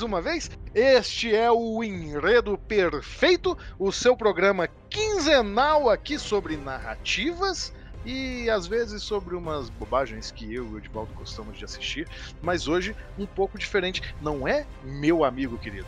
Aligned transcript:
Mais 0.00 0.02
uma 0.02 0.22
vez. 0.22 0.50
Este 0.74 1.34
é 1.34 1.50
o 1.50 1.82
Enredo 1.84 2.56
Perfeito, 2.56 3.56
o 3.78 3.92
seu 3.92 4.16
programa 4.16 4.68
quinzenal 4.88 5.90
aqui 5.90 6.18
sobre 6.18 6.56
narrativas 6.56 7.72
e 8.04 8.48
às 8.48 8.66
vezes 8.66 9.02
sobre 9.02 9.34
umas 9.34 9.68
bobagens 9.68 10.30
que 10.30 10.54
eu 10.54 10.64
e 10.64 10.68
o 10.74 10.78
Edvaldo 10.78 11.12
gostamos 11.14 11.58
de 11.58 11.64
assistir, 11.64 12.08
mas 12.40 12.66
hoje 12.66 12.96
um 13.18 13.26
pouco 13.26 13.58
diferente, 13.58 14.14
não 14.22 14.48
é, 14.48 14.64
meu 14.82 15.22
amigo 15.22 15.58
querido? 15.58 15.86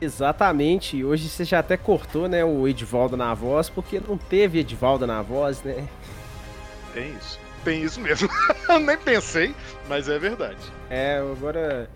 Exatamente, 0.00 1.04
hoje 1.04 1.28
você 1.28 1.44
já 1.44 1.60
até 1.60 1.76
cortou, 1.76 2.28
né, 2.28 2.44
o 2.44 2.66
Edvaldo 2.66 3.16
na 3.16 3.32
voz, 3.32 3.68
porque 3.68 4.00
não 4.00 4.18
teve 4.18 4.58
Edvaldo 4.58 5.06
na 5.06 5.22
voz, 5.22 5.62
né? 5.62 5.86
É 6.96 7.06
isso. 7.06 7.38
Tem 7.64 7.82
isso 7.82 8.00
mesmo. 8.00 8.28
Nem 8.84 8.98
pensei, 8.98 9.54
mas 9.88 10.08
é 10.08 10.18
verdade. 10.18 10.58
É, 10.90 11.18
agora 11.18 11.88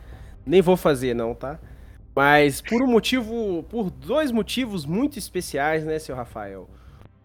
nem 0.49 0.63
vou 0.63 0.77
fazer 0.77 1.15
não, 1.15 1.35
tá? 1.35 1.59
Mas 2.17 2.61
por 2.61 2.83
um 2.83 2.87
motivo, 2.87 3.63
por 3.69 3.91
dois 3.91 4.33
motivos 4.33 4.87
muito 4.87 5.19
especiais, 5.19 5.85
né, 5.85 5.99
seu 5.99 6.17
Rafael? 6.17 6.69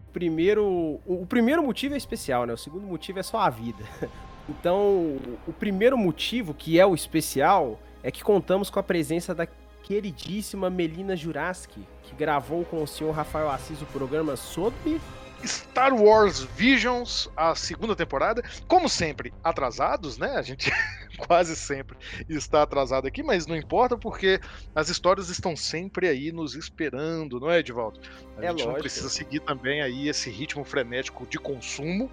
O 0.08 0.12
primeiro, 0.12 1.00
o 1.04 1.26
primeiro 1.26 1.62
motivo 1.62 1.94
é 1.94 1.96
especial, 1.96 2.46
né? 2.46 2.52
O 2.52 2.58
segundo 2.58 2.86
motivo 2.86 3.18
é 3.18 3.22
só 3.22 3.38
a 3.38 3.50
vida. 3.50 3.82
Então, 4.46 5.16
o 5.48 5.54
primeiro 5.54 5.96
motivo, 5.96 6.52
que 6.52 6.78
é 6.78 6.84
o 6.84 6.94
especial, 6.94 7.80
é 8.02 8.10
que 8.10 8.22
contamos 8.22 8.68
com 8.68 8.78
a 8.78 8.82
presença 8.82 9.34
da 9.34 9.48
queridíssima 9.82 10.68
Melina 10.68 11.16
Juraski, 11.16 11.80
que 12.02 12.14
gravou 12.14 12.62
com 12.62 12.82
o 12.82 12.86
senhor 12.86 13.12
Rafael 13.12 13.50
Assis 13.50 13.80
o 13.80 13.86
programa 13.86 14.36
sobre 14.36 15.00
Star 15.46 15.92
Wars 15.94 16.40
Visions, 16.40 17.28
a 17.36 17.54
segunda 17.54 17.94
temporada. 17.94 18.42
Como 18.66 18.88
sempre, 18.88 19.32
atrasados, 19.42 20.18
né? 20.18 20.36
A 20.36 20.42
gente 20.42 20.70
quase 21.18 21.54
sempre 21.56 21.96
está 22.28 22.62
atrasado 22.62 23.06
aqui, 23.06 23.22
mas 23.22 23.46
não 23.46 23.56
importa 23.56 23.96
porque 23.96 24.40
as 24.74 24.88
histórias 24.88 25.28
estão 25.28 25.56
sempre 25.56 26.08
aí 26.08 26.32
nos 26.32 26.54
esperando, 26.54 27.38
não 27.40 27.50
é, 27.50 27.58
Edvaldo? 27.58 28.00
A 28.38 28.44
É 28.44 28.48
gente 28.48 28.58
não 28.60 28.66
lógico. 28.66 28.80
precisa 28.80 29.08
seguir 29.08 29.40
também 29.40 29.82
aí 29.82 30.08
esse 30.08 30.30
ritmo 30.30 30.64
frenético 30.64 31.26
de 31.26 31.38
consumo 31.38 32.10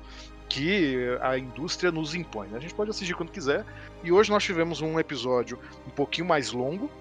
que 0.50 0.98
a 1.22 1.38
indústria 1.38 1.92
nos 1.92 2.14
impõe. 2.14 2.48
né? 2.50 2.58
A 2.58 2.60
gente 2.60 2.74
pode 2.74 2.90
assistir 2.90 3.16
quando 3.16 3.32
quiser. 3.32 3.66
E 4.04 4.12
hoje 4.12 4.30
nós 4.30 4.44
tivemos 4.44 4.82
um 4.82 5.00
episódio 5.00 5.58
um 5.88 5.90
pouquinho 5.90 6.28
mais 6.28 6.52
longo, 6.52 6.92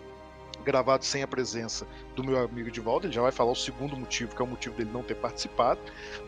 gravado 0.61 1.05
sem 1.05 1.23
a 1.23 1.27
presença 1.27 1.87
do 2.15 2.23
meu 2.23 2.39
amigo 2.39 2.69
Edivaldo. 2.69 3.07
Ele 3.07 3.15
já 3.15 3.23
vai 3.23 3.33
falar 3.33 3.53
o 3.53 3.57
segundo 3.57 3.97
motivo, 3.97 4.35
que 4.35 4.41
é 4.41 4.45
o 4.45 4.49
motivo 4.49 4.77
dele 4.77 4.91
não 4.93 5.03
ter 5.03 5.15
participado. 5.15 5.81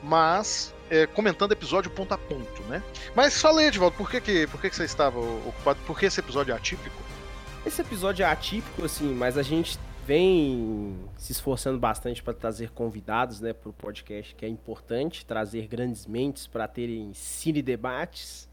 Mas 0.02 0.74
é, 0.90 1.06
comentando 1.06 1.52
episódio 1.52 1.90
ponto 1.90 2.12
a 2.12 2.18
ponto, 2.18 2.62
né? 2.64 2.82
Mas 3.14 3.40
fala 3.40 3.60
aí, 3.60 3.68
Edivaldo, 3.68 3.96
por 3.96 4.10
que, 4.10 4.20
que, 4.20 4.46
por 4.46 4.60
que, 4.60 4.70
que 4.70 4.76
você 4.76 4.84
estava 4.84 5.18
ocupado? 5.18 5.78
Por 5.86 5.98
que 5.98 6.06
esse 6.06 6.20
episódio 6.20 6.52
é 6.52 6.56
atípico? 6.56 7.02
Esse 7.64 7.80
episódio 7.80 8.24
é 8.24 8.26
atípico, 8.26 8.84
assim, 8.84 9.14
mas 9.14 9.38
a 9.38 9.42
gente 9.42 9.78
vem 10.04 10.98
se 11.16 11.32
esforçando 11.32 11.78
bastante 11.78 12.22
para 12.22 12.34
trazer 12.34 12.70
convidados, 12.70 13.40
né, 13.40 13.52
para 13.52 13.70
o 13.70 13.72
podcast, 13.72 14.34
que 14.34 14.44
é 14.44 14.48
importante 14.48 15.24
trazer 15.24 15.68
grandes 15.68 16.06
mentes 16.06 16.46
para 16.46 16.66
terem 16.66 17.14
cine 17.14 17.62
debates. 17.62 18.48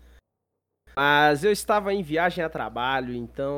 Mas 0.96 1.44
eu 1.44 1.52
estava 1.52 1.94
em 1.94 2.04
viagem 2.04 2.44
a 2.44 2.50
trabalho, 2.50 3.14
então 3.14 3.56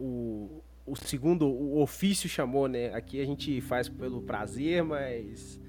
o, 0.00 0.62
o 0.90 0.96
segundo, 0.96 1.46
o 1.46 1.80
ofício 1.80 2.28
chamou, 2.28 2.68
né? 2.68 2.92
Aqui 2.94 3.20
a 3.20 3.24
gente 3.24 3.60
faz 3.60 3.88
pelo 3.88 4.22
prazer, 4.22 4.82
mas 4.82 5.60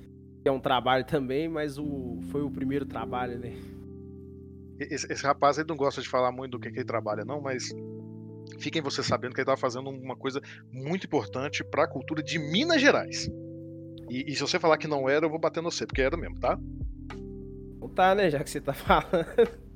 é 0.46 0.52
um 0.52 0.60
trabalho 0.60 1.06
também, 1.06 1.48
mas 1.48 1.78
o 1.78 2.20
foi 2.32 2.42
o 2.42 2.50
primeiro 2.50 2.86
trabalho, 2.86 3.38
né? 3.38 3.54
Esse, 4.80 5.12
esse 5.12 5.24
rapaz 5.24 5.58
ele 5.58 5.68
não 5.68 5.76
gosta 5.76 6.02
de 6.02 6.08
falar 6.08 6.32
muito 6.32 6.52
do 6.52 6.60
que, 6.60 6.72
que 6.72 6.80
ele 6.80 6.86
trabalha, 6.86 7.26
não, 7.26 7.42
mas 7.42 7.70
fiquem 8.58 8.82
vocês 8.82 9.06
sabendo 9.06 9.34
que 9.34 9.42
ele 9.42 9.44
estava 9.44 9.60
fazendo 9.60 9.90
uma 9.90 10.16
coisa 10.16 10.42
muito 10.72 11.06
importante 11.06 11.64
para 11.64 11.84
a 11.84 11.88
cultura 11.88 12.24
de 12.24 12.40
Minas 12.40 12.82
Gerais. 12.82 13.30
E, 14.10 14.32
e 14.32 14.36
se 14.36 14.42
você 14.42 14.58
falar 14.58 14.78
que 14.78 14.88
não 14.88 15.10
era, 15.10 15.26
eu 15.26 15.30
vou 15.30 15.40
bater 15.40 15.62
no 15.62 15.70
você, 15.70 15.86
porque 15.86 16.02
era 16.02 16.16
mesmo, 16.16 16.40
tá? 16.40 16.58
Não 17.80 17.90
tá, 17.90 18.16
né? 18.16 18.30
Já 18.30 18.44
que 18.44 18.50
você 18.50 18.62
tá 18.62 18.74
falando. 18.74 19.26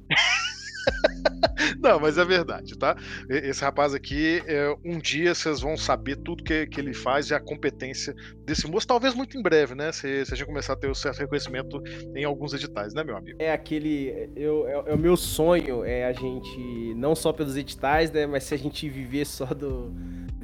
Não, 1.82 2.00
mas 2.00 2.18
é 2.18 2.26
verdade, 2.26 2.78
tá? 2.78 2.96
Esse 3.30 3.64
rapaz 3.64 3.94
aqui, 3.94 4.42
é, 4.46 4.76
um 4.84 5.00
dia 5.00 5.34
vocês 5.34 5.62
vão 5.62 5.78
saber 5.78 6.18
tudo 6.18 6.44
que, 6.44 6.68
que 6.68 6.80
ele 6.80 6.94
faz 6.94 7.30
e 7.30 7.34
a 7.34 7.40
competência 7.40 8.16
desse 8.46 8.68
moço, 8.68 8.88
talvez 8.88 9.14
muito 9.14 9.38
em 9.38 9.42
breve, 9.42 9.76
né? 9.76 9.92
Se, 9.92 10.26
se 10.26 10.34
a 10.34 10.38
gente 10.38 10.48
começar 10.48 10.74
a 10.74 10.76
ter 10.76 10.90
o 10.90 10.96
certo 10.96 11.20
reconhecimento 11.20 11.82
em 12.16 12.24
alguns 12.24 12.54
editais, 12.54 12.94
né, 12.94 13.04
meu 13.04 13.18
amigo? 13.18 13.38
É 13.42 13.52
aquele. 13.52 14.30
Eu, 14.36 14.68
é, 14.68 14.92
é 14.92 14.94
o 14.94 14.98
meu 14.98 15.16
sonho, 15.16 15.84
é 15.84 16.06
a 16.06 16.14
gente. 16.14 16.94
Não 16.96 17.16
só 17.16 17.32
pelos 17.32 17.58
editais, 17.58 18.12
né? 18.12 18.26
Mas 18.26 18.44
se 18.44 18.54
a 18.54 18.58
gente 18.58 18.90
viver 18.90 19.26
só 19.26 19.46
do, 19.46 19.92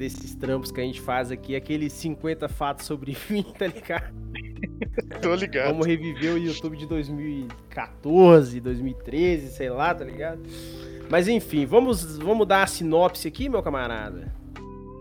desses 0.00 0.34
trampos 0.34 0.72
que 0.72 0.80
a 0.80 0.84
gente 0.84 1.00
faz 1.00 1.30
aqui, 1.30 1.54
aqueles 1.54 1.92
50 1.92 2.48
fatos 2.48 2.86
sobre 2.86 3.16
mim, 3.28 3.44
tá 3.58 3.66
ligado? 3.66 4.20
Tô 5.20 5.34
ligado. 5.34 5.68
Vamos 5.68 5.86
reviver 5.86 6.32
o 6.32 6.38
YouTube 6.38 6.76
de 6.76 6.86
2014, 6.86 8.60
2013, 8.60 9.48
sei 9.48 9.70
lá, 9.70 9.94
tá 9.94 10.04
ligado? 10.04 10.40
Mas 11.08 11.26
enfim, 11.28 11.66
vamos, 11.66 12.16
vamos 12.18 12.46
dar 12.46 12.62
a 12.62 12.66
sinopse 12.66 13.26
aqui, 13.26 13.48
meu 13.48 13.62
camarada. 13.62 14.32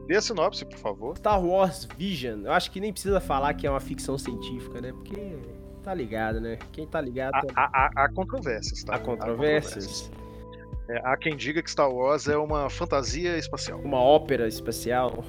Dê 0.07 0.15
a 0.15 0.21
sinopse, 0.21 0.65
por 0.65 0.77
favor. 0.77 1.17
Star 1.17 1.43
Wars 1.43 1.87
Vision. 1.97 2.45
Eu 2.45 2.51
acho 2.51 2.71
que 2.71 2.79
nem 2.79 2.91
precisa 2.91 3.19
falar 3.19 3.53
que 3.53 3.67
é 3.67 3.69
uma 3.69 3.79
ficção 3.79 4.17
científica, 4.17 4.81
né? 4.81 4.91
Porque 4.91 5.37
tá 5.83 5.93
ligado, 5.93 6.41
né? 6.41 6.57
Quem 6.71 6.87
tá 6.87 6.99
ligado. 6.99 7.35
Há, 7.35 7.41
tá- 7.41 7.53
há- 7.55 7.69
há- 7.73 8.05
há 8.05 8.09
controvérsias, 8.09 8.83
tá? 8.83 8.95
Há 8.95 8.99
controvérsias. 8.99 10.11
É, 10.89 10.97
há 11.03 11.15
quem 11.15 11.35
diga 11.37 11.61
que 11.61 11.69
Star 11.69 11.91
Wars 11.91 12.27
é 12.27 12.35
uma 12.35 12.67
fantasia 12.71 13.37
espacial. 13.37 13.79
Uma 13.81 13.99
ópera 14.01 14.47
espacial. 14.47 15.23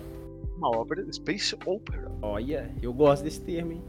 Uma 0.57 0.71
ópera, 0.75 1.05
Space 1.13 1.55
Opera. 1.67 2.11
Olha, 2.23 2.71
eu 2.83 2.93
gosto 2.95 3.23
desse 3.25 3.43
termo, 3.43 3.73
hein? 3.73 3.83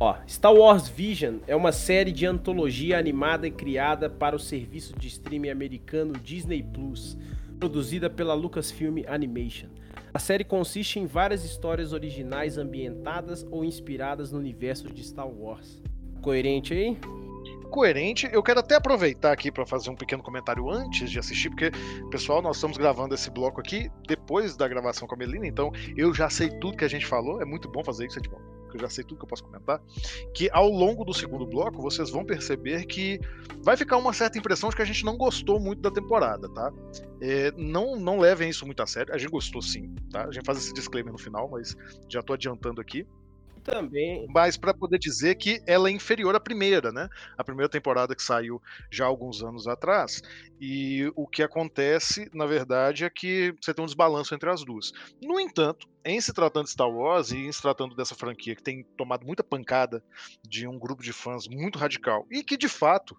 Ó, 0.00 0.16
Star 0.26 0.52
Wars 0.52 0.88
Vision 0.88 1.36
é 1.46 1.54
uma 1.54 1.70
série 1.70 2.10
de 2.10 2.26
antologia 2.26 2.98
animada 2.98 3.46
e 3.46 3.50
criada 3.50 4.10
para 4.10 4.34
o 4.34 4.40
serviço 4.40 4.98
de 4.98 5.06
streaming 5.06 5.50
americano 5.50 6.14
Disney 6.14 6.62
Plus, 6.62 7.16
produzida 7.60 8.10
pela 8.10 8.34
Lucasfilm 8.34 9.04
Animation. 9.06 9.68
A 10.12 10.18
série 10.18 10.42
consiste 10.42 10.98
em 10.98 11.06
várias 11.06 11.44
histórias 11.44 11.92
originais 11.92 12.58
ambientadas 12.58 13.46
ou 13.50 13.64
inspiradas 13.64 14.32
no 14.32 14.38
universo 14.38 14.92
de 14.92 15.02
Star 15.04 15.28
Wars. 15.28 15.80
Coerente 16.20 16.74
aí? 16.74 16.98
Coerente, 17.70 18.28
eu 18.32 18.42
quero 18.42 18.60
até 18.60 18.76
aproveitar 18.76 19.32
aqui 19.32 19.50
para 19.50 19.66
fazer 19.66 19.90
um 19.90 19.96
pequeno 19.96 20.22
comentário 20.22 20.70
antes 20.70 21.10
de 21.10 21.18
assistir, 21.18 21.50
porque, 21.50 21.70
pessoal, 22.10 22.42
nós 22.42 22.56
estamos 22.56 22.76
gravando 22.76 23.14
esse 23.14 23.30
bloco 23.30 23.60
aqui 23.60 23.90
depois 24.06 24.56
da 24.56 24.66
gravação 24.66 25.06
com 25.06 25.14
a 25.14 25.18
Melina, 25.18 25.46
então 25.46 25.72
eu 25.96 26.12
já 26.12 26.28
sei 26.28 26.48
tudo 26.60 26.76
que 26.76 26.84
a 26.84 26.88
gente 26.88 27.06
falou, 27.06 27.40
é 27.40 27.44
muito 27.44 27.68
bom 27.68 27.82
fazer 27.82 28.06
isso, 28.06 28.18
Edmond. 28.18 28.63
Que 28.74 28.76
eu 28.76 28.80
já 28.80 28.88
sei 28.88 29.04
tudo 29.04 29.18
que 29.18 29.24
eu 29.24 29.28
posso 29.28 29.44
comentar, 29.44 29.80
que 30.34 30.50
ao 30.52 30.68
longo 30.68 31.04
do 31.04 31.14
segundo 31.14 31.46
bloco 31.46 31.80
vocês 31.80 32.10
vão 32.10 32.24
perceber 32.24 32.84
que 32.86 33.20
vai 33.62 33.76
ficar 33.76 33.96
uma 33.96 34.12
certa 34.12 34.36
impressão 34.36 34.68
de 34.68 34.76
que 34.76 34.82
a 34.82 34.84
gente 34.84 35.04
não 35.04 35.16
gostou 35.16 35.60
muito 35.60 35.80
da 35.80 35.90
temporada, 35.90 36.48
tá? 36.48 36.72
É, 37.20 37.52
não, 37.52 37.96
não 37.96 38.18
levem 38.18 38.50
isso 38.50 38.66
muito 38.66 38.82
a 38.82 38.86
sério, 38.86 39.14
a 39.14 39.18
gente 39.18 39.30
gostou 39.30 39.62
sim, 39.62 39.94
tá? 40.10 40.24
A 40.24 40.32
gente 40.32 40.44
faz 40.44 40.58
esse 40.58 40.74
disclaimer 40.74 41.12
no 41.12 41.18
final, 41.18 41.48
mas 41.48 41.76
já 42.08 42.22
tô 42.22 42.32
adiantando 42.32 42.80
aqui 42.80 43.06
também. 43.64 44.26
Mas 44.28 44.56
para 44.56 44.74
poder 44.74 44.98
dizer 44.98 45.34
que 45.36 45.62
ela 45.66 45.88
é 45.88 45.92
inferior 45.92 46.34
à 46.36 46.40
primeira, 46.40 46.92
né? 46.92 47.08
A 47.36 47.42
primeira 47.42 47.68
temporada 47.68 48.14
que 48.14 48.22
saiu 48.22 48.62
já 48.90 49.04
há 49.04 49.08
alguns 49.08 49.42
anos 49.42 49.66
atrás. 49.66 50.22
E 50.60 51.10
o 51.16 51.26
que 51.26 51.42
acontece, 51.42 52.30
na 52.32 52.46
verdade, 52.46 53.04
é 53.04 53.10
que 53.10 53.54
você 53.60 53.72
tem 53.72 53.82
um 53.82 53.86
desbalanço 53.86 54.34
entre 54.34 54.50
as 54.50 54.64
duas. 54.64 54.92
No 55.20 55.40
entanto, 55.40 55.88
em 56.04 56.20
se 56.20 56.32
tratando 56.32 56.66
de 56.66 56.70
Star 56.70 56.90
Wars 56.90 57.32
e 57.32 57.38
em 57.38 57.52
se 57.52 57.62
tratando 57.62 57.96
dessa 57.96 58.14
franquia 58.14 58.54
que 58.54 58.62
tem 58.62 58.84
tomado 58.96 59.26
muita 59.26 59.42
pancada 59.42 60.04
de 60.46 60.68
um 60.68 60.78
grupo 60.78 61.02
de 61.02 61.12
fãs 61.12 61.48
muito 61.48 61.78
radical 61.78 62.26
e 62.30 62.44
que 62.44 62.56
de 62.56 62.68
fato 62.68 63.16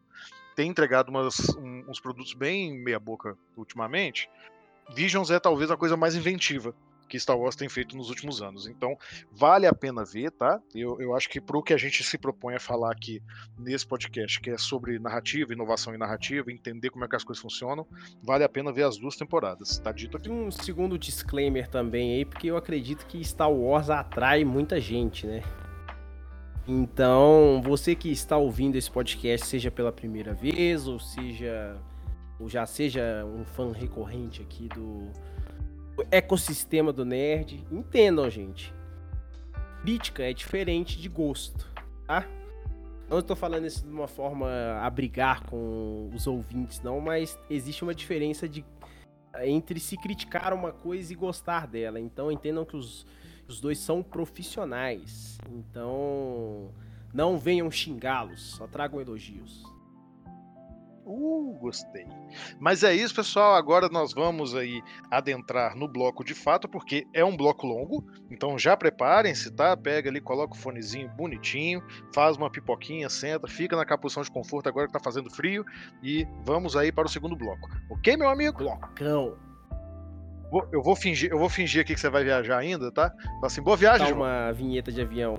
tem 0.56 0.69
entregado 0.69 1.09
umas, 1.09 1.50
um, 1.57 1.83
uns 1.89 2.00
produtos 2.00 2.33
bem 2.33 2.77
meia-boca 2.77 3.38
ultimamente, 3.57 4.30
Visions 4.94 5.31
é 5.31 5.39
talvez 5.39 5.71
a 5.71 5.77
coisa 5.77 5.97
mais 5.97 6.15
inventiva 6.15 6.74
que 7.07 7.19
Star 7.19 7.38
Wars 7.38 7.56
tem 7.56 7.69
feito 7.69 7.96
nos 7.96 8.10
últimos 8.10 8.42
anos. 8.42 8.68
Então, 8.68 8.98
vale 9.31 9.68
a 9.68 9.74
pena 9.74 10.04
ver, 10.04 10.31
tá? 10.31 10.60
Eu, 10.74 11.00
eu 11.00 11.16
acho 11.16 11.30
que 11.30 11.40
pro 11.40 11.63
que 11.63 11.74
a 11.74 11.78
gente 11.78 12.04
se 12.04 12.18
propõe 12.18 12.56
a 12.56 12.60
falar 12.60 12.92
aqui 12.92 13.22
nesse 13.57 13.86
podcast, 13.86 14.40
que 14.40 14.50
é 14.50 14.57
sobre 14.57 15.00
narrativa, 15.00 15.54
inovação 15.54 15.94
em 15.94 15.98
narrativa, 15.98 16.52
entender 16.52 16.90
como 16.90 17.06
é 17.06 17.07
que 17.07 17.16
as 17.16 17.24
coisas 17.24 17.42
funcionam, 17.42 17.88
vale 18.22 18.44
a 18.44 18.50
pena 18.50 18.72
ver 18.72 18.84
as 18.84 18.98
duas 18.98 19.16
temporadas, 19.16 19.78
tá 19.80 19.92
dito 19.92 20.18
aqui. 20.18 20.30
Um 20.30 20.52
segundo 20.52 20.98
disclaimer 20.98 21.68
também 21.68 22.16
aí, 22.16 22.25
porque 22.25 22.48
eu 22.48 22.57
acredito 22.57 23.06
que 23.06 23.24
Star 23.24 23.52
Wars 23.52 23.90
atrai 23.90 24.44
muita 24.44 24.80
gente, 24.80 25.25
né? 25.28 25.44
Então, 26.68 27.62
você 27.63 27.94
que 27.94 28.12
está 28.12 28.38
ouvindo 28.38 28.75
esse 28.75 28.90
podcast, 28.90 29.46
seja 29.46 29.69
pela 29.69 29.92
primeira 29.92 30.34
vez, 30.34 30.88
ou 30.88 31.00
seja, 31.00 31.78
ou 32.40 32.50
já 32.50 32.66
seja 32.66 33.24
um 33.24 33.46
fã 33.46 33.72
recorrente 33.72 34.42
aqui 34.42 34.68
do, 34.69 35.12
ecossistema 36.12 36.92
do 36.92 37.06
nerd. 37.06 37.65
Entendam, 37.71 38.30
gente. 38.30 38.74
Crítica 39.81 40.24
é 40.24 40.33
diferente 40.33 41.00
de 41.00 41.07
gosto, 41.07 41.71
tá? 42.07 42.27
Não 43.07 43.19
estou 43.19 43.36
falando 43.36 43.68
isso 43.68 43.86
de 43.86 43.92
uma 43.92 44.07
forma 44.07 44.50
a 44.81 44.89
brigar 44.89 45.44
com 45.44 46.09
os 46.13 46.25
ouvintes, 46.25 46.81
não, 46.81 47.00
mas 47.00 47.38
existe 47.50 47.83
uma 47.83 47.94
diferença 47.94 48.50
de, 48.50 48.65
entre 49.44 49.80
se 49.80 49.95
criticar 49.95 50.53
uma 50.53 50.71
coisa 50.71 51.13
e 51.13 51.15
gostar 51.15 51.68
dela. 51.68 52.00
Então 52.00 52.31
entendam 52.31 52.65
que 52.65 52.75
os, 52.75 53.06
os 53.47 53.62
dois 53.62 53.77
são 53.77 54.01
profissionais. 54.01 55.38
Então 55.51 56.71
não 57.13 57.38
venham 57.38 57.69
xingá-los, 57.69 58.56
só 58.56 58.65
tragam 58.65 59.00
elogios. 59.00 59.63
Uh, 61.06 61.56
gostei. 61.60 62.07
Mas 62.60 62.84
é 62.84 62.94
isso, 62.94 63.13
pessoal. 63.13 63.54
Agora 63.54 63.88
nós 63.90 64.12
vamos 64.12 64.56
aí 64.56 64.81
adentrar 65.12 65.75
no 65.75 65.88
bloco 65.88 66.24
de 66.24 66.34
fato, 66.34 66.68
porque 66.68 67.06
é 67.13 67.24
um 67.24 67.38
bloco 67.38 67.68
longo. 67.68 68.04
Então 68.31 68.57
já 68.57 68.75
preparem-se, 68.75 69.52
tá? 69.52 69.78
Pega 69.78 70.10
ali, 70.10 70.19
coloca 70.19 70.56
o 70.56 70.57
fonezinho 70.57 71.07
bonitinho, 71.10 71.84
faz 72.13 72.36
uma 72.38 72.50
pipoquinha, 72.50 73.07
senta, 73.07 73.48
fica 73.48 73.75
na 73.75 73.86
capução 73.86 74.24
de 74.24 74.31
conforto 74.31 74.68
agora 74.68 74.88
que 74.88 74.94
tá 74.94 75.00
fazendo 75.00 75.30
frio 75.30 75.63
e 76.02 76.28
vamos 76.44 76.75
aí 76.75 76.92
para 76.92 77.06
o 77.06 77.10
segundo 77.10 77.36
bloco. 77.36 77.69
Ok, 77.92 78.18
meu 78.18 78.28
amigo? 78.28 78.57
Blocão. 78.57 79.38
eu 80.72 80.81
vou 80.81 80.96
fingir, 80.96 81.31
eu 81.31 81.38
vou 81.38 81.50
fingir 81.50 81.81
aqui 81.81 81.94
que 81.94 82.00
você 82.00 82.10
vai 82.10 82.24
viajar 82.24 82.57
ainda, 82.57 82.92
tá? 82.92 83.12
Fala 83.12 83.46
assim, 83.48 83.62
boa 83.62 83.78
viagem, 83.78 84.07
Dá 84.07 84.13
João. 84.13 84.22
uma 84.22 84.52
vinheta 84.52 84.92
de 84.92 85.02
avião. 85.02 85.38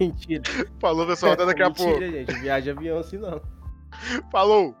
Mentira. 0.00 0.42
Falou, 0.80 1.06
pessoal. 1.06 1.32
Até 1.32 1.46
daqui 1.46 1.62
a 1.62 1.68
Mentira, 1.68 1.88
pouco. 1.90 2.04
gente. 2.04 2.34
Viagem 2.40 2.64
de 2.64 2.70
avião 2.78 2.98
assim 2.98 3.18
não. 3.18 3.40
Falou! 4.30 4.74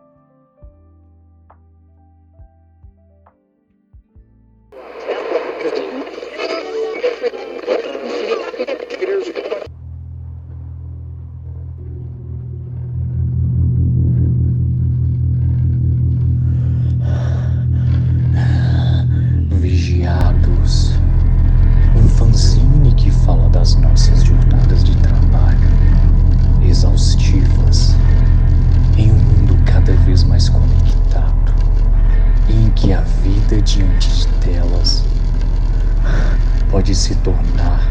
Se 37.04 37.14
tornar 37.16 37.86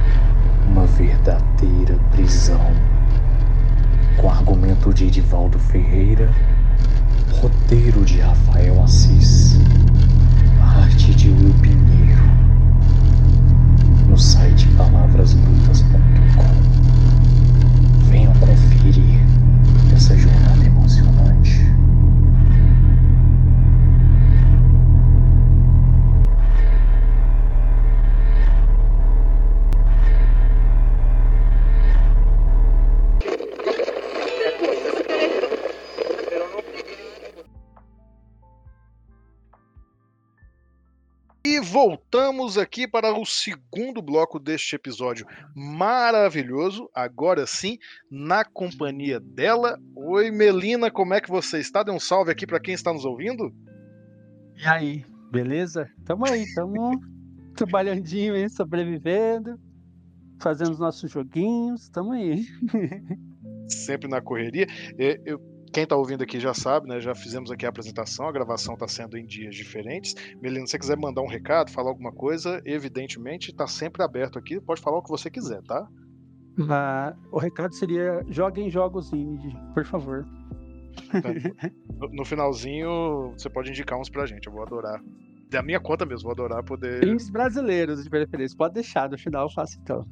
uma 0.68 0.88
verdadeira 0.88 2.00
prisão. 2.12 2.74
Com 4.18 4.28
argumento 4.28 4.92
de 4.92 5.06
Edivaldo 5.06 5.60
Ferreira, 5.60 6.32
roteiro 7.40 8.04
de 8.06 8.20
Rafael 8.20 8.82
Assis. 8.82 9.60
Arte 10.60 11.14
de 11.14 11.30
Will 11.30 11.54
E 41.54 41.60
voltamos 41.60 42.58
aqui 42.58 42.88
para 42.88 43.14
o 43.14 43.24
segundo 43.28 44.02
bloco 44.02 44.40
deste 44.40 44.76
episódio 44.76 45.24
maravilhoso. 45.56 46.90
Agora 46.96 47.46
sim, 47.46 47.78
na 48.10 48.44
companhia 48.44 49.20
dela. 49.20 49.80
Oi, 49.96 50.32
Melina, 50.32 50.90
como 50.90 51.14
é 51.14 51.22
que 51.22 51.30
você 51.30 51.60
está? 51.60 51.84
Dê 51.84 51.92
um 51.92 52.00
salve 52.00 52.32
aqui 52.32 52.48
para 52.48 52.60
quem 52.60 52.74
está 52.74 52.92
nos 52.92 53.06
ouvindo. 53.06 53.54
E 54.58 54.66
aí, 54.66 55.06
beleza? 55.32 55.88
Tamo 56.04 56.26
aí, 56.28 56.44
tamo 56.56 57.00
trabalhandinho 57.56 58.34
aí, 58.34 58.50
sobrevivendo, 58.50 59.60
fazendo 60.42 60.72
os 60.72 60.80
nossos 60.80 61.12
joguinhos, 61.12 61.88
tamo 61.90 62.14
aí. 62.14 62.48
Sempre 63.70 64.10
na 64.10 64.20
correria. 64.22 64.66
É, 64.98 65.22
eu- 65.24 65.53
quem 65.74 65.84
está 65.84 65.96
ouvindo 65.96 66.24
aqui 66.24 66.40
já 66.40 66.54
sabe, 66.54 66.88
né? 66.88 67.02
Já 67.02 67.16
fizemos 67.16 67.50
aqui 67.50 67.66
a 67.66 67.70
apresentação, 67.70 68.28
a 68.28 68.32
gravação 68.32 68.76
está 68.76 68.88
sendo 68.88 69.18
em 69.18 69.26
dias 69.26 69.56
diferentes. 69.56 70.16
Melina, 70.40 70.68
se 70.68 70.72
você 70.72 70.80
quiser 70.80 70.98
mandar 70.98 71.22
um 71.22 71.28
recado, 71.28 71.72
falar 71.72 71.90
alguma 71.90 72.12
coisa, 72.12 72.62
evidentemente 72.64 73.50
está 73.50 73.66
sempre 73.66 74.04
aberto 74.04 74.38
aqui. 74.38 74.62
Pode 74.62 74.80
falar 74.80 75.00
o 75.00 75.04
que 75.04 75.10
você 75.10 75.32
quiser, 75.32 75.64
tá? 75.64 75.88
Mas 76.56 77.16
o 77.32 77.40
recado 77.40 77.74
seria: 77.74 78.24
joguem 78.30 78.70
jogos 78.70 79.12
indie, 79.12 79.52
por 79.74 79.84
favor. 79.84 80.26
No, 81.98 82.08
no 82.10 82.26
finalzinho, 82.26 83.34
você 83.36 83.50
pode 83.50 83.72
indicar 83.72 84.00
uns 84.00 84.10
pra 84.10 84.28
gente. 84.28 84.46
Eu 84.46 84.54
vou 84.54 84.62
adorar. 84.62 85.02
Da 85.50 85.64
minha 85.64 85.80
conta 85.80 86.06
mesmo, 86.06 86.24
vou 86.24 86.32
adorar 86.32 86.64
poder. 86.64 87.04
Indies 87.04 87.32
brasileiros, 87.32 88.04
de 88.04 88.10
preferência. 88.10 88.56
Pode 88.56 88.76
deixar, 88.76 89.10
no 89.10 89.18
final 89.18 89.48
eu 89.48 89.50
faço 89.50 89.80
então. 89.82 90.06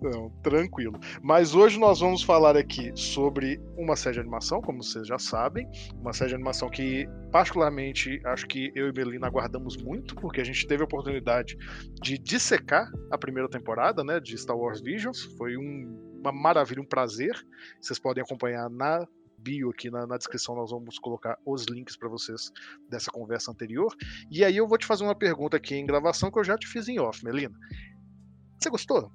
Não, 0.00 0.30
tranquilo. 0.42 0.98
Mas 1.22 1.54
hoje 1.54 1.78
nós 1.78 2.00
vamos 2.00 2.22
falar 2.22 2.56
aqui 2.56 2.92
sobre 2.96 3.60
uma 3.76 3.94
série 3.96 4.14
de 4.14 4.20
animação, 4.20 4.60
como 4.60 4.82
vocês 4.82 5.06
já 5.06 5.18
sabem. 5.18 5.68
Uma 5.94 6.12
série 6.12 6.30
de 6.30 6.34
animação 6.34 6.68
que, 6.68 7.06
particularmente, 7.30 8.20
acho 8.26 8.46
que 8.46 8.72
eu 8.74 8.88
e 8.88 8.92
Melina 8.92 9.26
aguardamos 9.26 9.76
muito, 9.76 10.14
porque 10.16 10.40
a 10.40 10.44
gente 10.44 10.66
teve 10.66 10.82
a 10.82 10.84
oportunidade 10.86 11.56
de 12.02 12.18
dissecar 12.18 12.90
a 13.10 13.18
primeira 13.18 13.48
temporada 13.48 14.02
né, 14.02 14.18
de 14.20 14.36
Star 14.36 14.56
Wars 14.56 14.80
Visions. 14.80 15.22
Foi 15.36 15.56
um- 15.56 16.18
uma 16.20 16.32
maravilha, 16.32 16.80
um 16.80 16.86
prazer. 16.86 17.34
Vocês 17.80 17.98
podem 17.98 18.22
acompanhar 18.22 18.68
na 18.70 19.06
bio 19.38 19.70
aqui 19.70 19.90
na, 19.90 20.06
na 20.06 20.16
descrição, 20.16 20.54
nós 20.54 20.70
vamos 20.70 21.00
colocar 21.00 21.36
os 21.44 21.64
links 21.64 21.96
para 21.96 22.08
vocês 22.08 22.52
dessa 22.88 23.10
conversa 23.10 23.50
anterior. 23.50 23.92
E 24.30 24.44
aí 24.44 24.56
eu 24.56 24.68
vou 24.68 24.78
te 24.78 24.86
fazer 24.86 25.02
uma 25.02 25.16
pergunta 25.16 25.56
aqui 25.56 25.74
em 25.74 25.84
gravação 25.84 26.30
que 26.30 26.38
eu 26.38 26.44
já 26.44 26.56
te 26.56 26.68
fiz 26.68 26.86
em 26.88 27.00
off, 27.00 27.24
Melina. 27.24 27.52
Você 28.60 28.70
gostou? 28.70 29.10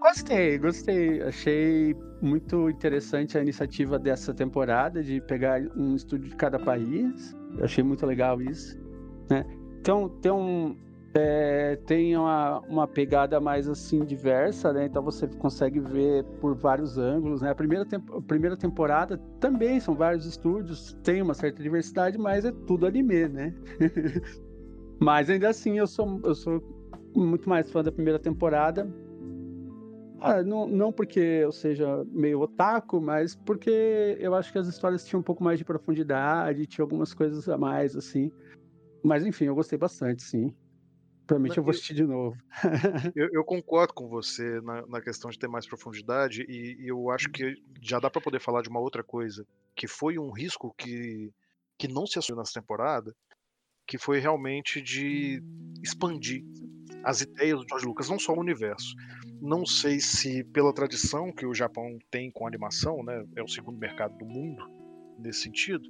Gostei, 0.00 0.58
gostei. 0.58 1.22
Achei 1.22 1.96
muito 2.20 2.70
interessante 2.70 3.36
a 3.36 3.42
iniciativa 3.42 3.98
dessa 3.98 4.32
temporada 4.32 5.02
de 5.02 5.20
pegar 5.20 5.60
um 5.76 5.94
estúdio 5.94 6.30
de 6.30 6.36
cada 6.36 6.58
país. 6.58 7.36
Achei 7.60 7.82
muito 7.82 8.06
legal 8.06 8.40
isso. 8.40 8.78
Né? 9.28 9.44
Então, 9.80 10.08
tem 10.08 10.32
um, 10.32 10.76
é, 11.14 11.76
tem 11.86 12.16
uma, 12.16 12.60
uma 12.68 12.86
pegada 12.86 13.40
mais 13.40 13.68
assim 13.68 14.04
diversa, 14.04 14.72
né? 14.72 14.86
Então 14.86 15.02
você 15.02 15.26
consegue 15.26 15.80
ver 15.80 16.24
por 16.40 16.54
vários 16.54 16.98
ângulos, 16.98 17.40
né? 17.40 17.50
A 17.50 17.54
primeira, 17.54 17.86
a 17.92 18.20
primeira 18.22 18.56
temporada 18.56 19.18
também 19.40 19.80
são 19.80 19.94
vários 19.94 20.26
estúdios, 20.26 20.96
tem 21.02 21.22
uma 21.22 21.34
certa 21.34 21.62
diversidade, 21.62 22.18
mas 22.18 22.44
é 22.44 22.52
tudo 22.66 22.86
anime, 22.86 23.28
né? 23.28 23.54
mas 25.00 25.30
ainda 25.30 25.48
assim 25.48 25.78
eu 25.78 25.86
sou, 25.86 26.20
eu 26.24 26.34
sou 26.34 26.62
muito 27.16 27.48
mais 27.48 27.70
fã 27.70 27.82
da 27.82 27.90
primeira 27.90 28.18
temporada. 28.18 28.86
Ah, 30.20 30.42
não, 30.42 30.66
não 30.66 30.92
porque 30.92 31.20
eu 31.20 31.52
seja 31.52 32.04
meio 32.06 32.40
otaku, 32.40 33.00
mas 33.00 33.34
porque 33.34 34.16
eu 34.18 34.34
acho 34.34 34.52
que 34.52 34.58
as 34.58 34.66
histórias 34.66 35.04
tinham 35.04 35.20
um 35.20 35.22
pouco 35.22 35.42
mais 35.42 35.58
de 35.58 35.64
profundidade, 35.64 36.66
tinha 36.66 36.82
algumas 36.82 37.14
coisas 37.14 37.48
a 37.48 37.56
mais, 37.56 37.96
assim. 37.96 38.32
Mas 39.02 39.24
enfim, 39.24 39.44
eu 39.44 39.54
gostei 39.54 39.78
bastante, 39.78 40.22
sim. 40.22 40.54
Provavelmente 41.26 41.58
eu 41.58 41.62
vou 41.62 41.70
assistir 41.70 41.94
de 41.94 42.04
novo. 42.04 42.36
eu, 43.14 43.28
eu, 43.32 43.44
concordo 43.44 43.92
com 43.92 44.08
você 44.08 44.60
na, 44.62 44.86
na, 44.86 45.00
questão 45.00 45.30
de 45.30 45.38
ter 45.38 45.46
mais 45.46 45.66
profundidade, 45.66 46.42
e, 46.48 46.82
e 46.82 46.88
eu 46.88 47.10
acho 47.10 47.30
que 47.30 47.54
já 47.82 48.00
dá 48.00 48.08
para 48.08 48.22
poder 48.22 48.40
falar 48.40 48.62
de 48.62 48.70
uma 48.70 48.80
outra 48.80 49.04
coisa, 49.04 49.46
que 49.76 49.86
foi 49.86 50.18
um 50.18 50.30
risco 50.30 50.74
que, 50.76 51.30
que 51.76 51.86
não 51.86 52.06
se 52.06 52.18
assumiu 52.18 52.38
nessa 52.38 52.58
temporada, 52.58 53.14
que 53.86 53.98
foi 53.98 54.20
realmente 54.20 54.80
de 54.80 55.42
expandir 55.82 56.42
as 57.04 57.20
ideias 57.20 57.58
do 57.58 57.66
George 57.68 57.86
Lucas, 57.86 58.08
não 58.08 58.18
só 58.18 58.32
o 58.32 58.40
universo. 58.40 58.94
Não 59.40 59.64
sei 59.64 60.00
se 60.00 60.42
pela 60.44 60.72
tradição 60.72 61.32
que 61.32 61.46
o 61.46 61.54
Japão 61.54 61.98
tem 62.10 62.30
com 62.30 62.46
animação, 62.46 63.02
né, 63.02 63.24
é 63.36 63.42
o 63.42 63.48
segundo 63.48 63.78
mercado 63.78 64.16
do 64.18 64.24
mundo 64.24 64.68
nesse 65.18 65.42
sentido, 65.42 65.88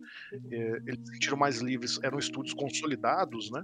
é, 0.51 0.83
eles 0.87 1.01
se 1.05 1.13
sentiram 1.13 1.37
mais 1.37 1.61
livres, 1.61 1.99
eram 2.03 2.19
estúdios 2.19 2.55
consolidados, 2.55 3.51
né, 3.51 3.63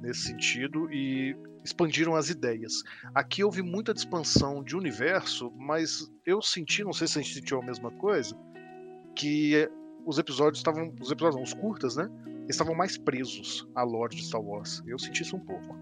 nesse 0.00 0.22
sentido 0.22 0.90
e 0.92 1.36
expandiram 1.64 2.14
as 2.14 2.30
ideias. 2.30 2.82
Aqui 3.14 3.42
houve 3.42 3.62
muita 3.62 3.92
expansão 3.92 4.62
de 4.62 4.76
universo, 4.76 5.52
mas 5.56 6.10
eu 6.24 6.40
senti, 6.40 6.84
não 6.84 6.92
sei 6.92 7.08
se 7.08 7.18
a 7.18 7.22
gente 7.22 7.34
sentiu 7.34 7.60
a 7.60 7.64
mesma 7.64 7.90
coisa, 7.92 8.36
que 9.14 9.68
os 10.04 10.18
episódios 10.18 10.58
estavam, 10.58 10.94
os 11.00 11.10
episódios, 11.10 11.36
não, 11.36 11.42
os 11.42 11.54
curtas, 11.54 11.96
né, 11.96 12.08
estavam 12.48 12.74
mais 12.74 12.96
presos 12.96 13.66
à 13.74 13.82
lore 13.82 14.14
de 14.14 14.24
Star 14.24 14.40
Wars. 14.40 14.82
Eu 14.86 14.98
senti 14.98 15.22
isso 15.22 15.36
um 15.36 15.40
pouco. 15.40 15.76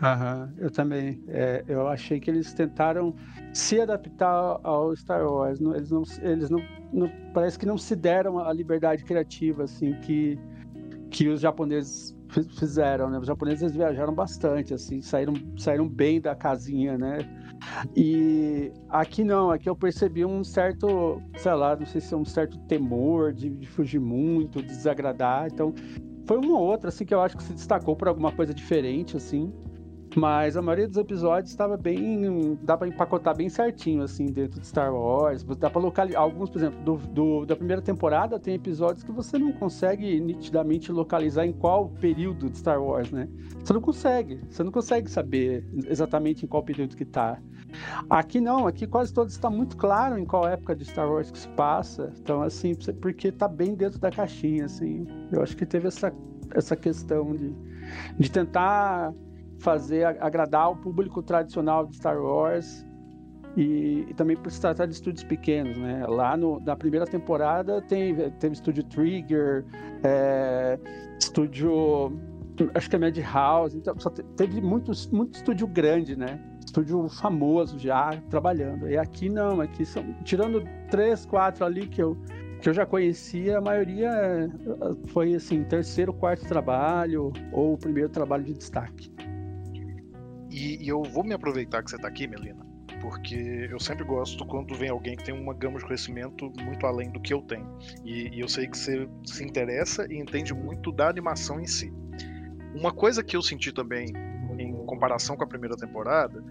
Aham, 0.00 0.54
eu 0.58 0.70
também. 0.70 1.20
É, 1.26 1.64
eu 1.66 1.88
achei 1.88 2.20
que 2.20 2.30
eles 2.30 2.54
tentaram 2.54 3.14
se 3.52 3.80
adaptar 3.80 4.60
ao 4.62 4.94
Star 4.94 5.26
Wars. 5.26 5.58
Não, 5.58 5.74
eles 5.74 5.90
não, 5.90 6.02
eles 6.22 6.50
não, 6.50 6.60
não, 6.92 7.10
parece 7.34 7.58
que 7.58 7.66
não 7.66 7.76
se 7.76 7.96
deram 7.96 8.38
a 8.38 8.52
liberdade 8.52 9.04
criativa 9.04 9.64
assim 9.64 9.94
que 10.00 10.38
que 11.10 11.28
os 11.28 11.40
japoneses 11.40 12.16
fizeram, 12.58 13.10
né? 13.10 13.18
Os 13.18 13.26
japoneses 13.26 13.74
viajaram 13.74 14.14
bastante, 14.14 14.74
assim, 14.74 15.00
saíram, 15.00 15.34
saíram 15.56 15.88
bem 15.88 16.20
da 16.20 16.34
casinha, 16.34 16.98
né? 16.98 17.18
E 17.96 18.70
aqui 18.88 19.24
não, 19.24 19.50
aqui 19.50 19.68
eu 19.68 19.74
percebi 19.74 20.24
um 20.24 20.44
certo, 20.44 21.22
sei 21.36 21.54
lá, 21.54 21.74
não 21.74 21.86
sei 21.86 22.00
se 22.00 22.12
é 22.12 22.16
um 22.16 22.24
certo 22.24 22.58
temor 22.66 23.32
de, 23.32 23.48
de 23.50 23.66
fugir 23.66 23.98
muito, 23.98 24.60
de 24.60 24.68
desagradar. 24.68 25.48
Então, 25.50 25.74
foi 26.26 26.36
uma 26.36 26.58
outra, 26.58 26.90
assim, 26.90 27.04
que 27.04 27.14
eu 27.14 27.22
acho 27.22 27.36
que 27.36 27.42
se 27.42 27.54
destacou 27.54 27.96
por 27.96 28.08
alguma 28.08 28.30
coisa 28.30 28.52
diferente, 28.52 29.16
assim. 29.16 29.52
Mas 30.16 30.56
a 30.56 30.62
maioria 30.62 30.88
dos 30.88 30.96
episódios 30.96 31.50
estava 31.50 31.76
bem. 31.76 32.58
dá 32.62 32.76
para 32.76 32.88
empacotar 32.88 33.36
bem 33.36 33.48
certinho, 33.48 34.02
assim, 34.02 34.26
dentro 34.26 34.60
de 34.60 34.66
Star 34.66 34.94
Wars. 34.94 35.44
Dá 35.44 35.68
para 35.70 35.80
localizar. 35.80 36.20
Alguns, 36.20 36.50
por 36.50 36.58
exemplo, 36.58 36.80
do, 36.82 36.96
do, 37.08 37.46
da 37.46 37.54
primeira 37.54 37.82
temporada 37.82 38.38
tem 38.38 38.54
episódios 38.54 39.04
que 39.04 39.12
você 39.12 39.38
não 39.38 39.52
consegue 39.52 40.20
nitidamente 40.20 40.90
localizar 40.90 41.46
em 41.46 41.52
qual 41.52 41.88
período 42.00 42.48
de 42.48 42.58
Star 42.58 42.82
Wars, 42.82 43.10
né? 43.10 43.28
Você 43.62 43.72
não 43.72 43.80
consegue. 43.80 44.40
Você 44.48 44.62
não 44.62 44.72
consegue 44.72 45.10
saber 45.10 45.66
exatamente 45.86 46.44
em 46.44 46.48
qual 46.48 46.62
período 46.62 46.96
que 46.96 47.04
tá. 47.04 47.38
Aqui 48.08 48.40
não, 48.40 48.66
aqui 48.66 48.86
quase 48.86 49.12
todos 49.12 49.34
está 49.34 49.50
muito 49.50 49.76
claro 49.76 50.18
em 50.18 50.24
qual 50.24 50.48
época 50.48 50.74
de 50.74 50.84
Star 50.84 51.10
Wars 51.10 51.30
que 51.30 51.38
se 51.38 51.48
passa. 51.50 52.12
Então, 52.18 52.42
assim, 52.42 52.74
porque 53.00 53.30
tá 53.30 53.46
bem 53.46 53.74
dentro 53.74 53.98
da 53.98 54.10
caixinha, 54.10 54.64
assim. 54.64 55.06
Eu 55.30 55.42
acho 55.42 55.56
que 55.56 55.66
teve 55.66 55.88
essa, 55.88 56.12
essa 56.54 56.74
questão 56.74 57.34
de, 57.36 57.54
de 58.18 58.30
tentar 58.30 59.12
fazer 59.58 60.04
agradar 60.20 60.70
o 60.70 60.76
público 60.76 61.22
tradicional 61.22 61.86
de 61.86 61.96
Star 61.96 62.20
Wars 62.20 62.86
e, 63.56 64.06
e, 64.08 64.14
também 64.14 64.36
por 64.36 64.50
se 64.50 64.60
tratar 64.60 64.86
de 64.86 64.94
estúdios 64.94 65.24
pequenos, 65.24 65.76
né? 65.76 66.06
Lá 66.06 66.36
no, 66.36 66.60
na 66.60 66.76
primeira 66.76 67.06
temporada 67.06 67.82
tem, 67.82 68.14
teve 68.32 68.54
estúdio 68.54 68.84
Trigger, 68.84 69.64
é, 70.04 70.78
estúdio, 71.18 72.12
acho 72.74 72.88
que 72.88 72.96
é 72.96 72.98
Madhouse, 72.98 73.76
então 73.76 73.98
só 73.98 74.10
teve 74.10 74.60
muito, 74.60 74.92
muito 75.12 75.36
estúdio 75.36 75.66
grande, 75.66 76.14
né? 76.16 76.40
Estúdio 76.64 77.08
famoso 77.08 77.78
já 77.78 78.10
trabalhando. 78.30 78.88
E 78.88 78.96
aqui 78.96 79.28
não, 79.28 79.60
aqui 79.60 79.84
são 79.84 80.04
tirando 80.22 80.62
três, 80.90 81.26
quatro 81.26 81.64
ali 81.64 81.86
que 81.86 82.02
eu 82.02 82.16
que 82.60 82.68
eu 82.68 82.74
já 82.74 82.84
conhecia, 82.84 83.58
a 83.58 83.60
maioria 83.60 84.10
eh, 84.10 84.48
foi 85.06 85.34
assim, 85.34 85.62
terceiro, 85.64 86.12
quarto 86.12 86.44
trabalho 86.46 87.32
ou 87.52 87.78
primeiro 87.78 88.08
trabalho 88.08 88.44
de 88.44 88.54
destaque. 88.54 89.12
E, 90.58 90.84
e 90.84 90.88
eu 90.88 91.04
vou 91.04 91.22
me 91.22 91.32
aproveitar 91.32 91.84
que 91.84 91.90
você 91.90 91.94
está 91.94 92.08
aqui, 92.08 92.26
Melina, 92.26 92.66
porque 93.00 93.68
eu 93.70 93.78
sempre 93.78 94.04
gosto 94.04 94.44
quando 94.44 94.74
vem 94.74 94.88
alguém 94.88 95.16
que 95.16 95.22
tem 95.22 95.32
uma 95.32 95.54
gama 95.54 95.78
de 95.78 95.84
conhecimento 95.84 96.52
muito 96.64 96.84
além 96.84 97.12
do 97.12 97.20
que 97.20 97.32
eu 97.32 97.40
tenho. 97.42 97.78
E, 98.04 98.28
e, 98.36 98.40
eu 98.40 98.48
sei 98.48 98.66
que 98.66 98.76
você 98.76 99.08
se 99.24 99.44
interessa 99.44 100.12
e 100.12 100.18
entende 100.18 100.52
muito 100.52 100.90
da 100.90 101.08
animação 101.08 101.60
em 101.60 101.66
si. 101.66 101.92
Uma 102.74 102.92
coisa 102.92 103.22
que 103.22 103.36
eu 103.36 103.42
senti 103.42 103.72
também 103.72 104.08
em 104.58 104.72
comparação 104.84 105.36
com 105.36 105.44
a 105.44 105.46
primeira 105.46 105.76
temporada 105.76 106.42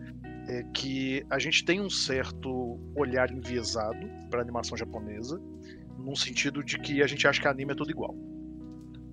é 0.48 0.64
que 0.74 1.26
a 1.30 1.38
gente 1.38 1.66
tem 1.66 1.82
um 1.82 1.90
certo 1.90 2.80
olhar 2.96 3.30
enviesado 3.30 4.08
para 4.30 4.40
a 4.40 4.42
animação 4.42 4.78
japonesa, 4.78 5.38
num 6.00 6.16
sentido 6.16 6.64
de 6.64 6.80
que 6.80 7.04
a 7.04 7.08
gente 7.08 7.28
acha 7.28 7.42
que 7.42 7.48
anime 7.50 7.74
é 7.74 7.76
tudo 7.76 7.92
igual. 7.92 8.16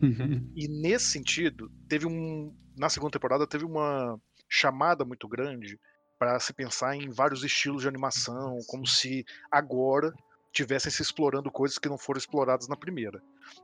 Uhum. 0.00 0.48
E 0.54 0.68
nesse 0.68 1.06
sentido, 1.06 1.68
teve 1.88 2.06
um. 2.06 2.54
Na 2.78 2.88
segunda 2.88 3.10
temporada, 3.10 3.46
teve 3.46 3.64
uma 3.64 4.20
chamada 4.54 5.04
muito 5.04 5.26
grande 5.26 5.80
para 6.16 6.38
se 6.38 6.52
pensar 6.52 6.94
em 6.94 7.10
vários 7.10 7.42
estilos 7.42 7.82
de 7.82 7.88
animação, 7.88 8.58
como 8.68 8.86
se 8.86 9.26
agora 9.50 10.14
tivessem 10.52 10.92
se 10.92 11.02
explorando 11.02 11.50
coisas 11.50 11.76
que 11.76 11.88
não 11.88 11.98
foram 11.98 12.18
exploradas 12.18 12.68
na 12.68 12.76
primeira. 12.76 13.20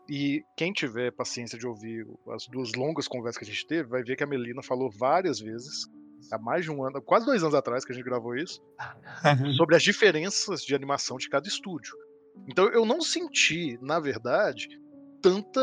E 0.09 0.43
quem 0.57 0.73
tiver 0.73 1.13
paciência 1.13 1.57
de 1.57 1.65
ouvir 1.65 2.05
as 2.35 2.49
duas 2.49 2.73
longas 2.73 3.07
conversas 3.07 3.39
que 3.39 3.45
a 3.45 3.53
gente 3.53 3.65
teve, 3.69 3.89
vai 3.89 4.03
ver 4.03 4.17
que 4.17 4.25
a 4.25 4.27
Melina 4.27 4.65
falou 4.65 4.91
várias 4.91 5.39
vezes, 5.39 5.87
há 6.33 6.39
mais 6.39 6.65
de 6.65 6.73
um 6.73 6.85
ano, 6.85 7.01
quase 7.01 7.25
dois 7.25 7.45
anos 7.45 7.55
atrás 7.55 7.85
que 7.85 7.93
a 7.93 7.95
gente 7.95 8.05
gravou 8.05 8.35
isso, 8.35 8.61
sobre 9.57 9.77
as 9.77 9.83
diferenças 9.85 10.65
de 10.65 10.75
animação 10.75 11.19
de 11.19 11.29
cada 11.29 11.47
estúdio. 11.47 11.95
Então 12.49 12.67
eu 12.67 12.85
não 12.85 13.01
senti, 13.01 13.79
na 13.81 14.01
verdade, 14.01 14.69
tanta 15.23 15.61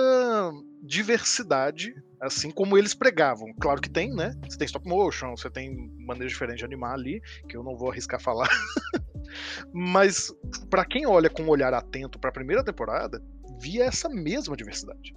diversidade 0.81 1.93
assim 2.21 2.51
como 2.51 2.77
eles 2.77 2.93
pregavam. 2.93 3.53
Claro 3.59 3.81
que 3.81 3.89
tem, 3.89 4.13
né? 4.13 4.33
Você 4.47 4.57
tem 4.57 4.65
stop 4.65 4.87
motion, 4.87 5.35
você 5.35 5.49
tem 5.49 5.91
maneira 6.05 6.27
diferente 6.27 6.59
de 6.59 6.65
animar 6.65 6.93
ali, 6.93 7.21
que 7.47 7.55
eu 7.55 7.63
não 7.63 7.75
vou 7.75 7.91
arriscar 7.91 8.21
falar. 8.21 8.49
Mas 9.73 10.33
para 10.69 10.85
quem 10.85 11.05
olha 11.05 11.29
com 11.29 11.43
um 11.43 11.49
olhar 11.49 11.73
atento 11.73 12.19
para 12.19 12.29
a 12.29 12.33
primeira 12.33 12.63
temporada, 12.63 13.21
via 13.59 13.85
essa 13.85 14.09
mesma 14.09 14.55
diversidade. 14.55 15.15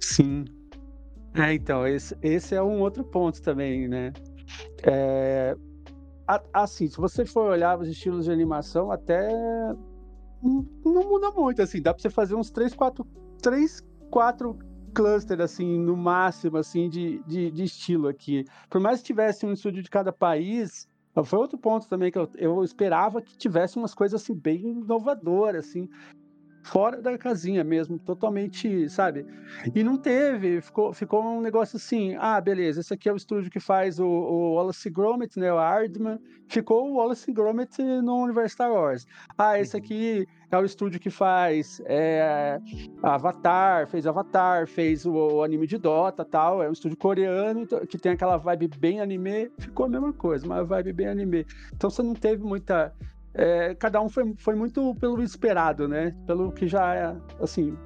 Sim. 0.00 0.44
É, 1.34 1.52
então, 1.52 1.86
esse, 1.86 2.16
esse 2.22 2.54
é 2.54 2.62
um 2.62 2.80
outro 2.80 3.04
ponto 3.04 3.42
também, 3.42 3.88
né? 3.88 4.12
É, 4.84 5.54
assim, 6.52 6.88
se 6.88 6.96
você 6.96 7.24
for 7.24 7.50
olhar 7.50 7.78
os 7.78 7.88
estilos 7.88 8.24
de 8.24 8.30
animação, 8.30 8.90
até 8.90 9.28
não 10.42 11.08
muda 11.08 11.30
muito, 11.30 11.60
assim, 11.60 11.80
dá 11.80 11.92
para 11.92 12.02
você 12.02 12.10
fazer 12.10 12.34
uns 12.34 12.50
3, 12.50 12.74
4, 12.74 13.06
3, 13.42 13.82
4 14.10 14.58
cluster, 14.96 15.42
assim, 15.42 15.78
no 15.78 15.94
máximo, 15.94 16.56
assim, 16.56 16.88
de, 16.88 17.22
de, 17.26 17.50
de 17.50 17.64
estilo 17.64 18.08
aqui. 18.08 18.46
Por 18.70 18.80
mais 18.80 19.00
que 19.00 19.06
tivesse 19.06 19.44
um 19.44 19.52
estúdio 19.52 19.82
de 19.82 19.90
cada 19.90 20.10
país, 20.10 20.88
foi 21.22 21.38
outro 21.38 21.58
ponto 21.58 21.86
também 21.86 22.10
que 22.10 22.18
eu, 22.18 22.28
eu 22.36 22.64
esperava 22.64 23.20
que 23.20 23.36
tivesse 23.36 23.76
umas 23.76 23.94
coisas, 23.94 24.22
assim, 24.22 24.34
bem 24.34 24.70
inovadoras, 24.70 25.68
assim 25.68 25.86
fora 26.66 27.00
da 27.00 27.16
casinha 27.16 27.62
mesmo, 27.62 27.96
totalmente, 27.98 28.88
sabe? 28.90 29.24
E 29.74 29.84
não 29.84 29.96
teve, 29.96 30.60
ficou, 30.60 30.92
ficou 30.92 31.24
um 31.24 31.40
negócio 31.40 31.76
assim, 31.76 32.16
ah, 32.18 32.40
beleza, 32.40 32.80
esse 32.80 32.92
aqui 32.92 33.08
é 33.08 33.12
o 33.12 33.16
estúdio 33.16 33.50
que 33.50 33.60
faz 33.60 34.00
o, 34.00 34.06
o 34.06 34.54
Wallace 34.54 34.90
Gromit, 34.90 35.38
né, 35.38 35.52
o 35.52 35.58
Ardman, 35.58 36.18
ficou 36.48 36.90
o 36.90 36.94
Wallace 36.96 37.32
Gromit 37.32 37.80
no 37.80 38.16
universo 38.16 38.54
Star 38.54 38.72
Wars. 38.72 39.06
Ah, 39.38 39.58
esse 39.60 39.76
uhum. 39.76 39.82
aqui 39.82 40.28
é 40.50 40.58
o 40.58 40.64
estúdio 40.64 40.98
que 40.98 41.08
faz 41.10 41.80
é, 41.86 42.60
Avatar, 43.00 43.86
fez 43.86 44.04
Avatar, 44.04 44.66
fez 44.66 45.06
o, 45.06 45.12
o, 45.12 45.42
anime 45.44 45.68
de 45.68 45.78
Dota 45.78 46.24
tal, 46.24 46.62
é 46.62 46.68
um 46.68 46.72
estúdio 46.72 46.96
coreano 46.96 47.60
então, 47.60 47.86
que 47.86 47.96
tem 47.96 48.12
aquela 48.12 48.36
vibe 48.36 48.68
bem 48.76 49.00
anime, 49.00 49.52
ficou 49.58 49.86
a 49.86 49.88
mesma 49.88 50.12
coisa, 50.12 50.44
uma 50.44 50.64
vibe 50.64 50.92
bem 50.92 51.06
anime. 51.06 51.46
Então 51.72 51.88
você 51.90 52.02
não 52.02 52.14
teve 52.14 52.42
muita 52.42 52.92
é, 53.38 53.74
cada 53.74 54.00
um 54.00 54.08
foi, 54.08 54.34
foi 54.38 54.54
muito 54.54 54.94
pelo 54.94 55.22
esperado, 55.22 55.86
né? 55.86 56.16
Pelo 56.26 56.50
que 56.50 56.66
já 56.66 56.94
é, 56.94 57.16
assim, 57.40 57.76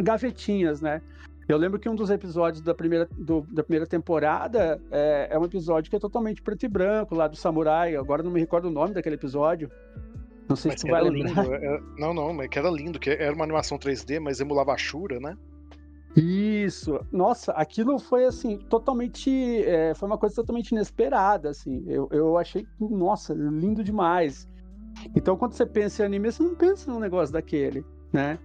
gavetinhas, 0.00 0.80
né? 0.80 1.02
Eu 1.46 1.58
lembro 1.58 1.78
que 1.78 1.86
um 1.86 1.94
dos 1.94 2.08
episódios 2.08 2.62
da 2.62 2.74
primeira, 2.74 3.06
do, 3.18 3.42
da 3.42 3.62
primeira 3.62 3.86
temporada 3.86 4.80
é, 4.90 5.28
é, 5.30 5.38
um 5.38 5.44
episódio 5.44 5.90
que 5.90 5.96
é 5.96 5.98
totalmente 5.98 6.40
preto 6.40 6.64
e 6.64 6.68
branco, 6.68 7.14
lá 7.14 7.28
do 7.28 7.36
Samurai. 7.36 7.94
Agora 7.94 8.22
não 8.22 8.30
me 8.30 8.40
recordo 8.40 8.68
o 8.68 8.70
nome 8.70 8.94
daquele 8.94 9.16
episódio. 9.16 9.70
Não 10.48 10.56
sei 10.56 10.70
mas 10.70 10.80
se 10.80 10.86
tu 10.86 10.90
vai 10.90 11.02
lembrar. 11.02 11.42
Lindo. 11.42 11.54
É, 11.54 11.80
não, 11.98 12.14
não, 12.14 12.32
mas 12.32 12.48
que 12.48 12.58
era 12.58 12.70
lindo, 12.70 12.98
que 12.98 13.10
era 13.10 13.34
uma 13.34 13.44
animação 13.44 13.78
3D, 13.78 14.18
mas 14.18 14.40
emulava 14.40 14.72
a 14.72 14.78
Shura, 14.78 15.20
né? 15.20 15.36
Isso. 16.16 16.98
Nossa, 17.12 17.52
aquilo 17.52 17.98
foi 17.98 18.24
assim, 18.24 18.56
totalmente. 18.56 19.62
É, 19.64 19.92
foi 19.94 20.08
uma 20.08 20.16
coisa 20.16 20.34
totalmente 20.34 20.70
inesperada, 20.70 21.50
assim. 21.50 21.84
Eu, 21.86 22.08
eu 22.10 22.38
achei, 22.38 22.66
nossa, 22.80 23.34
lindo 23.34 23.84
demais. 23.84 24.48
Então, 25.14 25.36
quando 25.36 25.52
você 25.52 25.66
pensa 25.66 26.02
em 26.02 26.06
anime, 26.06 26.30
você 26.30 26.42
não 26.42 26.54
pensa 26.54 26.90
num 26.90 27.00
negócio 27.00 27.32
daquele, 27.32 27.84
né? 28.12 28.38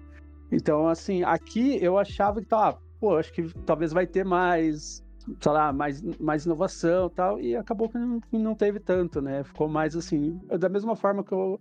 Então, 0.51 0.87
assim, 0.87 1.23
aqui 1.23 1.83
eu 1.83 1.97
achava 1.97 2.41
que 2.41 2.47
tá, 2.47 2.77
pô, 2.99 3.17
acho 3.17 3.31
que 3.33 3.43
talvez 3.65 3.91
vai 3.91 4.07
ter 4.07 4.25
mais, 4.25 5.03
sei 5.39 5.51
lá, 5.51 5.71
mais, 5.71 6.01
mais 6.19 6.45
inovação 6.45 7.07
e 7.07 7.11
tal, 7.11 7.39
e 7.39 7.55
acabou 7.55 7.89
que 7.89 7.97
não, 7.97 8.19
não 8.31 8.55
teve 8.55 8.79
tanto, 8.79 9.21
né? 9.21 9.43
Ficou 9.43 9.67
mais 9.67 9.95
assim, 9.95 10.39
da 10.59 10.69
mesma 10.69 10.95
forma 10.95 11.23
que 11.23 11.31
eu 11.31 11.59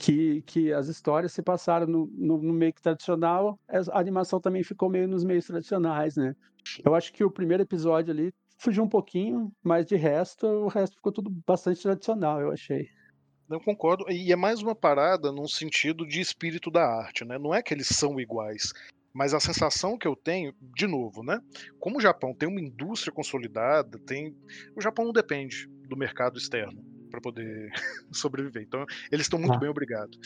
que, 0.00 0.40
que 0.46 0.72
as 0.72 0.88
histórias 0.88 1.30
se 1.30 1.42
passaram 1.42 1.86
no, 1.86 2.10
no, 2.16 2.38
no 2.38 2.54
meio 2.54 2.72
tradicional, 2.72 3.60
a 3.68 4.00
animação 4.00 4.40
também 4.40 4.64
ficou 4.64 4.88
meio 4.88 5.06
nos 5.06 5.22
meios 5.22 5.46
tradicionais, 5.46 6.16
né? 6.16 6.34
Eu 6.82 6.94
acho 6.94 7.12
que 7.12 7.22
o 7.22 7.30
primeiro 7.30 7.62
episódio 7.62 8.10
ali 8.10 8.32
fugiu 8.56 8.82
um 8.82 8.88
pouquinho, 8.88 9.52
mas 9.62 9.84
de 9.84 9.96
resto, 9.96 10.46
o 10.46 10.68
resto 10.68 10.96
ficou 10.96 11.12
tudo 11.12 11.30
bastante 11.46 11.82
tradicional, 11.82 12.40
eu 12.40 12.50
achei. 12.50 12.88
Não 13.50 13.58
concordo. 13.58 14.04
E 14.08 14.32
é 14.32 14.36
mais 14.36 14.62
uma 14.62 14.76
parada 14.76 15.32
num 15.32 15.48
sentido 15.48 16.06
de 16.06 16.20
espírito 16.20 16.70
da 16.70 16.86
arte, 16.86 17.24
né? 17.24 17.36
Não 17.36 17.52
é 17.52 17.60
que 17.60 17.74
eles 17.74 17.88
são 17.88 18.20
iguais. 18.20 18.72
Mas 19.12 19.34
a 19.34 19.40
sensação 19.40 19.98
que 19.98 20.06
eu 20.06 20.14
tenho, 20.14 20.54
de 20.60 20.86
novo, 20.86 21.24
né? 21.24 21.40
Como 21.80 21.98
o 21.98 22.00
Japão 22.00 22.32
tem 22.32 22.48
uma 22.48 22.60
indústria 22.60 23.12
consolidada, 23.12 23.98
tem. 24.06 24.36
O 24.76 24.80
Japão 24.80 25.04
não 25.04 25.12
depende 25.12 25.66
do 25.88 25.96
mercado 25.96 26.38
externo 26.38 26.80
para 27.10 27.20
poder 27.20 27.72
sobreviver. 28.12 28.62
Então, 28.62 28.86
eles 29.10 29.26
estão 29.26 29.40
muito 29.40 29.54
ah. 29.54 29.58
bem 29.58 29.68
obrigados. 29.68 30.16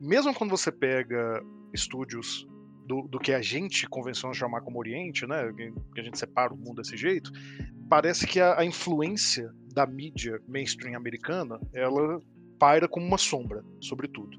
Mesmo 0.00 0.32
quando 0.32 0.50
você 0.50 0.70
pega 0.70 1.42
estúdios 1.74 2.46
do, 2.86 3.08
do, 3.08 3.18
que 3.18 3.32
a 3.32 3.42
gente 3.42 3.88
convenciona 3.88 4.32
chamar 4.32 4.60
como 4.60 4.78
Oriente, 4.78 5.26
né, 5.26 5.52
que 5.92 6.00
a 6.00 6.04
gente 6.04 6.16
separa 6.16 6.54
o 6.54 6.56
mundo 6.56 6.80
desse 6.80 6.96
jeito, 6.96 7.32
parece 7.88 8.24
que 8.24 8.38
a, 8.38 8.60
a 8.60 8.64
influência 8.64 9.52
da 9.74 9.84
mídia 9.84 10.40
mainstream 10.46 10.96
americana, 10.96 11.60
ela 11.74 12.22
paira 12.58 12.88
como 12.88 13.06
uma 13.06 13.18
sombra 13.18 13.64
sobre 13.80 14.08
tudo. 14.08 14.38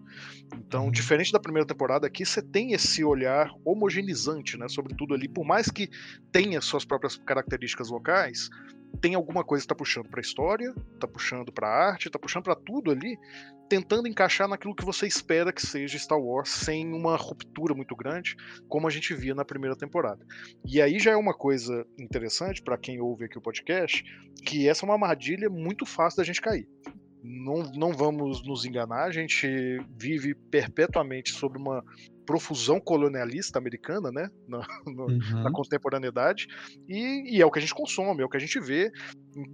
Então, 0.53 0.85
uhum. 0.85 0.91
diferente 0.91 1.31
da 1.31 1.39
primeira 1.39 1.67
temporada, 1.67 2.07
aqui 2.07 2.25
você 2.25 2.41
tem 2.41 2.73
esse 2.73 3.03
olhar 3.03 3.51
homogeneizante, 3.63 4.57
né, 4.57 4.67
sobre 4.67 4.95
tudo 4.95 5.13
ali, 5.13 5.27
por 5.27 5.45
mais 5.45 5.69
que 5.69 5.89
tenha 6.31 6.59
suas 6.61 6.85
próprias 6.85 7.15
características 7.17 7.89
locais, 7.89 8.49
tem 9.01 9.15
alguma 9.15 9.43
coisa 9.43 9.61
que 9.61 9.65
está 9.65 9.75
puxando 9.75 10.09
para 10.09 10.19
a 10.19 10.21
história, 10.21 10.73
está 10.93 11.07
puxando 11.07 11.51
para 11.51 11.67
a 11.67 11.89
arte, 11.91 12.07
está 12.07 12.19
puxando 12.19 12.43
para 12.43 12.55
tudo 12.55 12.91
ali, 12.91 13.17
tentando 13.69 14.07
encaixar 14.07 14.47
naquilo 14.47 14.75
que 14.75 14.83
você 14.83 15.07
espera 15.07 15.53
que 15.53 15.65
seja 15.65 15.97
Star 15.97 16.19
Wars, 16.19 16.49
sem 16.49 16.91
uma 16.91 17.15
ruptura 17.15 17.73
muito 17.73 17.95
grande, 17.95 18.35
como 18.67 18.87
a 18.87 18.89
gente 18.89 19.13
via 19.13 19.35
na 19.35 19.45
primeira 19.45 19.75
temporada. 19.75 20.25
E 20.65 20.81
aí 20.81 20.99
já 20.99 21.11
é 21.11 21.15
uma 21.15 21.33
coisa 21.33 21.85
interessante 21.97 22.61
para 22.61 22.77
quem 22.77 22.99
ouve 22.99 23.25
aqui 23.25 23.37
o 23.37 23.41
podcast, 23.41 24.03
que 24.43 24.67
essa 24.67 24.83
é 24.83 24.85
uma 24.85 24.95
armadilha 24.95 25.49
muito 25.49 25.85
fácil 25.85 26.17
da 26.17 26.23
gente 26.23 26.41
cair 26.41 26.67
não, 27.23 27.63
não 27.73 27.91
vamos 27.91 28.45
nos 28.45 28.65
enganar, 28.65 29.05
a 29.05 29.11
gente 29.11 29.47
vive 29.97 30.33
perpetuamente 30.33 31.31
sob 31.31 31.57
uma 31.57 31.83
profusão 32.25 32.79
colonialista 32.79 33.57
americana, 33.57 34.11
né, 34.11 34.29
na, 34.47 34.59
no, 34.85 35.05
uhum. 35.05 35.43
na 35.43 35.51
contemporaneidade, 35.51 36.47
e, 36.87 37.35
e, 37.35 37.41
é 37.41 37.45
o 37.45 37.51
que 37.51 37.57
a 37.57 37.61
gente 37.61 37.73
consome, 37.73 38.21
é 38.21 38.25
o 38.25 38.29
que 38.29 38.37
a 38.37 38.39
gente 38.39 38.59
vê, 38.59 38.91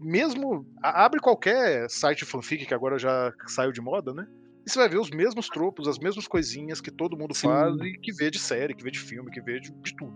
mesmo, 0.02 0.66
abre 0.84 1.20
qualquer 1.20 1.90
site 1.90 2.26
fanfic 2.26 2.66
que 2.66 2.74
agora 2.74 3.00
já 3.00 3.34
saiu 3.48 3.72
de 3.72 3.82
moda, 3.82 4.14
né, 4.14 4.28
e 4.66 4.70
você 4.70 4.80
vai 4.80 4.90
ver 4.90 5.00
os 5.00 5.12
mesmos 5.12 5.48
tropos, 5.48 5.88
as 5.88 6.00
mesmas 6.00 6.28
coisinhas 6.28 6.82
que 6.82 6.90
todo 6.90 7.16
mundo 7.16 7.36
Sim. 7.36 7.48
faz 7.48 7.76
e 7.82 8.00
que 8.00 8.12
vê 8.12 8.32
de 8.32 8.40
série, 8.40 8.74
que 8.74 8.84
vê 8.84 8.90
de 8.90 9.00
filme, 9.00 9.30
que 9.30 9.40
vê 9.40 9.60
de, 9.60 9.72
de 9.72 9.96
tudo. 9.96 10.16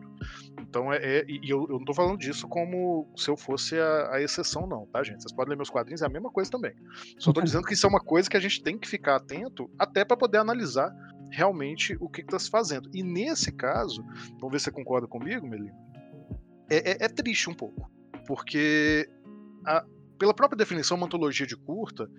Então, 0.59 0.91
é, 0.91 0.97
é 0.97 1.25
e 1.27 1.47
eu, 1.47 1.67
eu, 1.69 1.77
não 1.77 1.85
tô 1.85 1.93
falando 1.93 2.17
disso 2.17 2.47
como 2.47 3.07
se 3.15 3.29
eu 3.29 3.37
fosse 3.37 3.79
a, 3.79 4.15
a, 4.15 4.21
exceção, 4.21 4.65
não, 4.65 4.87
tá, 4.87 5.03
gente? 5.03 5.21
Vocês 5.21 5.31
podem 5.31 5.51
ler 5.51 5.55
meus 5.55 5.69
quadrinhos, 5.69 6.01
é 6.01 6.07
a 6.07 6.09
mesma 6.09 6.31
coisa 6.31 6.49
também. 6.49 6.73
Só 7.19 7.31
tô 7.31 7.41
dizendo 7.41 7.63
que 7.63 7.75
isso 7.75 7.85
é 7.85 7.89
uma 7.89 7.99
coisa 7.99 8.27
que 8.27 8.37
a 8.37 8.39
gente 8.39 8.63
tem 8.63 8.75
que 8.75 8.87
ficar 8.87 9.17
atento 9.17 9.69
até 9.77 10.03
para 10.03 10.17
poder 10.17 10.39
analisar 10.39 10.91
realmente 11.31 11.95
o 11.99 12.09
que, 12.09 12.21
está 12.21 12.39
se 12.39 12.49
fazendo. 12.49 12.89
E 12.91 13.03
nesse 13.03 13.51
caso, 13.51 14.03
vamos 14.39 14.51
ver 14.51 14.59
se 14.59 14.65
você 14.65 14.71
concorda 14.71 15.07
comigo, 15.07 15.47
Melina, 15.47 15.77
é, 16.71 16.91
é, 16.91 16.97
é 17.05 17.07
triste 17.07 17.51
um 17.51 17.53
pouco. 17.53 17.87
Porque, 18.25 19.07
a, 19.63 19.85
pela 20.17 20.33
própria 20.33 20.57
definição, 20.57 20.97
uma 20.97 21.05
antologia 21.05 21.45
de 21.45 21.55
curta 21.55 22.09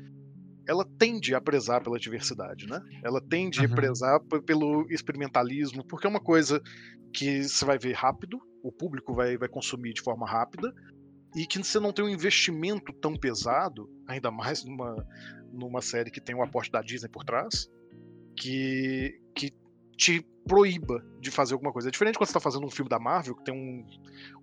ela 0.70 0.84
tende 0.84 1.34
a 1.34 1.40
prezar 1.40 1.82
pela 1.82 1.98
diversidade, 1.98 2.64
né? 2.68 2.80
Ela 3.02 3.20
tende 3.20 3.58
uhum. 3.58 3.66
a 3.66 3.74
prezar 3.74 4.20
pelo 4.46 4.86
experimentalismo, 4.88 5.84
porque 5.84 6.06
é 6.06 6.10
uma 6.10 6.20
coisa 6.20 6.62
que 7.12 7.42
você 7.42 7.64
vai 7.64 7.76
ver 7.76 7.92
rápido, 7.94 8.40
o 8.62 8.70
público 8.70 9.12
vai, 9.12 9.36
vai 9.36 9.48
consumir 9.48 9.92
de 9.92 10.00
forma 10.00 10.30
rápida, 10.30 10.72
e 11.34 11.44
que 11.44 11.58
você 11.58 11.80
não 11.80 11.92
tem 11.92 12.04
um 12.04 12.08
investimento 12.08 12.92
tão 12.92 13.16
pesado, 13.16 13.90
ainda 14.06 14.30
mais 14.30 14.64
numa, 14.64 15.04
numa 15.52 15.82
série 15.82 16.08
que 16.08 16.20
tem 16.20 16.36
o 16.36 16.42
aporte 16.42 16.70
da 16.70 16.80
Disney 16.80 17.08
por 17.08 17.24
trás, 17.24 17.68
que, 18.36 19.20
que 19.34 19.52
te 19.96 20.24
proíba 20.46 21.04
de 21.20 21.32
fazer 21.32 21.54
alguma 21.54 21.72
coisa. 21.72 21.88
É 21.88 21.90
diferente 21.90 22.16
quando 22.16 22.28
você 22.28 22.30
está 22.30 22.40
fazendo 22.40 22.64
um 22.64 22.70
filme 22.70 22.88
da 22.88 23.00
Marvel, 23.00 23.34
que 23.34 23.44
tem 23.44 23.54
um, 23.54 23.84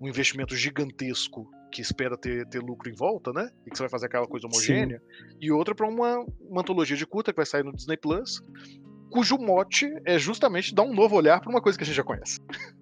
um 0.02 0.10
investimento 0.10 0.58
gigantesco 0.58 1.50
que 1.72 1.82
espera 1.82 2.18
ter, 2.18 2.48
ter 2.48 2.60
lucro 2.60 2.90
em 2.90 2.94
volta, 2.94 3.32
né? 3.32 3.50
E 3.66 3.70
que 3.70 3.78
você 3.78 3.84
vai 3.84 3.90
fazer 3.90 4.08
aquela 4.08 4.28
coisa 4.28 4.48
homogênea. 4.48 5.00
Sim. 5.00 5.38
E 5.42 5.52
outra 5.52 5.76
para 5.76 5.88
uma, 5.88 6.26
uma 6.42 6.62
antologia 6.62 6.98
de 6.98 7.06
curta 7.06 7.32
que 7.32 7.38
vai 7.38 7.46
sair 7.46 7.64
no 7.64 7.74
Disney 7.74 7.98
Plus, 7.98 8.42
cujo 9.10 9.38
mote 9.38 9.88
é 10.06 10.18
justamente 10.18 10.74
dar 10.74 10.84
um 10.84 10.94
novo 10.94 11.16
olhar 11.16 11.40
para 11.40 11.50
uma 11.50 11.62
coisa 11.62 11.78
que 11.78 11.84
a 11.84 11.88
gente 11.88 11.96
já 11.96 12.04
conhece. 12.04 12.40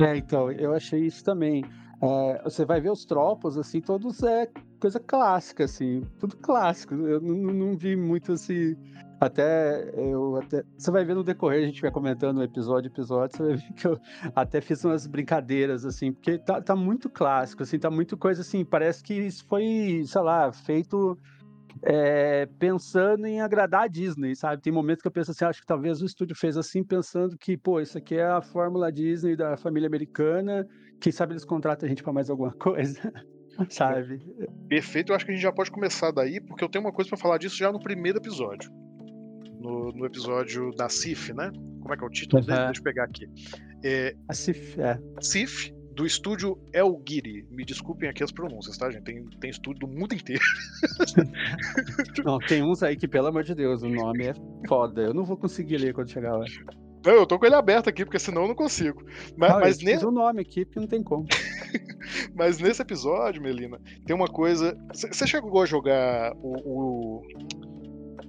É, 0.00 0.16
então, 0.16 0.52
eu 0.52 0.72
achei 0.72 1.06
isso 1.06 1.24
também. 1.24 1.64
É, 2.00 2.42
você 2.44 2.64
vai 2.64 2.80
ver 2.80 2.92
os 2.92 3.04
tropos, 3.04 3.58
assim, 3.58 3.80
todos 3.80 4.22
é 4.22 4.48
coisa 4.80 5.00
clássica, 5.00 5.64
assim, 5.64 6.02
tudo 6.20 6.36
clássico. 6.36 6.94
Eu 6.94 7.20
não, 7.20 7.52
não 7.52 7.76
vi 7.76 7.96
muito 7.96 8.32
assim 8.32 8.76
até 9.20 9.90
eu 9.96 10.36
até. 10.36 10.62
Você 10.76 10.90
vai 10.90 11.04
ver 11.04 11.14
no 11.14 11.24
decorrer, 11.24 11.62
a 11.62 11.66
gente 11.66 11.82
vai 11.82 11.90
comentando 11.90 12.42
episódio 12.42 12.88
episódio, 12.88 13.36
você 13.36 13.42
vai 13.42 13.56
ver 13.56 13.72
que 13.74 13.86
eu 13.86 14.00
até 14.34 14.60
fiz 14.60 14.84
umas 14.84 15.06
brincadeiras, 15.06 15.84
assim, 15.84 16.12
porque 16.12 16.38
tá, 16.38 16.60
tá 16.60 16.76
muito 16.76 17.10
clássico, 17.10 17.62
assim, 17.62 17.78
tá 17.78 17.90
muito 17.90 18.16
coisa 18.16 18.42
assim, 18.42 18.64
parece 18.64 19.02
que 19.02 19.14
isso 19.14 19.44
foi, 19.46 20.02
sei 20.06 20.20
lá, 20.22 20.52
feito 20.52 21.18
é, 21.82 22.46
pensando 22.58 23.26
em 23.26 23.40
agradar 23.40 23.82
a 23.82 23.88
Disney, 23.88 24.36
sabe? 24.36 24.62
Tem 24.62 24.72
momentos 24.72 25.02
que 25.02 25.08
eu 25.08 25.12
penso 25.12 25.32
assim, 25.32 25.44
acho 25.44 25.60
que 25.60 25.66
talvez 25.66 26.00
o 26.00 26.06
estúdio 26.06 26.36
fez 26.36 26.56
assim, 26.56 26.84
pensando 26.84 27.36
que, 27.36 27.56
pô, 27.56 27.80
isso 27.80 27.98
aqui 27.98 28.16
é 28.16 28.26
a 28.26 28.40
fórmula 28.40 28.92
Disney 28.92 29.34
da 29.34 29.56
família 29.56 29.88
americana, 29.88 30.66
quem 31.00 31.12
sabe 31.12 31.32
eles 31.32 31.44
contratam 31.44 31.86
a 31.86 31.88
gente 31.88 32.02
para 32.04 32.12
mais 32.12 32.30
alguma 32.30 32.52
coisa. 32.58 33.12
sabe? 33.70 34.20
Perfeito, 34.68 35.10
eu 35.10 35.16
acho 35.16 35.24
que 35.24 35.32
a 35.32 35.34
gente 35.34 35.42
já 35.42 35.52
pode 35.52 35.72
começar 35.72 36.12
daí, 36.12 36.40
porque 36.40 36.62
eu 36.62 36.68
tenho 36.68 36.84
uma 36.84 36.92
coisa 36.92 37.08
para 37.08 37.18
falar 37.18 37.38
disso 37.38 37.56
já 37.56 37.72
no 37.72 37.80
primeiro 37.80 38.18
episódio 38.18 38.70
no, 39.60 39.92
no 39.92 40.06
episódio 40.06 40.70
da 40.72 40.88
CIF, 40.88 41.32
né? 41.32 41.50
Como 41.80 41.92
é 41.92 41.96
que 41.96 42.04
é 42.04 42.06
o 42.06 42.10
título 42.10 42.42
uhum. 42.42 42.46
dele? 42.46 42.64
Deixa 42.66 42.80
eu 42.80 42.84
pegar 42.84 43.04
aqui. 43.04 43.28
É, 43.84 44.14
a 44.28 44.34
CIF, 44.34 44.80
é. 44.80 44.98
CIF, 45.20 45.72
do 45.98 46.06
estúdio 46.06 46.56
Elgiri. 46.72 47.44
Me 47.50 47.64
desculpem 47.64 48.08
aqui 48.08 48.22
as 48.22 48.30
pronúncias, 48.30 48.78
tá, 48.78 48.88
gente? 48.88 49.02
Tem, 49.02 49.24
tem 49.40 49.50
estúdio 49.50 49.80
do 49.80 49.88
mundo 49.88 50.14
inteiro. 50.14 50.42
não, 52.24 52.38
tem 52.38 52.62
uns 52.62 52.84
aí 52.84 52.96
que, 52.96 53.08
pelo 53.08 53.26
amor 53.26 53.42
de 53.42 53.52
Deus, 53.52 53.82
o 53.82 53.88
nome 53.88 54.26
é 54.26 54.34
foda. 54.68 55.02
Eu 55.02 55.12
não 55.12 55.24
vou 55.24 55.36
conseguir 55.36 55.76
ler 55.76 55.92
quando 55.92 56.08
chegar 56.08 56.36
lá. 56.36 56.44
Não, 57.04 57.14
eu 57.14 57.26
tô 57.26 57.36
com 57.36 57.46
ele 57.46 57.56
aberto 57.56 57.88
aqui, 57.88 58.04
porque 58.04 58.18
senão 58.18 58.42
eu 58.42 58.48
não 58.48 58.54
consigo. 58.54 59.04
Mas, 59.36 59.50
ah, 59.50 59.58
mas 59.58 59.78
nesse... 59.80 60.06
o 60.06 60.12
nome 60.12 60.40
aqui, 60.40 60.64
porque 60.64 60.78
não 60.78 60.86
tem 60.86 61.02
como. 61.02 61.26
mas 62.34 62.58
nesse 62.58 62.80
episódio, 62.80 63.42
Melina, 63.42 63.80
tem 64.06 64.14
uma 64.14 64.28
coisa. 64.28 64.78
Você 64.92 65.26
chegou 65.26 65.60
a 65.62 65.66
jogar 65.66 66.32
o, 66.36 67.20
o, 67.20 67.22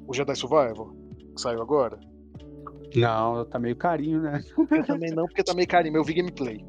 o 0.08 0.14
Jedi 0.14 0.36
Survival? 0.36 0.99
Que 1.40 1.44
saiu 1.44 1.62
agora? 1.62 1.98
Não, 2.96 3.46
tá 3.46 3.60
meio 3.60 3.76
carinho, 3.76 4.22
né? 4.22 4.44
Eu 4.72 4.86
também 4.86 5.12
não, 5.12 5.26
porque 5.26 5.44
tá 5.44 5.54
meio 5.54 5.68
carinho, 5.68 5.96
eu 5.96 6.04
vi 6.04 6.16
gameplay. 6.16 6.66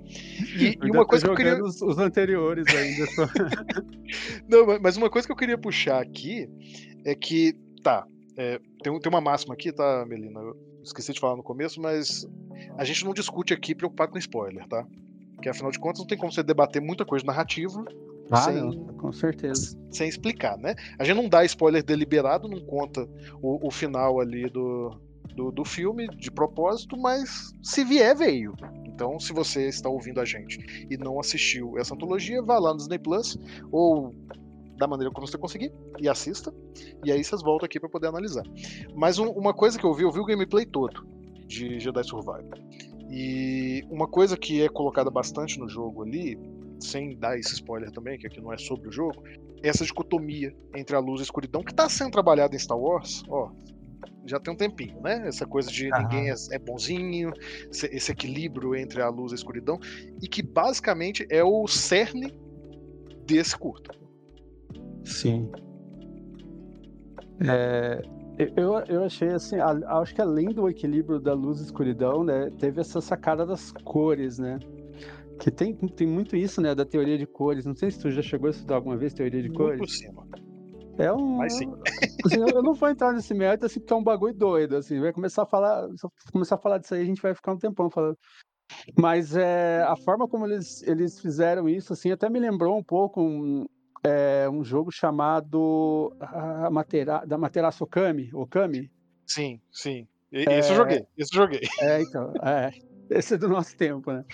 E, 0.56 0.78
e 0.82 0.90
uma 0.90 1.06
coisa 1.06 1.24
que 1.24 1.30
eu 1.30 1.36
queria. 1.36 1.62
Os, 1.62 1.80
os 1.82 1.98
anteriores 1.98 2.66
ainda. 2.68 3.06
Só... 3.06 3.26
não, 4.48 4.78
mas 4.80 4.96
uma 4.96 5.10
coisa 5.10 5.26
que 5.26 5.32
eu 5.32 5.36
queria 5.36 5.58
puxar 5.58 6.00
aqui 6.00 6.48
é 7.04 7.14
que, 7.14 7.54
tá, 7.82 8.06
é, 8.36 8.60
tem, 8.82 9.00
tem 9.00 9.12
uma 9.12 9.20
máxima 9.20 9.54
aqui, 9.54 9.72
tá, 9.72 10.04
Melina? 10.06 10.40
Eu 10.40 10.56
esqueci 10.82 11.12
de 11.12 11.20
falar 11.20 11.36
no 11.36 11.42
começo, 11.42 11.80
mas 11.80 12.26
a 12.76 12.84
gente 12.84 13.04
não 13.04 13.14
discute 13.14 13.54
aqui 13.54 13.74
preocupado 13.74 14.12
com 14.12 14.18
spoiler, 14.18 14.68
tá? 14.68 14.86
Porque 15.34 15.48
afinal 15.48 15.70
de 15.70 15.78
contas 15.78 16.00
não 16.00 16.06
tem 16.06 16.18
como 16.18 16.30
você 16.30 16.42
debater 16.42 16.82
muita 16.82 17.04
coisa 17.04 17.24
narrativa 17.24 17.82
ah, 18.30 18.42
sem, 18.42 18.54
não, 18.54 18.72
com 18.94 19.12
certeza. 19.12 19.76
Sem 19.90 20.08
explicar, 20.08 20.56
né? 20.58 20.74
A 20.98 21.04
gente 21.04 21.16
não 21.16 21.28
dá 21.28 21.44
spoiler 21.44 21.82
deliberado, 21.82 22.48
não 22.48 22.60
conta 22.60 23.08
o, 23.42 23.66
o 23.66 23.70
final 23.70 24.20
ali 24.20 24.48
do, 24.48 24.90
do, 25.34 25.50
do, 25.50 25.64
filme 25.64 26.06
de 26.16 26.30
propósito, 26.30 26.96
mas 26.96 27.52
se 27.62 27.84
vier, 27.84 28.16
veio. 28.16 28.54
Então, 28.84 29.18
se 29.18 29.32
você 29.32 29.68
está 29.68 29.88
ouvindo 29.88 30.20
a 30.20 30.24
gente 30.24 30.86
e 30.90 30.96
não 30.96 31.18
assistiu 31.18 31.78
essa 31.78 31.94
antologia, 31.94 32.42
vá 32.42 32.58
lá 32.58 32.70
no 32.70 32.76
Disney 32.76 32.98
Plus 32.98 33.38
ou 33.72 34.14
da 34.76 34.86
maneira 34.86 35.12
como 35.12 35.26
você 35.26 35.36
conseguir 35.36 35.72
e 35.98 36.08
assista. 36.08 36.52
E 37.04 37.12
aí 37.12 37.22
vocês 37.22 37.42
voltam 37.42 37.66
aqui 37.66 37.78
para 37.78 37.88
poder 37.88 38.08
analisar. 38.08 38.44
Mas 38.94 39.18
um, 39.18 39.28
uma 39.30 39.52
coisa 39.52 39.78
que 39.78 39.84
eu 39.84 39.92
vi, 39.92 40.04
eu 40.04 40.10
vi 40.10 40.20
o 40.20 40.24
gameplay 40.24 40.64
todo 40.64 41.06
de 41.46 41.80
Jedi 41.80 42.04
Survivor. 42.04 42.58
E 43.10 43.82
uma 43.90 44.06
coisa 44.06 44.36
que 44.36 44.62
é 44.62 44.68
colocada 44.68 45.10
bastante 45.10 45.58
no 45.58 45.68
jogo 45.68 46.02
ali, 46.02 46.38
sem 46.80 47.16
dar 47.16 47.38
esse 47.38 47.54
spoiler 47.54 47.90
também, 47.90 48.18
que 48.18 48.26
aqui 48.26 48.40
não 48.40 48.52
é 48.52 48.58
sobre 48.58 48.88
o 48.88 48.92
jogo, 48.92 49.22
essa 49.62 49.84
dicotomia 49.84 50.54
entre 50.74 50.96
a 50.96 50.98
luz 50.98 51.20
e 51.20 51.22
a 51.22 51.24
escuridão 51.24 51.62
que 51.62 51.70
está 51.72 51.88
sendo 51.88 52.10
trabalhada 52.10 52.54
em 52.54 52.58
Star 52.58 52.78
Wars, 52.78 53.22
ó, 53.28 53.50
já 54.26 54.38
tem 54.38 54.52
um 54.52 54.56
tempinho, 54.56 55.00
né? 55.00 55.26
Essa 55.26 55.46
coisa 55.46 55.70
de 55.70 55.92
Aham. 55.92 56.02
ninguém 56.02 56.30
é, 56.30 56.34
é 56.52 56.58
bonzinho, 56.58 57.32
esse, 57.70 57.86
esse 57.86 58.12
equilíbrio 58.12 58.74
entre 58.74 59.02
a 59.02 59.08
luz 59.08 59.32
e 59.32 59.34
a 59.34 59.36
escuridão, 59.36 59.78
e 60.22 60.28
que 60.28 60.42
basicamente 60.42 61.26
é 61.30 61.42
o 61.42 61.66
cerne 61.66 62.32
desse 63.26 63.56
curto. 63.56 63.90
Sim. 65.04 65.50
É, 67.46 68.02
eu, 68.56 68.78
eu 68.88 69.04
achei 69.04 69.28
assim, 69.28 69.56
a- 69.58 70.00
acho 70.00 70.14
que 70.14 70.20
além 70.20 70.48
do 70.48 70.68
equilíbrio 70.68 71.18
da 71.18 71.32
luz 71.34 71.60
e 71.60 71.64
escuridão, 71.64 72.22
né, 72.22 72.50
teve 72.58 72.80
essa 72.80 73.00
sacada 73.00 73.44
das 73.46 73.72
cores, 73.72 74.38
né? 74.38 74.58
Que 75.40 75.50
tem, 75.50 75.74
tem 75.74 76.06
muito 76.06 76.36
isso, 76.36 76.60
né, 76.60 76.74
da 76.74 76.84
teoria 76.84 77.16
de 77.16 77.26
cores. 77.26 77.64
Não 77.64 77.74
sei 77.74 77.90
se 77.90 77.98
tu 77.98 78.10
já 78.10 78.20
chegou 78.20 78.48
a 78.48 78.50
estudar 78.50 78.74
alguma 78.76 78.96
vez 78.96 79.14
teoria 79.14 79.42
de 79.42 79.48
Muito 79.48 79.58
por 79.58 79.76
cores. 79.78 79.98
cima. 79.98 80.26
É 80.98 81.10
um. 81.10 81.38
Mas 81.38 81.54
sim. 81.54 81.72
assim, 82.24 82.40
eu 82.40 82.62
não 82.62 82.74
vou 82.74 82.88
entrar 82.90 83.10
nesse 83.12 83.32
mérito, 83.32 83.64
assim, 83.64 83.80
porque 83.80 83.92
é 83.92 83.96
um 83.96 84.04
bagulho 84.04 84.34
doido, 84.34 84.76
assim. 84.76 85.00
Vai 85.00 85.14
começar 85.14 85.44
a 85.44 85.46
falar, 85.46 85.88
se 85.96 86.04
eu 86.04 86.12
começar 86.30 86.56
a 86.56 86.58
falar 86.58 86.76
disso 86.76 86.94
aí, 86.94 87.00
a 87.00 87.06
gente 87.06 87.22
vai 87.22 87.34
ficar 87.34 87.52
um 87.52 87.58
tempão 87.58 87.88
falando. 87.88 88.18
Mas 88.98 89.34
é, 89.34 89.82
a 89.82 89.96
forma 89.96 90.28
como 90.28 90.46
eles, 90.46 90.82
eles 90.82 91.18
fizeram 91.18 91.68
isso, 91.68 91.94
assim, 91.94 92.10
até 92.10 92.28
me 92.28 92.38
lembrou 92.38 92.76
um 92.76 92.84
pouco 92.84 93.22
um, 93.22 93.66
é, 94.04 94.48
um 94.50 94.62
jogo 94.62 94.92
chamado 94.92 96.14
a 96.20 96.70
Matera, 96.70 97.24
da 97.26 97.38
Materaço 97.38 97.82
Okami, 97.84 98.30
Okami. 98.34 98.90
Sim, 99.26 99.58
sim. 99.72 100.06
E- 100.30 100.44
Esse 100.48 100.72
eu 100.72 100.76
joguei, 100.76 101.06
esse 101.16 101.34
eu 101.34 101.42
joguei. 101.42 101.60
É, 101.80 102.02
então, 102.02 102.32
é. 102.42 102.70
Esse 103.08 103.34
é 103.34 103.38
do 103.38 103.48
nosso 103.48 103.76
tempo, 103.76 104.12
né? 104.12 104.24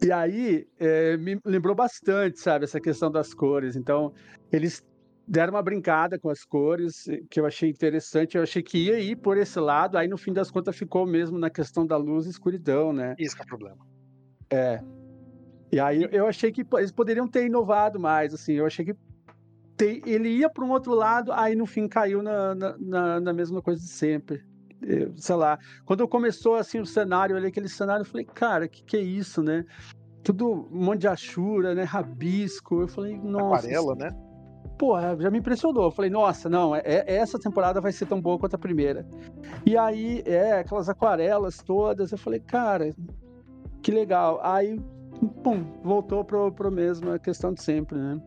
E 0.00 0.12
aí, 0.12 0.66
é, 0.78 1.16
me 1.16 1.38
lembrou 1.44 1.74
bastante, 1.74 2.38
sabe, 2.38 2.64
essa 2.64 2.80
questão 2.80 3.10
das 3.10 3.34
cores. 3.34 3.74
Então, 3.74 4.12
eles 4.52 4.84
deram 5.26 5.54
uma 5.54 5.62
brincada 5.62 6.18
com 6.18 6.30
as 6.30 6.44
cores, 6.44 7.06
eh, 7.08 7.20
que 7.28 7.38
eu 7.40 7.44
achei 7.44 7.68
interessante. 7.68 8.36
Eu 8.36 8.42
achei 8.42 8.62
que 8.62 8.78
ia 8.78 8.98
ir 9.00 9.16
por 9.16 9.36
esse 9.36 9.58
lado, 9.58 9.98
aí 9.98 10.06
no 10.08 10.16
fim 10.16 10.32
das 10.32 10.50
contas 10.50 10.76
ficou 10.76 11.04
mesmo 11.06 11.38
na 11.38 11.50
questão 11.50 11.84
da 11.86 11.96
luz 11.96 12.26
e 12.26 12.30
escuridão, 12.30 12.92
né? 12.92 13.14
Esse 13.18 13.34
que 13.34 13.42
é 13.42 13.44
o 13.44 13.48
problema. 13.48 13.76
E 15.70 15.78
aí 15.78 16.08
eu 16.12 16.26
achei 16.26 16.50
que 16.50 16.64
eles 16.76 16.92
poderiam 16.92 17.28
ter 17.28 17.44
inovado 17.46 18.00
mais, 18.00 18.32
assim. 18.32 18.54
Eu 18.54 18.64
achei 18.66 18.84
que 18.84 18.94
te- 19.76 20.02
ele 20.06 20.30
ia 20.30 20.48
para 20.48 20.64
um 20.64 20.70
outro 20.70 20.94
lado, 20.94 21.30
aí 21.32 21.54
no 21.54 21.66
fim 21.66 21.86
caiu 21.86 22.22
na, 22.22 22.54
na- 22.54 23.20
na 23.20 23.32
mesma 23.32 23.60
coisa 23.60 23.80
de 23.80 23.88
sempre. 23.88 24.42
Eu, 24.82 25.12
sei 25.16 25.34
lá, 25.36 25.58
quando 25.84 26.06
começou 26.06 26.54
assim 26.56 26.78
o 26.80 26.86
cenário, 26.86 27.32
eu 27.34 27.36
olhei 27.38 27.48
aquele 27.50 27.68
cenário 27.68 28.02
e 28.02 28.06
falei, 28.08 28.24
cara, 28.24 28.68
que 28.68 28.82
que 28.84 28.96
é 28.96 29.00
isso, 29.00 29.42
né? 29.42 29.64
Tudo 30.22 30.68
um 30.70 30.84
monte 30.84 31.00
de 31.00 31.08
achura, 31.08 31.74
né? 31.74 31.82
Rabisco. 31.84 32.82
Eu 32.82 32.88
falei, 32.88 33.16
nossa. 33.18 33.66
Aquarela, 33.66 33.92
isso- 33.92 33.94
né? 33.96 34.10
Porra, 34.78 35.16
já 35.18 35.30
me 35.30 35.38
impressionou. 35.38 35.84
Eu 35.84 35.90
falei, 35.90 36.10
nossa, 36.10 36.48
não, 36.48 36.74
é, 36.76 36.82
é- 36.84 37.04
essa 37.16 37.38
temporada 37.38 37.80
vai 37.80 37.90
ser 37.90 38.06
tão 38.06 38.20
boa 38.20 38.38
quanto 38.38 38.54
a 38.54 38.58
primeira. 38.58 39.04
E 39.66 39.76
aí, 39.76 40.22
é, 40.24 40.60
aquelas 40.60 40.88
aquarelas 40.88 41.58
todas, 41.58 42.12
eu 42.12 42.18
falei, 42.18 42.38
cara, 42.38 42.94
que 43.82 43.90
legal. 43.90 44.38
Aí, 44.42 44.78
pum, 45.42 45.64
voltou 45.82 46.24
pro, 46.24 46.52
pro 46.52 46.70
mesmo, 46.70 47.10
a 47.10 47.18
questão 47.18 47.52
de 47.52 47.60
sempre, 47.62 47.98
né? 47.98 48.20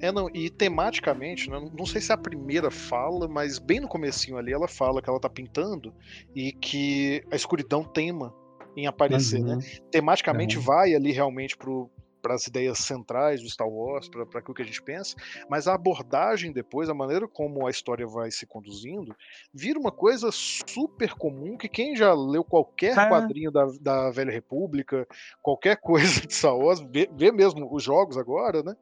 É, 0.00 0.12
não, 0.12 0.28
e 0.34 0.50
tematicamente, 0.50 1.50
né, 1.50 1.70
não 1.76 1.86
sei 1.86 2.00
se 2.00 2.10
é 2.12 2.14
a 2.14 2.18
primeira 2.18 2.70
fala, 2.70 3.26
mas 3.28 3.58
bem 3.58 3.80
no 3.80 3.88
comecinho 3.88 4.36
ali 4.36 4.52
ela 4.52 4.68
fala 4.68 5.00
que 5.02 5.08
ela 5.08 5.20
tá 5.20 5.28
pintando 5.28 5.94
e 6.34 6.52
que 6.52 7.22
a 7.30 7.36
escuridão 7.36 7.82
tema 7.84 8.34
em 8.76 8.86
aparecer, 8.86 9.42
né? 9.42 9.54
Uhum. 9.54 9.60
Tematicamente 9.90 10.58
Uhum. 10.58 10.64
vai 10.64 10.94
ali 10.94 11.10
realmente 11.10 11.56
para 11.56 12.34
as 12.34 12.46
ideias 12.46 12.78
centrais 12.80 13.40
do 13.40 13.48
Star 13.48 13.68
Wars, 13.68 14.08
para 14.08 14.24
aquilo 14.24 14.54
que 14.54 14.60
a 14.62 14.64
gente 14.64 14.82
pensa, 14.82 15.14
mas 15.48 15.66
a 15.68 15.74
abordagem 15.74 16.52
depois, 16.52 16.90
a 16.90 16.94
maneira 16.94 17.26
como 17.28 17.66
a 17.66 17.70
história 17.70 18.06
vai 18.06 18.30
se 18.30 18.44
conduzindo, 18.46 19.14
vira 19.54 19.78
uma 19.78 19.92
coisa 19.92 20.30
super 20.32 21.14
comum 21.14 21.56
que 21.56 21.68
quem 21.68 21.96
já 21.96 22.12
leu 22.12 22.44
qualquer 22.44 22.98
É. 22.98 23.08
quadrinho 23.08 23.50
da, 23.50 23.66
da 23.80 24.10
Velha 24.10 24.32
República, 24.32 25.06
qualquer 25.40 25.76
coisa 25.80 26.20
de 26.26 26.34
Star 26.34 26.56
Wars, 26.56 26.80
vê, 26.80 27.08
vê 27.14 27.30
mesmo 27.32 27.72
os 27.72 27.82
jogos 27.82 28.18
agora, 28.18 28.62
né? 28.62 28.76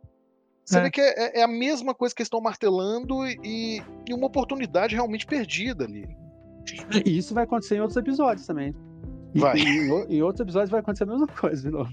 Você 0.65 0.79
É. 0.79 0.83
vê 0.83 0.91
que 0.91 1.01
é, 1.01 1.41
é 1.41 1.43
a 1.43 1.49
mesma 1.49 1.95
coisa 1.95 2.15
que 2.15 2.23
eles 2.23 2.27
estão 2.27 2.41
martelando 2.41 3.27
e, 3.27 3.83
e 4.09 4.15
uma 4.15 4.27
oportunidade 4.27 4.95
realmente 4.95 5.27
perdida 5.27 5.85
ali. 5.85 6.09
E 7.05 7.19
isso 7.19 7.35
vai 7.35 7.45
acontecer 7.45 7.77
em 7.77 7.81
outros 7.81 7.97
episódios 7.97 8.47
também. 8.47 8.75
E, 9.35 9.41
Vai. 9.41 9.59
e 9.59 9.91
em, 10.17 10.23
outros 10.23 10.41
episódios 10.41 10.71
vai 10.71 10.81
acontecer 10.81 11.05
a 11.05 11.07
mesma 11.07 11.27
coisa 11.27 11.63
de 11.63 11.71
novo. 11.71 11.91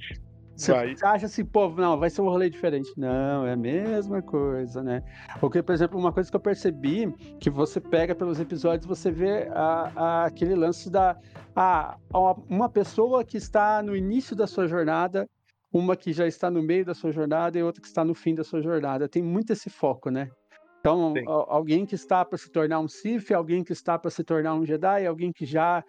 Você 0.56 0.72
Vai. 0.72 0.96
acha 1.04 1.26
assim, 1.26 1.44
pô, 1.44 1.70
não, 1.72 1.98
vai 1.98 2.10
ser 2.10 2.22
um 2.22 2.30
rolê 2.30 2.50
diferente. 2.50 2.88
Não, 2.96 3.48
é 3.48 3.54
a 3.54 3.58
mesma 3.58 4.22
coisa, 4.22 4.84
né? 4.84 5.02
Porque, 5.40 5.64
por 5.64 5.74
exemplo, 5.74 6.00
uma 6.00 6.12
coisa 6.14 6.30
que 6.30 6.36
eu 6.36 6.40
percebi, 6.42 7.12
que 7.40 7.50
você 7.50 7.80
pega 7.82 8.14
pelos 8.14 8.40
episódios, 8.40 8.86
você 8.86 9.10
vê 9.12 9.48
a, 9.54 9.92
a- 9.96 10.26
aquele 10.26 10.54
lance 10.56 10.90
da. 10.90 11.18
A, 11.56 11.98
a- 12.14 12.36
uma 12.48 12.70
pessoa 12.70 13.24
que 13.26 13.38
está 13.38 13.82
no 13.82 13.96
início 13.96 14.36
da 14.36 14.46
sua 14.46 14.68
jornada, 14.68 15.28
uma 15.72 15.96
que 15.96 16.12
já 16.12 16.28
está 16.28 16.52
no 16.52 16.62
meio 16.62 16.86
da 16.86 16.94
sua 16.94 17.12
jornada 17.12 17.58
e 17.58 17.64
outra 17.64 17.82
que 17.82 17.88
está 17.88 18.04
no 18.04 18.14
fim 18.14 18.36
da 18.36 18.44
sua 18.44 18.62
jornada. 18.62 19.08
Tem 19.08 19.24
muito 19.24 19.52
esse 19.54 19.70
foco, 19.70 20.10
né? 20.10 20.30
Então, 20.80 21.14
alguém 21.48 21.86
que 21.86 21.94
está 21.94 22.26
para 22.26 22.38
se 22.40 22.50
tornar 22.52 22.80
um 22.80 22.88
Sith, 22.88 23.32
alguém 23.32 23.64
que 23.64 23.72
está 23.72 24.00
para 24.00 24.10
se 24.10 24.24
tornar 24.24 24.56
um 24.56 24.66
Jedi, 24.66 25.06
alguém 25.06 25.32
que 25.32 25.46
já 25.46 25.84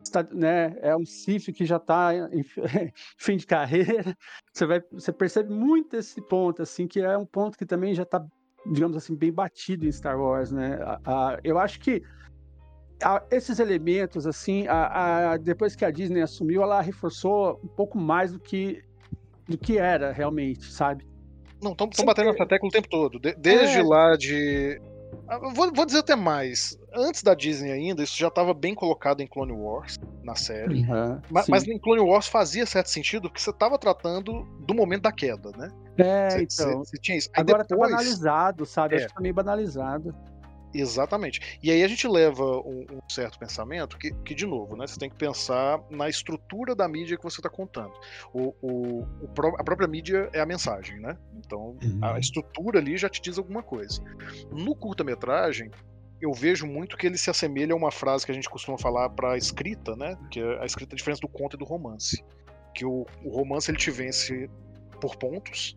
está, 0.00 0.22
né, 0.32 0.76
é 0.80 0.96
um 0.96 1.04
Sith 1.04 1.52
que 1.52 1.64
já 1.66 1.76
está 1.76 2.14
em 2.32 2.42
fi- 2.44 2.62
fim 3.18 3.36
de 3.36 3.46
carreira. 3.46 4.16
Você 4.52 4.64
vai, 4.64 4.80
você 4.92 5.12
percebe 5.12 5.52
muito 5.52 5.96
esse 5.96 6.20
ponto, 6.22 6.62
assim, 6.62 6.86
que 6.86 7.00
é 7.00 7.18
um 7.18 7.26
ponto 7.26 7.58
que 7.58 7.66
também 7.66 7.94
já 7.94 8.04
está, 8.04 8.24
digamos 8.70 8.96
assim, 8.96 9.16
bem 9.16 9.32
batido 9.32 9.86
em 9.86 9.92
Star 9.92 10.18
Wars, 10.18 10.52
né? 10.52 10.78
A- 10.82 11.00
a- 11.04 11.40
eu 11.42 11.58
acho 11.58 11.80
que 11.80 12.00
a- 13.02 13.24
esses 13.28 13.58
elementos, 13.58 14.24
assim, 14.24 14.66
depois 15.42 15.74
que 15.74 15.84
a 15.84 15.90
Disney 15.90 16.22
assumiu, 16.22 16.62
ela 16.62 16.80
reforçou 16.80 17.60
um 17.64 17.68
pouco 17.68 17.98
mais 17.98 18.32
do 18.32 18.38
que 18.38 18.80
do 19.48 19.58
que 19.58 19.78
era 19.78 20.12
realmente, 20.12 20.64
sabe? 20.72 21.06
Não, 21.62 21.72
estão 21.72 21.88
batendo 22.04 22.32
nessa 22.32 22.46
tecla 22.46 22.68
o 22.68 22.72
tempo 22.72 22.88
todo. 22.88 23.18
De- 23.20 23.34
desde 23.36 23.78
É. 23.78 23.82
lá 23.82 24.16
de. 24.16 24.80
Ah, 25.28 25.38
Vou, 25.54 25.72
vou 25.72 25.86
dizer 25.86 26.00
até 26.00 26.16
mais. 26.16 26.76
Antes 26.94 27.22
da 27.22 27.34
Disney 27.34 27.70
ainda, 27.70 28.02
isso 28.02 28.18
já 28.18 28.28
estava 28.28 28.52
bem 28.52 28.74
colocado 28.74 29.20
em 29.20 29.26
Clone 29.26 29.52
Wars, 29.52 29.96
na 30.24 30.34
série. 30.34 30.82
Aham, 30.82 31.22
Ma- 31.30 31.42
sim. 31.42 31.50
Mas, 31.52 31.66
em 31.68 31.78
Clone 31.78 32.00
Wars 32.02 32.26
fazia 32.26 32.66
certo 32.66 32.88
sentido, 32.88 33.28
porque 33.28 33.40
você 33.40 33.50
estava 33.50 33.78
tratando 33.78 34.42
do 34.66 34.74
momento 34.74 35.02
da 35.02 35.12
queda, 35.12 35.50
né? 35.56 35.68
é, 35.98 36.30
Você- 36.30 36.42
então. 36.42 36.78
você- 36.78 36.90
você 36.90 36.98
tinha 36.98 37.16
isso. 37.18 37.28
Aí 37.36 37.42
Agora 37.42 37.62
depois, 37.62 37.90
tá 37.90 37.96
banalizado, 37.96 38.66
sabe? 38.66 38.94
É. 38.94 38.98
Acho 38.98 39.08
que 39.08 39.14
tá 39.14 39.20
meio 39.20 39.34
banalizado. 39.34 40.14
Exatamente. 40.74 41.58
E 41.62 41.70
aí 41.70 41.82
a 41.82 41.88
gente 41.88 42.06
leva 42.08 42.44
um, 42.44 42.86
um 42.90 43.10
certo 43.10 43.38
pensamento 43.38 43.98
que, 43.98 44.12
que, 44.24 44.34
de 44.34 44.46
novo, 44.46 44.76
né, 44.76 44.86
você 44.86 44.98
tem 44.98 45.10
que 45.10 45.16
pensar 45.16 45.80
na 45.90 46.08
estrutura 46.08 46.74
da 46.74 46.88
mídia 46.88 47.16
que 47.16 47.22
você 47.24 47.40
está 47.40 47.50
contando. 47.50 47.92
O, 48.32 48.54
o, 48.62 49.02
o 49.02 49.28
a 49.58 49.64
própria 49.64 49.86
mídia 49.88 50.28
é 50.32 50.40
a 50.40 50.46
mensagem, 50.46 50.98
né? 51.00 51.16
Então 51.36 51.76
a 52.00 52.12
Uhum. 52.12 52.18
estrutura 52.18 52.78
ali 52.78 52.96
já 52.96 53.08
te 53.08 53.20
diz 53.20 53.38
alguma 53.38 53.62
coisa. 53.62 54.02
No 54.50 54.74
curta-metragem, 54.74 55.70
eu 56.20 56.32
vejo 56.32 56.66
muito 56.66 56.96
que 56.96 57.06
ele 57.06 57.18
se 57.18 57.28
assemelha 57.30 57.74
a 57.74 57.76
uma 57.76 57.90
frase 57.90 58.24
que 58.24 58.32
a 58.32 58.34
gente 58.34 58.48
costuma 58.48 58.78
falar 58.78 59.10
para 59.10 59.32
a 59.32 59.36
escrita, 59.36 59.94
né? 59.96 60.16
Que 60.30 60.40
é 60.40 60.62
a 60.62 60.64
escrita 60.64 60.94
é 60.94 60.94
a 60.94 60.96
diferença 60.96 61.20
do 61.20 61.28
conto 61.28 61.56
e 61.56 61.58
do 61.58 61.64
romance. 61.64 62.22
Que 62.74 62.84
o, 62.84 63.04
o 63.24 63.30
romance 63.36 63.70
ele 63.70 63.78
te 63.78 63.90
vence 63.90 64.48
por 65.00 65.16
pontos 65.16 65.76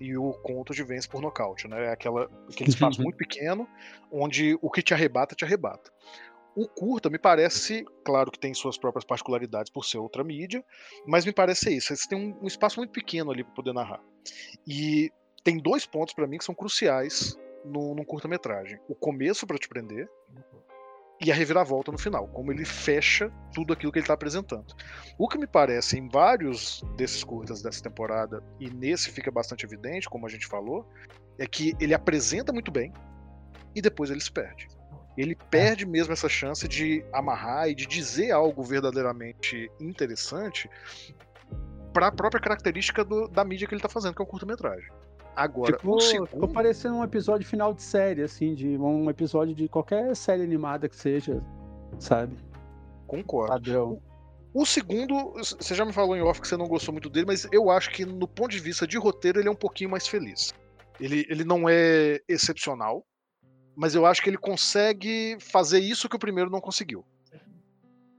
e 0.00 0.16
o 0.16 0.32
conto 0.34 0.74
te 0.74 0.82
vence 0.82 1.08
por 1.08 1.20
nocaute, 1.20 1.68
né? 1.68 1.86
É 1.86 1.92
aquela, 1.92 2.30
aquele 2.50 2.70
espaço 2.70 3.00
muito 3.02 3.16
pequeno 3.16 3.68
onde 4.10 4.58
o 4.60 4.70
que 4.70 4.82
te 4.82 4.94
arrebata, 4.94 5.34
te 5.34 5.44
arrebata. 5.44 5.90
O 6.54 6.66
curta 6.66 7.10
me 7.10 7.18
parece, 7.18 7.84
claro 8.02 8.30
que 8.30 8.38
tem 8.38 8.54
suas 8.54 8.78
próprias 8.78 9.04
particularidades 9.04 9.70
por 9.70 9.84
ser 9.84 9.98
outra 9.98 10.24
mídia, 10.24 10.64
mas 11.06 11.26
me 11.26 11.32
parece 11.32 11.76
isso. 11.76 11.94
Você 11.94 12.08
tem 12.08 12.18
um, 12.18 12.44
um 12.44 12.46
espaço 12.46 12.80
muito 12.80 12.92
pequeno 12.92 13.30
ali 13.30 13.44
para 13.44 13.52
poder 13.52 13.74
narrar. 13.74 14.02
E 14.66 15.12
tem 15.44 15.58
dois 15.58 15.84
pontos 15.84 16.14
para 16.14 16.26
mim 16.26 16.38
que 16.38 16.44
são 16.44 16.54
cruciais 16.54 17.38
no, 17.64 17.94
num 17.94 18.04
curta-metragem: 18.04 18.80
o 18.88 18.94
começo 18.94 19.46
para 19.46 19.58
te 19.58 19.68
prender 19.68 20.08
e 21.20 21.32
a 21.32 21.34
reviravolta 21.34 21.90
no 21.90 21.98
final, 21.98 22.28
como 22.28 22.52
ele 22.52 22.64
fecha 22.64 23.32
tudo 23.54 23.72
aquilo 23.72 23.90
que 23.90 23.98
ele 23.98 24.04
está 24.04 24.14
apresentando. 24.14 24.74
O 25.18 25.26
que 25.28 25.38
me 25.38 25.46
parece 25.46 25.98
em 25.98 26.08
vários 26.08 26.82
desses 26.96 27.24
curtas 27.24 27.62
dessa 27.62 27.82
temporada, 27.82 28.42
e 28.60 28.68
nesse 28.68 29.10
fica 29.10 29.30
bastante 29.30 29.64
evidente, 29.64 30.08
como 30.08 30.26
a 30.26 30.28
gente 30.28 30.46
falou, 30.46 30.86
é 31.38 31.46
que 31.46 31.74
ele 31.80 31.94
apresenta 31.94 32.52
muito 32.52 32.70
bem 32.70 32.92
e 33.74 33.80
depois 33.80 34.10
ele 34.10 34.20
se 34.20 34.30
perde. 34.30 34.68
Ele 35.16 35.34
perde 35.34 35.86
mesmo 35.86 36.12
essa 36.12 36.28
chance 36.28 36.68
de 36.68 37.02
amarrar 37.12 37.68
e 37.68 37.74
de 37.74 37.86
dizer 37.86 38.32
algo 38.32 38.62
verdadeiramente 38.62 39.70
interessante 39.80 40.68
para 41.92 42.08
a 42.08 42.12
própria 42.12 42.40
característica 42.40 43.02
do, 43.02 43.26
da 43.26 43.42
mídia 43.42 43.66
que 43.66 43.74
ele 43.74 43.80
tá 43.80 43.88
fazendo, 43.88 44.14
que 44.14 44.20
é 44.20 44.24
o 44.24 44.28
curta-metragem. 44.28 44.90
Agora, 45.36 45.76
ficou, 45.76 46.00
segundo... 46.00 46.26
ficou 46.28 46.48
parecendo 46.48 46.94
um 46.96 47.04
episódio 47.04 47.46
final 47.46 47.74
de 47.74 47.82
série, 47.82 48.22
assim, 48.22 48.54
de 48.54 48.78
um 48.78 49.10
episódio 49.10 49.54
de 49.54 49.68
qualquer 49.68 50.16
série 50.16 50.42
animada 50.42 50.88
que 50.88 50.96
seja, 50.96 51.42
sabe? 51.98 52.34
Concordo. 53.06 53.52
Padrão. 53.52 54.02
O 54.54 54.64
segundo, 54.64 55.34
você 55.34 55.74
já 55.74 55.84
me 55.84 55.92
falou 55.92 56.16
em 56.16 56.22
off 56.22 56.40
que 56.40 56.48
você 56.48 56.56
não 56.56 56.66
gostou 56.66 56.90
muito 56.90 57.10
dele, 57.10 57.26
mas 57.26 57.46
eu 57.52 57.70
acho 57.70 57.90
que 57.90 58.06
no 58.06 58.26
ponto 58.26 58.52
de 58.52 58.58
vista 58.58 58.86
de 58.86 58.96
roteiro 58.96 59.38
ele 59.38 59.48
é 59.48 59.50
um 59.50 59.56
pouquinho 59.56 59.90
mais 59.90 60.08
feliz. 60.08 60.54
Ele, 60.98 61.26
ele 61.28 61.44
não 61.44 61.68
é 61.68 62.18
excepcional, 62.26 63.04
mas 63.76 63.94
eu 63.94 64.06
acho 64.06 64.22
que 64.22 64.30
ele 64.30 64.38
consegue 64.38 65.36
fazer 65.38 65.80
isso 65.80 66.08
que 66.08 66.16
o 66.16 66.18
primeiro 66.18 66.48
não 66.48 66.62
conseguiu. 66.62 67.04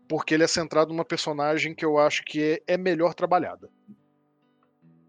Porque 0.08 0.36
ele 0.36 0.44
é 0.44 0.48
centrado 0.48 0.92
numa 0.94 1.04
personagem 1.04 1.74
que 1.74 1.84
eu 1.84 1.98
acho 1.98 2.24
que 2.24 2.62
é, 2.68 2.74
é 2.76 2.78
melhor 2.78 3.16
trabalhada. 3.16 3.68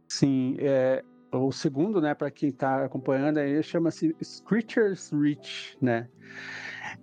Sim, 0.09 0.57
é, 0.59 1.05
o 1.33 1.53
segundo, 1.53 2.01
né, 2.01 2.15
para 2.15 2.31
quem 2.31 2.49
está 2.49 2.85
acompanhando 2.85 3.39
aí, 3.39 3.63
chama-se 3.63 4.15
Screechers 4.23 5.11
Reach, 5.13 5.77
né? 5.81 6.09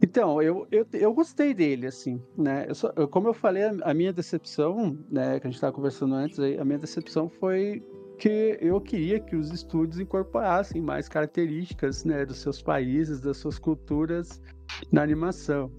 Então, 0.01 0.41
eu, 0.41 0.67
eu, 0.71 0.85
eu 0.93 1.13
gostei 1.13 1.53
dele, 1.53 1.87
assim, 1.87 2.21
né? 2.37 2.65
Eu 2.67 2.75
só, 2.75 2.91
eu, 2.95 3.07
como 3.07 3.27
eu 3.27 3.33
falei, 3.33 3.63
a, 3.63 3.71
a, 3.83 3.93
minha 3.93 4.11
decepção, 4.11 4.97
né, 5.09 5.39
que 5.39 5.47
a 5.47 5.49
gente 5.49 5.55
estava 5.55 5.73
conversando 5.73 6.15
antes, 6.15 6.39
aí, 6.39 6.57
a 6.57 6.65
minha 6.65 6.79
decepção 6.79 7.29
foi 7.29 7.83
que 8.17 8.57
eu 8.61 8.79
queria 8.79 9.19
que 9.19 9.35
os 9.35 9.51
estúdios 9.51 9.99
incorporassem 9.99 10.81
mais 10.81 11.07
características, 11.07 12.03
né, 12.03 12.25
dos 12.25 12.37
seus 12.37 12.61
países, 12.61 13.19
das 13.19 13.37
suas 13.37 13.59
culturas 13.59 14.41
na 14.91 15.03
animação. 15.03 15.71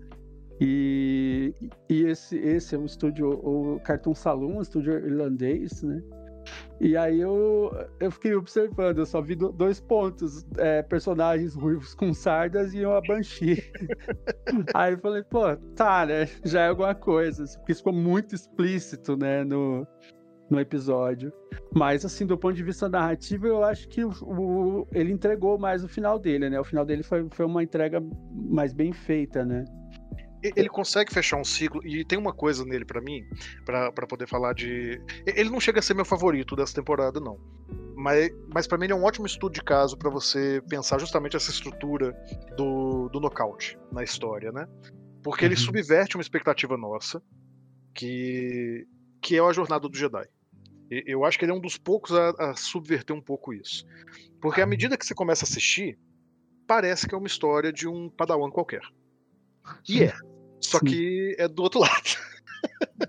E, 0.61 1.55
e 1.89 2.05
esse, 2.05 2.37
esse 2.39 2.75
é 2.75 2.79
um 2.79 2.87
estúdio, 2.87 3.29
o 3.29 3.81
Cartoon 3.81 4.15
Saloon, 4.15 4.59
um 4.59 4.63
estúdio 4.63 4.95
irlandês, 4.95 5.83
né? 5.83 6.03
E 6.81 6.97
aí 6.97 7.21
eu, 7.21 7.71
eu 8.01 8.11
fiquei 8.11 8.35
observando, 8.35 8.99
eu 8.99 9.07
só 9.07 9.21
vi 9.21 9.35
dois 9.35 9.81
pontos, 9.81 10.47
é, 10.59 10.83
personagens 10.83 11.55
ruivos 11.55 11.95
com 11.95 12.13
sardas 12.13 12.75
e 12.75 12.85
uma 12.85 13.01
Banshee. 13.01 13.63
aí 14.75 14.93
eu 14.93 14.99
falei, 14.99 15.23
pô, 15.23 15.57
tá, 15.75 16.05
né? 16.07 16.29
Já 16.45 16.63
é 16.63 16.69
alguma 16.69 16.95
coisa, 16.95 17.45
assim, 17.45 17.59
porque 17.59 17.73
isso 17.73 17.81
ficou 17.81 17.95
muito 17.95 18.35
explícito, 18.35 19.17
né, 19.17 19.43
no, 19.45 19.87
no 20.51 20.61
episódio. 20.61 21.33
Mas, 21.75 22.05
assim, 22.05 22.27
do 22.27 22.37
ponto 22.37 22.55
de 22.55 22.63
vista 22.63 22.89
narrativo, 22.89 23.47
eu 23.47 23.65
acho 23.65 23.89
que 23.89 24.05
o, 24.05 24.11
o, 24.23 24.89
ele 24.93 25.13
entregou 25.13 25.59
mais 25.59 25.83
o 25.83 25.89
final 25.89 26.19
dele, 26.19 26.49
né? 26.51 26.61
O 26.61 26.65
final 26.65 26.85
dele 26.85 27.03
foi, 27.03 27.27
foi 27.31 27.47
uma 27.47 27.63
entrega 27.63 28.03
mais 28.33 28.73
bem 28.73 28.93
feita, 28.93 29.45
né? 29.45 29.65
Ele 30.55 30.69
consegue 30.69 31.13
fechar 31.13 31.37
um 31.37 31.45
ciclo 31.45 31.85
e 31.87 32.05
tem 32.05 32.19
uma 32.19 32.33
coisa 32.33 32.65
nele 32.65 32.85
para 32.85 33.01
mim 33.01 33.25
para 33.65 34.07
poder 34.07 34.29
falar 34.29 34.53
de 34.53 35.01
ele 35.27 35.51
não 35.51 35.61
chega 35.61 35.79
a 35.79 35.83
ser 35.83 35.95
meu 35.95 36.05
favorito 36.05 36.55
dessa 36.55 36.75
temporada 36.75 37.21
não. 37.21 37.39
Mas, 37.95 38.31
mas 38.53 38.67
para 38.67 38.77
mim 38.77 38.85
ele 38.85 38.93
é 38.93 38.97
um 38.97 39.05
ótimo 39.05 39.27
estudo 39.27 39.53
de 39.53 39.63
caso 39.63 39.97
para 39.97 40.11
você 40.11 40.63
pensar 40.69 40.99
justamente 40.99 41.37
essa 41.37 41.51
estrutura 41.51 42.15
do, 42.57 43.09
do 43.09 43.21
nocaute 43.21 43.79
na 43.91 44.03
história 44.03 44.53
né? 44.53 44.67
Porque 45.23 45.45
ele 45.45 45.55
uhum. 45.55 45.61
subverte 45.61 46.17
uma 46.17 46.23
expectativa 46.23 46.77
nossa 46.77 47.23
que 47.95 48.87
que 49.23 49.37
é 49.37 49.41
a 49.41 49.53
jornada 49.53 49.89
do 49.89 49.97
Jedi. 49.97 50.27
Eu 50.89 51.25
acho 51.25 51.37
que 51.37 51.45
ele 51.45 51.53
é 51.53 51.55
um 51.55 51.61
dos 51.61 51.77
poucos 51.77 52.13
a, 52.13 52.31
a 52.39 52.55
subverter 52.55 53.17
um 53.17 53.21
pouco 53.21 53.53
isso. 53.53 53.85
Porque 54.41 54.61
à 54.61 54.67
medida 54.67 54.97
que 54.97 55.05
você 55.05 55.15
começa 55.15 55.45
a 55.45 55.49
assistir 55.49 55.99
parece 56.67 57.09
que 57.09 57.15
é 57.15 57.19
uma 57.19 57.27
história 57.27 57.73
de 57.73 57.89
um 57.89 58.09
padawan 58.11 58.51
qualquer. 58.51 58.83
E 59.89 60.05
é. 60.05 60.15
Só 60.67 60.79
sim. 60.79 60.87
que 60.87 61.37
é 61.39 61.49
do 61.49 61.63
outro 61.63 61.81
lado. 61.81 62.17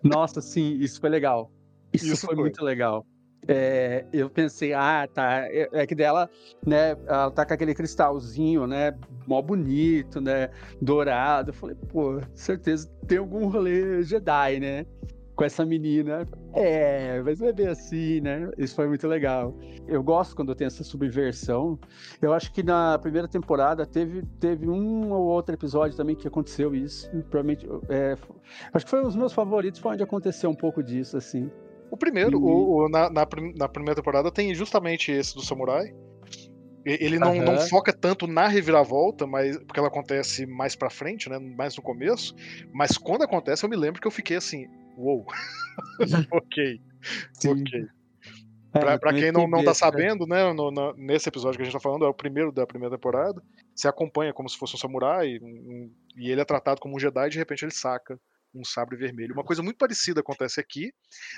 Nossa, 0.03 0.41
sim, 0.41 0.77
isso 0.79 0.99
foi 0.99 1.09
legal. 1.09 1.51
Isso, 1.93 2.05
isso 2.05 2.25
foi, 2.25 2.35
foi, 2.35 2.43
muito 2.43 2.63
legal. 2.63 3.05
É, 3.47 4.05
eu 4.11 4.29
pensei, 4.29 4.73
ah, 4.73 5.07
tá. 5.11 5.45
É, 5.47 5.69
é, 5.71 5.87
que 5.87 5.95
dela, 5.95 6.29
né? 6.65 6.97
Ela 7.07 7.31
tá 7.31 7.45
com 7.45 7.53
aquele 7.53 7.73
cristalzinho, 7.73 8.67
né? 8.67 8.93
Mó 9.25 9.41
bonito, 9.41 10.19
né? 10.19 10.49
Dourado. 10.81 11.51
Eu 11.51 11.53
falei, 11.53 11.75
pô, 11.75 12.19
certeza 12.33 12.89
tem 13.07 13.17
algum 13.17 13.47
rolê 13.47 14.03
Jedi, 14.03 14.59
né? 14.59 14.85
Com 15.37 15.45
essa 15.45 15.63
menina. 15.63 16.27
É, 16.53 17.21
mas 17.21 17.39
não 17.39 17.47
é 17.47 17.53
bem 17.53 17.67
assim, 17.67 18.19
né? 18.19 18.49
Isso 18.57 18.75
foi 18.75 18.87
muito 18.87 19.07
legal. 19.07 19.55
Eu 19.87 20.01
gosto 20.01 20.35
quando 20.35 20.53
tem 20.55 20.65
essa 20.65 20.83
subversão. 20.83 21.79
Eu 22.19 22.33
acho 22.33 22.51
que 22.51 22.63
na 22.63 22.97
primeira 22.97 23.27
temporada 23.27 23.85
teve, 23.85 24.23
teve 24.39 24.67
um 24.67 25.11
ou 25.11 25.27
outro 25.27 25.53
episódio 25.53 25.95
também 25.95 26.15
que 26.15 26.27
aconteceu 26.27 26.73
isso. 26.73 27.07
Provavelmente, 27.29 27.67
é, 27.87 28.17
acho 28.73 28.85
que 28.85 28.89
foi 28.89 28.99
um 28.99 29.03
dos 29.03 29.15
meus 29.15 29.31
favoritos, 29.31 29.79
foi 29.79 29.93
onde 29.93 30.03
aconteceu 30.03 30.49
um 30.49 30.55
pouco 30.55 30.81
disso, 30.81 31.15
assim. 31.15 31.49
O 31.91 31.95
primeiro, 31.95 32.31
e... 32.31 32.35
o, 32.35 32.85
o, 32.85 32.89
na, 32.89 33.09
na, 33.09 33.27
na, 33.55 33.69
primeira 33.69 33.95
temporada, 33.95 34.31
tem 34.31 34.53
justamente 34.55 35.11
esse 35.11 35.35
do 35.35 35.41
samurai. 35.41 35.93
Ele 36.83 37.19
não, 37.19 37.37
uhum. 37.37 37.43
não, 37.43 37.59
foca 37.67 37.91
tanto 37.91 38.25
na 38.25 38.47
reviravolta, 38.47 39.27
mas 39.27 39.57
porque 39.57 39.77
ela 39.77 39.89
acontece 39.89 40.45
mais 40.45 40.73
pra 40.73 40.89
frente, 40.89 41.29
né? 41.29 41.37
Mais 41.37 41.75
no 41.75 41.83
começo. 41.83 42.33
Mas 42.73 42.97
quando 42.97 43.23
acontece, 43.23 43.65
eu 43.65 43.69
me 43.69 43.75
lembro 43.75 43.99
que 43.99 44.07
eu 44.07 44.11
fiquei 44.11 44.37
assim, 44.37 44.67
uou. 44.97 45.25
ok. 46.31 46.81
Sim. 47.33 47.61
Ok. 47.61 47.87
É, 48.73 48.79
pra, 48.79 48.99
pra 48.99 49.13
quem 49.13 49.31
não, 49.31 49.47
não 49.47 49.63
tá 49.63 49.73
sabendo, 49.73 50.27
né, 50.27 50.51
no, 50.53 50.69
no, 50.69 50.93
nesse 50.93 51.29
episódio 51.29 51.57
que 51.57 51.61
a 51.61 51.65
gente 51.65 51.73
tá 51.73 51.79
falando, 51.79 52.05
é 52.05 52.09
o 52.09 52.13
primeiro 52.13 52.51
da 52.51 52.67
primeira 52.67 52.95
temporada, 52.95 53.41
você 53.73 53.87
acompanha 53.87 54.33
como 54.33 54.49
se 54.49 54.57
fosse 54.57 54.75
um 54.75 54.77
samurai, 54.77 55.39
um, 55.41 55.91
e 56.15 56.29
ele 56.29 56.41
é 56.41 56.45
tratado 56.45 56.81
como 56.81 56.95
um 56.95 56.99
Jedi 56.99 57.27
e 57.27 57.29
de 57.31 57.37
repente 57.37 57.63
ele 57.63 57.71
saca 57.71 58.19
um 58.53 58.63
sabre 58.63 58.97
vermelho. 58.97 59.33
Uma 59.33 59.43
coisa 59.43 59.63
muito 59.63 59.77
parecida 59.77 60.19
acontece 60.19 60.59
aqui, 60.59 60.91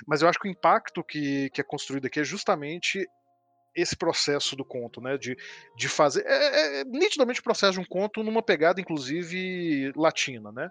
mas 0.06 0.22
eu 0.22 0.28
acho 0.28 0.38
que 0.38 0.48
o 0.48 0.50
impacto 0.50 1.04
que, 1.04 1.50
que 1.50 1.60
é 1.60 1.64
construído 1.64 2.06
aqui 2.06 2.20
é 2.20 2.24
justamente 2.24 3.06
esse 3.74 3.96
processo 3.96 4.56
do 4.56 4.64
conto, 4.64 5.00
né? 5.00 5.16
De, 5.16 5.36
de 5.76 5.88
fazer. 5.88 6.24
É, 6.26 6.34
é, 6.34 6.80
é, 6.80 6.84
nitidamente 6.84 7.40
o 7.40 7.44
processo 7.44 7.74
de 7.74 7.80
um 7.80 7.84
conto 7.84 8.22
numa 8.22 8.42
pegada, 8.42 8.80
inclusive, 8.80 9.92
latina, 9.96 10.50
né? 10.52 10.70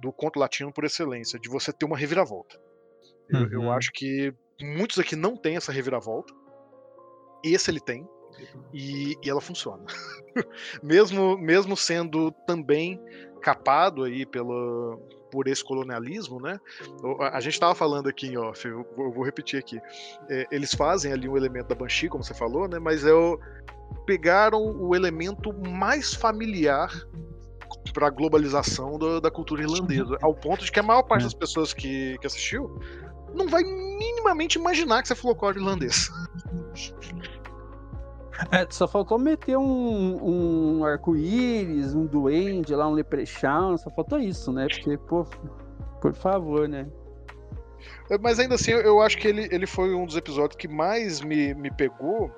Do 0.00 0.12
conto 0.12 0.38
latino 0.38 0.72
por 0.72 0.84
excelência, 0.84 1.38
de 1.38 1.48
você 1.48 1.72
ter 1.72 1.84
uma 1.84 1.96
reviravolta. 1.96 2.58
Uhum. 3.32 3.40
Eu, 3.40 3.50
eu, 3.50 3.60
uhum. 3.60 3.72
acho 3.72 3.90
que 3.92 4.34
muitos 4.60 4.98
aqui 4.98 5.16
não 5.16 5.36
têm 5.36 5.56
essa 5.56 5.72
reviravolta. 5.72 6.32
Esse 7.44 7.70
ele 7.70 7.80
tem. 7.80 8.06
E, 8.72 9.16
e 9.22 9.30
ela 9.30 9.40
funciona. 9.40 9.84
mesmo, 10.82 11.38
mesmo 11.38 11.76
sendo 11.76 12.32
também 12.46 13.00
capado 13.44 14.04
aí 14.04 14.24
pela, 14.24 14.96
por 15.30 15.46
esse 15.46 15.62
colonialismo, 15.62 16.40
né? 16.40 16.58
A 17.30 17.38
gente 17.40 17.52
estava 17.52 17.74
falando 17.74 18.08
aqui 18.08 18.28
em 18.28 18.38
off, 18.38 18.66
eu 18.66 18.86
vou 18.96 19.22
repetir 19.22 19.58
aqui. 19.58 19.78
É, 20.30 20.46
eles 20.50 20.74
fazem 20.74 21.12
ali 21.12 21.28
um 21.28 21.36
elemento 21.36 21.68
da 21.68 21.74
Banshee, 21.74 22.08
como 22.08 22.24
você 22.24 22.32
falou, 22.32 22.66
né? 22.66 22.78
Mas 22.78 23.04
é 23.04 23.12
o, 23.12 23.38
pegaram 24.06 24.58
o 24.80 24.96
elemento 24.96 25.52
mais 25.52 26.14
familiar 26.14 26.90
para 27.92 28.06
a 28.06 28.10
globalização 28.10 28.98
da, 28.98 29.20
da, 29.20 29.30
cultura 29.30 29.62
irlandesa, 29.62 30.16
ao 30.22 30.34
ponto 30.34 30.64
de 30.64 30.72
que 30.72 30.80
a 30.80 30.82
maior 30.82 31.02
parte 31.02 31.22
é. 31.22 31.24
das 31.24 31.34
pessoas 31.34 31.74
que, 31.74 32.16
que 32.18 32.26
assistiu 32.26 32.80
não 33.34 33.46
vai 33.46 33.62
minimamente 33.62 34.58
imaginar 34.58 35.02
que 35.02 35.08
você 35.08 35.14
falou 35.14 35.36
código 35.36 35.64
irlandês. 35.64 36.08
É, 38.50 38.66
só 38.68 38.88
faltou 38.88 39.18
meter 39.18 39.56
um, 39.56 40.78
um 40.78 40.84
arco-íris, 40.84 41.94
um 41.94 42.04
duende 42.04 42.74
lá, 42.74 42.88
um 42.88 42.92
leprechaun, 42.92 43.76
só 43.76 43.90
faltou 43.90 44.18
isso, 44.18 44.52
né? 44.52 44.66
Porque, 44.68 44.96
pô, 44.98 45.24
por 46.00 46.12
favor, 46.14 46.68
né? 46.68 46.86
Mas 48.20 48.38
ainda 48.38 48.56
assim, 48.56 48.72
eu 48.72 49.00
acho 49.00 49.16
que 49.18 49.28
ele, 49.28 49.48
ele 49.50 49.66
foi 49.66 49.94
um 49.94 50.04
dos 50.04 50.16
episódios 50.16 50.56
que 50.56 50.68
mais 50.68 51.20
me, 51.20 51.54
me 51.54 51.70
pegou 51.70 52.30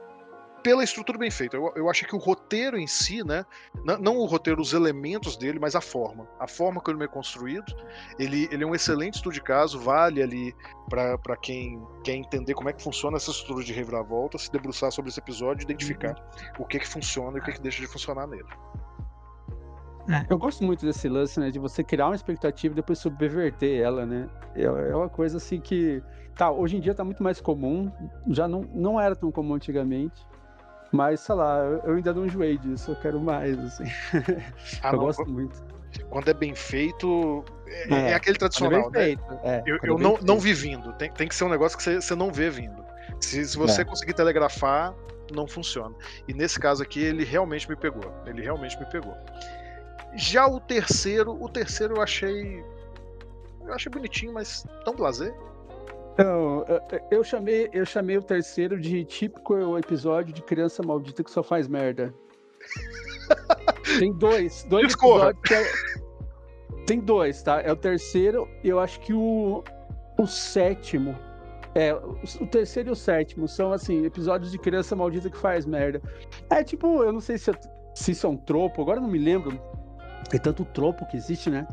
pela 0.67 0.83
estrutura 0.83 1.17
bem 1.17 1.31
feita. 1.31 1.57
Eu, 1.57 1.73
eu 1.77 1.89
acho 1.89 2.05
que 2.05 2.17
o 2.17 2.19
roteiro 2.19 2.77
em 2.77 2.89
si, 2.89 3.23
né? 3.23 3.47
Não, 3.85 3.99
não, 3.99 4.17
o 4.17 4.27
roteiro, 4.27 4.61
os 4.61 4.73
elementos 4.73 5.37
dele, 5.37 5.61
mas 5.61 5.77
a 5.77 5.81
forma. 5.81 6.27
A 6.41 6.49
forma 6.49 6.83
que 6.83 6.91
ele 6.91 7.05
é 7.05 7.07
construído. 7.07 7.73
Ele, 8.19 8.49
ele 8.51 8.65
é 8.65 8.67
um 8.67 8.75
excelente 8.75 9.15
estudo 9.15 9.35
de 9.35 9.41
caso, 9.41 9.79
vale 9.79 10.21
ali 10.21 10.53
para 10.91 11.37
quem 11.37 11.81
quer 12.03 12.17
entender 12.17 12.53
como 12.55 12.69
é 12.69 12.73
que 12.73 12.83
funciona 12.83 13.17
essa 13.17 13.31
estrutura 13.31 13.65
de 13.65 13.73
reviravolta, 13.73 14.39
se 14.39 14.51
debruçar 14.51 14.91
sobre 14.91 15.09
esse 15.09 15.21
episódio 15.21 15.63
e 15.63 15.65
identificar 15.67 16.17
uhum. 16.59 16.65
o 16.65 16.67
que 16.67 16.81
que 16.81 16.89
funciona 16.89 17.39
e 17.39 17.41
o 17.41 17.45
que, 17.45 17.53
que 17.53 17.61
deixa 17.61 17.81
de 17.81 17.87
funcionar 17.87 18.27
nele. 18.27 18.49
É. 20.09 20.27
Eu 20.29 20.37
gosto 20.37 20.65
muito 20.65 20.85
desse 20.85 21.09
lance, 21.09 21.39
né? 21.39 21.53
De 21.53 21.61
você 21.61 21.85
criar 21.85 22.07
uma 22.07 22.17
expectativa 22.17 22.73
e 22.73 22.75
depois 22.75 22.99
subverter 22.99 23.81
ela, 23.81 24.05
né? 24.05 24.29
É, 24.57 24.65
é 24.65 24.97
uma 24.97 25.09
coisa 25.09 25.37
assim 25.37 25.61
que. 25.61 26.03
Tá, 26.35 26.51
hoje 26.51 26.77
em 26.77 26.81
dia 26.81 26.93
tá 26.93 27.05
muito 27.05 27.23
mais 27.23 27.41
comum, 27.41 27.91
já 28.29 28.47
não, 28.47 28.63
não 28.75 29.01
era 29.01 29.15
tão 29.15 29.31
comum 29.31 29.55
antigamente. 29.55 30.27
Mas, 30.97 31.21
sei 31.21 31.35
lá, 31.35 31.59
eu 31.85 31.95
ainda 31.95 32.15
não 32.15 32.27
enjoei 32.27 32.57
disso, 32.57 32.93
eu 32.93 32.97
quero 32.97 33.21
mais, 33.21 33.59
assim. 33.59 33.85
Ah, 34.83 34.89
eu 34.89 34.93
não, 34.93 34.99
gosto 35.01 35.27
muito. 35.27 35.63
Quando 36.11 36.29
é 36.29 36.35
bem 36.35 36.55
feito, 36.55 37.45
é, 37.67 37.95
é, 37.95 38.11
é 38.11 38.15
aquele 38.15 38.39
tradicional, 38.39 38.91
é 38.95 39.15
né? 39.15 39.23
É, 39.43 39.63
eu, 39.67 39.79
eu 39.83 39.99
não, 39.99 40.19
não 40.23 40.39
vi 40.39 40.53
vindo. 40.53 40.93
Tem, 40.95 41.11
tem 41.11 41.29
que 41.29 41.35
ser 41.35 41.45
um 41.45 41.49
negócio 41.49 41.77
que 41.77 41.85
você, 41.85 42.01
você 42.01 42.15
não 42.15 42.33
vê 42.33 42.51
vindo. 42.51 42.85
Se, 43.21 43.45
se 43.45 43.57
você 43.57 43.83
é. 43.83 43.85
conseguir 43.85 44.15
telegrafar, 44.15 44.95
não 45.33 45.47
funciona. 45.47 45.95
E 46.29 46.35
nesse 46.35 46.59
caso 46.59 46.83
aqui, 46.83 47.01
ele 47.01 47.25
realmente 47.25 47.69
me 47.69 47.77
pegou. 47.77 48.13
Ele 48.27 48.43
realmente 48.43 48.79
me 48.79 48.87
pegou. 48.87 49.17
Já 50.15 50.47
o 50.47 50.61
terceiro, 50.61 51.33
o 51.43 51.49
terceiro 51.49 51.97
eu 51.97 52.03
achei. 52.03 52.65
Eu 53.65 53.75
achei 53.75 53.91
bonitinho, 53.91 54.33
mas 54.33 54.65
tão 54.85 54.95
blazer. 54.95 55.35
Então, 56.19 56.65
eu- 57.11 57.23
chamei, 57.23 57.69
eu 57.75 57.85
chamei 57.85 58.17
o 58.17 58.23
terceiro 58.23 58.81
de 58.81 59.05
típico 59.05 59.77
episódio 59.77 60.33
de 60.33 60.41
criança 60.41 60.83
maldita 60.83 61.23
que 61.23 61.31
só 61.31 61.43
faz 61.43 61.69
merda. 61.69 62.15
Tem 63.99 64.13
dois, 64.15 64.65
dois 64.65 64.87
Discorra. 64.89 65.31
episódios 65.31 65.43
que 65.47 65.55
é- 65.55 66.85
Tem 66.87 67.01
dois, 67.01 67.43
tá? 67.43 67.61
É 67.61 67.71
o 67.71 67.77
terceiro 67.77 68.49
e 68.65 68.69
eu 68.71 68.81
acho 68.81 68.99
que 69.01 69.13
o, 69.13 69.63
o 70.19 70.27
sétimo. 70.27 71.15
É, 71.75 71.93
o, 71.95 72.47
terceiro 72.51 72.89
e 72.89 72.93
o 72.93 72.97
sétimo 72.97 73.47
são, 73.47 73.71
assim, 73.73 74.07
episódios 74.07 74.51
de 74.51 74.59
criança 74.59 74.97
maldita 74.97 75.29
que 75.29 75.37
faz 75.37 75.67
merda. 75.67 76.01
É 76.49 76.65
tipo, 76.65 77.03
eu 77.03 77.13
não 77.13 77.21
sei 77.21 77.37
se, 77.37 77.51
se 77.95 78.13
isso 78.13 78.27
é 78.27 78.31
um 78.31 78.37
tropo, 78.39 78.81
agora 78.81 78.97
eu 78.99 79.03
não 79.03 79.11
me 79.11 79.19
lembro. 79.19 79.61
Tem 80.29 80.41
tanto 80.41 80.65
tropo 80.65 81.07
que 81.07 81.17
existe, 81.17 81.49
né? 81.49 81.67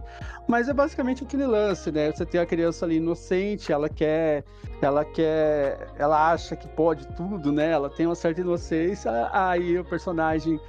Mas 0.47 0.69
é 0.69 0.73
basicamente 0.73 1.23
aquele 1.23 1.45
lance, 1.45 1.91
né? 1.91 2.11
Você 2.11 2.25
tem 2.25 2.39
a 2.39 2.45
criança 2.45 2.85
ali 2.85 2.97
inocente, 2.97 3.71
ela 3.71 3.89
quer, 3.89 4.43
ela 4.81 5.03
quer, 5.03 5.87
ela 5.97 6.31
acha 6.31 6.55
que 6.55 6.67
pode 6.67 7.07
tudo, 7.15 7.51
né? 7.51 7.71
Ela 7.71 7.89
tem 7.89 8.05
uma 8.05 8.15
certa 8.15 8.41
inocência, 8.41 9.11
aí 9.31 9.77
o 9.79 9.85
personagem, 9.85 10.59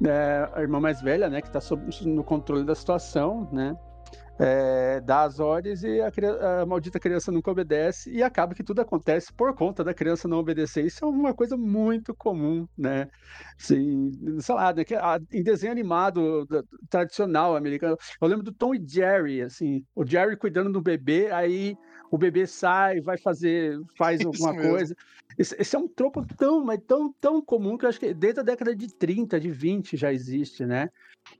né, 0.00 0.48
a 0.54 0.60
irmã 0.60 0.80
mais 0.80 1.00
velha, 1.00 1.28
né, 1.28 1.40
que 1.40 1.50
tá 1.50 1.60
sob, 1.60 1.82
no 2.02 2.22
controle 2.22 2.64
da 2.64 2.74
situação, 2.74 3.48
né? 3.52 3.76
É, 4.42 5.00
dá 5.02 5.24
as 5.24 5.38
ordens 5.38 5.82
e 5.84 6.00
a, 6.00 6.10
a 6.62 6.66
maldita 6.66 6.98
criança 6.98 7.30
nunca 7.30 7.50
obedece 7.50 8.10
e 8.10 8.22
acaba 8.22 8.54
que 8.54 8.64
tudo 8.64 8.80
acontece 8.80 9.30
por 9.34 9.54
conta 9.54 9.84
da 9.84 9.92
criança 9.92 10.26
não 10.26 10.38
obedecer. 10.38 10.86
Isso 10.86 11.04
é 11.04 11.08
uma 11.08 11.34
coisa 11.34 11.58
muito 11.58 12.14
comum, 12.14 12.66
né? 12.76 13.06
Assim, 13.60 14.10
sei 14.40 14.54
lá, 14.54 14.72
né, 14.72 14.82
em 15.30 15.42
desenho 15.42 15.72
animado 15.72 16.46
tradicional 16.88 17.54
americano, 17.54 17.98
eu 18.20 18.28
lembro 18.28 18.42
do 18.42 18.52
Tom 18.52 18.74
e 18.74 18.82
Jerry, 18.82 19.42
assim, 19.42 19.84
o 19.94 20.06
Jerry 20.06 20.36
cuidando 20.36 20.72
do 20.72 20.80
bebê, 20.80 21.30
aí 21.30 21.76
o 22.10 22.16
bebê 22.16 22.46
sai, 22.46 23.00
vai 23.00 23.18
fazer, 23.18 23.78
faz 23.98 24.20
Isso 24.24 24.28
alguma 24.28 24.54
mesmo. 24.54 24.70
coisa. 24.70 24.96
Esse, 25.40 25.74
é 25.74 25.78
um 25.78 25.88
tropo 25.88 26.22
tão, 26.36 26.62
mas 26.62 26.78
tão, 26.86 27.10
tão 27.18 27.40
comum 27.40 27.78
que 27.78 27.86
eu 27.86 27.88
acho 27.88 27.98
que 27.98 28.12
desde 28.12 28.40
a 28.40 28.42
década 28.42 28.76
de 28.76 28.88
30, 28.94 29.40
de 29.40 29.50
20 29.50 29.96
já 29.96 30.12
existe, 30.12 30.66
né? 30.66 30.90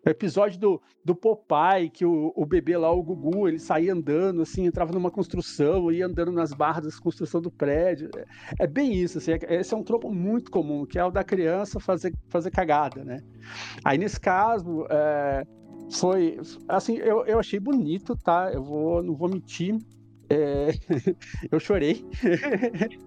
O 0.06 0.08
episódio 0.08 0.58
do, 0.58 0.82
do 1.04 1.14
Popeye, 1.14 1.90
que 1.90 2.06
o, 2.06 2.32
o 2.34 2.46
bebê 2.46 2.78
lá, 2.78 2.90
o 2.90 3.02
Gugu, 3.02 3.46
ele 3.46 3.58
saía 3.58 3.92
andando, 3.92 4.40
assim, 4.40 4.64
entrava 4.64 4.90
numa 4.92 5.10
construção, 5.10 5.92
ia 5.92 6.06
andando 6.06 6.32
nas 6.32 6.54
barras 6.54 6.86
da 6.94 7.02
construção 7.02 7.42
do 7.42 7.50
prédio. 7.50 8.08
É, 8.16 8.64
é 8.64 8.66
bem 8.66 8.94
isso, 8.94 9.18
assim, 9.18 9.32
é- 9.32 9.60
esse 9.60 9.74
é 9.74 9.76
um 9.76 9.84
tropo 9.84 10.10
muito 10.10 10.50
comum, 10.50 10.86
que 10.86 10.98
é 10.98 11.04
o 11.04 11.10
da 11.10 11.22
criança 11.22 11.78
fazer, 11.78 12.14
fazer 12.30 12.50
cagada, 12.50 13.04
né? 13.04 13.18
Aí, 13.84 13.98
nesse 13.98 14.18
caso, 14.18 14.86
é, 14.88 15.44
foi, 15.92 16.38
assim, 16.68 16.96
eu, 16.96 17.26
eu 17.26 17.38
achei 17.38 17.60
bonito, 17.60 18.16
tá? 18.16 18.50
Eu 18.50 18.62
vou, 18.64 19.02
não 19.02 19.14
vou 19.14 19.28
mentir, 19.28 19.76
é, 20.30 20.70
eu 21.50 21.58
chorei. 21.60 22.04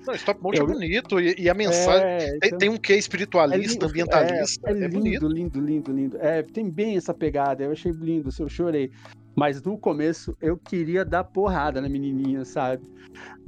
Não, 0.06 0.14
stop 0.14 0.42
motion 0.42 0.64
Eu- 0.64 0.70
é 0.70 0.74
bonito 0.74 1.20
e, 1.20 1.36
e 1.40 1.50
a 1.50 1.54
mensagem. 1.54 2.06
É, 2.06 2.18
Tem, 2.18 2.38
então- 2.46 2.58
tem 2.60 2.70
um 2.70 2.78
quê 2.78 2.96
espiritualista, 2.96 3.66
é 3.70 3.74
lindo, 3.74 3.86
ambientalista. 3.86 4.70
É, 4.70 4.74
É, 4.74 4.76
é 4.76 4.80
lindo, 4.88 5.00
bonito. 5.00 5.28
lindo, 5.28 5.60
lindo, 5.62 5.92
lindo. 5.92 6.18
É, 6.20 6.44
tem 6.44 6.70
bem 6.70 6.98
essa 6.98 7.14
pegada. 7.14 7.64
Eu 7.64 7.72
achei 7.72 7.92
lindo, 7.92 8.30
eu 8.38 8.50
chorei. 8.50 8.92
Mas 9.36 9.62
no 9.64 9.78
começo 9.78 10.38
eu 10.42 10.58
queria 10.58 11.04
dar 11.04 11.24
porrada 11.24 11.82
na 11.82 11.90
menininha, 11.90 12.46
sabe? 12.46 12.84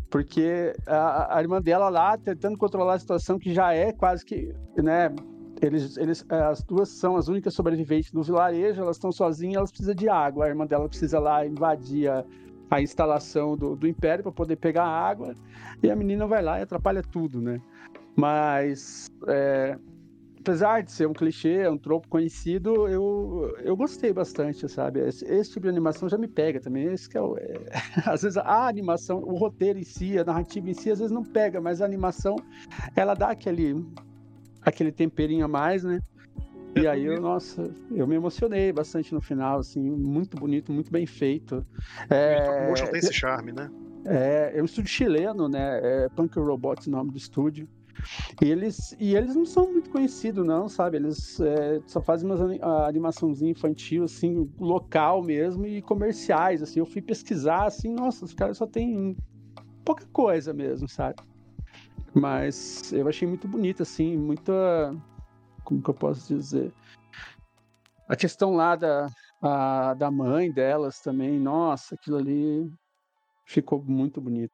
Porque 0.09 0.73
a, 0.87 1.37
a 1.37 1.41
irmã 1.41 1.61
dela 1.61 1.89
lá 1.89 2.17
tentando 2.17 2.57
controlar 2.57 2.95
a 2.95 2.99
situação 2.99 3.37
que 3.37 3.53
já 3.53 3.73
é 3.73 3.91
quase 3.91 4.25
que, 4.25 4.53
né? 4.77 5.11
Eles, 5.61 5.95
eles, 5.97 6.25
as 6.29 6.61
duas 6.63 6.89
são 6.89 7.15
as 7.15 7.27
únicas 7.29 7.53
sobreviventes 7.53 8.11
do 8.11 8.21
vilarejo, 8.21 8.81
elas 8.81 8.97
estão 8.97 9.11
sozinhas, 9.11 9.55
elas 9.55 9.71
precisam 9.71 9.95
de 9.95 10.09
água. 10.09 10.45
A 10.45 10.49
irmã 10.49 10.65
dela 10.65 10.87
precisa 10.87 11.17
lá 11.17 11.45
invadir 11.45 12.09
a, 12.09 12.25
a 12.69 12.81
instalação 12.81 13.55
do, 13.55 13.75
do 13.75 13.87
império 13.87 14.23
para 14.23 14.31
poder 14.31 14.55
pegar 14.55 14.85
água, 14.85 15.33
e 15.83 15.89
a 15.89 15.95
menina 15.95 16.25
vai 16.27 16.41
lá 16.41 16.59
e 16.59 16.63
atrapalha 16.63 17.01
tudo, 17.01 17.41
né? 17.41 17.61
Mas 18.15 19.05
é, 19.27 19.77
apesar 20.39 20.81
de 20.81 20.91
ser 20.91 21.07
um 21.07 21.13
clichê, 21.13 21.67
um 21.67 21.77
tropo 21.77 22.07
conhecido, 22.07 22.87
eu, 22.87 23.55
eu 23.63 23.75
gostei 23.75 24.13
bastante, 24.13 24.69
sabe? 24.69 24.99
Esse, 24.99 25.25
esse 25.25 25.51
tipo 25.51 25.63
de 25.63 25.69
animação 25.69 26.07
já 26.07 26.17
me 26.17 26.27
pega 26.27 26.59
também. 26.59 26.85
Esse 26.93 27.09
que 27.09 27.17
é, 27.17 27.21
o- 27.21 27.37
é- 27.37 27.65
às 28.05 28.21
vezes 28.21 28.37
a 28.37 28.67
animação, 28.67 29.19
o 29.19 29.35
roteiro 29.35 29.79
em 29.79 29.83
si, 29.83 30.17
a 30.17 30.23
narrativa 30.23 30.69
em 30.69 30.73
si, 30.73 30.91
às 30.91 30.99
vezes 30.99 31.11
não 31.11 31.23
pega, 31.23 31.59
mas 31.59 31.81
a 31.81 31.85
animação 31.85 32.35
ela 32.95 33.13
dá 33.13 33.29
aquele 33.31 33.75
aquele 34.61 34.91
temperinho 34.91 35.45
a 35.45 35.47
mais, 35.47 35.83
né? 35.83 35.99
E 36.75 36.85
aí, 36.85 37.05
eu, 37.05 37.21
nossa, 37.21 37.73
eu 37.91 38.05
me 38.05 38.15
emocionei 38.15 38.71
bastante 38.73 39.13
no 39.13 39.21
final, 39.21 39.59
assim, 39.59 39.81
muito 39.81 40.37
bonito, 40.37 40.73
muito 40.73 40.91
bem 40.91 41.05
feito. 41.05 41.65
É, 42.09 42.39
Stop 42.41 42.63
motion 42.67 42.87
tem 42.87 42.99
esse 42.99 43.13
charme, 43.13 43.51
né? 43.51 43.69
é, 44.05 44.53
é 44.55 44.61
um 44.61 44.65
estúdio 44.65 44.91
chileno, 44.91 45.49
né? 45.49 45.79
É 45.81 46.09
Punk 46.09 46.37
Robots 46.37 46.87
o 46.87 46.91
nome 46.91 47.11
do 47.11 47.17
estúdio. 47.17 47.67
E 48.41 48.51
eles, 48.51 48.95
e 48.99 49.15
eles 49.15 49.35
não 49.35 49.45
são 49.45 49.71
muito 49.71 49.89
conhecidos, 49.89 50.45
não, 50.45 50.69
sabe? 50.69 50.97
Eles 50.97 51.39
é, 51.39 51.79
só 51.87 52.01
fazem 52.01 52.29
uma 52.29 52.87
animaçãozinha 52.87 53.51
infantil, 53.51 54.03
assim, 54.03 54.49
local 54.59 55.23
mesmo, 55.23 55.65
e 55.65 55.81
comerciais, 55.81 56.61
assim. 56.61 56.79
Eu 56.79 56.85
fui 56.85 57.01
pesquisar, 57.01 57.65
assim, 57.65 57.91
nossa, 57.93 58.25
os 58.25 58.33
caras 58.33 58.57
só 58.57 58.67
tem 58.67 59.17
pouca 59.83 60.05
coisa 60.11 60.53
mesmo, 60.53 60.87
sabe? 60.87 61.15
Mas 62.13 62.93
eu 62.93 63.07
achei 63.07 63.27
muito 63.27 63.47
bonito, 63.47 63.81
assim, 63.81 64.15
muita. 64.17 64.95
Como 65.65 65.81
que 65.81 65.89
eu 65.89 65.93
posso 65.93 66.33
dizer? 66.33 66.71
A 68.07 68.15
questão 68.15 68.55
lá 68.55 68.75
da, 68.75 69.09
a- 69.41 69.93
da 69.95 70.09
mãe 70.09 70.51
delas 70.51 70.99
também, 71.01 71.39
nossa, 71.39 71.95
aquilo 71.95 72.17
ali 72.17 72.71
ficou 73.45 73.83
muito 73.83 74.21
bonito. 74.21 74.53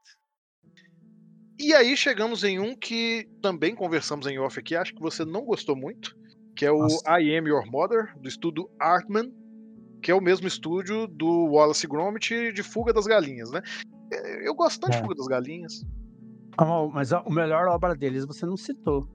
E 1.60 1.74
aí 1.76 1.96
chegamos 1.96 2.44
em 2.44 2.58
um 2.60 2.76
que 2.76 3.30
também 3.42 3.76
conversamos 3.76 4.26
em 4.26 4.40
off 4.40 4.58
aqui, 4.60 4.76
acho 4.76 4.96
que 4.96 5.02
você 5.02 5.24
não 5.24 5.46
gostou 5.46 5.76
muito, 5.76 6.16
que 6.56 6.66
é 6.66 6.72
o 6.72 6.80
Nossa. 6.80 7.20
I 7.20 7.38
Am 7.38 7.48
Your 7.48 7.70
Mother, 7.70 8.18
do 8.20 8.28
estúdio 8.28 8.68
Artman, 8.80 9.32
que 10.02 10.10
é 10.10 10.16
o 10.16 10.22
mesmo 10.22 10.48
estúdio 10.48 11.06
do 11.06 11.46
Wallace 11.52 11.86
Gromit 11.86 12.52
de 12.54 12.64
Fuga 12.64 12.92
das 12.92 13.06
Galinhas, 13.06 13.52
né? 13.52 13.62
Eu 14.44 14.56
gosto 14.56 14.80
tanto 14.80 14.94
de 14.94 14.98
É. 14.98 15.02
Fuga 15.02 15.16
das 15.16 15.28
Galinhas. 15.28 15.86
Mas 16.94 17.14
a 17.14 17.24
melhor 17.30 17.68
obra 17.68 17.96
deles 17.96 18.26
você 18.26 18.46
não 18.46 18.58
citou. 18.58 19.08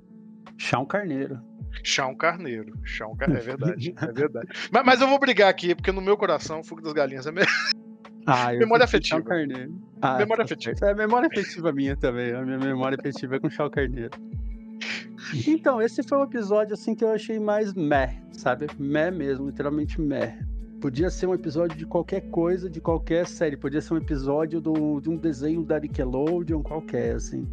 Chão 0.57 0.85
Carneiro. 0.85 1.41
Chão 1.83 2.15
Carneiro. 2.15 2.73
Chão 2.83 3.15
Carneiro. 3.17 3.43
É 3.43 3.47
verdade. 3.57 3.95
É 4.01 4.13
verdade. 4.13 4.49
Mas, 4.71 4.85
mas 4.85 5.01
eu 5.01 5.09
vou 5.09 5.19
brigar 5.19 5.49
aqui, 5.49 5.75
porque 5.75 5.93
no 5.93 6.01
meu 6.01 6.17
coração, 6.17 6.63
Fuga 6.63 6.83
das 6.83 6.93
Galinhas 6.93 7.27
é 7.27 7.33
melhor. 7.33 7.49
Ah, 8.29 8.53
eu 8.53 8.59
Memória 8.59 8.85
afetiva. 8.85 9.23
Carneiro. 9.23 9.73
Ah, 10.03 10.19
Memória 10.19 10.43
afetiva. 10.43 10.75
É 10.83 10.93
memória 10.93 11.29
afetiva 11.29 11.71
minha 11.71 11.97
também. 11.97 12.33
A 12.33 12.43
minha 12.43 12.59
memória 12.59 12.99
afetiva 12.99 13.37
é 13.37 13.39
com 13.39 13.49
Chão 13.49 13.71
Carneiro. 13.71 14.11
Então, 15.47 15.81
esse 15.81 16.03
foi 16.03 16.19
um 16.19 16.25
episódio 16.25 16.75
assim 16.75 16.95
que 16.95 17.03
eu 17.03 17.11
achei 17.11 17.39
mais 17.39 17.73
meh, 17.75 18.21
sabe? 18.33 18.67
Meh 18.79 19.11
mesmo, 19.11 19.47
literalmente 19.47 20.01
meh. 20.01 20.39
Podia 20.81 21.11
ser 21.11 21.27
um 21.27 21.35
episódio 21.35 21.77
de 21.77 21.87
qualquer 21.87 22.21
coisa, 22.31 22.69
de 22.69 22.81
qualquer 22.81 23.27
série. 23.27 23.57
Podia 23.57 23.81
ser 23.81 23.95
um 23.95 23.97
episódio 23.97 24.61
do, 24.61 25.01
de 25.01 25.09
um 25.09 25.17
desenho 25.17 25.65
da 25.65 25.81
Nickelodeon 25.81 26.63
qualquer, 26.63 27.17
assim. 27.17 27.47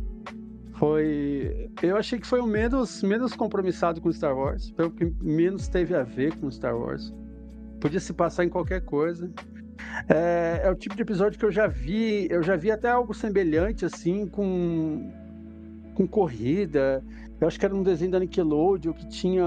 Foi. 0.83 1.69
Eu 1.81 1.95
achei 1.95 2.19
que 2.19 2.27
foi 2.27 2.41
o 2.41 2.45
menos, 2.45 3.01
menos 3.03 3.33
compromissado 3.33 4.01
com 4.01 4.11
Star 4.11 4.37
Wars. 4.37 4.69
Foi 4.75 4.87
o 4.87 4.91
que 4.91 5.05
menos 5.21 5.69
teve 5.69 5.95
a 5.95 6.03
ver 6.03 6.35
com 6.35 6.51
Star 6.51 6.77
Wars. 6.77 7.13
Podia 7.79 8.01
se 8.01 8.11
passar 8.11 8.43
em 8.43 8.49
qualquer 8.49 8.81
coisa. 8.81 9.31
É, 10.09 10.59
é 10.65 10.69
o 10.69 10.75
tipo 10.75 10.93
de 10.93 11.01
episódio 11.01 11.39
que 11.39 11.45
eu 11.45 11.51
já 11.53 11.67
vi. 11.67 12.27
Eu 12.29 12.43
já 12.43 12.57
vi 12.57 12.69
até 12.69 12.89
algo 12.89 13.13
semelhante, 13.13 13.85
assim, 13.85 14.27
com. 14.27 15.09
com 15.95 16.05
corrida. 16.05 17.01
Eu 17.39 17.47
acho 17.47 17.57
que 17.57 17.65
era 17.65 17.73
um 17.73 17.81
desenho 17.81 18.11
da 18.11 18.19
Nickelodeon 18.19 18.91
que 18.91 19.07
tinha. 19.07 19.45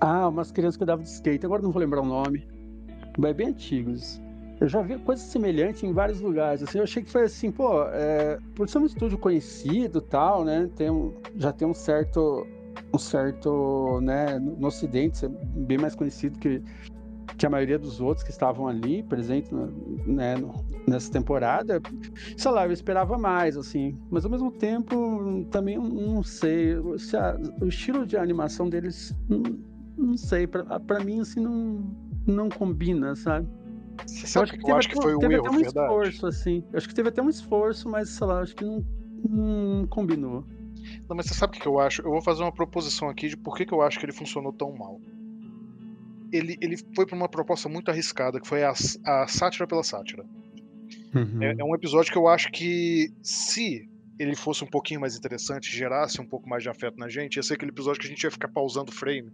Ah, 0.00 0.28
umas 0.28 0.52
crianças 0.52 0.76
que 0.76 0.84
andavam 0.84 1.02
de 1.02 1.10
skate. 1.10 1.44
Agora 1.44 1.62
não 1.62 1.72
vou 1.72 1.80
lembrar 1.80 2.02
o 2.02 2.06
nome. 2.06 2.46
É 3.24 3.34
bem 3.34 3.48
antigos. 3.48 4.22
Eu 4.60 4.68
já 4.68 4.82
vi 4.82 4.98
coisa 4.98 5.22
semelhante 5.22 5.86
em 5.86 5.92
vários 5.92 6.20
lugares. 6.20 6.62
Assim, 6.62 6.78
eu 6.78 6.84
achei 6.84 7.02
que 7.02 7.10
foi 7.10 7.22
assim, 7.22 7.50
pô, 7.50 7.82
é, 7.84 8.38
por 8.54 8.68
ser 8.68 8.78
um 8.78 8.84
estúdio 8.86 9.16
conhecido 9.18 10.02
tal, 10.02 10.44
né? 10.44 10.68
Tem 10.76 10.88
já 11.36 11.50
tem 11.52 11.66
um 11.66 11.74
certo. 11.74 12.46
Um 12.92 12.98
certo. 12.98 14.00
né, 14.02 14.38
no 14.38 14.66
Ocidente, 14.66 15.26
bem 15.28 15.78
mais 15.78 15.94
conhecido 15.94 16.38
que, 16.38 16.62
que 17.38 17.46
a 17.46 17.50
maioria 17.50 17.78
dos 17.78 18.00
outros 18.00 18.22
que 18.24 18.30
estavam 18.30 18.68
ali 18.68 19.02
presentes 19.02 19.50
né, 20.06 20.34
nessa 20.86 21.10
temporada. 21.10 21.80
Sei 22.36 22.50
lá, 22.50 22.66
eu 22.66 22.72
esperava 22.72 23.16
mais, 23.16 23.56
assim. 23.56 23.98
Mas 24.10 24.24
ao 24.24 24.30
mesmo 24.30 24.50
tempo, 24.52 25.46
também 25.50 25.78
não 25.78 26.22
sei. 26.22 26.74
se 26.98 27.16
a- 27.16 27.38
o 27.62 27.66
estilo 27.66 28.06
de 28.06 28.16
animação 28.16 28.68
deles, 28.68 29.16
não, 29.28 29.42
não 29.96 30.16
sei. 30.16 30.46
Pra 30.46 31.00
mim, 31.02 31.20
assim, 31.20 31.40
não, 31.40 31.82
não 32.26 32.48
combina, 32.50 33.14
sabe? 33.16 33.48
Você 34.06 34.26
sabe 34.26 34.50
o 34.50 34.58
que 34.58 34.70
eu 34.70 34.76
acho 34.76 34.88
que 34.88 34.94
foi 34.96 35.14
um 35.14 35.18
teve 35.18 35.34
erro, 35.34 35.46
até 35.46 35.56
um 35.56 35.60
verdade? 35.60 35.86
esforço, 35.86 36.26
assim. 36.26 36.64
Eu 36.72 36.78
acho 36.78 36.88
que 36.88 36.94
teve 36.94 37.08
até 37.08 37.22
um 37.22 37.28
esforço, 37.28 37.88
mas 37.88 38.10
sei 38.10 38.26
lá, 38.26 38.40
acho 38.40 38.54
que 38.54 38.64
não, 38.64 38.84
não 39.28 39.86
combinou. 39.86 40.44
Não, 41.08 41.16
mas 41.16 41.26
você 41.26 41.34
sabe 41.34 41.56
o 41.56 41.60
que 41.60 41.66
eu 41.66 41.78
acho? 41.78 42.02
Eu 42.02 42.10
vou 42.10 42.22
fazer 42.22 42.42
uma 42.42 42.52
proposição 42.52 43.08
aqui 43.08 43.28
de 43.28 43.36
por 43.36 43.56
que, 43.56 43.66
que 43.66 43.72
eu 43.72 43.82
acho 43.82 43.98
que 43.98 44.04
ele 44.04 44.12
funcionou 44.12 44.52
tão 44.52 44.72
mal. 44.72 45.00
Ele, 46.32 46.56
ele 46.60 46.76
foi 46.94 47.06
para 47.06 47.16
uma 47.16 47.28
proposta 47.28 47.68
muito 47.68 47.90
arriscada, 47.90 48.40
que 48.40 48.46
foi 48.46 48.62
a, 48.62 48.72
a 49.04 49.26
sátira 49.26 49.66
pela 49.66 49.82
sátira. 49.82 50.24
Uhum. 51.14 51.42
É, 51.42 51.54
é 51.58 51.64
um 51.64 51.74
episódio 51.74 52.12
que 52.12 52.18
eu 52.18 52.28
acho 52.28 52.50
que 52.50 53.12
se 53.22 53.88
ele 54.18 54.36
fosse 54.36 54.62
um 54.62 54.66
pouquinho 54.66 55.00
mais 55.00 55.16
interessante, 55.16 55.74
gerasse 55.74 56.20
um 56.20 56.26
pouco 56.26 56.48
mais 56.48 56.62
de 56.62 56.68
afeto 56.68 56.98
na 56.98 57.08
gente, 57.08 57.36
ia 57.36 57.42
ser 57.42 57.54
aquele 57.54 57.72
episódio 57.72 58.00
que 58.00 58.06
a 58.06 58.10
gente 58.10 58.22
ia 58.22 58.30
ficar 58.30 58.48
pausando 58.48 58.90
o 58.90 58.94
frame 58.94 59.32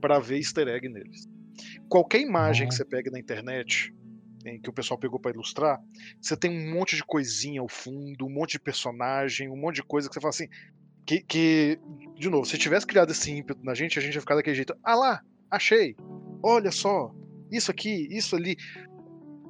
para 0.00 0.18
ver 0.18 0.36
easter 0.36 0.68
egg 0.68 0.88
neles. 0.88 1.26
Qualquer 1.88 2.20
imagem 2.20 2.66
que 2.68 2.74
Uhum. 2.74 2.78
você 2.78 2.84
pegue 2.84 3.10
na 3.10 3.18
internet, 3.18 3.94
em 4.44 4.58
que 4.60 4.70
o 4.70 4.72
pessoal 4.72 4.98
pegou 4.98 5.20
para 5.20 5.32
ilustrar, 5.32 5.78
você 6.20 6.36
tem 6.36 6.50
um 6.50 6.74
monte 6.74 6.96
de 6.96 7.04
coisinha 7.04 7.60
ao 7.60 7.68
fundo, 7.68 8.24
um 8.26 8.30
monte 8.32 8.52
de 8.52 8.60
personagem, 8.60 9.50
um 9.50 9.56
monte 9.56 9.76
de 9.76 9.82
coisa 9.82 10.08
que 10.08 10.14
você 10.14 10.20
fala 10.20 10.30
assim. 10.30 10.48
Que, 11.06 11.22
que, 11.22 11.78
de 12.16 12.28
novo, 12.30 12.44
se 12.46 12.56
tivesse 12.56 12.86
criado 12.86 13.10
esse 13.10 13.30
ímpeto 13.32 13.60
na 13.64 13.74
gente, 13.74 13.98
a 13.98 14.02
gente 14.02 14.14
ia 14.14 14.20
ficar 14.20 14.34
daquele 14.36 14.56
jeito. 14.56 14.74
Ah 14.84 14.94
lá, 14.94 15.20
achei. 15.50 15.96
Olha 16.42 16.70
só, 16.70 17.10
isso 17.50 17.70
aqui, 17.70 18.06
isso 18.10 18.36
ali. 18.36 18.56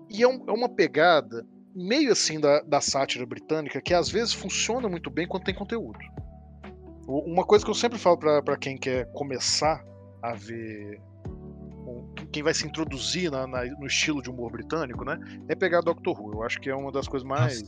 E 0.09 0.23
é, 0.23 0.29
um- 0.29 0.45
é 0.49 0.53
uma 0.53 0.69
pegada 0.69 1.47
meio 1.75 2.11
assim 2.11 2.41
da, 2.41 2.61
da 2.63 2.81
sátira 2.81 3.25
britânica 3.25 3.81
que 3.81 3.95
às 3.95 4.09
vezes 4.11 4.33
funciona 4.33 4.89
muito 4.89 5.09
bem 5.11 5.29
quando 5.29 5.45
tem 5.45 5.55
conteúdo. 5.55 5.99
Uma 7.07 7.45
coisa 7.45 7.65
que 7.65 7.71
eu 7.71 7.75
sempre 7.75 7.99
falo 7.99 8.17
pra 8.19 8.57
quem 8.57 8.77
quer 8.79 9.11
começar 9.13 9.85
a 10.23 10.35
ver. 10.35 11.01
Quem 12.33 12.43
vai 12.43 12.55
se 12.55 12.66
introduzir 12.66 13.31
na- 13.31 13.47
na- 13.47 13.64
no 13.64 13.87
estilo 13.87 14.22
de 14.22 14.31
humor 14.31 14.53
britânico, 14.53 15.05
né? 15.05 15.18
É 15.49 15.55
pegar 15.55 15.81
Doctor 15.81 16.20
Who. 16.20 16.35
Eu 16.35 16.43
acho 16.43 16.61
que 16.61 16.70
é 16.70 16.74
uma 16.74 16.93
das 16.93 17.09
coisas 17.09 17.26
mais. 17.28 17.62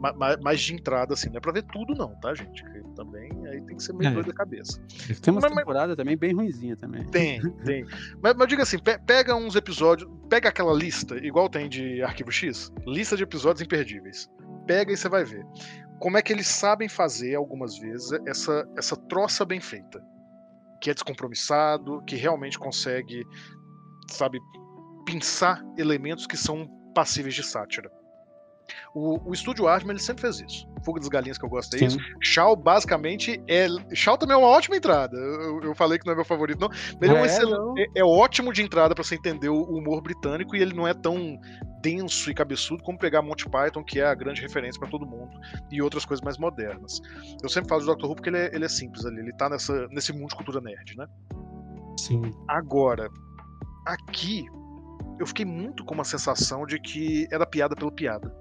ma- 0.00 0.12
ma- 0.12 0.36
Mais, 0.40 0.60
de 0.60 0.74
entrada, 0.74 1.14
assim. 1.14 1.28
Não 1.28 1.38
é 1.38 1.40
pra 1.40 1.50
ver 1.52 1.64
tudo, 1.64 1.92
não, 1.94 2.14
tá, 2.20 2.32
gente? 2.32 2.62
Que 2.64 2.80
também 2.94 3.30
aí 3.48 3.60
tem 3.62 3.76
que 3.76 3.82
ser 3.82 3.92
meio 3.94 4.10
É. 4.10 4.14
doido 4.14 4.28
da 4.28 4.32
cabeça. 4.32 4.80
Tem 5.20 5.32
umas 5.34 5.42
Mas- 5.52 5.64
mas- 5.66 5.96
também 5.96 6.16
bem 6.16 6.32
ruinzinha 6.32 6.76
também. 6.76 7.04
Tem, 7.06 7.40
tem. 7.64 7.84
Mas, 8.22 8.34
mas 8.36 8.48
diga 8.48 8.62
assim, 8.62 8.78
pe- 8.78 8.98
pega 8.98 9.34
uns 9.34 9.56
episódios, 9.56 10.08
pega 10.28 10.48
aquela 10.50 10.72
lista, 10.72 11.16
igual 11.18 11.48
tem 11.48 11.68
de 11.68 12.00
Arquivo 12.02 12.30
X, 12.30 12.72
lista 12.86 13.16
de 13.16 13.24
episódios 13.24 13.60
imperdíveis. 13.60 14.30
Pega 14.66 14.92
e 14.92 14.96
você 14.96 15.08
vai 15.08 15.24
ver. 15.24 15.44
Como 15.98 16.16
é 16.16 16.22
que 16.22 16.32
eles 16.32 16.46
sabem 16.46 16.88
fazer, 16.88 17.34
algumas 17.34 17.76
vezes, 17.76 18.12
essa, 18.24 18.68
essa 18.76 18.94
troça 18.94 19.44
bem 19.44 19.60
feita. 19.60 20.00
Que 20.80 20.90
é 20.90 20.94
descompromissado, 20.94 22.02
que 22.04 22.16
realmente 22.16 22.58
consegue, 22.58 23.26
sabe, 24.10 24.38
pensar 25.04 25.62
elementos 25.76 26.26
que 26.26 26.36
são 26.36 26.68
passíveis 26.94 27.34
de 27.34 27.42
sátira. 27.42 27.90
O, 28.94 29.30
o 29.30 29.32
estúdio 29.32 29.66
Aardman 29.66 29.94
ele 29.94 30.02
sempre 30.02 30.20
fez 30.22 30.40
isso. 30.40 30.68
Fuga 30.84 31.00
das 31.00 31.08
Galinhas, 31.08 31.38
que 31.38 31.44
eu 31.44 31.48
gosto, 31.48 31.74
é 31.74 31.84
isso. 31.86 31.98
Shaw 32.20 32.54
basicamente 32.54 33.42
é. 33.48 33.66
Shaw 33.94 34.18
também 34.18 34.34
é 34.34 34.38
uma 34.38 34.48
ótima 34.48 34.76
entrada. 34.76 35.16
Eu, 35.16 35.60
eu 35.62 35.74
falei 35.74 35.98
que 35.98 36.04
não 36.04 36.12
é 36.12 36.16
meu 36.16 36.24
favorito, 36.24 36.60
não. 36.60 36.68
Mas 36.68 37.08
ele 37.08 37.12
é, 37.14 37.58
um 37.58 37.78
É, 37.78 37.82
é- 37.82 37.86
é 38.00 38.04
ótimo 38.04 38.52
de 38.52 38.62
entrada 38.62 38.94
pra 38.94 39.02
você 39.02 39.14
entender 39.14 39.48
o 39.48 39.62
humor 39.62 40.02
britânico 40.02 40.54
e 40.54 40.60
ele 40.60 40.74
não 40.74 40.86
é 40.86 40.92
tão 40.92 41.38
denso 41.80 42.30
e 42.30 42.34
cabeçudo 42.34 42.82
como 42.82 42.98
pegar 42.98 43.22
Monty 43.22 43.48
Python, 43.48 43.84
que 43.84 44.00
é 44.00 44.06
a 44.06 44.14
grande 44.14 44.40
referência 44.40 44.78
pra 44.80 44.88
todo 44.88 45.06
mundo, 45.06 45.38
e 45.70 45.80
outras 45.80 46.04
coisas 46.04 46.24
mais 46.24 46.38
modernas. 46.38 47.00
Eu 47.42 47.48
sempre 47.48 47.68
falo 47.68 47.80
de 47.80 47.86
Doctor 47.86 48.10
Who 48.10 48.16
porque 48.16 48.30
ele 48.30 48.38
é, 48.38 48.54
ele 48.54 48.64
é 48.64 48.68
simples 48.68 49.04
ali, 49.04 49.20
ele 49.20 49.32
tá 49.32 49.48
nessa, 49.48 49.86
nesse 49.88 50.12
mundo 50.12 50.30
de 50.30 50.36
cultura 50.36 50.60
nerd, 50.60 50.96
né? 50.96 51.06
Sim. 51.98 52.22
Agora, 52.46 53.10
aqui, 53.86 54.46
eu 55.18 55.26
fiquei 55.26 55.44
muito 55.44 55.84
com 55.84 55.94
uma 55.94 56.04
sensação 56.04 56.64
de 56.66 56.80
que 56.80 57.26
era 57.30 57.46
piada 57.46 57.74
pela 57.74 57.90
piada. 57.90 58.34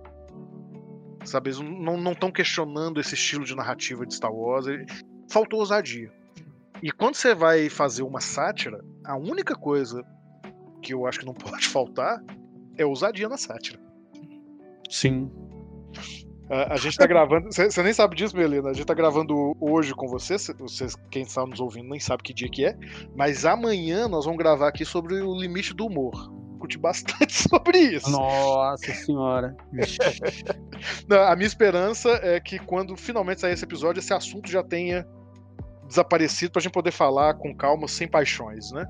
Sabe, 1.26 1.50
eles 1.50 1.60
não 1.60 2.12
estão 2.12 2.32
questionando 2.32 3.02
esse 3.02 3.16
estilo 3.16 3.44
de 3.44 3.54
narrativa 3.56 4.06
de 4.06 4.14
Star 4.14 4.32
Wars. 4.32 4.66
Faltou 5.30 5.60
ousadia. 5.60 6.10
E 6.82 6.92
quando 6.92 7.16
você 7.16 7.34
vai 7.34 7.70
fazer 7.70 8.04
uma 8.04 8.22
sátira, 8.22 8.80
a 9.04 9.18
única 9.18 9.56
coisa 9.56 10.02
que 10.82 10.94
eu 10.94 11.06
acho 11.06 11.20
que 11.20 11.26
não 11.26 11.34
pode 11.36 11.68
faltar 11.68 12.24
é 12.78 12.86
ousadia 12.86 13.28
na 13.30 13.38
sátira. 13.38 13.80
Sim. 14.90 15.32
A, 16.50 16.74
a 16.74 16.78
gente 16.78 16.98
tá 16.98 17.06
gravando. 17.06 17.52
Você 17.52 17.84
nem 17.84 17.94
sabe 17.94 18.16
disso, 18.16 18.36
Melina. 18.36 18.70
A 18.70 18.74
gente 18.74 18.86
tá 18.86 18.94
gravando 18.94 19.56
hoje 19.60 19.94
com 19.94 20.08
você. 20.08 20.38
cê- 20.40 20.54
Vocês, 20.54 20.96
quem 21.12 21.24
está 21.24 21.46
nos 21.46 21.60
ouvindo, 21.60 21.90
nem 21.90 22.00
sabe 22.00 22.24
que 22.24 22.34
dia 22.34 22.50
que 22.50 22.66
é. 22.66 22.78
Mas 23.16 23.46
amanhã 23.46 24.08
nós 24.08 24.26
vamos 24.26 24.38
gravar 24.38 24.70
aqui 24.70 24.86
sobre 24.86 25.16
o 25.22 25.36
limite 25.36 25.74
do 25.74 25.86
humor. 25.88 26.32
Discutir 26.52 26.78
bastante 26.80 27.34
sobre 27.50 27.78
isso. 27.78 28.10
Nossa 28.10 28.94
senhora. 28.94 29.56
Não, 31.08 31.22
a 31.24 31.36
minha 31.36 31.48
esperança 31.48 32.10
é 32.24 32.40
que 32.40 32.58
quando 32.60 32.96
finalmente 32.96 33.42
sair 33.42 33.54
esse 33.54 33.64
episódio, 33.66 34.00
esse 34.00 34.14
assunto 34.14 34.50
já 34.50 34.64
tenha 34.64 35.06
desaparecido 35.88 36.52
pra 36.52 36.62
gente 36.62 36.72
poder 36.74 36.92
falar 36.92 37.36
com 37.36 37.56
calma, 37.56 37.88
sem 37.88 38.08
paixões, 38.08 38.72
né? 38.72 38.86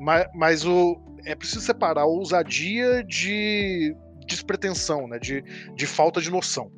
Mas, 0.00 0.26
mas 0.34 0.64
o, 0.66 0.96
é 1.24 1.34
preciso 1.34 1.60
separar 1.60 2.02
a 2.02 2.06
ousadia 2.06 3.02
de 3.04 3.94
despretensão, 4.26 5.08
né? 5.08 5.18
De, 5.18 5.42
de 5.74 5.86
falta 5.86 6.20
de 6.20 6.30
noção. 6.30 6.70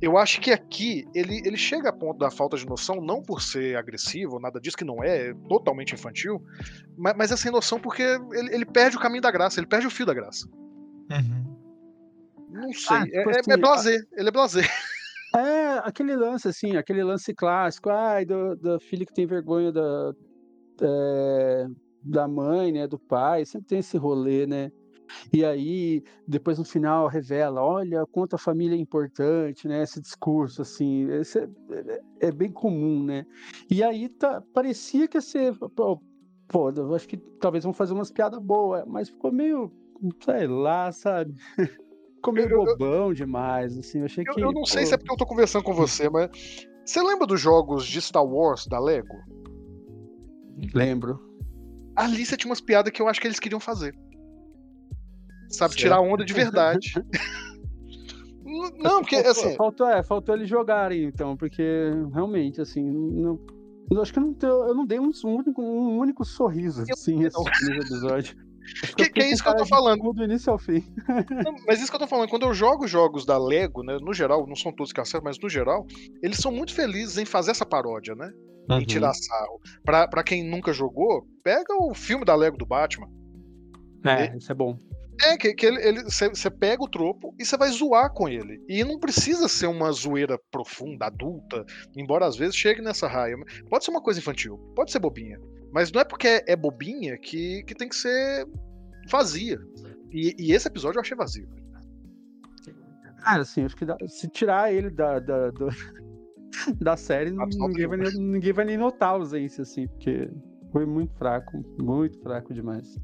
Eu 0.00 0.16
acho 0.16 0.40
que 0.40 0.52
aqui 0.52 1.04
ele, 1.12 1.42
ele 1.44 1.56
chega 1.56 1.88
a 1.88 1.92
ponto 1.92 2.18
da 2.18 2.30
falta 2.30 2.56
de 2.56 2.64
noção, 2.64 3.00
não 3.00 3.20
por 3.20 3.42
ser 3.42 3.76
agressivo, 3.76 4.38
nada 4.38 4.60
disso 4.60 4.76
que 4.76 4.84
não 4.84 5.02
é, 5.02 5.30
é 5.30 5.34
totalmente 5.48 5.92
infantil, 5.92 6.40
mas, 6.96 7.16
mas 7.16 7.32
é 7.32 7.36
sem 7.36 7.50
noção 7.50 7.80
porque 7.80 8.02
ele, 8.02 8.54
ele 8.54 8.64
perde 8.64 8.96
o 8.96 9.00
caminho 9.00 9.22
da 9.22 9.30
graça, 9.30 9.58
ele 9.58 9.66
perde 9.66 9.88
o 9.88 9.90
fio 9.90 10.06
da 10.06 10.14
graça. 10.14 10.48
Não 12.48 12.72
sei, 12.72 12.96
Ah, 12.96 13.00
é, 13.00 13.04
tipo 13.04 13.30
é, 13.30 13.40
assim, 13.40 13.52
é 13.52 13.56
blazer, 13.56 14.08
ele 14.16 14.28
é 14.28 14.32
blazer. 14.32 14.68
É, 15.36 15.86
aquele 15.86 16.16
lance, 16.16 16.48
assim, 16.48 16.78
aquele 16.78 17.04
lance 17.04 17.34
clássico, 17.34 17.90
ai, 17.90 18.24
do, 18.24 18.56
do 18.56 18.80
filho 18.80 19.04
que 19.04 19.12
tem 19.12 19.26
vergonha 19.26 19.70
da, 19.70 20.14
é, 20.80 21.66
da 22.02 22.26
mãe, 22.28 22.72
né, 22.72 22.86
do 22.86 22.98
pai, 22.98 23.44
sempre 23.44 23.68
tem 23.68 23.78
esse 23.80 23.96
rolê, 23.96 24.46
né? 24.46 24.70
E 25.32 25.42
aí, 25.44 26.02
depois 26.26 26.58
no 26.58 26.64
final 26.66 27.06
revela, 27.08 27.62
olha 27.62 28.04
quanto 28.12 28.34
a 28.34 28.38
família 28.38 28.76
é 28.76 28.78
importante, 28.78 29.66
né? 29.66 29.82
Esse 29.82 30.00
discurso, 30.02 30.60
assim, 30.62 31.08
esse 31.12 31.38
é, 31.38 31.48
é- 31.72 32.00
é 32.28 32.32
bem 32.32 32.52
comum, 32.52 33.02
né? 33.02 33.24
E 33.70 33.82
aí 33.82 34.08
tá, 34.08 34.42
parecia 34.52 35.08
que 35.08 35.16
ia 35.16 35.20
ser, 35.22 35.54
pô, 35.74 35.98
pô, 36.46 36.70
eu 36.70 36.94
acho 36.94 37.08
que 37.08 37.16
talvez 37.40 37.64
vão 37.64 37.72
fazer 37.72 37.94
umas 37.94 38.10
piadas 38.10 38.38
boas, 38.38 38.84
mas 38.86 39.08
ficou 39.08 39.32
meio, 39.32 39.72
sei 40.24 40.46
lá, 40.46 40.92
sabe? 40.92 41.34
Ficou 42.18 42.34
meio 42.34 42.48
Eu- 42.50 42.58
eu- 42.58 42.64
bobão 42.66 43.14
demais, 43.14 43.78
assim, 43.78 44.00
eu 44.00 44.04
achei 44.06 44.24
Eu, 44.28 44.34
que... 44.34 44.40
eu 44.42 44.52
não 44.52 44.66
sei 44.66 44.82
pô, 44.82 44.88
se 44.88 44.94
é 44.94 44.98
porque 44.98 45.12
eu 45.12 45.16
tô 45.16 45.24
conversando 45.24 45.62
com 45.62 45.72
você, 45.72 46.10
mas. 46.10 46.28
Você 46.84 47.00
lembra 47.00 47.26
dos 47.28 47.40
jogos 47.40 47.86
de 47.86 48.00
Star 48.02 48.24
Wars 48.26 48.66
da 48.66 48.80
Lego? 48.80 49.14
Lembro. 50.74 51.20
Ali 51.98 52.24
você 52.24 52.36
tinha 52.36 52.48
umas 52.50 52.60
piadas 52.60 52.92
que 52.92 53.02
eu 53.02 53.08
acho 53.08 53.20
que 53.20 53.26
eles 53.26 53.40
queriam 53.40 53.60
fazer. 53.60 53.94
Sabe, 55.50 55.72
Certo. 55.72 55.76
tirar 55.76 56.00
onda 56.00 56.24
de 56.24 56.32
verdade. 56.32 56.92
Não, 58.78 59.00
porque 59.02 59.16
Faltou- 59.16 59.30
assim. 59.30 59.56
Faltou, 59.56 59.88
é, 59.88 60.02
faltou 60.02 60.34
eles 60.34 60.48
jogarem, 60.48 61.04
então, 61.04 61.36
porque 61.36 61.62
realmente, 62.14 62.60
assim, 62.60 62.82
não. 62.82 63.38
Eu 63.90 64.00
acho 64.02 64.12
que 64.12 64.18
eu 64.18 64.22
não, 64.22 64.32
deu- 64.32 64.68
eu 64.68 64.74
não 64.74 64.86
dei 64.86 64.98
um, 64.98 65.10
um 65.24 65.34
único, 65.36 65.62
um 65.62 65.98
único 65.98 66.24
sorriso, 66.24 66.82
assim, 66.90 67.24
esse 67.24 67.72
episódio. 67.72 68.36
Que- 68.98 69.08
que 69.08 69.22
é 69.22 69.30
isso 69.32 69.42
que 69.42 69.48
eu 69.48 69.56
tô 69.56 69.64
falando. 69.64 70.12
Do 70.12 70.24
início 70.24 70.52
ao 70.52 70.58
fim. 70.58 70.84
Não, 71.42 71.54
mas 71.66 71.80
isso 71.80 71.90
que 71.90 71.96
eu 71.96 72.00
tô 72.00 72.06
falando, 72.06 72.28
quando 72.28 72.42
eu 72.44 72.52
jogo 72.52 72.86
jogos 72.86 73.24
da 73.24 73.38
Lego, 73.38 73.82
né, 73.82 73.96
no 73.98 74.12
geral, 74.12 74.46
não 74.46 74.54
são 74.54 74.70
todos 74.72 74.92
que 74.92 75.00
acertam, 75.00 75.24
mas 75.24 75.38
no 75.42 75.48
geral, 75.48 75.86
eles 76.22 76.36
são 76.36 76.52
muito 76.52 76.74
felizes 76.74 77.16
em 77.16 77.24
fazer 77.24 77.52
essa 77.52 77.64
paródia, 77.64 78.14
né? 78.14 78.30
Em 78.76 78.84
tirar 78.84 79.14
sarro. 79.14 79.60
Pra, 79.84 80.06
pra 80.06 80.22
quem 80.22 80.48
nunca 80.48 80.72
jogou, 80.72 81.26
pega 81.42 81.74
o 81.74 81.94
filme 81.94 82.24
da 82.24 82.34
Lego 82.34 82.56
do 82.56 82.66
Batman. 82.66 83.08
É, 84.04 84.36
isso 84.36 84.52
é 84.52 84.54
bom. 84.54 84.78
É, 85.20 85.36
que, 85.36 85.52
que 85.52 85.66
ele 85.66 86.04
você 86.04 86.48
pega 86.48 86.82
o 86.82 86.88
tropo 86.88 87.34
e 87.38 87.44
você 87.44 87.56
vai 87.56 87.68
zoar 87.70 88.12
com 88.12 88.28
ele. 88.28 88.62
E 88.68 88.84
não 88.84 89.00
precisa 89.00 89.48
ser 89.48 89.66
uma 89.66 89.90
zoeira 89.90 90.38
profunda, 90.50 91.06
adulta, 91.06 91.64
embora 91.96 92.24
às 92.26 92.36
vezes 92.36 92.54
chegue 92.54 92.80
nessa 92.80 93.08
raia. 93.08 93.36
Pode 93.68 93.84
ser 93.84 93.90
uma 93.90 94.00
coisa 94.02 94.20
infantil, 94.20 94.56
pode 94.76 94.92
ser 94.92 95.00
bobinha. 95.00 95.40
Mas 95.72 95.90
não 95.90 96.00
é 96.00 96.04
porque 96.04 96.44
é, 96.46 96.54
bobinha 96.54 97.18
que, 97.18 97.64
que 97.64 97.74
tem 97.74 97.88
que 97.88 97.96
ser 97.96 98.46
vazia. 99.10 99.58
E, 100.12 100.34
e 100.38 100.52
esse 100.52 100.68
episódio 100.68 100.98
eu 100.98 101.02
achei 101.02 101.16
vazio. 101.16 101.48
Cara, 103.20 103.42
assim, 103.42 103.64
acho 103.64 103.76
que 103.76 103.84
dá- 103.84 103.98
se 104.06 104.28
tirar 104.28 104.72
ele 104.72 104.88
da, 104.90 105.18
da, 105.18 105.50
do- 105.50 105.68
da 106.80 106.96
série, 106.96 107.30
Absoluto. 107.30 107.68
ninguém 107.68 107.86
vai, 107.86 107.98
nem, 107.98 108.12
ninguém 108.14 108.52
vai 108.52 108.64
nem 108.64 108.76
notar 108.76 109.10
a 109.10 109.12
ausência, 109.12 109.62
assim, 109.62 109.86
porque 109.88 110.30
foi 110.72 110.86
muito 110.86 111.14
fraco, 111.14 111.64
muito 111.80 112.20
fraco 112.20 112.52
demais. 112.52 112.96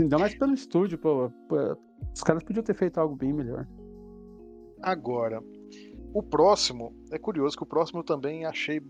Ainda 0.00 0.18
mais 0.18 0.34
pelo 0.34 0.54
estúdio, 0.54 0.98
pô, 0.98 1.30
pô, 1.48 1.76
Os 2.14 2.22
caras 2.22 2.42
podiam 2.42 2.62
ter 2.62 2.74
feito 2.74 2.98
algo 2.98 3.14
bem 3.14 3.32
melhor. 3.32 3.66
Agora, 4.82 5.42
o 6.14 6.22
próximo, 6.22 6.94
é 7.10 7.18
curioso 7.18 7.56
que 7.56 7.62
o 7.62 7.66
próximo 7.66 8.00
eu 8.00 8.04
também 8.04 8.44
achei. 8.44 8.80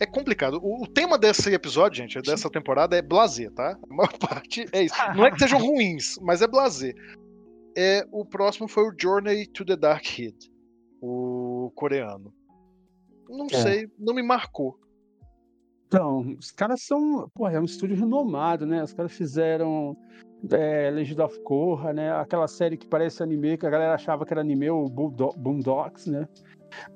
É 0.00 0.06
complicado. 0.06 0.58
O, 0.62 0.84
o 0.84 0.86
tema 0.86 1.18
desse 1.18 1.52
episódio, 1.52 1.98
gente, 1.98 2.20
dessa 2.22 2.50
temporada 2.50 2.96
é 2.96 3.02
blazer, 3.02 3.50
tá? 3.52 3.78
A 3.82 3.94
maior 3.94 4.12
parte 4.18 4.66
é 4.72 4.82
isso. 4.84 4.94
Não 5.16 5.24
é 5.24 5.30
que 5.30 5.38
sejam 5.38 5.58
ruins, 5.58 6.18
mas 6.20 6.42
é 6.42 6.46
blazer. 6.46 6.94
É, 7.76 8.06
o 8.12 8.24
próximo 8.24 8.68
foi 8.68 8.84
o 8.84 8.94
Journey 8.98 9.46
to 9.46 9.64
the 9.64 9.76
Dark 9.76 10.04
Head, 10.04 10.36
o 11.00 11.72
coreano. 11.74 12.32
Não 13.32 13.46
É. 13.46 13.56
sei, 13.56 13.88
não 13.98 14.14
me 14.14 14.22
marcou. 14.22 14.78
Então, 15.86 16.36
os 16.38 16.50
caras 16.50 16.82
são. 16.82 17.28
Pô, 17.34 17.48
é 17.48 17.60
um 17.60 17.64
estúdio 17.64 17.96
renomado, 17.96 18.64
né? 18.66 18.82
Os 18.82 18.92
caras 18.94 19.12
fizeram 19.12 19.96
é, 20.50 20.90
Legend 20.90 21.20
of 21.20 21.38
Korra, 21.42 21.92
né? 21.92 22.10
Aquela 22.12 22.48
série 22.48 22.76
que 22.78 22.86
parece 22.86 23.22
anime, 23.22 23.58
que 23.58 23.66
a 23.66 23.70
galera 23.70 23.94
achava 23.94 24.24
que 24.24 24.32
era 24.32 24.40
anime, 24.40 24.70
o 24.70 24.88
Boondocks, 24.88 26.06
né? 26.06 26.26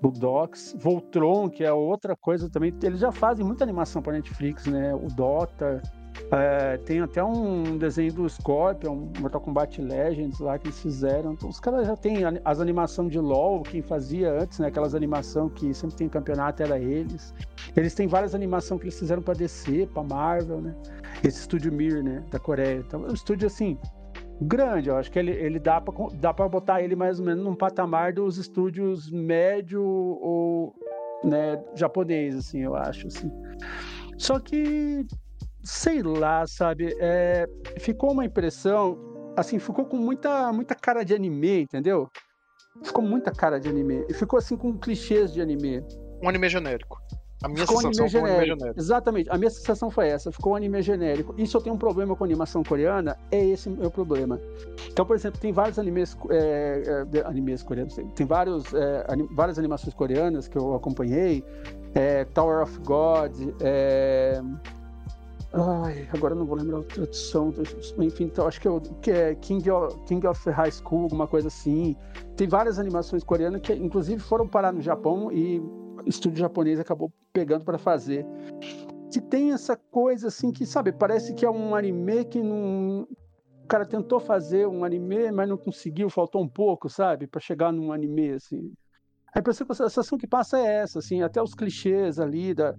Bulldogs, 0.00 0.74
Voltron, 0.78 1.50
que 1.50 1.62
é 1.62 1.70
outra 1.72 2.16
coisa 2.16 2.48
também. 2.48 2.72
Eles 2.82 3.00
já 3.00 3.12
fazem 3.12 3.44
muita 3.44 3.62
animação 3.64 4.00
para 4.00 4.14
Netflix, 4.14 4.66
né? 4.66 4.94
O 4.94 5.08
Dota. 5.08 5.82
É, 6.30 6.76
tem 6.78 7.00
até 7.00 7.22
um 7.22 7.78
desenho 7.78 8.12
do 8.12 8.28
Scorpion, 8.28 9.08
Mortal 9.20 9.40
Kombat 9.40 9.80
Legends 9.80 10.40
lá 10.40 10.58
que 10.58 10.66
eles 10.66 10.80
fizeram. 10.80 11.32
Então, 11.32 11.48
os 11.48 11.60
caras 11.60 11.86
já 11.86 11.96
têm 11.96 12.18
as 12.44 12.60
animações 12.60 13.12
de 13.12 13.18
LoL, 13.18 13.62
quem 13.62 13.82
fazia 13.82 14.32
antes, 14.32 14.58
né? 14.58 14.68
Aquelas 14.68 14.94
animações 14.94 15.52
que 15.54 15.72
sempre 15.72 15.96
tem 15.96 16.08
campeonato 16.08 16.62
era 16.62 16.78
eles. 16.78 17.34
Eles 17.76 17.94
têm 17.94 18.06
várias 18.06 18.34
animações 18.34 18.80
que 18.80 18.86
eles 18.86 18.98
fizeram 18.98 19.22
para 19.22 19.34
DC, 19.34 19.88
para 19.92 20.02
Marvel, 20.02 20.60
né? 20.60 20.74
Esse 21.22 21.40
estúdio 21.40 21.72
Mir, 21.72 22.02
né? 22.02 22.24
Da 22.30 22.38
Coreia. 22.38 22.82
Então, 22.86 23.04
é 23.06 23.10
um 23.10 23.14
estúdio 23.14 23.46
assim 23.46 23.78
grande. 24.40 24.88
Eu 24.88 24.96
acho 24.96 25.10
que 25.10 25.18
ele, 25.18 25.32
ele 25.32 25.58
dá 25.58 25.80
para 25.80 25.94
dá 26.14 26.34
pra 26.34 26.48
botar 26.48 26.82
ele 26.82 26.94
mais 26.96 27.18
ou 27.18 27.26
menos 27.26 27.44
num 27.44 27.54
patamar 27.54 28.12
dos 28.12 28.36
estúdios 28.36 29.10
médio 29.10 29.82
ou 29.82 30.74
né, 31.24 31.62
japonês, 31.74 32.36
assim, 32.36 32.60
eu 32.60 32.74
acho. 32.74 33.06
Assim. 33.06 33.30
Só 34.16 34.38
que, 34.38 35.06
sei 35.66 36.02
lá, 36.02 36.46
sabe, 36.46 36.96
é, 37.00 37.46
ficou 37.78 38.12
uma 38.12 38.24
impressão, 38.24 38.96
assim, 39.36 39.58
ficou 39.58 39.84
com 39.84 39.96
muita, 39.96 40.52
muita 40.52 40.74
cara 40.74 41.04
de 41.04 41.12
anime, 41.14 41.62
entendeu? 41.62 42.08
Ficou 42.82 43.02
muita 43.02 43.32
cara 43.32 43.58
de 43.58 43.68
anime. 43.68 44.04
E 44.08 44.14
ficou 44.14 44.38
assim 44.38 44.56
com 44.56 44.78
clichês 44.78 45.32
de 45.32 45.40
anime. 45.40 45.82
Um 46.22 46.28
anime 46.28 46.48
genérico. 46.48 46.98
A 47.42 47.48
minha 47.48 47.66
ficou 47.66 47.80
sensação 47.82 48.06
anime 48.06 48.10
foi 48.10 48.20
um 48.20 48.24
anime 48.26 48.46
genérico. 48.46 48.80
Exatamente. 48.80 49.30
A 49.30 49.36
minha 49.38 49.50
sensação 49.50 49.90
foi 49.90 50.08
essa. 50.08 50.30
Ficou 50.32 50.52
um 50.52 50.56
anime 50.56 50.80
genérico. 50.82 51.34
E 51.36 51.46
se 51.46 51.54
eu 51.54 51.60
tenho 51.60 51.74
um 51.74 51.78
problema 51.78 52.14
com 52.14 52.24
animação 52.24 52.62
coreana, 52.62 53.16
é 53.30 53.44
esse 53.44 53.68
o 53.68 53.72
meu 53.72 53.90
problema. 53.90 54.40
Então, 54.88 55.04
por 55.04 55.16
exemplo, 55.16 55.40
tem 55.40 55.52
vários 55.52 55.78
animes, 55.78 56.16
é, 56.30 57.04
é, 57.14 57.26
animes 57.26 57.62
coreanos. 57.62 57.94
Tem, 58.14 58.26
vários, 58.26 58.72
é, 58.72 59.04
ani- 59.08 59.28
várias 59.32 59.58
animações 59.58 59.94
coreanas 59.94 60.48
que 60.48 60.56
eu 60.56 60.74
acompanhei. 60.74 61.44
É, 61.94 62.24
Tower 62.26 62.62
of 62.62 62.78
God. 62.80 63.32
É, 65.56 65.86
Ai, 65.86 66.08
agora 66.12 66.34
não 66.34 66.44
vou 66.44 66.56
lembrar 66.56 66.80
a 66.80 66.82
tradução. 66.82 67.52
Enfim, 67.98 68.24
então, 68.24 68.46
acho 68.46 68.60
que, 68.60 68.68
eu, 68.68 68.80
que 69.00 69.10
é 69.10 69.34
King 69.36 69.70
of, 69.70 69.98
King 70.04 70.26
of 70.26 70.50
High 70.50 70.70
School, 70.70 71.04
alguma 71.04 71.26
coisa 71.26 71.48
assim. 71.48 71.96
Tem 72.36 72.46
várias 72.46 72.78
animações 72.78 73.24
coreanas 73.24 73.60
que, 73.60 73.72
inclusive, 73.72 74.20
foram 74.20 74.46
parar 74.46 74.72
no 74.72 74.80
Japão 74.80 75.32
e 75.32 75.58
o 75.58 76.02
estúdio 76.06 76.38
japonês 76.38 76.78
acabou 76.78 77.12
pegando 77.32 77.64
para 77.64 77.78
fazer. 77.78 78.26
Que 79.12 79.20
tem 79.20 79.52
essa 79.52 79.76
coisa 79.76 80.28
assim 80.28 80.52
que, 80.52 80.66
sabe, 80.66 80.92
parece 80.92 81.34
que 81.34 81.44
é 81.44 81.50
um 81.50 81.74
anime 81.74 82.24
que 82.24 82.42
não. 82.42 83.08
O 83.64 83.66
cara 83.66 83.84
tentou 83.84 84.20
fazer 84.20 84.68
um 84.68 84.84
anime, 84.84 85.32
mas 85.32 85.48
não 85.48 85.56
conseguiu, 85.56 86.08
faltou 86.08 86.40
um 86.40 86.48
pouco, 86.48 86.88
sabe, 86.88 87.26
para 87.26 87.40
chegar 87.40 87.72
num 87.72 87.92
anime 87.92 88.30
assim. 88.30 88.72
A 89.34 89.40
impressão- 89.40 89.66
a 89.68 89.74
sensação 89.74 90.16
que 90.16 90.26
passa 90.26 90.58
é 90.58 90.76
essa, 90.76 91.00
assim, 91.00 91.20
até 91.20 91.42
os 91.42 91.52
clichês 91.52 92.18
ali 92.18 92.54
da, 92.54 92.74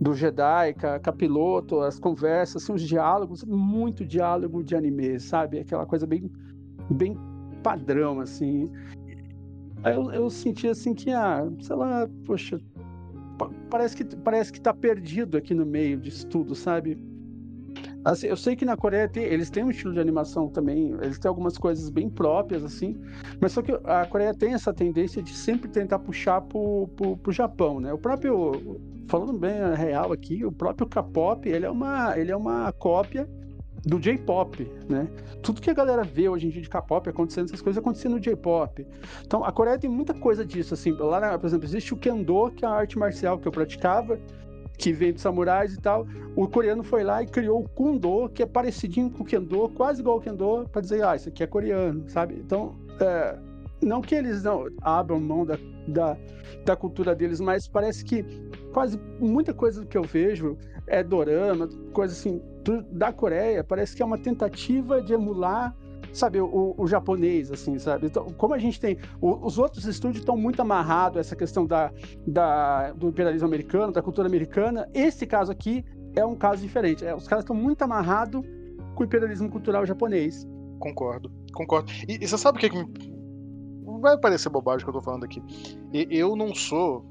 do 0.00 0.14
Jedi, 0.14 0.72
com 0.74 0.86
a, 0.86 0.98
com 0.98 1.10
a 1.10 1.12
piloto, 1.12 1.80
as 1.80 1.98
conversas, 1.98 2.62
assim, 2.62 2.72
os 2.72 2.82
diálogos, 2.82 3.44
muito 3.44 4.04
diálogo 4.04 4.64
de 4.64 4.74
anime, 4.74 5.20
sabe? 5.20 5.58
Aquela 5.58 5.84
coisa 5.84 6.06
bem, 6.06 6.30
bem 6.90 7.16
padrão, 7.62 8.20
assim. 8.20 8.70
Aí 9.82 9.94
eu, 9.94 10.10
eu 10.10 10.30
senti 10.30 10.68
assim 10.68 10.94
que, 10.94 11.10
ah, 11.10 11.46
sei 11.60 11.76
lá, 11.76 12.08
poxa, 12.24 12.58
pa- 13.38 13.50
parece 13.68 13.96
que, 13.96 14.04
parece 14.16 14.52
que 14.52 14.60
tá 14.60 14.72
perdido 14.72 15.36
aqui 15.36 15.52
no 15.52 15.66
meio 15.66 15.98
disso 15.98 16.26
tudo, 16.28 16.54
sabe? 16.54 16.96
Assim, 18.02 18.28
eu 18.28 18.36
sei 18.36 18.56
que 18.56 18.64
na 18.64 18.78
Coreia 18.78 19.06
tem- 19.06 19.24
eles 19.24 19.50
têm 19.50 19.62
um 19.64 19.70
estilo 19.70 19.92
de 19.92 20.00
animação 20.00 20.48
também, 20.48 20.92
eles 21.02 21.18
têm 21.18 21.28
algumas 21.28 21.58
coisas 21.58 21.90
bem 21.90 22.08
próprias, 22.08 22.64
assim, 22.64 22.98
mas 23.38 23.52
só 23.52 23.60
que 23.60 23.72
a 23.84 24.06
Coreia 24.06 24.32
tem 24.34 24.54
essa 24.54 24.72
tendência 24.72 25.22
de 25.22 25.34
sempre 25.34 25.68
tentar 25.68 25.98
puxar 25.98 26.40
pro, 26.40 26.88
pro, 26.96 27.18
pro 27.18 27.32
Japão, 27.32 27.78
né? 27.78 27.92
O 27.92 27.98
próprio, 27.98 28.80
falando 29.10 29.32
bem 29.32 29.58
a 29.60 29.74
real 29.74 30.12
aqui, 30.12 30.44
o 30.44 30.52
próprio 30.52 30.86
K-pop, 30.86 31.48
ele 31.48 31.66
é 31.66 31.70
uma, 31.70 32.16
ele 32.16 32.30
é 32.30 32.36
uma 32.36 32.72
cópia 32.72 33.28
do 33.84 33.98
J-pop, 33.98 34.70
né? 34.88 35.08
Tudo 35.42 35.60
que 35.60 35.68
a 35.68 35.74
galera 35.74 36.04
vê 36.04 36.28
hoje 36.28 36.46
em 36.46 36.50
dia 36.50 36.62
de 36.62 36.68
K-pop 36.68 37.08
acontecendo, 37.08 37.46
essas 37.46 37.60
coisas 37.60 37.80
acontecendo 37.80 38.12
no 38.12 38.20
J-pop. 38.20 38.86
Então, 39.26 39.42
a 39.42 39.50
Coreia 39.50 39.76
tem 39.78 39.90
muita 39.90 40.14
coisa 40.14 40.44
disso, 40.44 40.74
assim. 40.74 40.92
Lá, 40.92 41.36
por 41.36 41.46
exemplo, 41.48 41.66
existe 41.66 41.92
o 41.92 41.96
Kendo, 41.96 42.52
que 42.52 42.64
é 42.64 42.68
a 42.68 42.70
arte 42.70 42.96
marcial 42.96 43.36
que 43.36 43.48
eu 43.48 43.52
praticava, 43.52 44.16
que 44.78 44.92
vem 44.92 45.12
dos 45.12 45.22
samurais 45.22 45.74
e 45.74 45.80
tal. 45.80 46.06
O 46.36 46.46
coreano 46.46 46.84
foi 46.84 47.02
lá 47.02 47.20
e 47.20 47.26
criou 47.26 47.64
o 47.64 47.68
Kundo, 47.68 48.28
que 48.28 48.44
é 48.44 48.46
parecidinho 48.46 49.10
com 49.10 49.24
o 49.24 49.26
Kendo, 49.26 49.68
quase 49.70 50.02
igual 50.02 50.16
ao 50.16 50.20
Kendo, 50.20 50.68
para 50.70 50.82
dizer, 50.82 51.04
ah, 51.04 51.16
isso 51.16 51.30
aqui 51.30 51.42
é 51.42 51.48
coreano, 51.48 52.08
sabe? 52.08 52.34
Então, 52.34 52.76
é, 53.00 53.36
não 53.82 54.00
que 54.00 54.14
eles 54.14 54.42
não 54.42 54.66
abram 54.82 55.18
mão 55.20 55.44
da, 55.44 55.58
da, 55.88 56.16
da 56.64 56.76
cultura 56.76 57.14
deles, 57.14 57.40
mas 57.40 57.66
parece 57.68 58.04
que 58.04 58.24
quase 58.72 58.98
muita 59.18 59.52
coisa 59.54 59.84
que 59.86 59.96
eu 59.96 60.02
vejo 60.02 60.56
é 60.86 61.02
dorama, 61.02 61.68
coisa 61.92 62.12
assim, 62.12 62.42
da 62.92 63.12
Coreia, 63.12 63.62
parece 63.64 63.94
que 63.96 64.02
é 64.02 64.04
uma 64.04 64.18
tentativa 64.18 65.00
de 65.00 65.12
emular, 65.12 65.74
sabe, 66.12 66.40
o, 66.40 66.74
o 66.76 66.86
japonês, 66.86 67.50
assim, 67.52 67.78
sabe? 67.78 68.06
Então, 68.06 68.26
como 68.36 68.54
a 68.54 68.58
gente 68.58 68.80
tem. 68.80 68.98
o- 69.20 69.46
os 69.46 69.58
outros 69.58 69.84
estúdios 69.86 70.20
estão 70.20 70.36
muito 70.36 70.60
amarrados 70.60 71.16
a 71.18 71.20
essa 71.20 71.36
questão 71.36 71.64
da, 71.66 71.92
da, 72.26 72.92
do 72.92 73.08
imperialismo 73.08 73.46
americano, 73.46 73.92
da 73.92 74.02
cultura 74.02 74.26
americana. 74.26 74.88
Esse 74.92 75.26
caso 75.26 75.52
aqui 75.52 75.84
é 76.16 76.24
um 76.24 76.34
caso 76.34 76.60
diferente. 76.60 77.04
É, 77.04 77.14
os 77.14 77.28
caras 77.28 77.44
estão 77.44 77.54
muito 77.54 77.82
amarrados 77.82 78.44
com 78.94 79.02
o 79.02 79.06
imperialismo 79.06 79.48
cultural 79.48 79.86
japonês. 79.86 80.46
Concordo, 80.80 81.30
concordo. 81.52 81.92
E, 82.08 82.18
e 82.24 82.26
você 82.26 82.36
sabe 82.36 82.58
o 82.58 82.60
que, 82.60 82.70
que 82.70 82.76
me... 82.76 83.09
Vai 84.00 84.18
parecer 84.18 84.48
bobagem 84.48 84.84
que 84.84 84.90
eu 84.90 84.94
tô 84.94 85.02
falando 85.02 85.24
aqui. 85.24 85.42
Eu 85.92 86.34
não 86.34 86.54
sou 86.54 87.04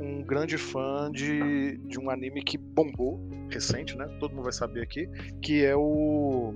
um 0.00 0.22
grande 0.22 0.58
fã 0.58 1.10
de, 1.10 1.78
de 1.78 1.98
um 1.98 2.10
anime 2.10 2.42
que 2.42 2.58
bombou, 2.58 3.20
recente, 3.48 3.96
né? 3.96 4.06
Todo 4.20 4.32
mundo 4.32 4.44
vai 4.44 4.52
saber 4.52 4.82
aqui, 4.82 5.08
que 5.40 5.64
é 5.64 5.74
o 5.74 6.54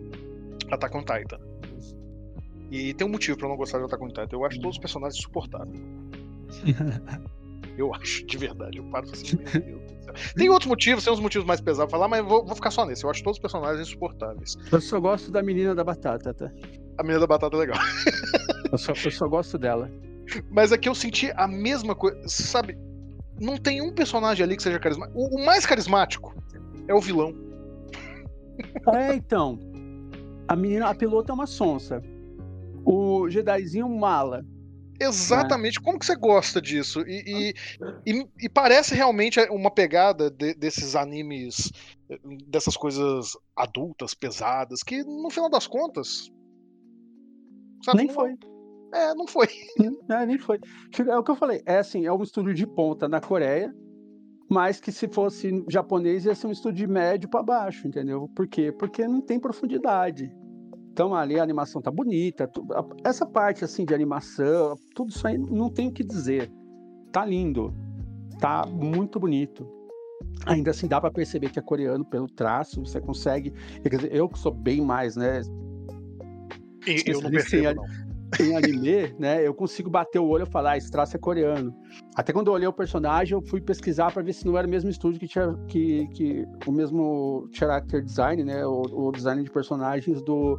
Attack 0.71 0.97
on 0.97 1.01
Titan. 1.01 1.39
E 2.71 2.95
tem 2.95 3.07
um 3.07 3.11
motivo 3.11 3.39
eu 3.41 3.49
não 3.49 3.57
gostar 3.57 3.79
de 3.79 3.85
Attack 3.85 4.03
on 4.03 4.09
Titan. 4.09 4.29
Eu 4.33 4.45
acho 4.45 4.61
todos 4.61 4.77
os 4.77 4.81
personagens 4.81 5.19
insuportáveis. 5.19 5.81
Eu 7.77 7.95
acho, 7.95 8.27
de 8.27 8.37
verdade. 8.37 8.79
Eu 8.79 8.85
paro 8.85 9.09
assim, 9.11 9.37
meu 9.37 9.79
Deus. 9.79 10.35
Tem 10.35 10.49
outros 10.51 10.69
motivos, 10.69 11.05
tem 11.05 11.13
uns 11.13 11.21
motivos 11.21 11.47
mais 11.47 11.61
pesados 11.61 11.91
pra 11.91 11.99
falar, 11.99 12.09
mas 12.09 12.25
vou, 12.25 12.45
vou 12.45 12.55
ficar 12.55 12.71
só 12.71 12.85
nesse. 12.85 13.05
Eu 13.05 13.11
acho 13.11 13.23
todos 13.23 13.39
os 13.39 13.41
personagens 13.41 13.89
insuportáveis. 13.89 14.57
Eu 14.71 14.81
só 14.81 15.01
gosto 15.01 15.31
da 15.31 15.43
menina 15.43 15.75
da 15.75 15.85
batata, 15.85 16.35
tá? 16.35 16.53
A 17.01 17.03
menina 17.03 17.21
da 17.21 17.27
batata 17.27 17.57
é 17.57 17.61
legal. 17.61 17.79
Eu 18.71 18.77
só, 18.77 18.93
eu 18.93 19.11
só 19.11 19.27
gosto 19.27 19.57
dela. 19.57 19.91
Mas 20.51 20.71
aqui 20.71 20.87
eu 20.87 20.95
senti 20.95 21.33
a 21.35 21.49
mesma 21.49 21.95
coisa. 21.95 22.21
Sabe? 22.29 22.77
Não 23.41 23.57
tem 23.57 23.81
um 23.81 23.93
personagem 23.95 24.45
ali 24.45 24.55
que 24.55 24.63
seja 24.63 24.79
carismático. 24.79 25.19
O, 25.19 25.41
o 25.41 25.45
mais 25.47 25.65
carismático 25.65 26.35
é 26.87 26.93
o 26.95 27.01
vilão. 27.01 27.35
É, 28.95 29.15
então. 29.15 29.59
A 30.47 30.55
menina, 30.55 30.89
a 30.91 30.95
pilota 30.95 31.33
é 31.33 31.35
uma 31.35 31.47
sonsa. 31.47 32.03
O 32.85 33.31
Jedizinho 33.31 33.89
mala. 33.89 34.45
Exatamente. 35.01 35.81
Como 35.81 35.99
que 35.99 36.05
você 36.05 36.15
gosta 36.15 36.61
disso? 36.61 37.01
E, 37.07 37.55
e, 38.07 38.13
e- 38.13 38.29
e 38.43 38.49
parece 38.51 38.95
realmente 38.95 39.41
uma 39.51 39.71
pegada 39.71 40.31
de- 40.31 40.53
desses 40.55 40.95
animes, 40.95 41.73
dessas 42.47 42.77
coisas 42.77 43.31
adultas, 43.57 44.13
pesadas, 44.13 44.83
que 44.83 45.03
no 45.03 45.31
final 45.31 45.49
das 45.49 45.67
contas. 45.67 46.31
Sabe, 47.85 47.99
Nem 47.99 48.09
foi. 48.09 48.35
É, 48.93 49.15
não 49.15 49.27
foi. 49.27 49.47
É, 50.11 50.27
nem 50.27 50.39
foi. 50.39 50.59
Fica- 50.93 51.13
É 51.13 51.17
o 51.19 51.23
que 51.23 51.31
eu 51.31 51.37
falei. 51.37 51.63
É 51.65 51.79
assim, 51.79 52.07
é 52.07 52.13
um 52.13 52.23
estúdio 52.23 52.53
de 52.55 52.67
ponta 52.67 53.09
na 53.09 53.21
Coreia, 53.21 53.73
mas 54.49 54.81
que 54.81 54.91
se 54.91 55.07
fosse 55.09 55.65
japonês 55.69 56.25
ia 56.25 56.35
ser 56.35 56.49
um 56.49 56.51
estúdio 56.53 56.87
de 56.87 56.93
médio 56.93 57.29
para 57.29 57.43
baixo, 57.43 57.87
entendeu? 57.87 58.29
Por 58.35 58.49
quê? 58.49 58.73
Porque 58.73 59.07
não 59.07 59.21
tem 59.21 59.39
profundidade. 59.39 60.31
Então 60.93 61.15
ali 61.15 61.39
a 61.39 61.43
animação 61.43 61.81
tá 61.81 61.91
bonita, 61.91 62.49
tu- 62.49 62.67
essa 63.05 63.25
parte 63.25 63.65
assim 63.65 63.85
de 63.85 63.95
animação, 63.95 64.77
tudo 64.95 65.11
isso 65.11 65.25
aí 65.27 65.39
não 65.39 65.71
tem 65.71 65.89
o 65.89 65.93
que 65.93 66.03
dizer. 66.03 66.51
Tá 67.13 67.25
lindo. 67.25 67.73
Tá 68.41 68.67
muito 68.67 69.21
bonito. 69.21 69.65
Ainda 70.47 70.73
assim 70.73 70.89
dá 70.89 71.01
para 71.01 71.11
perceber 71.13 71.51
que 71.51 71.59
é 71.59 71.63
coreano 71.63 72.05
pelo 72.05 72.27
traço, 72.27 72.85
você 72.85 73.01
consegue, 73.01 73.53
quer 73.83 73.89
dizer, 73.89 74.13
eu 74.15 74.29
que 74.29 74.39
sou 74.39 74.53
bem 74.53 74.81
mais, 74.81 75.15
né, 75.15 75.43
E 76.87 77.03
eu 77.07 77.21
não 77.21 77.31
percebo, 77.31 77.83
não. 77.83 78.47
em 78.47 78.57
anime, 78.57 79.15
né, 79.19 79.47
eu 79.47 79.53
consigo 79.53 79.91
bater 79.91 80.19
o 80.19 80.27
olho 80.27 80.45
e 80.45 80.51
falar, 80.51 80.73
ah, 80.73 80.77
esse 80.77 80.91
traço 80.91 81.17
é 81.17 81.19
coreano. 81.19 81.75
Até 82.15 82.33
quando 82.33 82.49
eu 82.49 82.55
olhei 82.55 82.69
o 82.69 82.73
personagem, 82.73 83.35
eu 83.35 83.43
fui 83.43 83.61
pesquisar 83.61 84.13
para 84.13 84.23
ver 84.23 84.33
se 84.33 84.47
não 84.47 84.57
era 84.57 84.67
o 84.67 84.71
mesmo 84.71 84.89
estúdio 84.89 85.19
que 85.19 85.29
tinha 85.29 85.55
que, 85.67 86.07
que 86.15 86.47
o 86.67 86.73
mesmo 86.73 87.49
character 87.53 88.03
design, 88.03 88.45
né, 88.45 88.65
o, 88.65 88.83
o 88.83 89.13
design 89.13 89.43
de 89.43 89.51
personagens 89.51 90.23
do, 90.23 90.59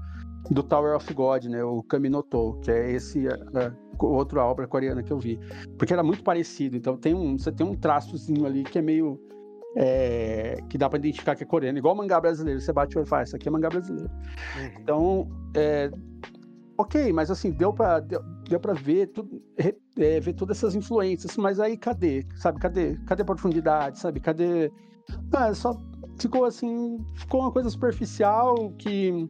do 0.50 0.64
Tower 0.64 0.96
of 0.96 1.14
God, 1.14 1.46
né, 1.46 1.64
o 1.64 1.82
Kaminoto, 1.84 2.60
que 2.62 2.72
é 2.72 2.92
esse 2.92 3.28
é, 3.28 3.32
é, 3.32 3.72
outra 4.00 4.44
obra 4.44 4.68
coreana 4.68 5.04
que 5.04 5.12
eu 5.12 5.20
vi, 5.20 5.40
porque 5.78 5.94
era 5.94 6.04
muito 6.04 6.24
parecido. 6.24 6.76
Então 6.76 6.98
tem 6.98 7.14
um, 7.14 7.38
você 7.38 7.52
tem 7.52 7.66
um 7.66 7.76
traçozinho 7.76 8.46
ali 8.46 8.64
que 8.64 8.80
é 8.80 8.82
meio 8.82 9.20
é, 9.76 10.58
que 10.70 10.78
dá 10.78 10.90
para 10.90 11.00
identificar 11.00 11.36
que 11.36 11.44
é 11.44 11.46
coreano, 11.46 11.78
igual 11.78 11.96
mangá 11.96 12.20
brasileiro. 12.20 12.60
Você 12.60 12.74
bate 12.74 12.96
o 12.96 13.00
olho 13.00 13.06
e 13.06 13.10
fala, 13.10 13.22
"Ah, 13.22 13.24
isso 13.24 13.36
aqui 13.36 13.48
é 13.48 13.52
mangá 13.52 13.70
brasileiro. 13.70 14.10
Uhum. 14.10 14.82
Então, 14.82 15.30
é, 15.56 15.90
ok, 16.78 17.14
mas 17.14 17.32
assim, 17.32 17.52
deu 17.52 17.74
pra, 17.74 18.00
deu, 18.00 18.22
deu 18.50 18.60
pra 18.60 18.74
ver, 18.74 19.08
tudo, 19.08 19.42
é, 19.98 20.20
ver 20.20 20.34
todas 20.34 20.58
essas 20.58 20.76
influências, 20.76 21.38
mas 21.38 21.60
aí 21.60 21.78
cadê? 21.78 22.26
Sabe, 22.36 22.60
cadê? 22.60 22.98
Cadê 23.06 23.22
a 23.22 23.26
profundidade, 23.26 24.00
sabe? 24.00 24.20
Cadê... 24.20 24.72
Ah, 25.34 25.54
só 25.54 25.76
ficou 26.20 26.46
assim, 26.46 27.04
ficou 27.16 27.42
uma 27.42 27.52
coisa 27.52 27.70
superficial 27.70 28.72
que, 28.78 29.30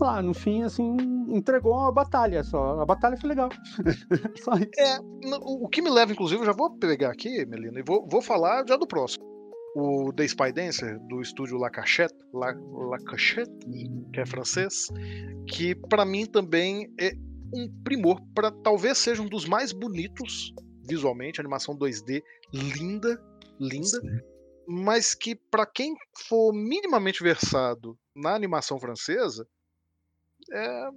lá, 0.00 0.22
no 0.22 0.34
fim, 0.34 0.62
assim, 0.62 0.96
entregou 1.28 1.72
uma 1.74 1.92
batalha 1.92 2.42
só. 2.42 2.80
A 2.80 2.86
batalha 2.86 3.16
foi 3.16 3.28
legal. 3.28 3.48
só 4.42 4.54
isso. 4.54 4.70
É, 4.78 4.98
o 5.40 5.68
que 5.68 5.82
me 5.82 5.90
leva, 5.90 6.12
inclusive, 6.12 6.40
eu 6.40 6.46
já 6.46 6.52
vou 6.52 6.76
pegar 6.78 7.10
aqui, 7.10 7.44
Melina, 7.46 7.80
e 7.80 7.82
vou, 7.82 8.06
vou 8.08 8.22
falar 8.22 8.64
já 8.66 8.76
do 8.76 8.86
próximo. 8.86 9.24
O 9.76 10.12
The 10.12 10.24
Spy 10.24 10.52
Dancer, 10.52 10.98
do 11.08 11.20
estúdio 11.20 11.56
La 11.56 11.70
Cachette, 11.70 12.16
La, 12.34 12.52
La 12.52 12.98
Cachette, 13.06 13.52
que 14.12 14.20
é 14.20 14.26
francês, 14.26 14.88
que 15.46 15.74
pra 15.88 16.04
mim 16.04 16.26
também 16.26 16.92
é 16.98 17.12
um 17.54 17.68
primor, 17.84 18.20
para 18.34 18.50
talvez 18.50 18.98
seja 18.98 19.22
um 19.22 19.28
dos 19.28 19.46
mais 19.46 19.72
bonitos 19.72 20.52
visualmente, 20.88 21.40
animação 21.40 21.76
2D 21.76 22.22
linda, 22.52 23.22
linda, 23.60 24.00
mas 24.66 25.14
que 25.14 25.34
pra 25.34 25.64
quem 25.64 25.94
for 26.28 26.52
minimamente 26.52 27.22
versado 27.22 27.96
na 28.14 28.34
animação 28.34 28.78
francesa, 28.78 29.46
é 30.52 30.88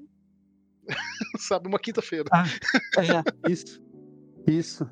sabe, 1.40 1.68
uma 1.68 1.80
quinta-feira. 1.80 2.30
É, 2.98 3.50
isso. 3.52 3.82
Isso. 4.48 4.90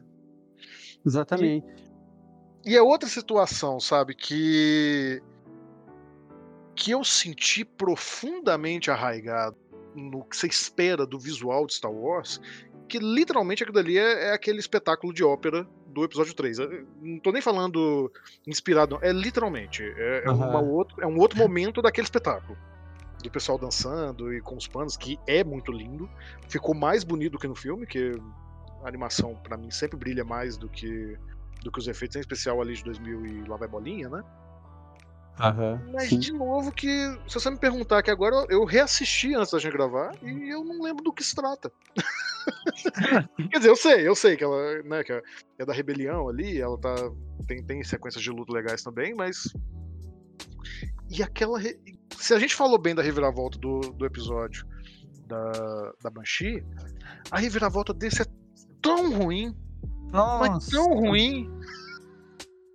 Exatamente. 1.06 1.66
E 2.66 2.76
é 2.76 2.82
outra 2.82 3.10
situação, 3.10 3.80
sabe, 3.80 4.16
que 4.16 5.22
que 6.74 6.92
eu 6.92 7.04
senti 7.04 7.64
profundamente 7.66 8.90
arraigado 8.90 9.58
no 9.94 10.24
que 10.24 10.36
você 10.36 10.48
espera 10.48 11.06
do 11.06 11.20
visual 11.20 11.68
de 11.68 11.74
Star 11.74 11.92
Wars, 11.92 12.40
que 12.88 12.98
literalmente 12.98 13.62
aquilo 13.62 13.78
ali 13.78 13.98
é, 13.98 14.30
é 14.30 14.34
aquele 14.34 14.60
espetáculo 14.60 15.14
de 15.14 15.24
ópera 15.24 15.68
do 15.88 16.04
episódio 16.04 16.34
3. 16.34 16.60
Eu 16.60 16.88
Não 17.02 17.20
tô 17.20 17.32
nem 17.32 17.42
falando 17.42 18.12
inspirado, 18.48 18.96
não. 18.96 19.04
é 19.04 19.12
literalmente. 19.12 19.84
É, 19.84 20.24
é, 20.26 20.32
uma 20.32 20.60
Aham. 20.60 20.62
outro, 20.62 21.02
é 21.02 21.06
um 21.06 21.20
outro 21.20 21.38
momento 21.38 21.82
daquele 21.82 22.06
espetáculo. 22.06 22.58
Do 23.22 23.30
pessoal 23.32 23.58
dançando 23.58 24.34
e 24.34 24.42
com 24.42 24.56
os 24.56 24.68
panos, 24.68 24.98
que 24.98 25.20
é 25.28 25.44
muito 25.44 25.72
lindo. 25.72 26.10
Ficou 26.50 26.74
mais 26.74 27.04
bonito 27.04 27.38
que 27.38 27.48
no 27.48 27.56
filme, 27.56 27.86
que 27.86 28.12
a 28.84 28.88
animação, 28.88 29.36
pra 29.36 29.58
mim, 29.58 29.70
sempre 29.70 29.98
brilha 29.98 30.24
mais 30.24 30.58
do 30.58 30.68
que, 30.70 31.18
do 31.64 31.72
que 31.72 31.80
os 31.80 31.88
efeitos, 31.88 32.16
em 32.16 32.20
especial 32.20 32.62
ali 32.62 32.74
de 32.74 32.84
2000 32.84 33.26
e 33.26 33.44
lá 33.48 33.58
vai 33.58 33.68
bolinha, 33.68 34.10
né? 34.10 34.24
Mas, 35.94 36.10
Sim. 36.10 36.20
de 36.20 36.34
novo, 36.34 36.72
que 36.72 36.88
se 37.28 37.34
você 37.34 37.50
me 37.50 37.58
perguntar 37.58 38.04
que 38.04 38.12
agora 38.12 38.46
eu 38.50 38.64
reassisti 38.66 39.34
antes 39.34 39.52
da 39.52 39.60
gente 39.60 39.72
gravar 39.74 40.12
e 40.22 40.50
eu 40.54 40.64
não 40.64 40.82
lembro 40.82 41.04
do 41.04 41.14
que 41.14 41.24
se 41.24 41.36
trata. 41.36 41.72
Quer 43.52 43.58
dizer, 43.58 43.70
eu 43.70 43.76
sei, 43.76 44.08
eu 44.08 44.16
sei 44.16 44.36
que 44.36 44.44
ela 44.44 44.82
né, 44.84 45.04
que 45.04 45.14
é 45.58 45.66
da 45.66 45.74
rebelião 45.74 46.28
ali, 46.28 46.60
ela 46.60 46.78
tá. 46.78 46.94
Tem, 47.48 47.64
tem 47.64 47.84
sequências 47.84 48.24
de 48.24 48.30
luta 48.30 48.54
legais 48.54 48.84
também, 48.84 49.16
mas. 49.16 49.44
E 51.10 51.24
aquela. 51.24 51.58
re- 51.60 51.80
Se 52.18 52.34
a 52.34 52.40
gente 52.40 52.56
falou 52.56 52.78
bem 52.78 52.94
da 52.96 53.02
reviravolta 53.02 53.58
do, 53.58 53.80
do 53.80 54.06
episódio 54.06 54.66
da, 55.28 55.94
da 56.04 56.10
Banshee, 56.10 56.64
a 57.30 57.40
reviravolta 57.40 57.94
desse 57.94 58.22
é 58.22 58.26
tão 58.82 59.12
ruim, 59.14 59.56
mas 60.12 60.68
tão 60.68 60.88
ruim. 60.94 61.50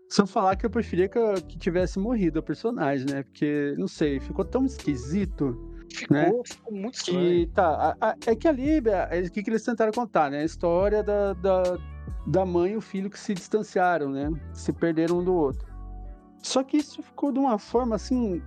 Se 0.08 0.22
eu 0.22 0.26
falar 0.26 0.56
que 0.56 0.64
eu 0.64 0.70
preferia 0.70 1.08
que, 1.08 1.18
que 1.42 1.58
tivesse 1.58 1.98
morrido 1.98 2.38
o 2.40 2.42
personagem, 2.42 3.06
né? 3.10 3.22
Porque, 3.24 3.74
não 3.76 3.88
sei, 3.88 4.18
ficou 4.20 4.44
tão 4.44 4.64
esquisito 4.64 5.72
Ficou, 5.92 6.16
Né? 6.16 6.30
ficou 6.44 6.72
muito 6.72 6.94
estranho. 6.94 7.46
que. 7.46 7.52
Tá, 7.52 7.96
a- 8.00 8.10
a- 8.10 8.16
é 8.26 8.34
que 8.36 8.46
ali, 8.48 8.70
é 9.10 9.20
o 9.26 9.30
que, 9.30 9.42
que 9.42 9.48
eles 9.50 9.62
tentaram 9.64 9.92
contar, 9.92 10.30
né? 10.30 10.40
A 10.40 10.44
história 10.44 11.02
da, 11.02 11.32
da, 11.34 11.62
da 12.26 12.44
mãe 12.44 12.72
e 12.72 12.76
o 12.76 12.80
filho 12.80 13.08
que 13.08 13.18
se 13.18 13.32
distanciaram, 13.32 14.10
né? 14.10 14.30
Se 14.52 14.72
perderam 14.72 15.20
um 15.20 15.24
do 15.24 15.32
outro. 15.34 15.66
Só 16.42 16.62
que 16.62 16.76
isso 16.78 17.02
ficou 17.02 17.32
de 17.32 17.38
uma 17.38 17.58
forma 17.58 17.94
assim. 17.96 18.42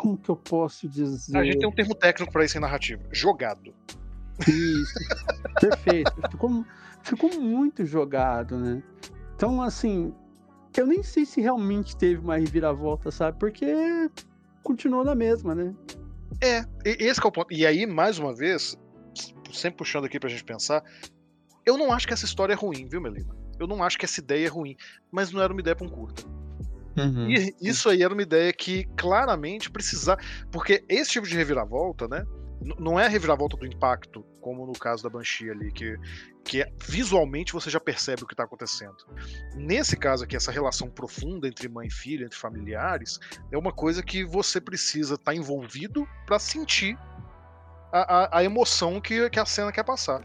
Como 0.00 0.16
que 0.16 0.30
eu 0.30 0.36
posso 0.36 0.88
dizer? 0.88 1.36
A 1.36 1.44
gente 1.44 1.58
tem 1.58 1.68
um 1.68 1.72
termo 1.72 1.94
técnico 1.94 2.32
pra 2.32 2.42
isso 2.42 2.56
em 2.56 2.60
narrativa: 2.60 3.02
jogado. 3.12 3.74
Isso. 4.48 4.94
Perfeito. 5.60 6.10
Ficou, 6.30 6.64
ficou 7.02 7.38
muito 7.38 7.84
jogado, 7.84 8.56
né? 8.56 8.82
Então, 9.36 9.60
assim, 9.60 10.14
eu 10.74 10.86
nem 10.86 11.02
sei 11.02 11.26
se 11.26 11.42
realmente 11.42 11.94
teve 11.98 12.18
uma 12.18 12.38
reviravolta, 12.38 13.10
sabe? 13.10 13.38
Porque 13.38 13.66
continuou 14.62 15.04
na 15.04 15.14
mesma, 15.14 15.54
né? 15.54 15.74
É, 16.40 16.64
esse 16.82 17.22
é 17.22 17.26
o 17.26 17.30
ponto. 17.30 17.52
E 17.52 17.66
aí, 17.66 17.84
mais 17.84 18.18
uma 18.18 18.34
vez, 18.34 18.78
sempre 19.52 19.76
puxando 19.76 20.06
aqui 20.06 20.18
pra 20.18 20.30
gente 20.30 20.44
pensar, 20.44 20.82
eu 21.66 21.76
não 21.76 21.92
acho 21.92 22.06
que 22.06 22.14
essa 22.14 22.24
história 22.24 22.54
é 22.54 22.56
ruim, 22.56 22.88
viu, 22.88 23.02
Melina? 23.02 23.36
Eu 23.58 23.66
não 23.66 23.82
acho 23.82 23.98
que 23.98 24.06
essa 24.06 24.18
ideia 24.18 24.46
é 24.46 24.48
ruim, 24.48 24.74
mas 25.12 25.30
não 25.30 25.42
era 25.42 25.52
uma 25.52 25.60
ideia 25.60 25.76
pra 25.76 25.86
um 25.86 25.90
curta. 25.90 26.22
Uhum. 26.96 27.30
E 27.30 27.54
isso 27.60 27.88
aí 27.88 28.02
era 28.02 28.12
uma 28.12 28.22
ideia 28.22 28.52
que 28.52 28.84
claramente 28.96 29.70
precisava. 29.70 30.20
Porque 30.50 30.84
esse 30.88 31.12
tipo 31.12 31.26
de 31.26 31.36
reviravolta, 31.36 32.08
né? 32.08 32.24
Não 32.78 33.00
é 33.00 33.06
a 33.06 33.08
reviravolta 33.08 33.56
do 33.56 33.64
impacto, 33.66 34.22
como 34.38 34.66
no 34.66 34.74
caso 34.74 35.02
da 35.02 35.08
Banshee 35.08 35.48
ali, 35.50 35.72
que, 35.72 35.96
que 36.44 36.60
é- 36.60 36.70
visualmente 36.86 37.54
você 37.54 37.70
já 37.70 37.80
percebe 37.80 38.22
o 38.22 38.26
que 38.26 38.34
tá 38.34 38.44
acontecendo. 38.44 38.96
Nesse 39.54 39.96
caso 39.96 40.24
aqui, 40.24 40.36
essa 40.36 40.52
relação 40.52 40.90
profunda 40.90 41.48
entre 41.48 41.70
mãe 41.70 41.86
e 41.86 41.90
filha, 41.90 42.26
entre 42.26 42.38
familiares, 42.38 43.18
é 43.50 43.56
uma 43.56 43.72
coisa 43.72 44.02
que 44.02 44.24
você 44.24 44.60
precisa 44.60 45.14
estar 45.14 45.34
envolvido 45.34 46.06
pra 46.26 46.38
sentir 46.38 46.98
a, 47.92 48.24
a- 48.24 48.38
a 48.40 48.44
emoção 48.44 49.00
que, 49.00 49.30
que 49.30 49.40
a 49.40 49.46
cena 49.46 49.72
quer 49.72 49.84
passar. 49.84 50.20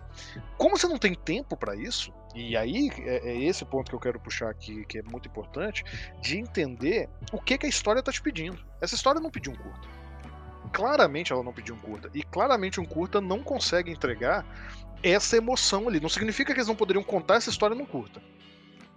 Como 0.57 0.78
você 0.78 0.88
não 0.89 0.97
tem 0.97 1.16
tempo 1.16 1.55
pra 1.55 1.74
isso, 1.74 2.11
e 2.36 2.56
aí 2.58 2.90
é, 3.00 3.30
é 3.32 3.44
esse 3.44 3.64
ponto 3.66 3.90
que 3.90 3.96
eu 3.96 4.00
quero 4.00 4.20
puxar 4.20 4.50
aqui, 4.50 4.86
que 4.86 4.98
é 5.00 5.02
muito 5.04 5.28
importante, 5.28 5.84
de 6.22 6.38
entender 6.38 7.10
o 7.32 7.40
que, 7.40 7.58
que 7.58 7.66
a 7.66 7.70
história 7.70 8.04
tá 8.04 8.12
te 8.12 8.22
pedindo. 8.22 8.58
Essa 8.82 8.94
história 8.96 9.20
não 9.22 9.32
pediu 9.32 9.54
um 9.54 9.56
curta. 9.56 9.88
Claramente 10.74 11.32
ela 11.32 11.44
não 11.44 11.54
pediu 11.54 11.76
um 11.76 11.80
curta. 11.80 12.10
E 12.14 12.22
claramente 12.24 12.80
um 12.82 12.86
curta 12.86 13.22
não 13.22 13.42
consegue 13.42 13.92
entregar 13.92 14.46
essa 15.02 15.38
emoção 15.38 15.88
ali. 15.88 16.00
Não 16.00 16.10
significa 16.10 16.54
que 16.54 16.60
eles 16.60 16.68
não 16.68 16.76
poderiam 16.76 17.04
contar 17.04 17.36
essa 17.36 17.50
história 17.50 17.76
num 17.76 17.86
curta. 17.86 18.22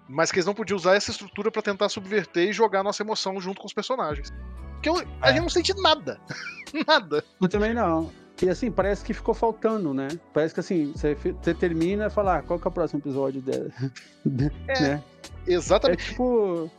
Mas 0.09 0.33
que 0.33 0.39
eles 0.39 0.47
não 0.47 0.55
podiam 0.55 0.77
usar 0.77 0.97
essa 0.97 1.11
estrutura 1.11 1.51
pra 1.51 1.61
tentar 1.63 1.89
subverter 1.91 2.49
e 2.49 2.53
jogar 2.53 2.81
a 2.81 2.83
nossa 2.83 3.03
emoção 3.03 3.39
junto 3.41 3.61
com 3.61 3.67
os 3.67 3.73
personagens. 3.75 4.33
Porque 4.73 4.89
eu- 4.89 5.07
a 5.21 5.29
É. 5.29 5.33
gente 5.33 5.43
não 5.43 5.49
sente 5.51 5.75
nada. 5.81 6.19
nada. 6.87 7.25
Eu 7.41 7.49
também 7.49 7.75
não. 7.75 8.11
E 8.41 8.49
assim, 8.49 8.71
parece 8.71 9.05
que 9.05 9.13
ficou 9.13 9.35
faltando, 9.35 9.93
né? 9.93 10.09
Parece 10.33 10.55
que 10.55 10.61
assim, 10.61 10.93
você, 10.95 11.15
você 11.15 11.53
termina 11.53 12.07
e 12.07 12.11
fala, 12.11 12.37
ah, 12.39 12.43
qual 12.43 12.59
que 12.59 12.67
é 12.67 12.71
o 12.71 12.73
próximo 12.73 13.01
episódio 13.01 13.41
dela? 13.43 13.69
É, 14.69 14.83
né? 14.83 15.03
É 15.47 15.53
Exatamente. 15.55 16.05
tipo, 16.11 16.71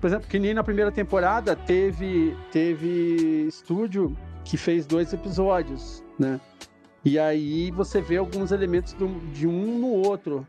por 0.00 0.06
exemplo, 0.06 0.28
que 0.28 0.38
nem 0.38 0.52
na 0.54 0.62
primeira 0.62 0.92
temporada 0.92 1.56
teve, 1.56 2.36
teve 2.52 3.46
estúdio 3.48 4.14
que 4.44 4.56
fez 4.56 4.86
dois 4.86 5.12
episódios, 5.12 6.04
né? 6.18 6.40
E 7.04 7.18
aí 7.18 7.70
você 7.70 8.00
vê 8.00 8.16
alguns 8.16 8.52
elementos 8.52 8.92
do- 8.92 9.20
de 9.32 9.46
um 9.46 9.78
no 9.78 9.88
outro. 9.88 10.46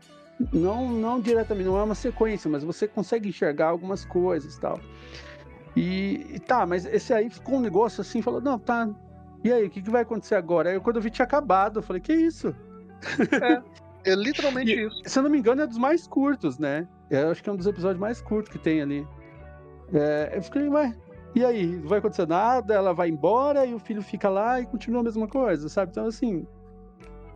Não, 0.52 0.90
não 0.90 1.20
diretamente, 1.20 1.66
não 1.66 1.78
é 1.78 1.82
uma 1.82 1.94
sequência, 1.94 2.50
mas 2.50 2.62
você 2.62 2.86
consegue 2.86 3.28
enxergar 3.28 3.68
algumas 3.68 4.04
coisas 4.04 4.54
e 4.56 4.60
tal. 4.60 4.78
E, 5.76 6.26
e 6.34 6.38
tá, 6.38 6.66
mas 6.66 6.84
esse 6.86 7.12
aí 7.12 7.30
ficou 7.30 7.56
um 7.56 7.60
negócio 7.60 8.00
assim, 8.00 8.20
falou, 8.22 8.40
não, 8.40 8.58
tá. 8.58 8.88
E 9.42 9.52
aí, 9.52 9.64
o 9.66 9.70
que, 9.70 9.80
que 9.82 9.90
vai 9.90 10.02
acontecer 10.02 10.34
agora? 10.34 10.70
Aí 10.70 10.80
quando 10.80 10.96
eu 10.96 11.02
vi 11.02 11.10
tinha 11.10 11.24
acabado, 11.24 11.78
eu 11.78 11.82
falei, 11.82 12.00
que 12.00 12.12
isso? 12.12 12.54
É 14.02 14.14
literalmente 14.14 14.70
E- 14.72 14.86
isso. 14.86 15.02
Se 15.04 15.18
eu 15.18 15.22
não 15.22 15.28
me 15.30 15.38
engano, 15.38 15.60
é 15.60 15.66
dos 15.66 15.76
mais 15.76 16.06
curtos, 16.06 16.58
né? 16.58 16.88
Eu 17.10 17.30
acho 17.30 17.42
que 17.42 17.50
é 17.50 17.52
um 17.52 17.56
dos 17.56 17.66
episódios 17.66 18.00
mais 18.00 18.22
curtos 18.22 18.50
que 18.50 18.58
tem 18.58 18.80
ali. 18.80 19.06
É, 19.92 20.32
eu 20.36 20.42
fiquei, 20.42 20.66
ué, 20.70 20.96
e 21.34 21.44
aí? 21.44 21.66
Não 21.66 21.86
vai 21.88 21.98
acontecer 21.98 22.26
nada, 22.26 22.72
ela 22.72 22.94
vai 22.94 23.10
embora 23.10 23.66
e 23.66 23.74
o 23.74 23.78
filho 23.78 24.00
fica 24.00 24.30
lá 24.30 24.58
e 24.58 24.64
continua 24.64 25.00
a 25.00 25.04
mesma 25.04 25.28
coisa, 25.28 25.68
sabe? 25.68 25.90
Então, 25.90 26.06
assim. 26.06 26.46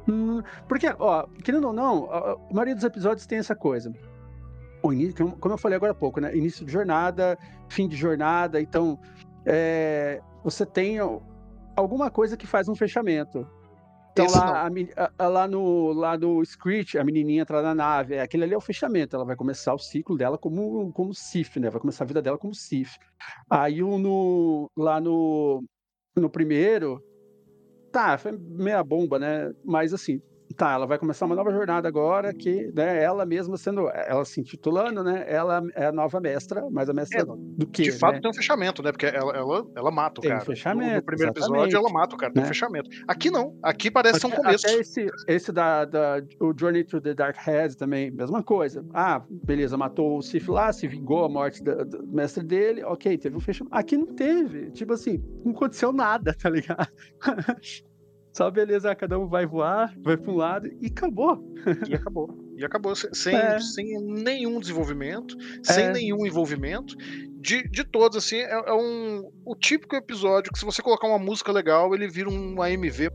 hum, 0.08 0.40
porque, 0.66 0.86
ó, 0.98 1.26
querendo 1.42 1.66
ou 1.66 1.72
não, 1.74 2.10
a, 2.10 2.38
maioria 2.50 2.74
dos 2.74 2.84
episódios 2.84 3.26
tem 3.26 3.36
essa 3.38 3.54
coisa. 3.54 3.92
O 4.82 4.90
início, 4.90 5.32
como- 5.38 5.54
eu 5.54 5.58
falei 5.58 5.76
agora 5.76 5.92
há 5.92 5.94
pouco, 5.94 6.18
né? 6.18 6.34
Início 6.34 6.64
de 6.64 6.72
jornada, 6.72 7.36
fim 7.68 7.86
de 7.86 7.96
jornada, 7.96 8.58
então. 8.60 8.98
é, 9.44 10.22
você 10.42 10.64
tem 10.64 10.98
alguma 11.76 12.10
coisa 12.10 12.36
que 12.36 12.46
faz 12.46 12.68
um 12.68 12.74
fechamento. 12.74 13.46
Então 14.12 14.26
Esse 14.26 14.34
lá, 14.34 14.66
a- 14.96 15.10
a- 15.18 15.28
lá 15.28 15.48
no 15.48 15.92
lá 15.92 16.16
no 16.16 16.44
Screech, 16.44 16.96
a 16.96 17.02
menininha 17.04 17.42
entra 17.42 17.60
na 17.60 17.74
nave, 17.74 18.14
é, 18.14 18.20
aquele 18.20 18.44
ali 18.44 18.54
é 18.54 18.56
o 18.56 18.60
fechamento, 18.60 19.16
ela 19.16 19.24
vai 19.24 19.34
começar 19.34 19.74
o 19.74 19.78
ciclo 19.78 20.16
dela 20.16 20.38
como 20.38 20.92
como 20.92 21.12
Sif, 21.12 21.58
né? 21.58 21.68
Vai 21.68 21.80
começar 21.80 22.04
a 22.04 22.06
vida 22.06 22.22
dela 22.22 22.38
como 22.38 22.54
Sif. 22.54 22.96
Aí 23.50 23.82
o 23.82 23.98
no 23.98 24.70
lá 24.76 25.00
no 25.00 25.64
no 26.16 26.30
primeiro, 26.30 27.02
tá, 27.90 28.16
foi 28.16 28.30
meia 28.38 28.84
bomba, 28.84 29.18
né? 29.18 29.52
Mas 29.64 29.92
assim, 29.92 30.22
tá, 30.52 30.72
ela 30.72 30.86
vai 30.86 30.98
começar 30.98 31.24
uma 31.26 31.34
nova 31.34 31.50
jornada 31.50 31.88
agora, 31.88 32.34
que 32.34 32.70
né, 32.74 33.02
ela 33.02 33.24
mesma 33.24 33.56
sendo, 33.56 33.88
ela 33.88 34.24
se 34.24 34.40
intitulando, 34.40 35.02
né? 35.02 35.24
Ela 35.26 35.62
é 35.74 35.86
a 35.86 35.92
nova 35.92 36.20
mestra, 36.20 36.68
mas 36.70 36.88
a 36.88 36.92
mestra 36.92 37.20
É, 37.20 37.24
do 37.24 37.66
quê? 37.66 37.82
De 37.84 37.92
fato 37.92 38.14
né? 38.16 38.20
tem 38.20 38.30
um 38.30 38.34
fechamento, 38.34 38.82
né? 38.82 38.92
Porque 38.92 39.06
ela, 39.06 39.32
ela, 39.36 39.66
ela 39.74 39.90
mata 39.90 40.20
o 40.20 40.22
Tem 40.22 40.30
um 40.30 40.34
cara. 40.34 40.44
fechamento, 40.44 40.90
no, 40.90 40.96
no 40.96 41.02
primeiro 41.02 41.32
episódio 41.32 41.76
ela 41.78 41.90
mata 41.90 42.14
o 42.14 42.18
cara, 42.18 42.32
tem 42.32 42.42
um 42.42 42.44
Né? 42.44 42.48
fechamento. 42.48 42.90
Aqui 43.08 43.30
não, 43.30 43.56
aqui 43.62 43.90
parece 43.90 44.20
ser 44.20 44.26
um 44.26 44.30
começo. 44.30 44.66
Até 44.66 44.76
esse, 44.80 45.06
esse 45.28 45.52
da, 45.52 45.84
da- 45.84 46.22
o 46.40 46.52
Journey 46.58 46.84
to 46.84 47.00
the 47.00 47.14
Dark 47.14 47.36
Head 47.38 47.76
também, 47.76 48.10
mesma 48.10 48.42
coisa. 48.42 48.84
Ah, 48.92 49.22
beleza, 49.30 49.76
matou 49.76 50.18
o 50.18 50.22
Sif 50.22 50.48
lá, 50.50 50.72
se 50.72 50.86
vingou 50.86 51.24
a 51.24 51.28
morte 51.28 51.62
da- 51.62 51.84
do 51.84 52.06
mestre 52.06 52.44
dele, 52.44 52.82
ok, 52.84 53.16
teve 53.16 53.36
um 53.36 53.40
fechamento. 53.40 53.74
Aqui 53.76 53.96
não 53.96 54.06
teve, 54.06 54.70
tipo 54.72 54.92
assim, 54.92 55.22
não 55.44 55.52
aconteceu 55.52 55.92
nada, 55.92 56.34
tá 56.40 56.50
ligado? 56.50 56.88
Só 58.36 58.50
beleza, 58.50 58.94
cada 58.96 59.18
um 59.18 59.28
vai 59.28 59.46
voar, 59.46 59.94
vai 60.02 60.16
pra 60.16 60.30
um 60.32 60.36
lado 60.36 60.66
e 60.80 60.86
acabou. 60.88 61.54
E 61.88 61.94
acabou. 61.94 62.36
E 62.56 62.64
acabou 62.64 62.94
sem, 62.96 63.14
sem, 63.14 63.36
É. 63.36 63.60
sem 63.60 64.00
nenhum 64.02 64.58
desenvolvimento, 64.60 65.36
sem 65.62 65.84
É. 65.86 65.92
nenhum 65.92 66.26
envolvimento. 66.26 66.96
De, 67.40 67.62
de 67.68 67.84
todos, 67.84 68.16
assim, 68.18 68.36
é, 68.38 68.50
é 68.70 68.72
um, 68.74 69.30
o 69.44 69.54
típico 69.54 69.94
episódio 69.94 70.50
que 70.52 70.58
se 70.58 70.64
você 70.64 70.82
colocar 70.82 71.06
uma 71.06 71.18
música 71.18 71.52
legal, 71.52 71.94
ele 71.94 72.08
vira 72.08 72.28
um 72.28 72.60
AMV 72.60 73.08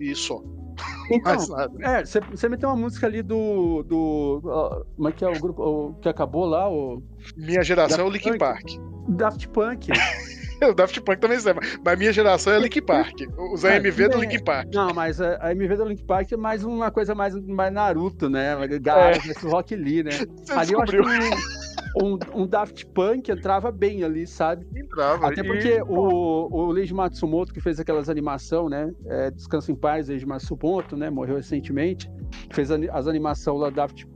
e 0.00 0.14
só. 0.14 0.40
Então, 1.10 1.32
Mais 1.34 1.48
nada. 1.48 1.72
é, 1.80 2.04
você- 2.04 2.48
meteu 2.48 2.68
uma 2.68 2.76
música 2.76 3.06
ali 3.06 3.20
do. 3.22 3.82
do 3.82 4.40
ó, 4.44 4.84
como 4.94 5.08
é 5.08 5.12
que 5.12 5.24
é 5.24 5.28
o 5.28 5.40
grupo 5.40 5.62
o 5.62 5.94
que 5.94 6.08
acabou 6.08 6.44
lá? 6.44 6.68
O 6.70 7.02
Minha 7.36 7.62
geração 7.64 8.04
é 8.04 8.08
o 8.08 8.10
Daft 8.12 8.24
Linkin. 8.26 8.38
Park. 8.38 8.66
Daft 9.08 9.48
Punk. 9.48 9.88
O 10.70 10.74
Daft 10.74 11.00
Punk 11.00 11.20
também 11.20 11.38
serve, 11.38 11.60
mas 11.84 11.98
minha 11.98 12.12
geração 12.12 12.52
é 12.52 12.58
Linkin 12.58 12.82
Park. 12.82 13.20
Os 13.52 13.64
É, 13.64 13.76
AMV 13.76 13.90
do 13.90 14.10
tudo 14.10 14.20
bem. 14.20 14.28
Linkin 14.28 14.44
Park. 14.44 14.68
Não, 14.74 14.92
mas 14.92 15.20
a, 15.20 15.38
a 15.40 15.52
MV 15.52 15.76
do 15.76 15.84
Link 15.84 16.04
Park 16.04 16.32
é 16.32 16.36
mais 16.36 16.64
uma 16.64 16.90
coisa 16.90 17.14
mais, 17.14 17.34
mais 17.46 17.72
Naruto, 17.72 18.28
né? 18.28 18.54
Gaara, 18.80 19.16
esse 19.16 19.46
Rock 19.46 19.74
Lee, 19.76 20.02
né? 20.02 20.10
Você 20.44 20.52
Ali 20.52 20.72
eu 20.72 20.80
acho 20.80 20.92
descobriu. 20.92 21.04
que 21.04 22.04
um, 22.04 22.14
um, 22.14 22.42
um 22.42 22.46
Daft 22.46 22.86
Punk 22.88 23.30
entrava 23.30 23.70
bem 23.70 24.04
ali, 24.04 24.26
sabe? 24.26 24.66
Entrava. 24.76 25.28
Até 25.28 25.40
e- 25.40 25.44
porque 25.44 25.82
o, 25.86 26.48
o 26.50 26.70
Leiji 26.70 26.94
Matsumoto, 26.94 27.52
que 27.52 27.60
fez 27.60 27.78
aquelas 27.80 28.08
animação, 28.08 28.68
né? 28.68 28.90
É, 29.06 29.30
Descansa 29.30 29.70
em 29.72 29.74
Paz, 29.76 30.08
Leiji 30.08 30.26
Matsumoto, 30.26 30.96
né? 30.96 31.08
Morreu 31.10 31.36
recentemente. 31.36 32.10
Fez 32.50 32.70
as 32.70 33.06
animações 33.06 33.60
lá 33.60 33.70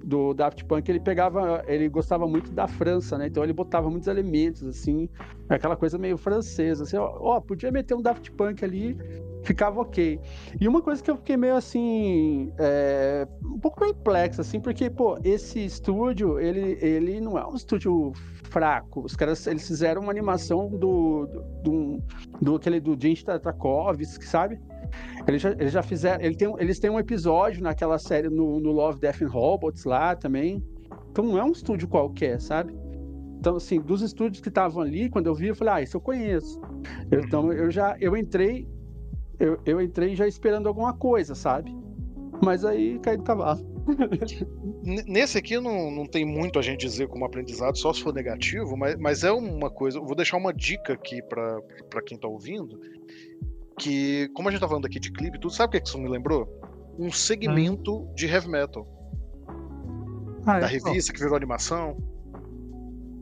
do 0.05 0.35
Daft 0.35 0.65
Punk, 0.65 0.89
ele 0.89 1.01
pegava, 1.01 1.63
ele 1.67 1.89
gostava 1.89 2.27
muito 2.27 2.51
da 2.53 2.67
França, 2.67 3.19
né? 3.19 3.27
Então 3.27 3.45
ele 3.45 3.53
botava 3.53 3.91
muitos 3.91 4.09
elementos, 4.09 4.63
assim, 4.65 5.09
aquela 5.49 5.77
coisa 5.77 5.99
meio 5.99 6.17
francesa, 6.17 6.85
assim, 6.85 6.97
ó, 6.97 7.17
ó, 7.21 7.41
podia 7.41 7.71
meter 7.71 7.95
um 7.95 8.03
Daft 8.03 8.31
Punk 8.33 8.65
ali, 8.65 8.97
ficava 9.43 9.81
ok. 9.81 10.19
E 10.61 10.67
uma 10.69 10.81
coisa 10.81 11.03
que 11.03 11.11
eu 11.11 11.17
fiquei 11.17 11.37
meio 11.37 11.57
assim, 11.57 12.53
é, 12.59 13.27
um 13.45 13.59
pouco 13.59 13.81
perplexo, 13.81 14.41
assim, 14.41 14.61
porque, 14.61 14.89
pô, 14.89 15.19
esse 15.23 15.65
estúdio, 15.65 16.41
ele, 16.41 16.79
ele 16.81 17.21
não 17.21 17.39
é 17.39 17.47
um 17.47 17.55
estúdio 17.55 18.13
fraco. 18.53 19.01
Os 19.01 19.17
caras, 19.17 19.47
eles 19.47 19.67
fizeram 19.67 20.03
uma 20.03 20.11
animação 20.11 20.69
do, 20.69 21.27
do, 21.27 21.43
do, 21.63 22.03
do 22.41 22.55
aquele 22.57 22.81
do 22.81 22.97
Jens 23.01 23.23
Tartakovsky, 23.23 24.25
sabe? 24.27 24.61
Eles 25.27 25.41
já, 25.43 25.51
eles 25.53 25.73
já 25.73 25.83
fizeram, 25.83 26.23
ele 26.25 26.35
tem, 26.35 26.53
eles 26.59 26.79
têm 26.79 26.91
um 26.91 26.99
episódio 26.99 27.63
naquela 27.63 27.99
série 27.99 28.29
no, 28.29 28.59
no 28.61 28.73
Love, 28.73 28.99
Death 28.99 29.23
and 29.23 29.29
Robots 29.29 29.85
lá 29.85 30.15
também. 30.17 30.63
Então 31.11 31.25
não 31.25 31.39
é 31.39 31.45
um 31.45 31.53
estúdio 31.53 31.89
qualquer, 31.89 32.41
sabe? 32.41 32.75
Então, 33.39 33.57
assim, 33.57 33.81
dos 33.81 34.03
estúdios 34.03 34.41
que 34.41 34.49
estavam 34.49 34.83
ali, 34.83 35.11
quando 35.11 35.27
eu 35.27 35.35
vi, 35.35 35.49
eu 35.49 35.55
falei, 35.57 35.75
ah, 35.75 35.83
isso 35.83 35.97
eu 35.97 36.01
conheço. 36.01 36.61
Eu- 37.11 37.21
Então 37.21 37.53
eu 37.53 37.71
já, 37.71 37.97
eu 38.01 38.17
entrei, 38.17 38.69
eu, 39.39 39.59
eu 39.67 39.81
entrei 39.81 40.15
já 40.15 40.27
esperando 40.29 40.69
alguma 40.69 40.93
coisa, 40.95 41.35
sabe? 41.35 41.75
Mas 42.43 42.65
aí 42.65 42.99
caí 43.01 43.17
do 43.17 43.23
cavalo. 43.25 43.71
Nesse 44.85 45.39
aqui 45.39 45.59
não, 45.59 45.91
não 45.91 46.07
tem 46.07 46.25
muito 46.25 46.59
a 46.59 46.63
gente 46.63 46.81
dizer 46.87 47.09
como 47.09 47.25
aprendizado, 47.25 47.77
só 47.77 47.93
se 47.93 48.01
for 48.03 48.13
negativo, 48.15 48.77
mas, 48.77 48.97
mas 48.97 49.25
é 49.25 49.33
uma 49.33 49.71
coisa. 49.71 50.01
Vou 50.01 50.15
deixar 50.15 50.37
uma 50.37 50.53
dica 50.53 50.93
aqui 50.93 51.21
pra 51.23 52.03
quem 52.07 52.17
tá 52.19 52.29
ouvindo. 52.29 52.81
Que, 53.83 54.29
como 54.35 54.49
a 54.49 54.53
gente 54.53 54.61
tá 54.61 54.69
falando 54.69 54.87
aqui 54.87 55.01
de 55.01 55.11
clipe, 55.11 55.41
tudo 55.41 55.53
sabe 55.53 55.77
o 55.77 55.81
que 55.83 55.89
isso 55.89 55.99
me 55.99 56.09
lembrou? 56.09 56.47
Um 56.99 57.11
segmento 57.11 58.07
de 58.15 58.27
heavy 58.27 58.49
metal. 58.49 58.87
Ah, 60.47 60.61
Da 60.61 60.67
é? 60.67 60.71
revista 60.71 61.13
que 61.13 61.19
virou 61.19 61.35
animação. 61.37 61.97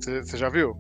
Você 0.02 0.36
já 0.36 0.50
viu? 0.50 0.76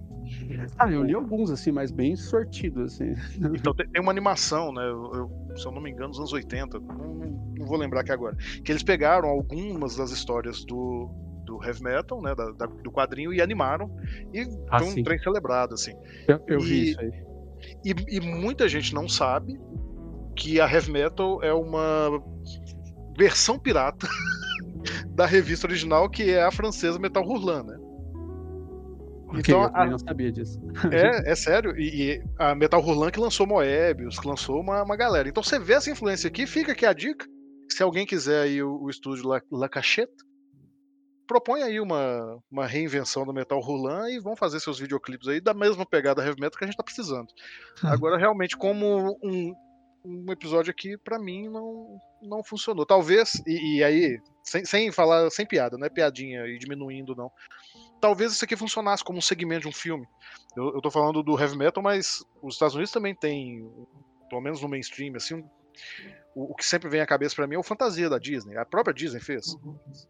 Ah, 0.78 0.90
eu 0.90 1.02
li 1.02 1.14
alguns, 1.14 1.50
assim, 1.50 1.72
mas 1.72 1.90
bem 1.90 2.14
sortidos, 2.14 2.92
assim. 2.94 3.14
Então 3.54 3.74
tem, 3.74 3.86
uma 4.00 4.10
animação, 4.12 4.72
né? 4.72 4.82
eu- 4.82 5.12
eu- 5.14 5.56
se 5.56 5.66
eu 5.66 5.72
não 5.72 5.80
me 5.80 5.90
engano, 5.90 6.10
dos 6.10 6.18
anos 6.18 6.32
80. 6.32 6.78
Não, 6.78 7.14
não- 7.14 7.66
vou 7.66 7.76
lembrar 7.78 8.00
aqui 8.00 8.12
agora. 8.12 8.36
Que 8.64 8.72
eles 8.72 8.82
pegaram 8.82 9.28
algumas 9.28 9.96
das 9.96 10.10
histórias 10.10 10.62
do, 10.64 11.08
do 11.46 11.62
heavy 11.64 11.82
metal, 11.82 12.20
né? 12.22 12.34
da- 12.34 12.50
da- 12.52 12.66
do 12.66 12.90
quadrinho, 12.92 13.32
e 13.32 13.40
animaram. 13.40 13.90
E 14.32 14.46
Ah, 14.70 14.78
foi 14.78 14.88
um 14.88 14.92
sim. 14.92 15.02
trem 15.02 15.18
celebrado, 15.20 15.74
assim. 15.74 15.92
Eu, 16.28 16.40
eu 16.46 16.60
vi 16.60 16.74
E- 16.74 16.90
isso 16.90 17.00
aí. 17.00 17.10
E, 17.84 17.94
e 18.16 18.20
muita 18.20 18.68
gente 18.68 18.94
não 18.94 19.08
sabe 19.08 19.58
que 20.36 20.60
a 20.60 20.70
heavy 20.70 20.90
metal 20.90 21.42
é 21.42 21.52
uma 21.52 22.22
versão 23.16 23.58
pirata 23.58 24.06
da 25.14 25.26
revista 25.26 25.66
original, 25.66 26.08
que 26.08 26.30
é 26.30 26.42
a 26.42 26.50
francesa 26.50 26.98
Metal 26.98 27.22
Hurlant, 27.22 27.66
né? 27.66 27.76
Ok, 29.28 29.40
Então, 29.40 29.60
eu 29.60 29.66
a- 29.66 29.70
também 29.70 29.90
não 29.90 29.98
sabia 29.98 30.32
disso. 30.32 30.58
É, 30.92 31.30
é 31.32 31.34
sério. 31.34 31.78
E, 31.78 32.14
e 32.14 32.22
a 32.38 32.54
Metal 32.54 32.80
Hurlant 32.82 33.12
que 33.12 33.20
lançou 33.20 33.46
Moebius, 33.46 34.18
que 34.18 34.26
lançou 34.26 34.60
uma, 34.60 34.82
uma 34.82 34.96
galera. 34.96 35.28
Então 35.28 35.42
você 35.42 35.58
vê 35.58 35.74
essa 35.74 35.90
influência 35.90 36.28
aqui, 36.28 36.46
fica 36.46 36.72
aqui 36.72 36.86
a 36.86 36.92
dica. 36.92 37.26
Se 37.70 37.82
alguém 37.82 38.04
quiser 38.06 38.42
aí 38.42 38.62
o, 38.62 38.82
o 38.82 38.90
estúdio 38.90 39.28
La, 39.28 39.40
La 39.52 39.68
Cachette, 39.68 40.12
propõe 41.30 41.62
aí 41.62 41.78
uma, 41.78 42.42
uma 42.50 42.66
reinvenção 42.66 43.24
do 43.24 43.32
Metal 43.32 43.60
Hurlant 43.60 44.10
e 44.10 44.18
vão 44.18 44.34
fazer 44.34 44.58
seus 44.58 44.80
videoclipes 44.80 45.28
aí 45.28 45.40
da 45.40 45.54
mesma 45.54 45.86
pegada 45.86 46.24
heavy 46.24 46.40
metal 46.40 46.58
que 46.58 46.64
a 46.64 46.66
gente 46.66 46.76
tá 46.76 46.82
precisando. 46.82 47.28
Agora, 47.84 48.18
realmente, 48.18 48.56
como 48.56 49.16
um, 49.22 49.54
um 50.04 50.32
episódio 50.32 50.72
aqui, 50.72 50.96
pra 50.98 51.20
mim, 51.20 51.48
não, 51.48 52.00
não 52.20 52.42
funcionou. 52.42 52.84
Talvez, 52.84 53.40
e, 53.46 53.76
e 53.76 53.84
aí, 53.84 54.18
sem, 54.42 54.64
sem 54.64 54.90
falar, 54.90 55.30
sem 55.30 55.46
piada, 55.46 55.78
não 55.78 55.86
é 55.86 55.88
piadinha 55.88 56.44
e 56.48 56.58
diminuindo, 56.58 57.14
não. 57.14 57.30
Talvez 58.00 58.32
isso 58.32 58.44
aqui 58.44 58.56
funcionasse 58.56 59.04
como 59.04 59.20
um 59.20 59.22
segmento 59.22 59.62
de 59.62 59.68
um 59.68 59.72
filme. 59.72 60.08
Eu, 60.56 60.74
eu 60.74 60.80
tô 60.80 60.90
falando 60.90 61.22
do 61.22 61.38
heavy 61.40 61.56
metal, 61.56 61.80
mas 61.80 62.24
os 62.42 62.54
Estados 62.54 62.74
Unidos 62.74 62.90
também 62.90 63.14
tem, 63.14 63.70
pelo 64.28 64.40
menos 64.40 64.60
no 64.60 64.68
mainstream, 64.68 65.14
assim, 65.14 65.34
um- 65.34 65.48
o, 66.34 66.52
o 66.52 66.54
que 66.54 66.64
sempre 66.64 66.88
vem 66.88 67.00
à 67.00 67.06
cabeça 67.06 67.34
pra 67.34 67.46
mim 67.46 67.54
é 67.54 67.58
o 67.58 67.62
Fantasia 67.62 68.08
da 68.08 68.18
Disney. 68.18 68.56
A 68.56 68.64
própria 68.64 68.94
Disney 68.94 69.20
fez. 69.20 69.56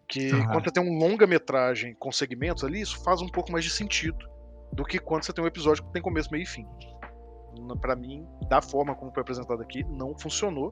Que 0.08 0.30
Ah. 0.32 0.48
quando 0.52 0.64
você 0.64 0.70
tem 0.72 0.82
um 0.82 0.98
longa-metragem 0.98 1.94
com 1.98 2.10
segmentos 2.12 2.64
ali, 2.64 2.80
isso 2.80 3.02
faz 3.02 3.20
um 3.22 3.28
pouco 3.28 3.50
mais 3.52 3.64
de 3.64 3.70
sentido 3.70 4.28
do 4.72 4.84
que 4.84 4.98
quando 4.98 5.24
você 5.24 5.32
tem 5.32 5.42
um 5.42 5.46
episódio 5.48 5.82
que 5.84 5.92
tem 5.92 6.02
começo, 6.02 6.30
meio 6.30 6.42
e 6.42 6.46
fim. 6.46 6.66
Pra 7.80 7.96
mim, 7.96 8.24
da 8.48 8.62
forma 8.62 8.94
como 8.94 9.12
foi 9.12 9.22
apresentado 9.22 9.60
aqui, 9.60 9.82
não 9.84 10.16
funcionou. 10.16 10.70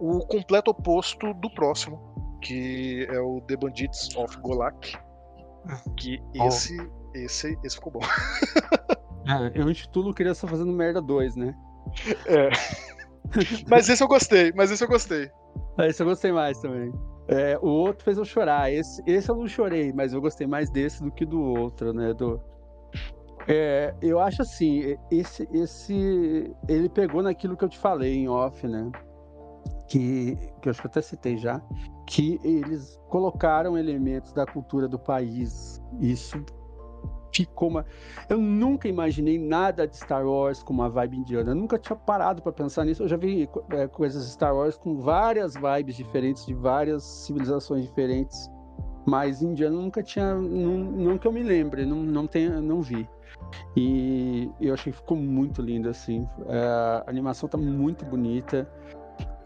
O 0.00 0.18
completo 0.26 0.70
oposto 0.72 1.32
do 1.34 1.48
próximo, 1.48 2.36
que 2.42 3.06
é 3.08 3.20
o 3.20 3.40
The 3.42 3.56
Bandits 3.56 4.14
of 4.16 4.36
Golak. 4.40 4.96
Que 5.96 6.20
Oh. 6.40 6.46
esse, 6.48 6.76
esse, 7.14 7.56
esse 7.62 7.76
ficou 7.76 7.92
bom. 7.92 8.00
É, 9.26 9.52
eu 9.60 9.70
intitulo 9.70 10.12
Criança 10.14 10.48
Fazendo 10.48 10.72
Merda 10.72 11.00
2, 11.02 11.36
né? 11.36 11.54
É. 12.26 12.48
Mas 13.68 13.88
esse 13.88 14.02
eu 14.02 14.08
gostei, 14.08 14.52
mas 14.52 14.70
esse 14.70 14.82
eu 14.82 14.88
gostei. 14.88 15.30
Esse 15.78 16.02
eu 16.02 16.06
gostei 16.06 16.32
mais 16.32 16.58
também. 16.60 16.92
É, 17.28 17.58
o 17.58 17.66
outro 17.66 18.04
fez 18.04 18.16
eu 18.16 18.24
chorar. 18.24 18.72
Esse, 18.72 19.02
esse 19.06 19.30
eu 19.30 19.36
não 19.36 19.46
chorei, 19.46 19.92
mas 19.92 20.12
eu 20.12 20.20
gostei 20.20 20.46
mais 20.46 20.70
desse 20.70 21.02
do 21.02 21.10
que 21.10 21.26
do 21.26 21.40
outro, 21.40 21.92
né? 21.92 22.14
Do... 22.14 22.40
É, 23.46 23.94
eu 24.00 24.18
acho 24.18 24.42
assim, 24.42 24.96
esse, 25.10 25.48
esse. 25.52 26.54
Ele 26.68 26.88
pegou 26.88 27.22
naquilo 27.22 27.56
que 27.56 27.64
eu 27.64 27.68
te 27.68 27.78
falei 27.78 28.14
em 28.14 28.28
off, 28.28 28.66
né? 28.66 28.90
Que, 29.88 30.36
que 30.60 30.68
eu 30.68 30.70
acho 30.70 30.80
que 30.80 30.86
eu 30.86 30.90
até 30.90 31.02
citei 31.02 31.36
já. 31.36 31.60
Que 32.06 32.40
eles 32.42 32.98
colocaram 33.08 33.76
elementos 33.76 34.32
da 34.32 34.46
cultura 34.46 34.88
do 34.88 34.98
país. 34.98 35.82
Isso 36.00 36.42
ficou 37.32 37.68
uma. 37.68 37.84
Eu 38.28 38.38
nunca 38.38 38.88
imaginei 38.88 39.38
nada 39.38 39.86
de 39.86 39.96
Star 39.96 40.26
Wars 40.26 40.62
com 40.62 40.72
uma 40.72 40.88
vibe 40.88 41.18
indiana. 41.18 41.50
Eu 41.50 41.54
nunca 41.54 41.78
tinha 41.78 41.96
parado 41.96 42.42
para 42.42 42.52
pensar 42.52 42.84
nisso. 42.84 43.02
Eu 43.02 43.08
já 43.08 43.16
vi 43.16 43.48
é, 43.70 43.86
coisas 43.86 44.24
de 44.26 44.32
Star 44.32 44.54
Wars 44.54 44.76
com 44.76 44.96
várias 44.96 45.54
vibes 45.54 45.96
diferentes, 45.96 46.46
de 46.46 46.54
várias 46.54 47.02
civilizações 47.02 47.84
diferentes. 47.84 48.50
Mas 49.06 49.40
indiano 49.40 49.80
nunca 49.80 50.02
tinha. 50.02 50.34
Não, 50.34 51.16
que 51.16 51.26
eu 51.26 51.32
me 51.32 51.42
lembre, 51.42 51.86
não, 51.86 51.96
não, 51.96 52.26
tenho, 52.26 52.60
não 52.60 52.82
vi. 52.82 53.08
E 53.74 54.50
eu 54.60 54.74
achei 54.74 54.92
que 54.92 54.98
ficou 54.98 55.16
muito 55.16 55.62
lindo, 55.62 55.88
assim. 55.88 56.28
É, 56.46 56.58
a 56.58 57.04
animação 57.06 57.48
tá 57.48 57.56
muito 57.56 58.04
bonita. 58.04 58.70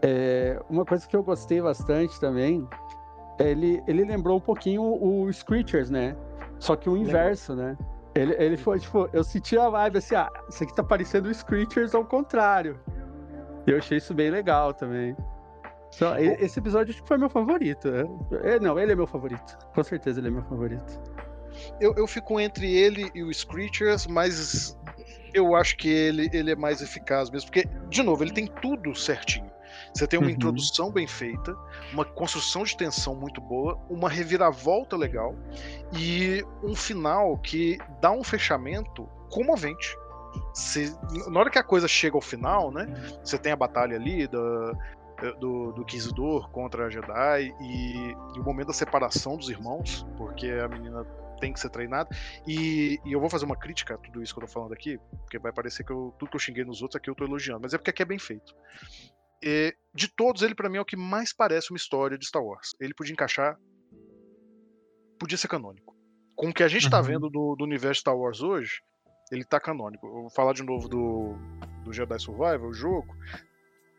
É, 0.01 0.61
uma 0.69 0.83
coisa 0.83 1.07
que 1.07 1.15
eu 1.15 1.23
gostei 1.23 1.61
bastante 1.61 2.19
também, 2.19 2.67
ele, 3.39 3.81
ele 3.87 4.03
lembrou 4.03 4.37
um 4.37 4.41
pouquinho 4.41 4.83
o 4.83 5.31
Screechers, 5.31 5.89
né? 5.89 6.15
Só 6.63 6.77
que 6.77 6.89
o 6.89 6.95
inverso, 6.95 7.53
né? 7.55 7.77
Ele, 8.15 8.33
ele 8.39 8.55
foi, 8.55 8.79
tipo, 8.79 9.09
eu 9.11 9.21
senti 9.21 9.57
a 9.57 9.67
vibe 9.69 9.97
assim, 9.97 10.15
ah, 10.15 10.29
isso 10.47 10.63
aqui 10.63 10.73
tá 10.73 10.81
parecendo 10.81 11.27
o 11.27 11.33
Screechers 11.33 11.93
ao 11.93 12.05
contrário. 12.05 12.79
E 13.67 13.71
eu 13.71 13.77
achei 13.77 13.97
isso 13.97 14.13
bem 14.13 14.29
legal 14.29 14.73
também. 14.73 15.13
Só, 15.91 16.17
e- 16.17 16.37
esse 16.39 16.59
episódio 16.59 16.93
acho 16.93 17.01
que 17.01 17.07
foi 17.07 17.17
meu 17.17 17.29
favorito. 17.29 17.89
É, 17.89 18.55
é, 18.55 18.59
não, 18.61 18.79
ele 18.79 18.93
é 18.93 18.95
meu 18.95 19.05
favorito. 19.05 19.57
Com 19.75 19.83
certeza 19.83 20.21
ele 20.21 20.29
é 20.29 20.31
meu 20.31 20.43
favorito. 20.43 21.01
Eu, 21.81 21.93
eu 21.97 22.07
fico 22.07 22.39
entre 22.39 22.73
ele 22.73 23.11
e 23.13 23.23
o 23.23 23.33
Screechers, 23.33 24.07
mas 24.07 24.77
eu 25.33 25.55
acho 25.57 25.75
que 25.75 25.89
ele, 25.89 26.29
ele 26.31 26.51
é 26.51 26.55
mais 26.55 26.81
eficaz 26.81 27.29
mesmo. 27.29 27.51
Porque, 27.51 27.67
de 27.89 28.01
novo, 28.03 28.23
ele 28.23 28.31
tem 28.31 28.47
tudo 28.47 28.95
certinho. 28.95 29.51
Você 29.93 30.07
tem 30.07 30.19
uma 30.19 30.27
Uhum. 30.27 30.33
introdução 30.33 30.91
bem 30.91 31.07
feita, 31.07 31.55
uma 31.91 32.05
construção 32.05 32.63
de 32.63 32.75
tensão 32.77 33.15
muito 33.15 33.39
boa, 33.41 33.77
uma 33.89 34.09
reviravolta 34.09 34.95
legal 34.97 35.35
e 35.91 36.43
um 36.63 36.75
final 36.75 37.37
que 37.37 37.77
dá 38.01 38.11
um 38.11 38.23
fechamento 38.23 39.07
comovente. 39.29 39.95
Você- 40.53 40.91
na 41.29 41.39
hora 41.39 41.49
que 41.49 41.59
a 41.59 41.63
coisa 41.63 41.87
chega 41.87 42.15
ao 42.17 42.21
final, 42.21 42.71
né? 42.71 42.85
Você 43.23 43.37
tem 43.37 43.51
a 43.51 43.55
batalha 43.55 43.95
ali 43.95 44.27
da, 44.27 44.73
do, 45.39 45.71
do 45.73 45.81
Inquisidor 45.83 46.49
contra 46.49 46.87
a 46.87 46.89
Jedi 46.89 47.53
e, 47.61 48.15
e 48.35 48.39
o 48.39 48.43
momento 48.43 48.67
da 48.67 48.73
separação 48.73 49.37
dos 49.37 49.49
irmãos, 49.49 50.05
porque 50.17 50.49
a 50.49 50.67
menina 50.67 51.05
tem 51.39 51.51
que 51.53 51.59
ser 51.59 51.69
treinada. 51.69 52.09
E, 52.47 52.99
e 53.05 53.11
eu 53.11 53.19
vou 53.19 53.29
fazer 53.29 53.45
uma 53.45 53.55
crítica 53.55 53.95
a 53.95 53.97
tudo 53.97 54.23
isso 54.23 54.33
que 54.33 54.41
eu 54.41 54.47
tô 54.47 54.51
falando 54.51 54.73
aqui, 54.73 54.99
porque 55.21 55.37
vai 55.37 55.51
parecer 55.51 55.83
que 55.83 55.91
eu- 55.91 56.13
tudo 56.17 56.29
que 56.29 56.35
eu 56.35 56.39
xinguei 56.39 56.63
nos 56.63 56.81
outros 56.81 56.95
aqui 56.95 57.09
eu 57.09 57.15
tô 57.15 57.25
elogiando, 57.25 57.59
mas 57.61 57.73
é 57.73 57.77
porque 57.77 57.89
aqui 57.91 58.01
é 58.01 58.05
bem 58.05 58.17
feito. 58.19 58.55
É, 59.43 59.73
de 59.93 60.07
todos, 60.07 60.41
ele 60.41 60.55
pra 60.55 60.69
mim 60.69 60.77
é 60.77 60.81
o 60.81 60.85
que 60.85 60.95
mais 60.95 61.33
parece 61.33 61.71
uma 61.71 61.77
história 61.77 62.17
de 62.17 62.25
Star 62.25 62.43
Wars. 62.43 62.69
Ele 62.79 62.93
podia 62.93 63.13
encaixar. 63.13 63.57
Podia 65.19 65.37
ser 65.37 65.47
canônico. 65.47 65.95
Com 66.35 66.49
o 66.49 66.53
que 66.53 66.63
a 66.63 66.67
gente 66.67 66.89
tá 66.89 66.97
Uhum. 66.97 67.03
vendo 67.03 67.29
do, 67.29 67.55
do 67.55 67.63
universo 67.63 68.01
Star 68.01 68.17
Wars 68.17 68.41
hoje, 68.41 68.81
ele 69.31 69.43
tá 69.43 69.59
canônico. 69.59 70.07
Eu 70.07 70.13
vou 70.23 70.29
falar 70.31 70.53
de 70.53 70.63
novo 70.63 70.87
do, 70.87 71.35
do 71.83 71.93
Jedi 71.93 72.19
Survival, 72.19 72.67
o 72.67 72.73
jogo. 72.73 73.13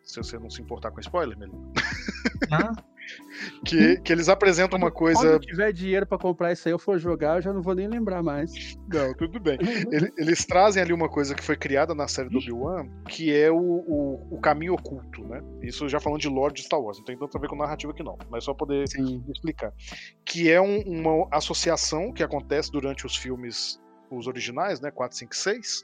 Se 0.03 0.17
você 0.17 0.39
não 0.39 0.51
se 0.51 0.61
importar 0.61 0.91
com 0.91 1.01
spoiler, 1.01 1.39
Melina. 1.39 1.73
Que, 3.65 4.01
que 4.01 4.13
eles 4.13 4.29
apresentam 4.29 4.79
uma 4.79 4.91
Quando 4.91 5.15
coisa. 5.17 5.27
eu 5.33 5.41
tiver 5.41 5.73
dinheiro 5.73 6.07
pra 6.07 6.17
comprar 6.17 6.53
isso 6.53 6.69
aí, 6.69 6.73
eu 6.73 6.79
for 6.79 6.99
jogar, 6.99 7.37
eu 7.39 7.43
já 7.43 7.53
não 7.53 7.61
vou 7.63 7.75
nem 7.75 7.89
lembrar 7.89 8.23
mais. 8.23 8.77
Não, 8.89 9.13
tudo 9.15 9.41
bem. 9.41 9.59
Ele- 9.93 10.13
eles 10.17 10.45
trazem 10.45 10.83
ali 10.83 10.93
uma 10.93 11.09
coisa 11.09 11.35
que 11.35 11.43
foi 11.43 11.57
criada 11.57 11.95
na 11.95 12.07
série 12.09 12.29
do 12.29 12.39
Obi-Wan, 12.39 12.87
que 13.09 13.35
é 13.35 13.51
o, 13.51 13.57
o, 13.57 14.37
o 14.37 14.41
caminho 14.41 14.75
oculto, 14.75 15.25
né? 15.27 15.43
Isso 15.63 15.89
já 15.89 15.99
falando 15.99 16.21
de 16.21 16.29
lore 16.29 16.55
de 16.55 16.63
Star 16.63 16.81
Wars, 16.81 16.99
não 16.99 17.05
tem 17.05 17.19
tanto 17.19 17.37
a 17.37 17.41
ver 17.41 17.49
com 17.49 17.57
narrativa 17.57 17.93
aqui 17.93 18.03
não, 18.03 18.17
mas 18.31 18.45
só 18.45 18.55
poder 18.55 18.87
Sim. 18.89 19.23
explicar. 19.29 19.73
Que 20.25 20.51
é 20.51 20.61
um- 20.61 20.81
uma 20.83 21.29
associação 21.33 22.13
que 22.13 22.23
acontece 22.23 22.71
durante 22.71 23.05
os 23.07 23.17
filmes, 23.17 23.81
os 24.11 24.27
originais, 24.27 24.81
né? 24.81 24.91
4, 24.91 25.17
5, 25.19 25.35
6, 25.35 25.83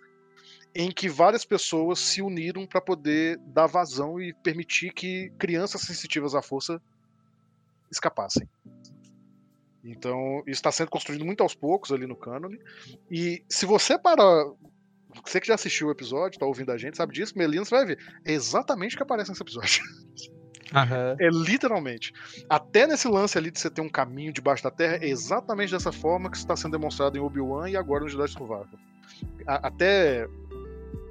em 0.75 0.91
que 0.93 1.09
várias 1.09 1.45
pessoas 1.45 1.99
se 1.99 2.23
uniram 2.23 2.65
para 2.67 2.81
poder 2.81 3.39
dar 3.47 3.67
vazão 3.67 4.21
e 4.21 4.33
permitir 4.33 4.93
que 4.93 5.33
crianças 5.39 5.81
sensitivas 5.81 6.35
à 6.35 6.41
força 6.43 6.81
escapassem. 7.91 8.49
Então, 9.83 10.41
isso 10.47 10.59
está 10.59 10.71
sendo 10.71 10.91
construído 10.91 11.25
muito 11.25 11.43
aos 11.43 11.55
poucos 11.55 11.91
ali 11.91 12.07
no 12.07 12.17
cânone. 12.17 12.59
E 13.11 13.43
se 13.49 13.65
você 13.67 13.99
para. 13.99 14.23
Você 15.25 15.41
que 15.41 15.47
já 15.49 15.55
assistiu 15.55 15.89
o 15.89 15.91
episódio, 15.91 16.39
tá 16.39 16.47
ouvindo 16.47 16.71
a 16.71 16.79
gente, 16.79 16.97
sabe 16.97 17.13
disso, 17.13 17.37
Melina, 17.37 17.65
você 17.65 17.75
vai 17.75 17.87
ver. 17.87 17.99
É 18.25 18.33
exatamente 18.33 18.95
o 18.95 18.97
que 18.97 19.03
aparece 19.03 19.31
nesse 19.31 19.43
episódio. 19.43 19.83
Aham. 20.73 21.17
É 21.19 21.29
literalmente. 21.31 22.13
Até 22.49 22.87
nesse 22.87 23.09
lance 23.09 23.37
ali 23.37 23.51
de 23.51 23.59
você 23.59 23.69
ter 23.69 23.81
um 23.81 23.89
caminho 23.89 24.33
debaixo 24.33 24.63
da 24.63 24.71
terra, 24.71 24.99
é 25.03 25.09
exatamente 25.09 25.73
dessa 25.73 25.91
forma 25.91 26.31
que 26.31 26.37
está 26.37 26.55
sendo 26.55 26.73
demonstrado 26.73 27.17
em 27.19 27.21
Obi-Wan 27.21 27.69
e 27.69 27.77
agora 27.77 28.05
no 28.05 28.09
Jedi 28.09 28.29
Survival. 28.29 28.69
A- 29.49 29.67
até 29.67 30.29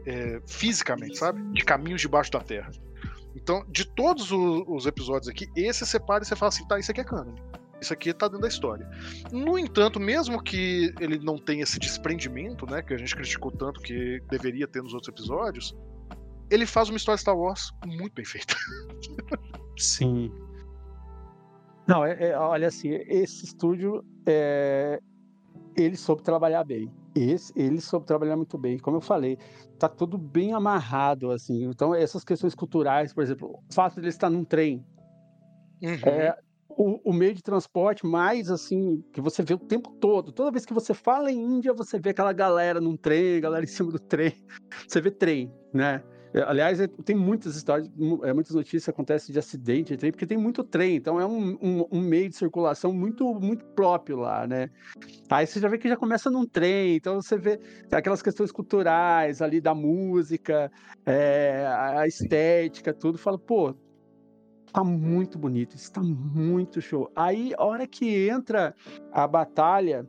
é, 0.05 0.41
fisicamente, 0.47 1.17
sabe? 1.17 1.41
De 1.51 1.65
caminhos 1.65 1.99
debaixo 1.99 2.31
da 2.31 2.39
terra. 2.39 2.71
Então, 3.35 3.63
de 3.69 3.85
todos 3.85 4.31
os 4.31 4.85
episódios 4.85 5.27
aqui, 5.27 5.47
esse 5.55 5.85
você 5.85 5.99
para 5.99 6.23
e 6.23 6.27
você 6.27 6.35
fala 6.35 6.49
assim, 6.49 6.67
tá, 6.67 6.79
isso 6.79 6.91
aqui 6.91 7.01
é 7.01 7.03
cânone. 7.03 7.41
Isso 7.79 7.93
aqui 7.93 8.13
tá 8.13 8.27
dentro 8.27 8.41
da 8.41 8.47
história. 8.47 8.89
No 9.31 9.57
entanto, 9.57 9.99
mesmo 9.99 10.41
que 10.43 10.93
ele 10.99 11.17
não 11.19 11.37
tenha 11.37 11.63
esse 11.63 11.79
desprendimento, 11.79 12.65
né, 12.65 12.81
que 12.81 12.93
a 12.93 12.97
gente 12.97 13.15
criticou 13.15 13.51
tanto 13.51 13.79
que 13.79 14.21
deveria 14.29 14.67
ter 14.67 14.81
nos 14.81 14.93
outros 14.93 15.09
episódios, 15.09 15.75
ele 16.49 16.65
faz 16.65 16.89
uma 16.89 16.97
história 16.97 17.17
Star 17.17 17.37
Wars 17.37 17.71
muito 17.85 18.13
bem 18.13 18.25
feita. 18.25 18.55
Sim. 19.77 20.31
Não, 21.87 22.03
é, 22.03 22.29
é- 22.31 22.37
olha 22.37 22.67
assim, 22.67 22.89
esse 23.07 23.45
estúdio, 23.45 24.03
é, 24.25 24.99
ele 25.77 25.95
soube 25.95 26.21
trabalhar 26.21 26.63
bem. 26.63 26.91
Esse, 27.15 27.51
ele 27.55 27.81
soube 27.81 28.05
trabalhar 28.05 28.35
muito 28.35 28.57
bem. 28.57 28.77
Como 28.77 28.97
eu 28.97 29.01
falei, 29.01 29.37
tá 29.77 29.89
tudo 29.89 30.17
bem 30.17 30.53
amarrado, 30.53 31.31
assim. 31.31 31.65
Então, 31.65 31.93
essas 31.93 32.23
questões 32.23 32.53
culturais, 32.55 33.13
por 33.13 33.23
exemplo, 33.23 33.59
o 33.69 33.73
fato 33.73 33.95
de 33.95 34.01
ele 34.01 34.09
estar 34.09 34.29
num 34.29 34.43
trem, 34.43 34.85
é, 35.81 36.37
o, 36.69 37.09
o 37.09 37.13
meio 37.13 37.33
de 37.33 37.41
transporte 37.41 38.05
mais 38.05 38.49
assim 38.49 39.03
que 39.11 39.19
você 39.21 39.43
vê 39.43 39.53
o 39.53 39.59
tempo 39.59 39.91
todo. 39.99 40.31
Toda 40.31 40.51
vez 40.51 40.65
que 40.65 40.73
você 40.73 40.93
fala 40.93 41.31
em 41.31 41.37
Índia, 41.37 41.73
você 41.73 41.99
vê 41.99 42.11
aquela 42.11 42.31
galera 42.31 42.79
num 42.79 42.95
trem, 42.95 43.41
galera 43.41 43.63
em 43.63 43.67
cima 43.67 43.91
do 43.91 43.99
trem. 43.99 44.33
Você 44.87 45.01
vê 45.01 45.11
trem, 45.11 45.53
né? 45.73 46.03
É, 46.33 46.41
Aliás, 46.43 46.79
é- 46.79 46.87
tem 46.87 47.15
muitas 47.15 47.55
histórias, 47.55 47.89
é, 48.23 48.33
muitas 48.33 48.53
notícias 48.53 48.87
acontecem 48.89 49.33
de 49.33 49.39
acidente 49.39 49.93
de 49.93 49.97
trem, 49.97 50.11
porque 50.11 50.27
tem 50.27 50.37
muito 50.37 50.63
trem, 50.63 50.95
então 50.95 51.19
é 51.19 51.25
um, 51.25 51.57
um- 51.61 51.85
um 51.91 52.01
meio 52.01 52.29
de 52.29 52.35
circulação 52.35 52.93
muito, 52.93 53.33
muito 53.35 53.65
próprio 53.67 54.17
lá, 54.17 54.45
né? 54.45 54.69
Aí 55.29 55.47
você 55.47 55.59
já 55.59 55.67
vê 55.67 55.77
que 55.77 55.89
já 55.89 55.97
começa 55.97 56.29
num 56.29 56.45
trem, 56.45 56.95
então 56.95 57.21
você 57.21 57.37
vê 57.37 57.59
aquelas 57.91 58.21
questões 58.21 58.51
culturais 58.51 59.41
ali 59.41 59.59
da 59.59 59.73
música, 59.73 60.71
é, 61.05 61.65
a 61.67 62.05
estética, 62.07 62.93
tudo, 62.93 63.17
fala, 63.17 63.39
pô, 63.39 63.73
tá 64.71 64.83
muito 64.83 65.39
bonito, 65.39 65.75
isso 65.75 65.91
tá 65.91 66.01
muito 66.01 66.79
show. 66.81 67.11
Aí, 67.15 67.53
a 67.57 67.65
hora 67.65 67.87
que 67.87 68.29
entra 68.29 68.75
a 69.11 69.27
batalha, 69.27 70.07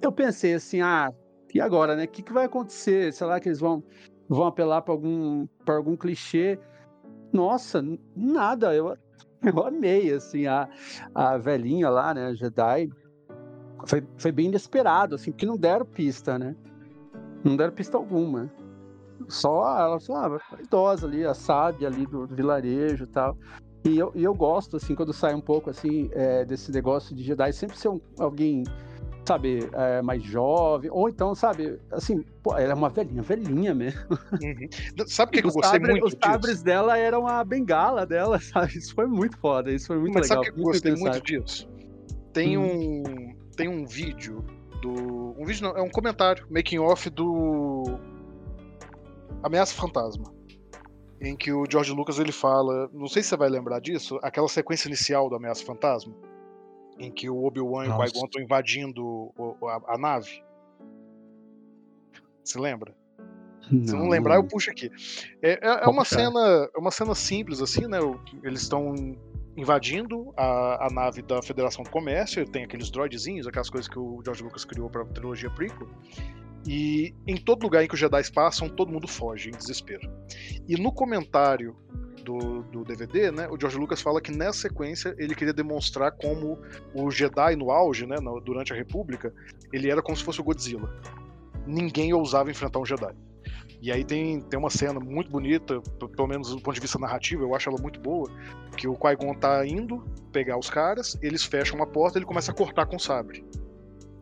eu 0.00 0.12
pensei 0.12 0.54
assim, 0.54 0.80
ah, 0.80 1.10
e 1.52 1.60
agora, 1.60 1.94
né? 1.94 2.04
O 2.04 2.08
que, 2.08 2.22
que 2.22 2.32
vai 2.32 2.46
acontecer? 2.46 3.12
Sei 3.12 3.26
lá 3.26 3.38
que 3.38 3.48
eles 3.48 3.60
vão, 3.60 3.82
vão 4.28 4.46
apelar 4.46 4.82
para 4.82 4.92
algum, 4.94 5.46
pra 5.64 5.76
algum 5.76 5.96
clichê. 5.96 6.58
Nossa, 7.32 7.84
nada, 8.16 8.74
eu, 8.74 8.96
eu 9.42 9.66
amei, 9.66 10.12
assim, 10.12 10.46
a, 10.46 10.68
a 11.14 11.36
velhinha 11.36 11.90
lá, 11.90 12.14
né, 12.14 12.26
a 12.26 12.34
Jedi, 12.34 12.90
foi, 13.86 14.06
foi 14.16 14.32
bem 14.32 14.46
inesperado, 14.46 15.14
assim, 15.14 15.30
porque 15.30 15.46
não 15.46 15.56
deram 15.56 15.84
pista, 15.84 16.38
né? 16.38 16.56
Não 17.44 17.56
deram 17.56 17.72
pista 17.72 17.96
alguma. 17.96 18.50
Só 19.28 19.78
ela, 19.78 20.00
só 20.00 20.16
ah, 20.16 20.38
a 20.52 20.62
idosa 20.62 21.06
ali, 21.06 21.24
a 21.24 21.34
sábia 21.34 21.88
ali 21.88 22.06
do, 22.06 22.26
do 22.26 22.34
vilarejo 22.34 23.04
e 23.04 23.06
tal. 23.06 23.36
E 23.84 23.98
eu, 23.98 24.10
e 24.14 24.24
eu 24.24 24.34
gosto, 24.34 24.76
assim, 24.76 24.94
quando 24.94 25.12
sai 25.12 25.34
um 25.34 25.40
pouco, 25.40 25.68
assim, 25.68 26.08
é, 26.12 26.44
desse 26.44 26.72
negócio 26.72 27.14
de 27.14 27.22
Jedi, 27.22 27.52
sempre 27.52 27.78
ser 27.78 27.88
um- 27.88 28.00
alguém, 28.18 28.64
sabe, 29.26 29.68
é, 29.72 30.02
mais 30.02 30.22
jovem, 30.22 30.90
ou 30.92 31.08
então, 31.08 31.34
sabe, 31.34 31.78
assim, 31.90 32.22
pô, 32.42 32.56
ela 32.56 32.72
é 32.72 32.74
uma 32.74 32.90
velhinha, 32.90 33.22
velhinha 33.22 33.74
mesmo. 33.74 34.00
Uhum. 34.42 35.06
Sabe 35.06 35.30
o 35.30 35.32
que, 35.32 35.40
que 35.40 35.46
eu 35.46 35.48
Os 35.48 35.54
gostei 35.54 35.78
sabre- 35.80 35.90
muito 35.92 36.06
Os 36.06 36.14
disso? 36.14 36.64
dela 36.64 36.98
eram 36.98 37.26
a 37.26 37.42
bengala 37.44 38.04
dela, 38.04 38.38
sabe? 38.42 38.76
Isso 38.78 38.94
foi 38.94 39.06
muito 39.06 39.38
foda, 39.38 39.70
isso 39.72 39.86
foi 39.86 39.98
muito 39.98 40.14
Mas 40.14 40.28
legal. 40.28 40.44
sabe 40.44 40.50
o 40.50 40.54
que 40.54 40.60
eu 40.60 40.64
gostei 40.64 40.94
muito 40.94 41.20
disso? 41.22 41.68
Tem 42.32 42.58
Hum. 42.58 43.02
um 43.06 43.34
tem 43.56 43.68
um 43.68 43.86
vídeo 43.86 44.44
do 44.82 45.34
um 45.38 45.44
vídeo 45.46 45.62
não, 45.62 45.76
é 45.76 45.80
um 45.82 45.88
comentário 45.88 46.44
making 46.50 46.78
off 46.80 47.08
do 47.08 47.98
Ameaça 49.42 49.74
Fantasma, 49.74 50.24
em 51.20 51.36
que 51.36 51.52
o 51.52 51.64
George 51.70 51.92
Lucas 51.92 52.18
ele 52.18 52.32
fala, 52.32 52.88
não 52.92 53.06
sei 53.06 53.22
se 53.22 53.28
você 53.30 53.36
vai 53.36 53.48
lembrar 53.48 53.80
disso, 53.80 54.18
aquela 54.22 54.48
sequência 54.48 54.88
inicial 54.88 55.28
do 55.28 55.36
Ameaça 55.36 55.64
Fantasma, 55.64 56.12
em 56.98 57.10
que 57.10 57.28
o 57.28 57.44
Obi-Wan 57.44 57.86
e 57.86 57.88
o. 57.88 57.98
Qui-Gon 57.98 58.24
estão 58.26 58.42
invadindo 58.42 59.04
o- 59.36 59.56
a, 59.68 59.94
a 59.94 59.98
nave. 59.98 60.42
Se 62.44 62.58
lembra? 62.58 62.94
Se 63.68 63.94
não 63.96 64.08
lembrar, 64.08 64.36
eu 64.36 64.44
puxo 64.44 64.70
aqui. 64.70 64.90
É, 65.42 65.52
é- 65.52 65.84
é 65.84 65.88
uma 65.88 66.02
puxar. 66.04 66.18
cena, 66.18 66.68
é 66.74 66.78
uma 66.78 66.90
cena 66.90 67.14
simples 67.14 67.62
assim, 67.62 67.86
né? 67.86 67.98
Eles 68.42 68.60
estão 68.62 68.94
invadindo 69.56 70.34
a, 70.36 70.86
a 70.86 70.90
nave 70.90 71.22
da 71.22 71.40
Federação 71.40 71.82
do 71.84 71.90
Comércio, 71.90 72.44
tem 72.46 72.64
aqueles 72.64 72.90
droidzinhos, 72.90 73.46
aquelas 73.46 73.70
coisas 73.70 73.88
que 73.88 73.98
o 73.98 74.20
George 74.24 74.42
Lucas 74.42 74.64
criou 74.64 74.90
para 74.90 75.02
a 75.02 75.06
trilogia 75.06 75.48
prequel. 75.50 75.88
E 76.66 77.14
em 77.26 77.36
todo 77.36 77.62
lugar 77.62 77.82
em 77.84 77.88
que 77.88 77.94
os 77.94 78.00
Jedi 78.00 78.30
passam, 78.32 78.68
todo 78.68 78.90
mundo 78.92 79.06
foge 79.08 79.48
em 79.48 79.52
desespero. 79.52 80.10
E 80.68 80.76
no 80.76 80.92
comentário 80.92 81.76
do, 82.24 82.62
do 82.64 82.84
DVD, 82.84 83.30
né, 83.30 83.48
o 83.48 83.60
George 83.60 83.76
Lucas 83.78 84.00
fala 84.00 84.20
que 84.20 84.32
nessa 84.32 84.60
sequência 84.60 85.14
ele 85.18 85.34
queria 85.34 85.52
demonstrar 85.52 86.12
como 86.12 86.58
o 86.94 87.10
Jedi 87.10 87.54
no 87.56 87.70
auge, 87.70 88.06
né, 88.06 88.16
no- 88.20 88.40
durante 88.40 88.72
a 88.72 88.76
República, 88.76 89.32
ele 89.72 89.90
era 89.90 90.02
como 90.02 90.16
se 90.16 90.24
fosse 90.24 90.40
o 90.40 90.44
Godzilla. 90.44 90.90
Ninguém 91.66 92.12
ousava 92.12 92.50
enfrentar 92.50 92.78
um 92.80 92.84
Jedi. 92.84 93.14
E 93.80 93.92
aí 93.92 94.02
tem, 94.02 94.40
tem 94.40 94.58
uma 94.58 94.70
cena 94.70 94.98
muito 94.98 95.30
bonita, 95.30 95.80
pelo 96.16 96.26
menos 96.26 96.50
do 96.50 96.60
ponto 96.60 96.74
de 96.74 96.80
vista 96.80 96.98
narrativo, 96.98 97.42
eu 97.42 97.54
acho 97.54 97.68
ela 97.68 97.80
muito 97.80 98.00
boa, 98.00 98.30
que 98.76 98.88
o 98.88 98.94
Qui-Gon 98.94 99.34
tá 99.34 99.66
indo 99.66 100.02
pegar 100.32 100.58
os 100.58 100.70
caras, 100.70 101.18
eles 101.22 101.44
fecham 101.44 101.76
uma 101.76 101.86
porta, 101.86 102.18
ele 102.18 102.24
começa 102.24 102.50
a 102.50 102.54
cortar 102.54 102.86
com 102.86 102.96
o 102.96 103.00
sabre. 103.00 103.44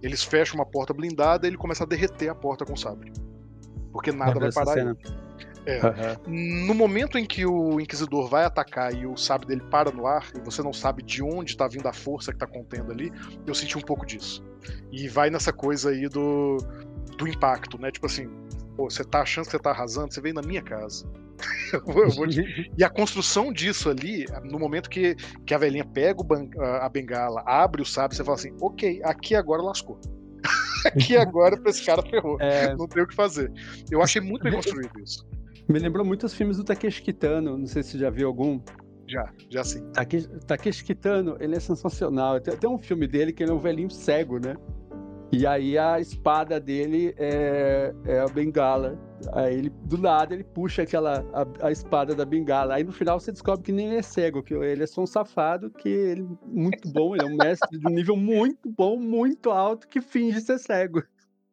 Eles 0.03 0.25
fecham 0.25 0.57
uma 0.57 0.67
porta 0.67 0.93
blindada, 0.93 1.47
ele 1.47 1.57
começa 1.57 1.85
a 1.85 1.87
derreter 1.87 2.29
a 2.29 2.35
porta 2.35 2.65
com 2.65 2.73
o 2.73 2.77
sabre. 2.77 3.13
Porque 3.93 4.11
nada 4.11 4.33
vai 4.41 4.53
parar 4.53 4.73
cena. 4.75 4.97
Ele. 5.67 5.87
Aham. 5.87 6.17
No 6.27 6.75
momento 6.75 7.19
em 7.19 7.25
que 7.25 7.45
o 7.47 7.81
Inquisidor 7.81 8.29
vai 8.29 8.45
atacar 8.45 8.95
e 8.95 9.07
o 9.07 9.17
sábio 9.17 9.47
dele 9.49 9.63
para 9.71 9.91
no 9.91 10.07
ar, 10.07 10.31
e 10.37 10.41
você 10.41 10.63
não 10.63 10.73
sabe 10.73 11.03
de 11.03 11.23
onde 11.23 11.57
tá 11.57 11.67
vindo 11.69 11.87
a 11.87 11.93
força 11.93 12.33
que 12.33 12.39
tá 12.39 12.47
contendo 12.47 12.91
ali, 12.93 13.13
eu 13.47 13.55
senti 13.55 13.77
um 13.79 13.83
pouco 13.83 14.05
disso. 14.07 14.45
E 14.91 15.09
vai 15.09 15.31
nessa 15.31 15.53
coisa 15.53 15.91
aí 15.91 16.09
do, 16.09 16.57
do 17.19 17.27
impacto, 17.29 17.81
né? 17.81 17.91
Tipo 17.91 18.07
assim, 18.07 18.29
pô, 18.77 18.89
você 18.91 19.05
tá 19.05 19.23
achando 19.23 19.45
que 19.47 19.51
você 19.53 19.59
tá 19.59 19.71
arrasando, 19.71 20.13
você 20.13 20.21
veio 20.21 20.35
na 20.35 20.43
minha 20.43 20.63
casa. 20.63 21.07
Te- 22.29 22.71
E 22.79 22.85
a 22.85 22.91
construção 22.91 23.53
disso 23.53 23.89
ali, 23.91 24.27
no 24.45 24.59
momento 24.59 24.89
que, 24.89 25.17
que 25.45 25.55
a 25.55 25.59
velhinha 25.59 25.85
pega 25.85 26.23
ban- 26.23 26.49
a 26.59 26.87
a 26.87 26.89
bengala, 26.89 27.43
abre 27.47 27.83
o 27.83 27.87
sábio, 27.87 28.17
você 28.17 28.23
fala 28.25 28.37
assim, 28.37 28.53
ok, 28.61 29.01
aqui 29.05 29.35
agora 29.35 29.63
lascou. 29.63 29.99
aqui 30.87 31.17
agora 31.17 31.57
pra 31.57 31.71
esse 31.71 31.85
cara 31.85 32.03
ferrou. 32.03 32.37
É, 32.41 32.75
Não 32.77 32.87
tem 32.89 33.03
o 33.03 33.07
que 33.07 33.15
fazer. 33.15 33.51
Eu 33.91 34.03
achei 34.03 34.21
muito 34.21 34.43
bem 34.43 34.53
construído 34.53 34.91
isso. 35.01 35.27
Me 35.73 35.79
lembrou 35.79 36.05
muito 36.05 36.27
os 36.27 36.35
filmes 36.35 36.59
do 36.59 36.65
Takeshi 36.65 37.03
Kitano, 37.03 37.57
não 37.57 37.67
sei 37.67 37.83
se 37.83 37.93
você 37.93 37.99
já 37.99 38.11
viu 38.11 38.29
algum. 38.29 38.61
Já, 39.09 39.33
já 39.49 39.65
sim. 39.65 39.83
Take- 39.93 40.29
Takeshi 40.47 40.85
Kitano, 40.85 41.37
ele 41.41 41.57
é 41.57 41.61
sensacional. 41.61 42.41
Tem, 42.41 42.57
tem 42.57 42.71
um 42.71 42.79
filme 42.79 43.07
dele 43.07 43.33
que 43.33 43.43
ele 43.43 43.51
é 43.51 43.55
um 43.55 43.59
velhinho 43.59 43.91
cego, 43.91 44.39
né? 44.39 44.55
E 45.33 45.47
aí 45.47 45.79
a 45.79 45.99
espada 45.99 46.61
dele 46.61 47.15
é, 47.17 47.95
é 48.05 48.21
a 48.21 48.27
bengala. 48.27 48.99
Aí 49.33 49.55
ele, 49.55 49.71
do 49.71 49.99
lado, 49.99 50.35
ele 50.35 50.45
puxa 50.45 50.83
aquela 50.83 51.25
a, 51.33 51.67
a 51.69 51.73
espada 51.73 52.15
da 52.15 52.25
bengala. 52.25 52.75
Aí 52.75 52.85
no 52.85 52.93
final 52.93 53.19
você 53.19 53.33
descobre 53.33 53.65
que 53.65 53.73
nem 53.73 53.87
ele 53.87 53.97
é 53.97 54.03
cego, 54.03 54.43
que 54.43 54.53
ele 54.53 54.83
é 54.83 54.87
só 54.87 55.01
um 55.01 55.07
safado, 55.07 55.71
que 55.71 55.89
ele 55.89 56.23
é 56.23 56.47
muito 56.47 56.87
bom, 56.91 57.15
ele 57.15 57.25
é 57.25 57.27
um 57.27 57.37
mestre 57.37 57.79
de 57.79 57.87
um 57.87 57.91
nível 57.91 58.15
muito 58.15 58.71
bom, 58.71 58.99
muito 58.99 59.51
alto, 59.51 59.89
que 59.89 60.03
finge 60.03 60.39
ser 60.41 60.59
cego. 60.59 61.03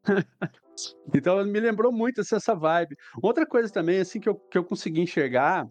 então 1.14 1.44
me 1.46 1.60
lembrou 1.60 1.92
muito 1.92 2.22
assim, 2.22 2.36
essa 2.36 2.56
vibe. 2.56 2.96
Outra 3.22 3.46
coisa 3.46 3.72
também, 3.72 4.00
assim, 4.00 4.20
que 4.20 4.30
eu, 4.30 4.36
que 4.36 4.58
eu 4.58 4.64
consegui 4.64 5.02
enxergar, 5.02 5.66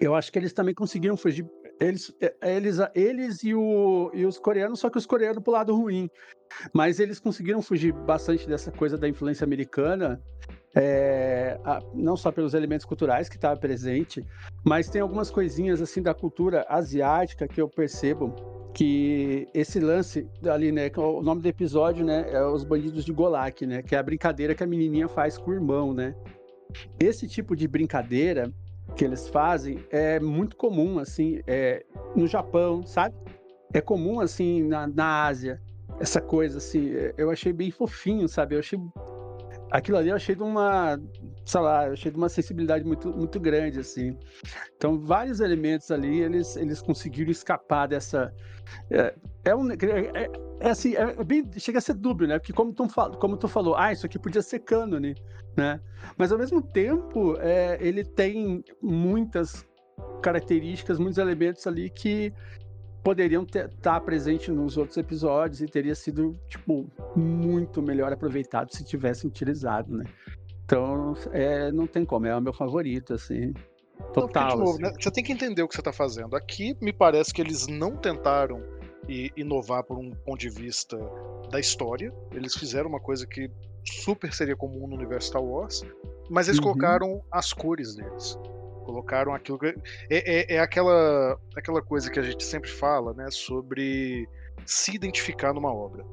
eu 0.00 0.14
acho 0.14 0.32
que 0.32 0.38
eles 0.38 0.52
também 0.52 0.74
conseguiram 0.74 1.16
fugir. 1.16 1.44
Eles, 1.80 2.12
eh, 2.20 2.34
eles, 2.56 2.76
eles 2.94 3.42
e, 3.42 3.54
o, 3.54 4.10
e 4.14 4.24
os 4.26 4.38
coreanos, 4.38 4.80
só 4.80 4.90
que 4.90 4.98
os 4.98 5.06
coreanos 5.06 5.42
pro 5.42 5.52
lado 5.52 5.74
ruim. 5.74 6.08
Mas 6.74 7.00
eles 7.00 7.18
conseguiram 7.18 7.62
fugir 7.62 7.92
bastante 7.92 8.46
dessa 8.46 8.70
coisa 8.70 8.98
da 8.98 9.08
influência 9.08 9.44
americana, 9.44 10.20
a- 11.64 11.80
não 11.94 12.16
só 12.16 12.30
pelos 12.32 12.54
elementos 12.54 12.86
culturais 12.86 13.28
que 13.28 13.36
estavam 13.36 13.58
presente, 13.58 14.22
mas 14.64 14.88
tem 14.88 15.00
algumas 15.00 15.30
coisinhas 15.30 15.80
assim 15.80 16.02
da 16.02 16.14
cultura 16.14 16.64
asiática 16.68 17.46
que 17.46 17.60
eu 17.60 17.68
percebo 17.68 18.51
que 18.74 19.48
esse 19.52 19.78
lance 19.78 20.26
ali, 20.50 20.72
né, 20.72 20.88
que 20.88 20.98
o 20.98 21.22
nome 21.22 21.42
do 21.42 21.48
episódio, 21.48 22.04
né, 22.04 22.26
é 22.30 22.42
os 22.44 22.64
bandidos 22.64 23.04
de 23.04 23.12
Golak, 23.12 23.66
né, 23.66 23.82
que 23.82 23.94
é 23.94 23.98
a 23.98 24.02
brincadeira 24.02 24.54
que 24.54 24.64
a 24.64 24.66
menininha 24.66 25.08
faz 25.08 25.36
com 25.36 25.50
o 25.50 25.54
irmão, 25.54 25.92
né. 25.92 26.14
Esse 26.98 27.28
tipo 27.28 27.54
de 27.54 27.68
brincadeira 27.68 28.50
que 28.96 29.04
eles 29.04 29.28
fazem 29.28 29.84
é 29.90 30.18
muito 30.18 30.56
comum, 30.56 30.98
assim, 30.98 31.40
é, 31.46 31.84
no 32.16 32.26
Japão, 32.26 32.82
sabe? 32.82 33.14
É 33.74 33.80
comum, 33.80 34.20
assim, 34.20 34.62
na, 34.62 34.86
na 34.86 35.24
Ásia, 35.24 35.60
essa 36.00 36.20
coisa, 36.20 36.58
assim, 36.58 36.94
é, 36.94 37.14
eu 37.16 37.30
achei 37.30 37.52
bem 37.52 37.70
fofinho, 37.70 38.26
sabe? 38.28 38.54
Eu 38.54 38.60
achei, 38.60 38.78
aquilo 39.70 39.98
ali 39.98 40.08
eu 40.08 40.16
achei 40.16 40.34
de 40.34 40.42
uma, 40.42 40.98
sei 41.44 41.60
lá, 41.60 41.86
eu 41.86 41.92
achei 41.92 42.10
de 42.10 42.16
uma 42.16 42.28
sensibilidade 42.28 42.84
muito, 42.84 43.10
muito 43.12 43.38
grande, 43.38 43.80
assim. 43.80 44.16
Então, 44.76 44.98
vários 44.98 45.40
elementos 45.40 45.90
ali, 45.90 46.20
eles, 46.20 46.56
eles 46.56 46.80
conseguiram 46.80 47.30
escapar 47.30 47.86
dessa... 47.86 48.34
É, 48.90 49.14
é 49.44 49.54
um... 49.54 49.70
É, 49.70 49.74
é- 50.14 50.30
é 50.60 50.70
assim, 50.70 50.94
é 50.94 51.02
é 51.18 51.24
bem, 51.24 51.48
chega 51.56 51.78
a 51.78 51.80
ser 51.80 51.94
dúbio, 51.94 52.28
né? 52.28 52.38
Porque 52.38 52.52
como 52.52 52.72
tu, 52.72 52.86
como 53.18 53.36
tu 53.36 53.48
falou, 53.48 53.74
ah, 53.74 53.92
isso 53.92 54.06
aqui 54.06 54.18
podia 54.18 54.40
ser 54.42 54.60
cânone, 54.60 55.16
né? 55.56 55.80
Mas 56.16 56.30
ao 56.30 56.38
mesmo 56.38 56.62
tempo, 56.62 57.36
é, 57.40 57.78
ele 57.80 58.04
tem 58.04 58.64
muitas 58.80 59.66
características, 60.22 60.98
muitos 60.98 61.18
elementos 61.18 61.66
ali 61.66 61.90
que 61.90 62.32
poderiam 63.02 63.42
estar 63.42 64.00
presentes 64.02 64.54
nos 64.54 64.76
outros 64.76 64.96
episódios 64.96 65.60
e 65.60 65.66
teria 65.66 65.94
sido 65.94 66.38
tipo 66.48 66.88
muito 67.16 67.82
melhor 67.82 68.12
aproveitado 68.12 68.72
se 68.72 68.84
tivessem 68.84 69.28
utilizado, 69.28 69.96
né? 69.96 70.04
Então, 70.64 71.14
é, 71.32 71.72
não 71.72 71.86
tem 71.86 72.04
como, 72.04 72.26
é 72.26 72.36
o 72.36 72.40
meu 72.40 72.52
favorito, 72.52 73.14
assim, 73.14 73.52
total. 74.12 74.50
de 74.50 74.56
novo, 74.56 74.70
assim. 74.72 74.82
né, 74.82 74.92
Você 75.00 75.10
tem 75.10 75.24
que 75.24 75.32
entender 75.32 75.62
o 75.62 75.68
que 75.68 75.74
você 75.74 75.80
está 75.80 75.92
fazendo. 75.92 76.34
Aqui 76.36 76.76
me 76.80 76.92
parece 76.92 77.32
que 77.32 77.40
eles 77.40 77.66
não 77.66 77.96
tentaram 77.96 78.62
inovar 79.36 79.82
por 79.82 79.98
um 79.98 80.10
ponto 80.10 80.38
de 80.38 80.48
vista 80.48 80.96
da 81.50 81.58
história. 81.58 82.12
Eles 82.32 82.54
fizeram 82.54 82.88
uma 82.88 83.00
coisa 83.00 83.26
que 83.26 83.50
super 83.84 84.32
seria 84.32 84.56
comum 84.56 84.86
no 84.86 84.94
universo 84.94 85.28
Star 85.28 85.42
Wars, 85.42 85.82
mas 86.30 86.46
eles 86.48 86.58
Uhum. 86.58 86.64
colocaram 86.66 87.22
as 87.30 87.52
cores 87.52 87.96
deles. 87.96 88.38
Colocaram 88.84 89.34
aquilo 89.34 89.58
que. 89.58 89.66
É, 90.10 90.54
é, 90.54 90.54
é 90.56 90.58
aquela, 90.60 91.38
aquela 91.56 91.82
coisa 91.82 92.10
que 92.10 92.18
a 92.18 92.22
gente 92.22 92.44
sempre 92.44 92.70
fala, 92.70 93.12
né? 93.14 93.28
Sobre 93.30 94.28
se 94.64 94.94
identificar 94.94 95.52
numa 95.52 95.72
obra. 95.72 96.04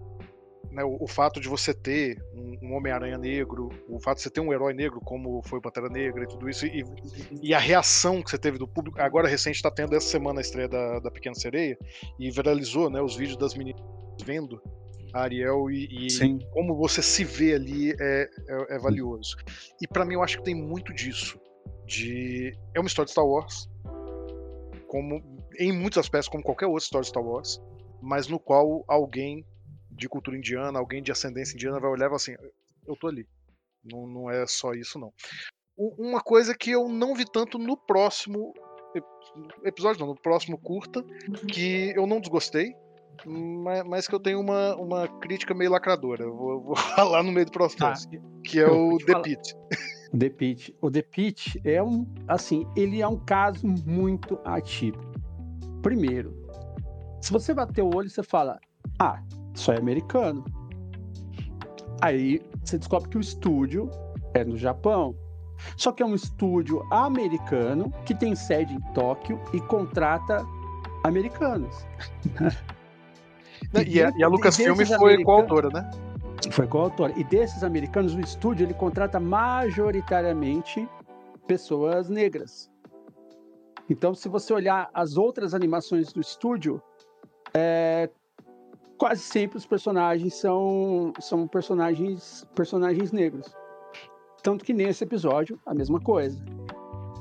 Né, 0.71 0.83
o, 0.83 0.97
o 1.03 1.07
fato 1.07 1.39
de 1.39 1.47
você 1.47 1.73
ter 1.73 2.21
um, 2.33 2.67
um 2.67 2.73
Homem-Aranha 2.75 3.17
negro, 3.17 3.69
o 3.87 3.99
fato 3.99 4.17
de 4.17 4.23
você 4.23 4.29
ter 4.29 4.41
um 4.41 4.53
herói 4.53 4.73
negro, 4.73 5.01
como 5.01 5.41
foi 5.43 5.57
o 5.57 5.61
Pantera 5.61 5.89
Negra 5.89 6.23
e 6.23 6.27
tudo 6.27 6.47
isso, 6.47 6.65
e, 6.67 6.83
e 7.41 7.53
a 7.53 7.59
reação 7.59 8.21
que 8.21 8.29
você 8.29 8.37
teve 8.37 8.57
do 8.59 8.67
público, 8.67 9.01
agora 9.01 9.27
recente 9.27 9.55
está 9.55 9.71
tendo 9.71 9.95
essa 9.95 10.07
semana 10.07 10.39
a 10.39 10.41
estreia 10.41 10.67
da, 10.67 10.99
da 10.99 11.09
Pequena 11.09 11.33
Sereia, 11.33 11.77
e 12.19 12.29
viralizou 12.29 12.89
né, 12.89 13.01
os 13.01 13.15
vídeos 13.15 13.37
das 13.37 13.55
meninas 13.55 13.81
vendo 14.23 14.61
a 15.13 15.21
Ariel 15.21 15.69
e, 15.71 16.07
e 16.07 16.45
como 16.51 16.75
você 16.75 17.01
se 17.01 17.23
vê 17.23 17.53
ali 17.53 17.91
é, 17.99 18.29
é, 18.47 18.75
é 18.75 18.79
valioso. 18.79 19.37
E 19.81 19.87
para 19.87 20.05
mim 20.05 20.15
eu 20.15 20.23
acho 20.23 20.37
que 20.37 20.43
tem 20.43 20.55
muito 20.55 20.93
disso. 20.93 21.39
De... 21.85 22.55
É 22.75 22.79
uma 22.79 22.87
história 22.87 23.07
de 23.07 23.11
Star 23.11 23.25
Wars, 23.25 23.67
como 24.87 25.23
em 25.57 25.71
muitos 25.71 25.97
aspectos, 25.97 26.29
como 26.29 26.43
qualquer 26.43 26.67
outra 26.67 26.83
história 26.83 27.03
de 27.03 27.09
Star 27.09 27.23
Wars, 27.23 27.61
mas 28.01 28.27
no 28.27 28.39
qual 28.39 28.83
alguém 28.87 29.45
de 29.99 30.09
cultura 30.09 30.37
indiana, 30.37 30.79
alguém 30.79 31.03
de 31.03 31.11
ascendência 31.11 31.55
indiana 31.55 31.79
vai 31.79 31.89
olhar 31.91 32.05
e 32.05 32.09
falar 32.09 32.15
assim, 32.17 32.35
eu 32.87 32.95
tô 32.95 33.07
ali. 33.07 33.27
Não, 33.83 34.07
não 34.07 34.29
é 34.29 34.45
só 34.47 34.73
isso, 34.73 34.97
não. 34.97 35.13
Uma 35.77 36.19
coisa 36.21 36.55
que 36.57 36.71
eu 36.71 36.89
não 36.89 37.13
vi 37.15 37.25
tanto 37.31 37.57
no 37.57 37.77
próximo 37.77 38.53
ep- 38.95 39.05
episódio, 39.63 39.99
não, 40.01 40.07
no 40.07 40.15
próximo 40.21 40.57
curta, 40.57 41.03
que 41.47 41.93
eu 41.95 42.05
não 42.05 42.19
desgostei, 42.19 42.73
mas, 43.25 43.83
mas 43.85 44.07
que 44.07 44.13
eu 44.15 44.19
tenho 44.19 44.39
uma, 44.41 44.75
uma 44.75 45.07
crítica 45.19 45.53
meio 45.53 45.71
lacradora. 45.71 46.23
Eu 46.23 46.35
vou, 46.35 46.61
vou 46.61 46.75
falar 46.97 47.23
no 47.23 47.31
meio 47.31 47.45
do 47.45 47.51
próximo, 47.51 47.79
Tá, 47.79 47.93
que 48.43 48.59
é 48.59 48.63
eu 48.63 48.89
o 48.89 48.97
The. 48.97 49.21
Pit. 49.21 49.55
O 50.13 50.17
The 50.17 50.29
Pit. 50.29 50.75
O 50.81 50.91
The 50.91 51.01
Pit 51.01 51.61
é 51.63 51.81
um, 51.81 52.05
assim, 52.27 52.65
ele 52.75 53.01
é 53.01 53.07
um 53.07 53.17
caso 53.23 53.65
muito 53.85 54.39
atípico. 54.43 55.05
Primeiro, 55.81 56.35
se 57.21 57.31
você 57.31 57.53
bater 57.53 57.81
o 57.83 57.95
olho, 57.95 58.09
você 58.09 58.23
fala, 58.23 58.59
ah, 58.99 59.21
isso 59.53 59.71
é 59.71 59.77
americano. 59.77 60.43
Aí 62.01 62.41
você 62.63 62.77
descobre 62.77 63.09
que 63.09 63.17
o 63.17 63.21
estúdio 63.21 63.89
é 64.33 64.43
no 64.43 64.57
Japão. 64.57 65.15
Só 65.75 65.91
que 65.91 66.01
é 66.01 66.05
um 66.05 66.15
estúdio 66.15 66.81
americano 66.91 67.91
que 68.05 68.15
tem 68.15 68.33
sede 68.35 68.73
em 68.73 68.79
Tóquio 68.93 69.39
e 69.53 69.59
contrata 69.59 70.45
americanos. 71.03 71.85
E 73.85 74.01
a, 74.01 74.09
e 74.15 74.23
a 74.23 74.27
E 74.27 74.29
Lucasfilm 74.29 74.75
desses 74.77 74.95
foi 74.95 75.21
coautora, 75.23 75.69
né? 75.69 75.91
Foi 76.51 76.65
coautor. 76.65 77.11
E 77.17 77.23
desses 77.23 77.63
americanos, 77.63 78.15
o 78.15 78.19
estúdio 78.19 78.65
ele 78.65 78.73
contrata 78.73 79.19
majoritariamente 79.19 80.87
pessoas 81.45 82.09
negras. 82.09 82.71
Então, 83.89 84.13
se 84.13 84.29
você 84.29 84.53
olhar 84.53 84.89
as 84.93 85.17
outras 85.17 85.53
animações 85.53 86.13
do 86.13 86.21
estúdio, 86.21 86.81
é, 87.53 88.09
quase 88.99 89.21
sempre 89.21 89.57
os 89.57 89.65
personagens 89.65 90.35
são, 90.35 91.13
são 91.19 91.47
personagens, 91.47 92.45
personagens 92.53 93.11
negros. 93.11 93.55
Tanto 94.43 94.63
que 94.63 94.73
nesse 94.73 95.03
episódio, 95.03 95.59
a 95.65 95.73
mesma 95.73 95.99
coisa. 95.99 96.43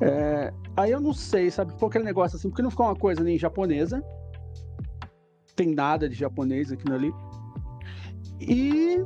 É, 0.00 0.52
aí 0.76 0.90
eu 0.90 1.00
não 1.00 1.12
sei, 1.12 1.50
sabe, 1.50 1.72
ficou 1.72 1.88
aquele 1.88 2.04
negócio 2.04 2.36
assim, 2.36 2.48
porque 2.50 2.62
não 2.62 2.70
ficou 2.70 2.86
uma 2.86 2.96
coisa 2.96 3.22
nem 3.22 3.38
japonesa. 3.38 4.02
Tem 5.54 5.74
nada 5.74 6.08
de 6.08 6.16
japonês 6.16 6.70
aqui 6.72 6.90
ali. 6.92 7.12
E 8.40 8.98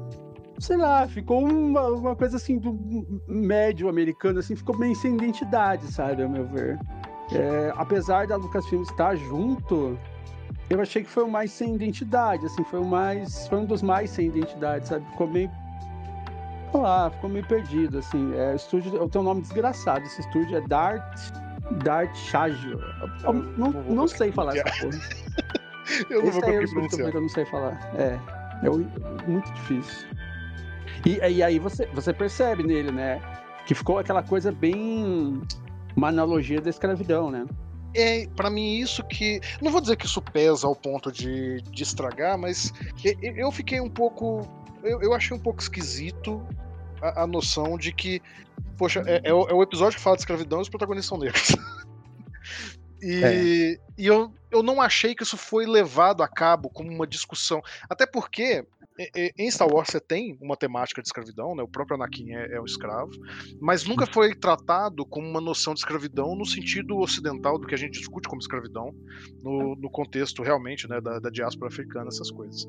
sei 0.59 0.77
lá, 0.77 1.07
ficou 1.07 1.45
uma, 1.45 1.89
uma 1.89 2.17
coisa 2.17 2.37
assim 2.37 2.59
do 2.59 2.79
médio 3.27 3.89
americano, 3.89 4.39
assim, 4.39 4.55
ficou 4.55 4.77
bem 4.77 4.95
sem 4.95 5.15
identidade, 5.15 5.87
sabe, 5.93 6.23
ao 6.23 6.29
meu 6.29 6.47
ver. 6.47 6.79
É, 7.33 7.73
apesar 7.77 8.27
da 8.27 8.37
Lucasfilm 8.37 8.83
estar 8.83 9.17
junto, 9.17 9.99
eu 10.71 10.81
achei 10.81 11.03
que 11.03 11.11
foi 11.11 11.25
o 11.25 11.29
mais 11.29 11.51
sem 11.51 11.75
identidade, 11.75 12.47
assim, 12.47 12.65
foi 12.65 12.81
o 12.81 12.85
mais, 12.85 13.47
foi 13.49 13.59
um 13.59 13.65
dos 13.65 13.83
mais 13.83 14.11
sem 14.11 14.27
identidade, 14.27 14.89
sabe, 14.89 15.05
ficou 15.11 15.29
meio, 15.29 15.51
sei 16.71 16.81
lá, 16.81 17.11
ficou 17.11 17.29
meio 17.29 17.47
perdido, 17.47 17.99
assim, 17.99 18.35
é, 18.37 18.53
o 18.53 18.57
estúdio, 18.57 18.97
eu 18.97 19.09
tenho 19.09 19.23
um 19.23 19.29
nome 19.29 19.43
desgraçado, 19.43 20.05
esse 20.05 20.21
estúdio 20.21 20.57
é 20.57 20.61
Dart, 20.63 21.21
Dart 21.85 22.15
Shagio, 22.15 22.81
eu 23.25 23.33
não, 23.33 23.71
não 23.71 23.83
não 23.83 24.09
sei 24.09 24.33
falar 24.33 24.57
essa 24.57 24.65
porra. 24.81 25.33
Eu 26.09 26.23
não 26.23 26.29
Esse 26.29 26.41
vou 26.41 26.49
aí 26.49 26.55
é 26.55 26.59
o 26.59 26.63
conseguir 26.63 27.11
que 27.11 27.17
eu 27.17 27.21
não 27.21 27.29
sei 27.29 27.45
falar. 27.47 27.93
É, 27.97 28.19
é 28.63 28.71
muito 29.27 29.53
difícil. 29.53 30.07
E, 31.05 31.19
e 31.19 31.43
aí 31.43 31.59
você, 31.59 31.87
você 31.87 32.13
percebe 32.13 32.63
nele, 32.63 32.93
né? 32.93 33.21
Que 33.67 33.75
ficou 33.75 33.99
aquela 33.99 34.23
coisa 34.23 34.53
bem. 34.53 35.43
Uma 35.95 36.09
analogia 36.09 36.61
da 36.61 36.71
escravidão, 36.71 37.31
né? 37.31 37.47
É, 37.95 38.27
para 38.29 38.49
mim, 38.49 38.79
isso 38.79 39.03
que. 39.05 39.41
Não 39.61 39.71
vou 39.71 39.81
dizer 39.81 39.97
que 39.97 40.07
isso 40.07 40.21
pesa 40.23 40.67
ao 40.67 40.75
ponto 40.75 41.13
de, 41.13 41.61
de 41.63 41.83
estragar, 41.83 42.39
mas 42.39 42.73
eu 43.21 43.51
fiquei 43.53 43.81
um 43.81 43.91
pouco. 43.91 44.49
Eu, 44.83 45.03
eu 45.03 45.15
achei 45.15 45.37
um 45.37 45.41
pouco 45.41 45.61
esquisito 45.61 46.45
a, 47.01 47.23
a 47.23 47.27
noção 47.27 47.77
de 47.77 47.93
que. 47.93 48.23
Poxa, 48.79 49.03
é, 49.07 49.21
é, 49.25 49.35
o, 49.35 49.49
é, 49.49 49.55
o, 49.55 49.63
episódio 49.63 49.97
que 49.97 50.03
fala 50.03 50.17
de 50.17 50.23
escravidão 50.23 50.59
e 50.59 50.63
os 50.63 50.69
protagonistas 50.69 51.09
são 51.09 51.19
negros. 51.19 51.49
e, 53.03 53.25
é. 53.25 53.79
e 53.99 54.07
eu, 54.07 54.33
eu 54.51 54.63
não 54.63 54.81
achei 54.81 55.15
que 55.15 55.23
isso 55.23 55.37
foi 55.37 55.67
levado 55.67 56.23
a 56.23 56.29
cabo 56.29 56.71
como 56.71 56.91
uma 56.91 57.07
discussão. 57.07 57.63
Até 57.89 58.07
porque 58.07 58.65
em 59.39 59.51
Star 59.51 59.69
Wars 59.73 59.89
você 59.91 60.01
tem 60.01 60.37
uma 60.41 60.57
temática 60.57 61.01
de 61.01 61.09
escravidão, 61.09 61.55
né? 61.55 61.63
O 61.63 61.69
próprio 61.69 61.97
Anakin 61.97 62.33
é, 62.33 62.57
é, 62.57 62.61
um 62.61 62.65
escravo, 62.65 63.13
mas 63.61 63.85
nunca 63.85 64.07
foi 64.07 64.35
tratado 64.35 65.05
como 65.07 65.27
uma 65.27 65.41
noção 65.41 65.75
de 65.75 65.81
escravidão 65.81 66.35
no 66.35 66.45
sentido 66.45 66.99
ocidental 66.99 67.59
do 67.59 67.67
que 67.67 67.75
a 67.75 67.79
gente 67.79 67.99
discute 67.99 68.29
como 68.29 68.41
escravidão, 68.41 68.95
no, 69.43 69.75
no 69.77 69.91
contexto 69.91 70.43
realmente 70.43 70.89
né, 70.89 71.01
da, 71.01 71.19
da, 71.19 71.31
diáspora 71.31 71.69
africana, 71.69 72.09
essas 72.09 72.31
coisas. 72.31 72.67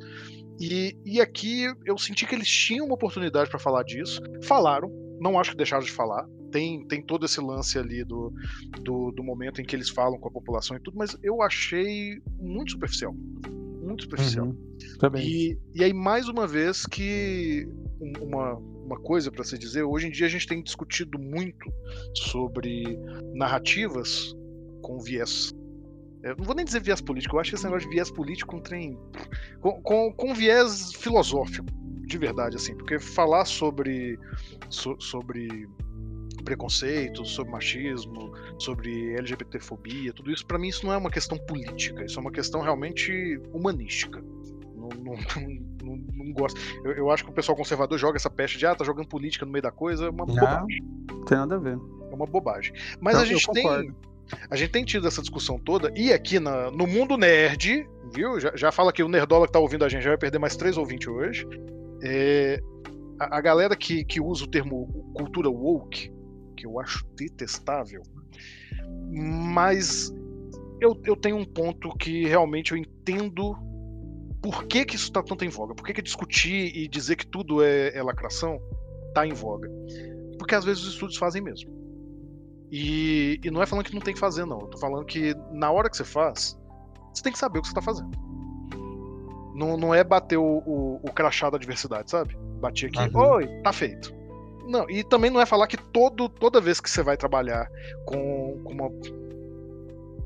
E, 0.59 0.97
e 1.05 1.19
aqui 1.19 1.65
eu 1.86 1.97
senti 1.97 2.26
que 2.26 2.36
eles 2.36 2.47
tinham 2.47 2.86
uma 2.86 2.95
oportunidade 2.95 3.49
para 3.49 3.59
falar 3.59 3.84
disso, 3.84 4.21
falaram, 4.43 4.89
não 5.19 5.39
acho 5.39 5.51
que 5.51 5.57
deixaram 5.57 5.84
de 5.84 5.91
falar. 5.91 6.26
Tem, 6.51 6.86
tem 6.86 7.01
todo 7.01 7.26
esse 7.26 7.41
lance 7.41 7.80
ali 7.80 8.03
do, 8.03 8.32
do, 8.82 9.11
do 9.11 9.24
momento 9.24 9.59
em 9.59 9.65
que 9.65 9.76
eles 9.76 9.89
falam 9.89 10.19
com 10.19 10.28
a 10.28 10.32
população 10.32 10.78
e 10.78 10.80
tudo, 10.80 10.95
mas 10.95 11.17
eu 11.24 11.41
achei 11.41 12.21
muito 12.39 12.74
superficial 12.74 13.15
muito 13.84 14.03
superficial. 14.03 14.47
Uhum, 14.47 15.17
e, 15.17 15.57
e 15.73 15.84
aí, 15.84 15.93
mais 15.93 16.27
uma 16.27 16.47
vez, 16.47 16.86
que 16.86 17.67
uma, 18.21 18.53
uma 18.53 18.99
coisa 18.99 19.31
para 19.31 19.43
se 19.43 19.57
dizer, 19.57 19.84
hoje 19.84 20.07
em 20.07 20.11
dia 20.11 20.25
a 20.25 20.29
gente 20.29 20.47
tem 20.47 20.61
discutido 20.61 21.17
muito 21.19 21.71
sobre 22.15 22.97
narrativas 23.34 24.36
com 24.81 24.99
viés. 24.99 25.53
Eu 26.21 26.38
não 26.38 26.45
vou 26.45 26.55
nem 26.55 26.63
dizer 26.63 26.81
viés 26.81 27.01
político, 27.01 27.36
eu 27.36 27.41
acho 27.41 27.51
que 27.51 27.55
esse 27.55 27.65
negócio 27.65 27.88
de 27.88 27.95
viés 27.95 28.09
político 28.09 28.55
é 28.55 28.59
um 28.59 28.61
trem. 28.61 28.97
Com, 29.59 29.81
com, 29.81 30.13
com 30.13 30.34
viés 30.34 30.93
filosófico, 30.93 31.67
de 32.05 32.17
verdade, 32.17 32.55
assim, 32.55 32.75
porque 32.75 32.99
falar 32.99 33.45
sobre. 33.45 34.17
So, 34.69 34.95
sobre 34.99 35.67
preconceito, 36.44 37.26
sobre 37.26 37.52
machismo, 37.52 38.34
sobre 38.58 39.14
LGBTfobia, 39.16 40.14
tudo 40.14 40.32
isso, 40.32 40.46
para 40.46 40.58
mim, 40.58 40.68
isso 40.68 40.86
não 40.86 40.94
é 40.94 40.98
uma 40.98 41.10
questão 41.10 41.38
política, 41.38 42.04
isso 42.04 42.20
é 42.20 42.22
uma 42.22 42.32
questão 42.32 42.62
realmente 42.62 43.39
humanística. 43.52 44.22
Não, 44.76 44.89
não, 45.00 45.16
não, 45.84 45.98
não 46.14 46.34
gosto. 46.34 46.60
Eu, 46.84 46.91
eu, 46.91 47.12
acho 47.12 47.24
que 47.24 47.30
o 47.30 47.34
pessoal 47.34 47.56
conservador 47.56 47.98
joga 47.98 48.18
essa 48.18 48.30
peste 48.30 48.58
de 48.58 48.66
ah, 48.66 48.76
tá 48.76 48.84
jogando 48.84 49.08
política 49.08 49.46
no 49.46 49.52
meio 49.52 49.64
da 49.64 49.72
coisa, 49.72 50.06
é 50.06 50.10
uma 50.10 50.26
não, 50.26 50.36
bobagem. 50.36 50.84
Não 51.10 51.26
tem 51.26 51.38
nada 51.38 51.56
a 51.56 51.60
ver. 51.60 51.78
É 52.12 52.16
uma 52.16 52.26
bobagem. 52.26 52.74
Mas 53.00 53.16
a 53.16 53.26
gente 53.26 53.50
tem. 53.52 53.94
A 54.50 54.56
gente 54.56 54.72
tem 54.72 54.86
tido 54.86 55.08
essa 55.08 55.22
discussão 55.22 55.60
toda, 55.60 55.91
e 55.96 56.12
aqui 56.12 56.39
na, 56.39 56.72
no 56.72 56.88
mundo 56.88 57.18
nerd, 57.18 57.88
viu? 58.14 58.39
Já, 58.39 58.56
já 58.56 58.72
fala 58.72 58.94
que 58.94 59.04
o 59.04 59.10
Nerdola 59.10 59.46
que 59.46 59.52
tá 59.52 59.60
ouvindo 59.60 59.84
a 59.84 59.89
gente 59.89 60.02
já 60.02 60.12
vai 60.12 60.18
perder 60.18 60.39
mais 60.39 60.56
3 60.56 60.78
ou 60.78 60.86
20 60.86 61.10
hoje. 61.10 61.46
É, 62.02 62.62
a, 63.20 63.38
a, 63.38 63.41
galera 63.41 63.76
que, 63.76 64.04
que 64.06 64.22
usa 64.22 64.46
o 64.46 64.48
termo 64.48 64.88
cultura 65.14 65.50
woke, 65.50 66.12
que 66.64 66.68
eu 66.68 66.80
acho 66.80 67.05
detestável. 67.16 68.01
Mas 69.11 70.14
eu, 70.80 70.99
eu 71.03 71.16
tenho 71.16 71.36
um 71.36 71.45
ponto 71.45 71.95
que 71.97 72.26
realmente 72.26 72.72
eu 72.72 72.78
entendo 72.78 73.55
por 74.41 74.64
que, 74.66 74.86
que 74.86 74.95
isso 74.95 75.05
está 75.05 75.22
tanto 75.22 75.43
em 75.43 75.49
voga. 75.49 75.76
Por 75.76 75.86
que, 75.86 75.93
que 75.93 76.01
discutir 76.01 76.76
e 76.76 76.88
dizer 76.88 77.18
que 77.18 77.28
tudo 77.28 77.61
é, 77.61 77.95
é 77.95 78.01
lacração 78.01 78.59
está 79.09 79.28
em 79.28 79.34
voga? 79.34 79.70
Porque 80.39 80.55
às 80.55 80.64
vezes 80.64 80.84
os 80.84 80.93
estudos 80.93 81.18
fazem 81.18 81.41
mesmo. 81.41 81.72
E, 82.72 83.39
e, 83.43 83.51
não 83.51 83.61
é 83.61 83.66
falando 83.66 83.86
que 83.86 83.93
não 83.93 84.01
tem 84.01 84.14
que 84.14 84.20
fazer, 84.20 84.45
não. 84.45 84.59
Eu 84.61 84.68
tô 84.68 84.78
falando 84.78 85.05
que 85.05 85.36
na 85.51 85.70
hora 85.70 85.89
que 85.89 85.97
você 85.97 86.05
faz, 86.05 86.57
você 87.14 87.22
tem 87.22 87.32
que 87.32 87.38
saber 87.38 87.59
o 87.59 87.61
que 87.61 87.68
você 87.68 87.72
está 87.78 87.82
fazendo. 87.82 88.18
Não, 89.53 89.78
não 89.78 89.93
é 89.93 90.03
bater 90.03 90.38
o, 90.38 90.64
o, 90.66 90.95
o 91.03 91.14
crachá 91.14 91.49
da 91.49 91.57
diversidade, 91.57 92.09
sabe? 92.09 92.36
Bati 92.59 92.88
aqui, 92.88 93.16
uhum. 93.16 93.34
oi, 93.34 93.47
tá 93.61 93.72
feito. 93.72 94.22
Não, 94.68 94.89
e 94.89 95.03
também 95.03 95.30
não 95.30 95.41
é 95.41 95.45
falar 95.45 95.68
que 95.68 95.78
todo, 95.78 96.30
toda 96.30 96.61
vez 96.61 96.80
que 96.80 96.89
você 96.89 97.03
vai 97.03 97.18
trabalhar 97.18 97.70
com, 98.05 98.61
com 98.64 98.74
uma 98.74 98.89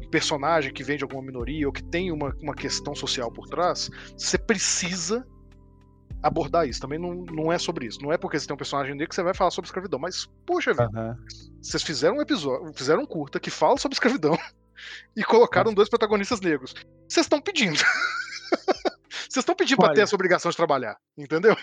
um 0.07 0.09
personagem 0.09 0.73
que 0.73 0.83
vem 0.83 0.97
de 0.97 1.03
alguma 1.03 1.21
minoria 1.21 1.67
ou 1.67 1.73
que 1.73 1.83
tem 1.83 2.11
uma, 2.11 2.33
uma 2.41 2.55
questão 2.55 2.95
social 2.95 3.31
por 3.31 3.47
trás, 3.47 3.89
você 4.17 4.37
precisa 4.37 5.27
abordar 6.23 6.67
isso. 6.67 6.79
Também 6.79 6.97
não, 6.97 7.25
não 7.25 7.51
é 7.51 7.57
sobre 7.57 7.85
isso. 7.85 8.01
Não 8.01 8.11
é 8.11 8.17
porque 8.17 8.39
você 8.39 8.47
tem 8.47 8.53
um 8.53 8.57
personagem 8.57 8.93
negro 8.93 9.09
que 9.09 9.15
você 9.15 9.23
vai 9.23 9.33
falar 9.33 9.51
sobre 9.51 9.67
escravidão. 9.67 9.99
Mas, 9.99 10.25
poxa 10.45 10.71
vida, 10.71 10.89
uhum. 10.93 11.15
vocês 11.61 11.83
fizeram 11.83 12.17
um 12.17 12.21
episódio, 12.21 12.71
fizeram 12.73 13.03
um 13.03 13.05
curta 13.05 13.39
que 13.39 13.49
fala 13.49 13.77
sobre 13.77 13.95
escravidão 13.95 14.37
e 15.15 15.23
colocaram 15.23 15.73
dois 15.73 15.89
protagonistas 15.89 16.39
negros. 16.39 16.73
Vocês 17.07 17.25
estão 17.25 17.41
pedindo. 17.41 17.79
Vocês 19.29 19.43
estão 19.43 19.55
pedindo 19.55 19.77
pra 19.77 19.93
ter 19.93 20.01
essa 20.01 20.15
obrigação 20.15 20.49
de 20.49 20.55
trabalhar, 20.55 20.97
entendeu? 21.17 21.55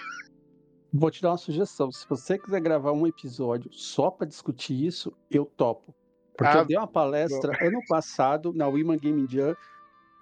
Vou 0.97 1.11
te 1.11 1.21
dar 1.21 1.33
uma 1.33 1.37
sugestão. 1.37 1.91
Se 1.91 2.09
você 2.09 2.39
quiser 2.39 2.61
gravar 2.61 2.93
um 2.93 3.05
episódio 3.05 3.69
só 3.73 4.13
para 4.13 4.29
discutir 4.29 4.87
isso, 4.87 5.13
eu 5.29 5.45
topo. 5.45 5.93
Porque 6.37 6.57
ah, 6.57 6.61
eu 6.61 6.65
dei 6.65 6.77
uma 6.77 6.87
palestra 6.87 7.51
bom. 7.51 7.67
ano 7.67 7.81
passado 7.89 8.53
na 8.53 8.69
Women 8.69 8.99
Gaming 8.99 9.27
Jam, 9.29 9.57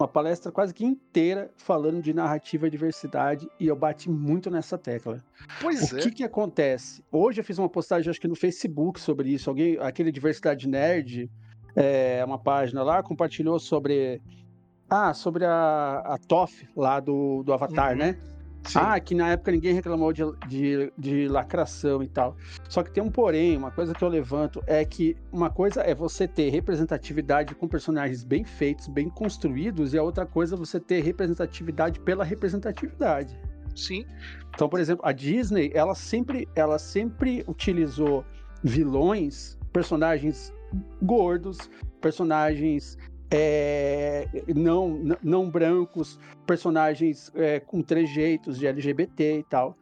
uma 0.00 0.08
palestra 0.08 0.50
quase 0.50 0.72
que 0.72 0.82
inteira 0.82 1.50
falando 1.58 2.00
de 2.00 2.14
narrativa 2.14 2.66
e 2.66 2.70
diversidade, 2.70 3.46
e 3.60 3.66
eu 3.66 3.76
bati 3.76 4.08
muito 4.08 4.50
nessa 4.50 4.78
tecla. 4.78 5.22
Pois 5.60 5.92
o 5.92 5.98
é. 5.98 6.00
que 6.00 6.10
que 6.10 6.24
acontece? 6.24 7.04
Hoje 7.12 7.42
eu 7.42 7.44
fiz 7.44 7.58
uma 7.58 7.68
postagem, 7.68 8.08
acho 8.08 8.20
que 8.20 8.26
no 8.26 8.34
Facebook, 8.34 8.98
sobre 8.98 9.28
isso. 9.28 9.50
Alguém, 9.50 9.76
aquele 9.78 10.10
Diversidade 10.10 10.66
Nerd, 10.66 11.30
é, 11.76 12.24
uma 12.24 12.38
página 12.38 12.82
lá, 12.82 13.02
compartilhou 13.02 13.58
sobre. 13.58 14.22
Ah, 14.88 15.12
sobre 15.12 15.44
a, 15.44 16.02
a 16.04 16.18
TOF 16.18 16.66
lá 16.74 16.98
do, 16.98 17.42
do 17.42 17.52
Avatar, 17.52 17.92
uhum. 17.92 17.98
né? 17.98 18.31
Sim. 18.64 18.78
Ah, 18.80 19.00
que 19.00 19.14
na 19.14 19.30
época 19.30 19.50
ninguém 19.50 19.74
reclamou 19.74 20.12
de, 20.12 20.22
de, 20.46 20.92
de, 20.96 21.28
lacração 21.28 22.02
e 22.02 22.08
tal. 22.08 22.36
Só 22.68 22.82
que 22.82 22.92
tem 22.92 23.02
um 23.02 23.10
porém, 23.10 23.56
uma 23.56 23.70
coisa 23.70 23.92
que 23.92 24.02
eu 24.02 24.08
levanto 24.08 24.62
é 24.66 24.84
que 24.84 25.16
uma 25.32 25.50
coisa 25.50 25.82
é 25.82 25.94
você 25.94 26.28
ter 26.28 26.48
representatividade 26.50 27.54
com 27.54 27.66
personagens 27.66 28.22
bem 28.22 28.44
feitos, 28.44 28.86
bem 28.86 29.08
construídos, 29.08 29.94
e 29.94 29.98
a 29.98 30.02
outra 30.02 30.24
coisa 30.24 30.54
é 30.54 30.58
você 30.58 30.78
ter 30.78 31.02
representatividade 31.02 31.98
pela 32.00 32.24
representatividade. 32.24 33.38
Sim. 33.74 34.06
Então, 34.54 34.68
por 34.68 34.78
exemplo, 34.78 35.04
a 35.04 35.12
Disney, 35.12 35.70
ela 35.74 35.94
sempre, 35.94 36.48
ela 36.54 36.78
sempre 36.78 37.44
utilizou 37.48 38.24
vilões, 38.62 39.58
personagens 39.72 40.52
gordos, 41.02 41.70
personagens 42.00 42.96
é, 43.32 44.28
não, 44.54 45.16
não 45.22 45.48
brancos, 45.48 46.18
personagens 46.46 47.32
é, 47.34 47.58
com 47.60 47.82
trejeitos 47.82 48.58
de 48.58 48.66
LGBT 48.66 49.38
e 49.38 49.42
tal. 49.42 49.76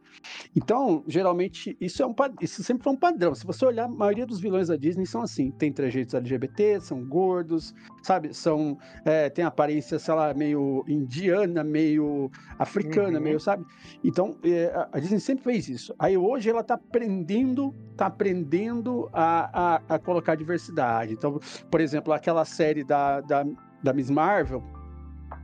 Então, 0.55 1.03
geralmente, 1.07 1.75
isso, 1.79 2.01
é 2.03 2.05
um, 2.05 2.13
isso 2.41 2.63
sempre 2.63 2.83
foi 2.83 2.93
um 2.93 2.97
padrão. 2.97 3.33
Se 3.33 3.45
você 3.45 3.65
olhar, 3.65 3.85
a 3.85 3.87
maioria 3.87 4.25
dos 4.25 4.39
vilões 4.39 4.67
da 4.67 4.75
Disney 4.75 5.05
são 5.05 5.21
assim: 5.21 5.51
tem 5.51 5.71
trejeitos 5.71 6.13
LGBT, 6.13 6.79
são 6.81 7.03
gordos, 7.03 7.73
sabe? 8.03 8.33
São, 8.33 8.77
é, 9.05 9.29
tem 9.29 9.45
aparência, 9.45 9.97
sei 9.99 10.13
lá, 10.13 10.33
meio 10.33 10.83
indiana, 10.87 11.63
meio 11.63 12.29
africana, 12.59 13.17
uhum. 13.17 13.23
meio, 13.23 13.39
sabe? 13.39 13.65
Então, 14.03 14.37
é, 14.43 14.87
a 14.91 14.99
Disney 14.99 15.19
sempre 15.19 15.43
fez 15.43 15.69
isso. 15.69 15.93
Aí 15.97 16.17
hoje 16.17 16.49
ela 16.49 16.63
tá 16.63 16.75
aprendendo, 16.75 17.73
tá 17.95 18.07
aprendendo 18.07 19.09
a, 19.13 19.75
a, 19.75 19.95
a 19.95 19.99
colocar 19.99 20.35
diversidade. 20.35 21.13
Então, 21.13 21.39
por 21.69 21.81
exemplo, 21.81 22.13
aquela 22.13 22.45
série 22.45 22.83
da, 22.83 23.21
da, 23.21 23.45
da 23.81 23.93
Miss 23.93 24.09
Marvel 24.09 24.63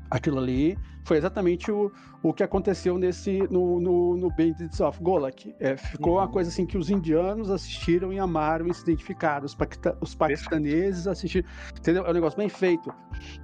aquilo 0.09 0.39
ali 0.39 0.77
foi 1.07 1.17
exatamente 1.17 1.71
o, 1.71 1.89
o 2.21 2.33
que 2.33 2.43
aconteceu 2.43 2.97
nesse 2.97 3.39
no, 3.49 3.79
no, 3.79 4.17
no 4.17 4.29
Bandits 4.29 4.81
of 4.81 5.01
Golak. 5.01 5.55
É, 5.59 5.77
ficou 5.77 6.13
uhum. 6.13 6.19
uma 6.19 6.27
coisa 6.27 6.49
assim 6.49 6.65
que 6.65 6.77
os 6.77 6.89
indianos 6.89 7.49
assistiram 7.49 8.11
e 8.11 8.19
amaram 8.19 8.67
e 8.67 8.73
se 8.73 8.81
identificaram. 8.81 9.45
Os, 9.45 9.55
os 10.01 10.13
paquistaneses 10.13 11.07
assistiram. 11.07 11.47
Entendeu? 11.77 12.05
É 12.05 12.09
um 12.09 12.13
negócio 12.13 12.37
bem 12.37 12.49
feito. 12.49 12.93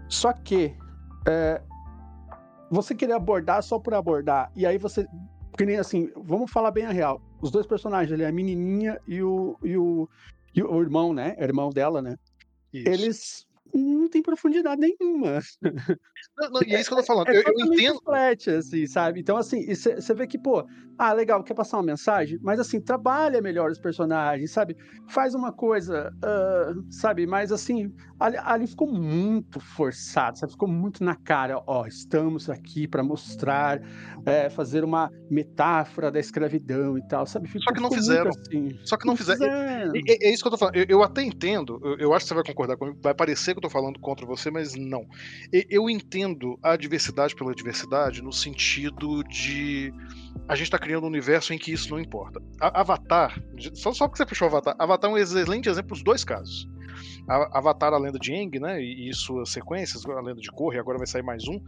Só 0.10 0.34
que 0.34 0.76
é, 1.26 1.62
você 2.70 2.94
querer 2.94 3.14
abordar 3.14 3.64
só 3.64 3.80
por 3.80 3.94
abordar, 3.94 4.52
e 4.56 4.66
aí 4.66 4.78
você. 4.78 5.08
Que 5.58 5.66
nem 5.66 5.78
assim, 5.78 6.12
vamos 6.18 6.52
falar 6.52 6.72
bem 6.72 6.86
a 6.86 6.92
real. 6.92 7.22
Os 7.40 7.52
dois 7.52 7.68
personagens 7.68 8.12
ali, 8.12 8.26
a 8.26 8.32
menininha 8.32 9.00
e 9.08 9.22
o, 9.22 9.56
e 9.64 9.78
o, 9.78 10.10
e 10.56 10.64
o 10.64 10.82
irmão, 10.82 11.14
né? 11.14 11.36
O 11.40 11.44
irmão 11.44 11.70
dela, 11.70 12.02
né? 12.02 12.18
Isso. 12.74 12.90
Eles 12.90 13.48
não 13.74 14.10
tem 14.10 14.22
profundidade 14.22 14.80
nenhuma. 14.80 15.40
Não, 16.38 16.50
não, 16.52 16.62
e 16.66 16.76
é 16.76 16.80
isso 16.80 16.90
que 16.90 16.94
eu 16.94 17.00
tô 17.00 17.04
falando. 17.06 17.28
É 17.30 17.32
eu, 17.32 17.36
eu 17.38 17.44
totalmente 17.44 17.82
entendo. 17.82 18.02
flat, 18.04 18.50
assim, 18.50 18.88
sabe? 18.88 19.20
Então, 19.20 19.38
assim, 19.38 19.66
você 19.74 20.14
vê 20.14 20.28
que, 20.28 20.38
pô, 20.38 20.66
ah, 20.98 21.12
legal, 21.14 21.44
quer 21.44 21.54
passar 21.54 21.78
uma 21.78 21.84
mensagem, 21.84 22.38
mas 22.42 22.60
assim, 22.60 22.80
trabalha 22.80 23.42
melhor 23.42 23.72
os 23.72 23.80
personagens, 23.80 24.52
sabe? 24.52 24.76
Faz 25.10 25.34
uma 25.34 25.52
coisa, 25.52 26.12
ah, 26.24 26.74
sabe? 26.90 27.26
Mas 27.26 27.52
assim, 27.52 27.92
ali, 28.20 28.38
ali 28.44 28.68
ficou 28.68 28.88
muito 28.92 29.60
forçado, 29.60 30.38
sabe? 30.38 30.52
Ficou 30.54 30.68
muito 30.70 31.04
na 31.04 31.16
cara, 31.16 31.62
ó, 31.66 31.86
estamos 31.88 32.50
aqui 32.50 32.88
para 32.88 33.04
mostrar, 33.04 33.80
é, 34.26 34.50
fazer 34.50 34.84
uma 34.84 35.10
metáfora 35.30 36.12
da 36.12 36.20
escravidão 36.20 36.98
e 36.98 37.08
tal, 37.08 37.26
sabe? 37.26 37.50
Só 37.50 37.74
que 37.74 37.82
não 37.82 37.90
ficou 37.90 38.04
fizeram. 38.04 38.30
assim. 38.30 38.80
Só 38.86 38.98
que 38.98 39.08
não 39.08 39.16
fizeram. 39.16 39.46
É, 39.46 39.84
é- 40.08 40.28
é 40.28 40.32
isso 40.32 40.44
que 40.44 40.48
eu 40.48 40.52
tô 40.52 40.58
falando. 40.58 40.76
Eu, 40.76 40.86
eu 40.88 41.04
até 41.04 41.24
entendo, 41.24 41.80
eu, 41.84 41.98
eu 41.98 42.14
acho 42.14 42.26
que 42.26 42.30
você 42.30 42.36
vai 42.36 42.44
concordar 42.44 42.78
comigo, 42.78 43.00
vai 43.02 43.14
parecer 43.14 43.54
que 43.54 43.63
eu 43.64 43.70
tô 43.70 43.70
falando 43.70 44.00
contra 44.00 44.26
você, 44.26 44.52
mas 44.52 44.76
não. 44.76 45.06
Eu 45.70 45.90
entendo 45.90 46.60
a 46.62 46.76
diversidade 46.76 47.36
pela 47.36 47.56
diversidade 47.56 48.22
no 48.22 48.32
sentido 48.32 49.24
de 49.24 49.94
a 50.48 50.56
gente 50.56 50.70
tá 50.70 50.78
criando 50.78 51.06
um 51.06 51.08
universo 51.08 51.54
em 51.54 51.58
que 51.58 51.72
isso 51.72 51.90
não 51.92 52.00
importa. 52.00 52.42
Avatar, 52.60 53.42
só, 53.74 53.94
só 53.94 54.08
porque 54.08 54.18
você 54.18 54.26
puxou 54.26 54.48
Avatar, 54.48 54.76
Avatar 54.78 55.10
é 55.10 55.14
um 55.14 55.18
excelente 55.18 55.70
exemplo 55.70 55.92
dos 55.92 56.04
dois 56.04 56.24
casos. 56.24 56.68
A- 57.28 57.58
Avatar, 57.58 57.94
a 57.94 57.98
lenda 57.98 58.20
de 58.20 58.34
Aang, 58.34 58.60
né, 58.60 58.82
e, 58.82 59.10
e 59.10 59.14
suas 59.14 59.50
sequências, 59.50 60.06
a 60.06 60.22
lenda 60.22 60.42
de 60.42 60.52
Korra, 60.52 60.76
e 60.76 60.80
agora 60.80 60.98
vai 60.98 61.08
sair 61.08 61.24
mais 61.24 61.48
um, 61.48 61.60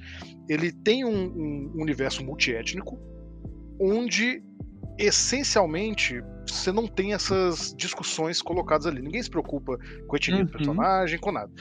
ele 0.50 0.72
tem 0.72 1.06
um, 1.06 1.72
um 1.76 1.82
universo 1.82 2.24
multiétnico, 2.26 3.00
onde 3.80 4.44
essencialmente 4.98 6.22
você 6.48 6.72
não 6.72 6.88
tem 6.88 7.14
essas 7.14 7.74
discussões 7.76 8.42
colocadas 8.42 8.86
ali. 8.86 9.02
Ninguém 9.02 9.22
se 9.22 9.30
preocupa 9.30 9.78
com 10.08 10.16
a 10.16 10.18
etnia 10.18 10.38
do 10.38 10.46
Uhum. 10.46 10.52
personagem, 10.52 11.20
com 11.20 11.32
nada. 11.32 11.52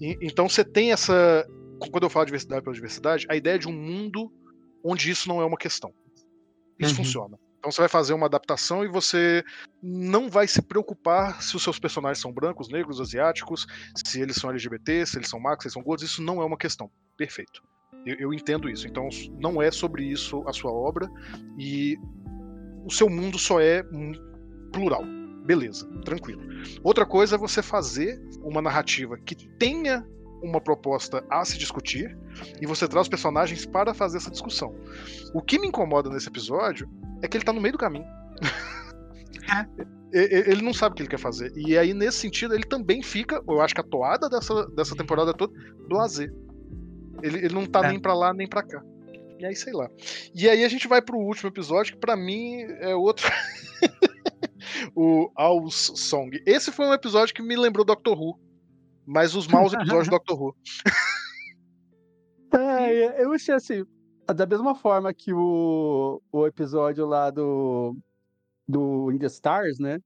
E- 0.00 0.18
então 0.20 0.48
você 0.48 0.64
tem 0.64 0.92
essa. 0.92 1.46
Quando 1.90 2.02
eu 2.04 2.10
falo 2.10 2.24
diversidade 2.26 2.62
pela 2.62 2.74
diversidade, 2.74 3.26
a 3.28 3.36
ideia 3.36 3.58
de 3.58 3.68
um 3.68 3.72
mundo 3.72 4.30
onde 4.84 5.10
isso 5.10 5.28
não 5.28 5.40
é 5.40 5.44
uma 5.44 5.56
questão. 5.56 5.92
Isso 6.78 6.90
Uhum. 6.92 6.96
funciona. 7.04 7.38
Então 7.58 7.70
você 7.72 7.80
vai 7.80 7.88
fazer 7.88 8.12
uma 8.12 8.26
adaptação 8.26 8.84
e 8.84 8.88
você 8.88 9.42
não 9.82 10.28
vai 10.28 10.46
se 10.46 10.60
preocupar 10.60 11.40
se 11.42 11.56
os 11.56 11.62
seus 11.62 11.78
personagens 11.78 12.20
são 12.20 12.30
brancos, 12.32 12.68
negros, 12.68 13.00
asiáticos, 13.00 13.66
se 14.04 14.20
eles 14.20 14.36
são 14.36 14.50
LGBT, 14.50 15.06
se 15.06 15.16
eles 15.16 15.28
são 15.28 15.40
magros, 15.40 15.62
se 15.62 15.66
eles 15.68 15.72
são 15.74 15.82
gordos. 15.82 16.04
Isso 16.04 16.22
não 16.22 16.42
é 16.42 16.44
uma 16.44 16.58
questão. 16.58 16.90
Perfeito. 17.16 17.62
Eu, 18.04 18.16
eu 18.18 18.34
entendo 18.34 18.68
isso. 18.68 18.86
Então 18.86 19.08
não 19.40 19.62
é 19.62 19.70
sobre 19.70 20.04
isso 20.04 20.46
a 20.46 20.52
sua 20.52 20.72
obra 20.72 21.08
e 21.58 21.96
o 22.84 22.90
seu 22.90 23.08
mundo 23.08 23.38
só 23.38 23.60
é 23.60 23.84
plural. 24.72 25.04
Beleza, 25.44 25.86
tranquilo. 26.04 26.42
Outra 26.82 27.04
coisa 27.04 27.34
é 27.36 27.38
você 27.38 27.62
fazer 27.62 28.20
uma 28.42 28.62
narrativa 28.62 29.16
que 29.18 29.34
tenha 29.58 30.06
uma 30.42 30.60
proposta 30.60 31.24
a 31.30 31.44
se 31.44 31.56
discutir 31.58 32.16
e 32.60 32.66
você 32.66 32.86
traz 32.88 33.02
os 33.06 33.08
personagens 33.08 33.64
para 33.66 33.92
fazer 33.94 34.18
essa 34.18 34.30
discussão. 34.30 34.74
O 35.34 35.40
que 35.42 35.58
me 35.58 35.68
incomoda 35.68 36.08
nesse 36.10 36.28
episódio 36.28 36.88
é 37.22 37.28
que 37.28 37.36
ele 37.36 37.44
tá 37.44 37.52
no 37.52 37.60
meio 37.60 37.72
do 37.72 37.78
caminho. 37.78 38.06
E- 40.12 40.50
ele 40.50 40.62
não 40.62 40.72
sabe 40.72 40.92
o 40.92 40.96
que 40.96 41.02
ele 41.02 41.08
quer 41.08 41.18
fazer. 41.18 41.52
E 41.56 41.76
aí, 41.76 41.92
nesse 41.92 42.18
sentido, 42.18 42.54
ele 42.54 42.62
também 42.64 43.02
fica, 43.02 43.42
eu 43.48 43.60
acho 43.60 43.74
que 43.74 43.80
a 43.80 43.84
toada 43.84 44.28
dessa, 44.28 44.64
dessa 44.68 44.94
temporada 44.94 45.34
toda, 45.34 45.52
blasé. 45.88 46.28
Ele, 47.22 47.38
ele 47.38 47.54
não 47.54 47.66
tá 47.66 47.84
É. 47.84 47.88
nem 47.88 47.98
pra 48.00 48.14
lá 48.14 48.32
nem 48.32 48.48
pra 48.48 48.62
cá. 48.62 48.80
E 49.44 49.46
aí, 49.46 49.54
sei 49.54 49.74
lá. 49.74 49.90
E 50.34 50.48
aí 50.48 50.64
a 50.64 50.68
gente 50.68 50.88
vai 50.88 51.02
pro 51.02 51.18
último 51.18 51.50
episódio, 51.50 51.92
que 51.92 52.00
pra 52.00 52.16
mim 52.16 52.62
é 52.80 52.94
outro. 52.94 53.28
o 54.96 55.30
Owl's 55.38 55.92
Song. 55.96 56.42
Esse 56.46 56.72
foi 56.72 56.86
um 56.86 56.94
episódio 56.94 57.34
que 57.34 57.42
me 57.42 57.54
lembrou 57.54 57.84
Doctor 57.84 58.18
Who. 58.18 58.40
Mas 59.04 59.34
os 59.34 59.46
maus 59.46 59.74
episódios 59.74 60.08
do 60.08 60.12
Doctor 60.12 60.42
Who. 60.42 60.56
É, 62.54 63.22
eu 63.22 63.34
achei 63.34 63.54
assim, 63.54 63.84
da 64.34 64.46
mesma 64.46 64.74
forma 64.74 65.12
que 65.12 65.30
o, 65.34 66.22
o 66.32 66.46
episódio 66.46 67.04
lá 67.04 67.28
do, 67.28 67.94
do 68.66 69.12
In 69.12 69.18
the 69.18 69.26
Stars, 69.26 69.78
né? 69.78 69.98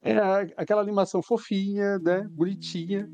É 0.00 0.16
aquela 0.56 0.80
animação 0.80 1.22
fofinha, 1.22 1.98
né? 1.98 2.26
Bonitinha. 2.30 3.08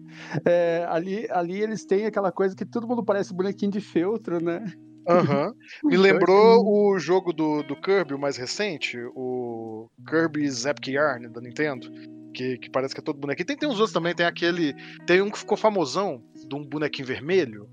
É, 0.45 0.87
ali, 0.89 1.27
ali 1.31 1.61
eles 1.61 1.85
têm 1.85 2.07
aquela 2.07 2.31
coisa 2.31 2.55
que 2.55 2.65
todo 2.65 2.87
mundo 2.87 3.05
parece 3.05 3.35
bonequinho 3.35 3.73
de 3.73 3.81
feltro, 3.81 4.43
né? 4.43 4.65
Aham. 5.09 5.53
Me 5.85 5.95
Então, 5.97 6.01
lembrou 6.03 6.65
o 6.67 6.99
jogo 6.99 7.33
do, 7.33 7.63
do 7.63 7.75
Kirby, 7.75 8.15
o 8.15 8.19
mais 8.19 8.37
recente, 8.37 8.99
o 9.15 9.89
Kirby's 10.07 10.67
Epic 10.67 10.89
Yarn 10.89 11.29
da 11.29 11.41
Nintendo. 11.41 11.91
Que, 12.35 12.59
que 12.59 12.71
parece 12.71 12.95
que 12.95 13.01
é 13.01 13.03
todo 13.03 13.19
bonequinho. 13.19 13.47
Tem, 13.47 13.57
tem 13.57 13.69
uns 13.69 13.77
outros 13.81 13.93
também, 13.93 14.15
tem 14.15 14.27
aquele. 14.27 14.75
Tem 15.07 15.21
um 15.23 15.31
que 15.31 15.39
ficou 15.39 15.57
famosão, 15.57 16.23
de 16.47 16.55
um 16.55 16.63
bonequinho 16.65 17.09
vermelho. 17.09 17.69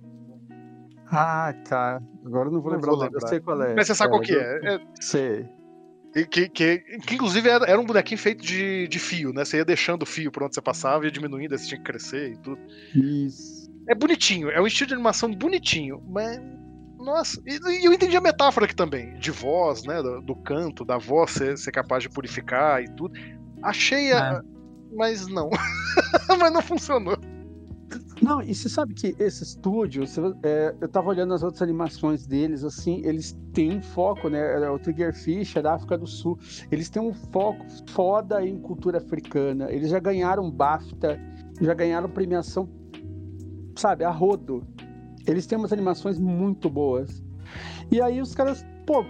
Ah, 1.11 1.53
tá. 1.67 2.01
Agora 2.25 2.49
eu 2.49 2.53
não 2.53 2.61
vou 2.61 2.71
Não 2.71 2.77
lembrar 2.77 2.91
vou 2.91 2.99
o 2.99 3.03
nome, 3.03 3.09
eu 3.09 3.13
lembrar. 3.15 3.27
sei 3.27 3.39
qual 3.39 3.61
é. 3.61 3.75
Mas 3.75 3.85
você 3.87 3.93
sabe 3.95 4.11
qual 4.11 4.21
que 4.21 4.31
eu- 4.33 4.41
é. 4.41 4.75
é 4.75 4.79
Sei. 4.99 5.47
Que, 6.23 6.47
que, 6.47 6.77
que 7.05 7.15
inclusive 7.15 7.49
era, 7.49 7.65
era 7.65 7.79
um 7.79 7.85
bonequinho 7.85 8.17
feito 8.17 8.41
de, 8.45 8.87
de 8.87 8.99
fio, 8.99 9.33
né? 9.33 9.43
Você 9.43 9.57
ia 9.57 9.65
deixando 9.65 10.03
o 10.03 10.05
fio 10.05 10.31
por 10.31 10.43
onde 10.43 10.55
você 10.55 10.61
passava 10.61 11.03
e 11.03 11.07
ia 11.07 11.11
diminuindo, 11.11 11.53
aí 11.53 11.59
você 11.59 11.67
tinha 11.67 11.77
que 11.77 11.83
crescer 11.83 12.31
e 12.31 12.37
tudo. 12.37 12.61
Isso. 12.95 13.69
É 13.87 13.93
bonitinho, 13.93 14.49
é 14.49 14.61
um 14.61 14.67
estilo 14.67 14.87
de 14.87 14.93
animação 14.93 15.29
bonitinho, 15.33 16.01
mas. 16.07 16.39
Nossa, 16.97 17.41
e, 17.45 17.81
e 17.81 17.85
eu 17.85 17.91
entendi 17.91 18.15
a 18.15 18.21
metáfora 18.21 18.65
aqui 18.65 18.75
também, 18.75 19.13
de 19.19 19.29
voz, 19.29 19.83
né? 19.83 20.01
Do, 20.01 20.21
do 20.21 20.35
canto, 20.37 20.85
da 20.85 20.97
voz 20.97 21.31
ser, 21.31 21.57
ser 21.57 21.71
capaz 21.71 22.01
de 22.01 22.09
purificar 22.09 22.81
e 22.81 22.87
tudo. 22.95 23.13
Achei 23.61 24.13
a. 24.13 24.41
Mas 24.93 25.27
não. 25.27 25.49
mas 26.39 26.53
não 26.53 26.61
funcionou. 26.61 27.17
Não, 28.21 28.41
e 28.41 28.55
você 28.55 28.67
sabe 28.69 28.93
que 28.93 29.15
esse 29.19 29.43
estúdio, 29.43 30.07
você- 30.07 30.21
é, 30.41 30.73
eu 30.81 30.87
tava 30.87 31.09
olhando 31.09 31.33
as 31.33 31.43
outras 31.43 31.61
animações 31.61 32.25
deles, 32.25 32.63
assim, 32.63 33.01
eles 33.05 33.37
têm 33.53 33.81
foco, 33.81 34.29
né? 34.29 34.39
é 34.63 34.69
O 34.69 34.79
Triggerfish 34.79 35.55
é 35.57 35.61
da 35.61 35.75
África 35.75 35.97
do 35.97 36.07
Sul. 36.07 36.37
Eles 36.71 36.89
têm 36.89 37.01
um 37.01 37.13
foco 37.13 37.63
foda 37.89 38.45
em 38.45 38.59
cultura 38.59 38.97
africana. 38.97 39.71
Eles 39.71 39.89
já 39.89 39.99
ganharam 39.99 40.49
BAFTA, 40.49 41.19
já 41.61 41.73
ganharam 41.73 42.09
premiação, 42.09 42.67
sabe, 43.75 44.03
a 44.03 44.09
rodo. 44.09 44.63
Eles 45.27 45.45
têm 45.45 45.57
umas 45.57 45.73
animações 45.73 46.19
muito 46.19 46.69
boas. 46.69 47.23
E 47.91 48.01
aí 48.01 48.21
os 48.21 48.33
caras, 48.33 48.65
pô, 48.85 49.05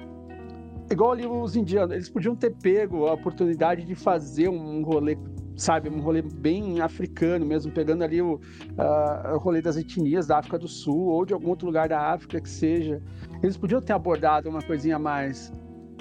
igual 0.92 1.14
ali 1.14 1.26
os 1.26 1.56
indianos, 1.56 1.94
eles 1.94 2.10
podiam 2.10 2.36
ter 2.36 2.52
pego 2.52 3.08
a 3.08 3.14
oportunidade 3.14 3.86
de 3.86 3.96
fazer 3.96 4.50
um 4.50 4.84
rolê, 4.84 5.18
sabe, 5.56 5.90
um 5.90 6.02
rolê 6.02 6.22
bem 6.22 6.82
africano 6.82 7.46
mesmo, 7.46 7.72
pegando 7.72 8.04
ali 8.04 8.22
o, 8.22 8.40
ah, 8.78 9.34
o 9.36 9.38
rolê 9.38 9.62
das 9.62 9.78
etnias 9.78 10.28
da 10.28 10.40
África 10.40 10.60
do 10.60 10.68
Sul 10.68 11.08
ou 11.08 11.26
de 11.26 11.34
algum 11.34 11.50
outro 11.50 11.66
lugar 11.66 11.88
da 11.88 12.14
África 12.14 12.40
que 12.42 12.50
seja. 12.50 13.02
Eles 13.42 13.58
podiam 13.58 13.82
ter 13.82 13.94
abordado 13.94 14.50
uma 14.50 14.62
coisinha 14.62 14.98
a 14.98 15.00
mais. 15.00 15.52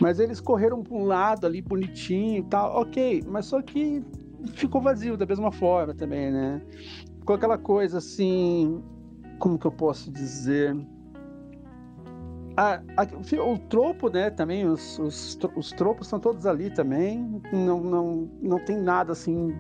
Mas 0.01 0.19
eles 0.19 0.41
correram 0.41 0.83
para 0.83 0.95
um 0.95 1.05
lado 1.05 1.47
ali 1.47 1.63
bonitinho 1.63 2.39
e 2.39 2.43
tal, 2.45 2.81
ok, 2.81 3.23
mas 3.27 3.47
só 3.47 3.63
que 3.63 4.03
ficou 4.55 4.81
vazio 4.81 5.17
da 5.17 5.25
mesma 5.25 5.53
forma 5.53 5.95
também, 5.95 6.33
né? 6.33 6.61
Ficou 7.21 7.37
aquela 7.37 7.57
coisa 7.57 7.99
assim. 7.99 8.83
Como 9.39 9.59
que 9.59 9.67
eu 9.67 9.73
posso 9.73 10.11
dizer? 10.11 10.77
Ah, 12.57 12.81
a- 12.97 13.43
o 13.43 13.59
tropo, 13.59 14.09
né, 14.09 14.31
também, 14.31 14.65
os, 14.67 14.99
os, 14.99 15.39
os 15.57 15.71
tropos 15.71 16.07
estão 16.07 16.21
todos 16.21 16.47
ali 16.47 16.71
também. 16.71 17.41
Não, 17.53 17.81
não, 17.81 18.31
não 18.41 18.59
tem 18.65 18.77
nada 18.81 19.13
assim. 19.13 19.55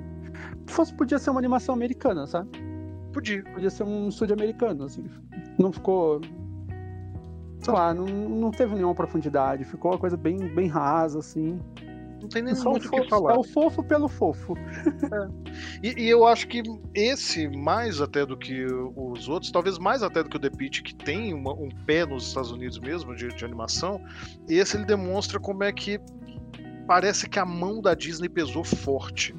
Fosse, 0.66 0.94
podia 0.94 1.18
ser 1.18 1.30
uma 1.30 1.40
animação 1.40 1.74
americana, 1.74 2.26
sabe? 2.26 2.50
Podia. 3.12 3.42
Podia 3.44 3.70
ser 3.70 3.84
um 3.84 4.08
estúdio 4.08 4.34
americano, 4.34 4.84
assim. 4.84 5.04
Não 5.58 5.72
ficou. 5.72 6.20
Sei 7.60 7.72
lá, 7.72 7.94
não, 7.94 8.04
não 8.06 8.50
teve 8.50 8.74
nenhuma 8.74 8.94
profundidade. 8.94 9.64
Ficou 9.64 9.92
uma 9.92 9.98
coisa 9.98 10.16
bem, 10.16 10.36
bem 10.54 10.68
rasa, 10.68 11.18
assim. 11.18 11.58
Não 12.24 12.28
tem 12.30 12.42
nem 12.42 12.54
Só 12.54 12.70
o 12.70 12.72
muito 12.72 12.88
o 12.88 12.90
que 13.02 13.08
falar. 13.08 13.34
é 13.34 13.38
o 13.38 13.44
fofo 13.44 13.84
pelo 13.84 14.08
fofo. 14.08 14.54
E, 15.82 16.04
e 16.04 16.08
eu 16.08 16.26
acho 16.26 16.48
que 16.48 16.62
esse, 16.94 17.48
mais 17.48 18.00
até 18.00 18.24
do 18.24 18.36
que 18.36 18.64
os 18.96 19.28
outros, 19.28 19.52
talvez 19.52 19.78
mais 19.78 20.02
até 20.02 20.22
do 20.22 20.30
que 20.30 20.36
o 20.36 20.40
The 20.40 20.48
Pitch, 20.50 20.82
que 20.82 20.94
tem 20.94 21.34
uma- 21.34 21.52
um 21.52 21.68
pé 21.86 22.06
nos 22.06 22.26
Estados 22.28 22.50
Unidos 22.50 22.78
mesmo 22.80 23.14
de, 23.14 23.28
de 23.28 23.44
animação, 23.44 24.00
esse 24.48 24.76
ele 24.76 24.86
demonstra 24.86 25.38
como 25.38 25.62
é 25.64 25.70
que 25.72 26.00
parece 26.86 27.28
que 27.28 27.38
a 27.38 27.44
mão 27.44 27.80
da 27.82 27.94
Disney 27.94 28.28
pesou 28.28 28.64
forte 28.64 29.34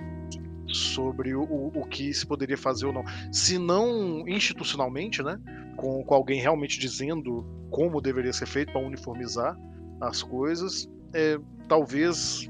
sobre 0.67 1.33
o, 1.35 1.41
o, 1.43 1.67
o 1.79 1.85
que 1.87 2.13
se 2.13 2.25
poderia 2.25 2.57
fazer 2.57 2.85
ou 2.85 2.93
não. 2.93 3.03
Se 3.31 3.57
não 3.57 4.27
institucionalmente, 4.27 5.23
né? 5.23 5.39
Com, 5.75 6.03
com 6.03 6.13
alguém 6.13 6.39
realmente 6.39 6.79
dizendo 6.79 7.45
como 7.71 7.99
deveria 7.99 8.31
ser 8.31 8.45
feito 8.45 8.71
para 8.71 8.81
uniformizar 8.81 9.57
as 10.01 10.21
coisas, 10.23 10.87
é, 11.13 11.37
talvez 11.67 12.49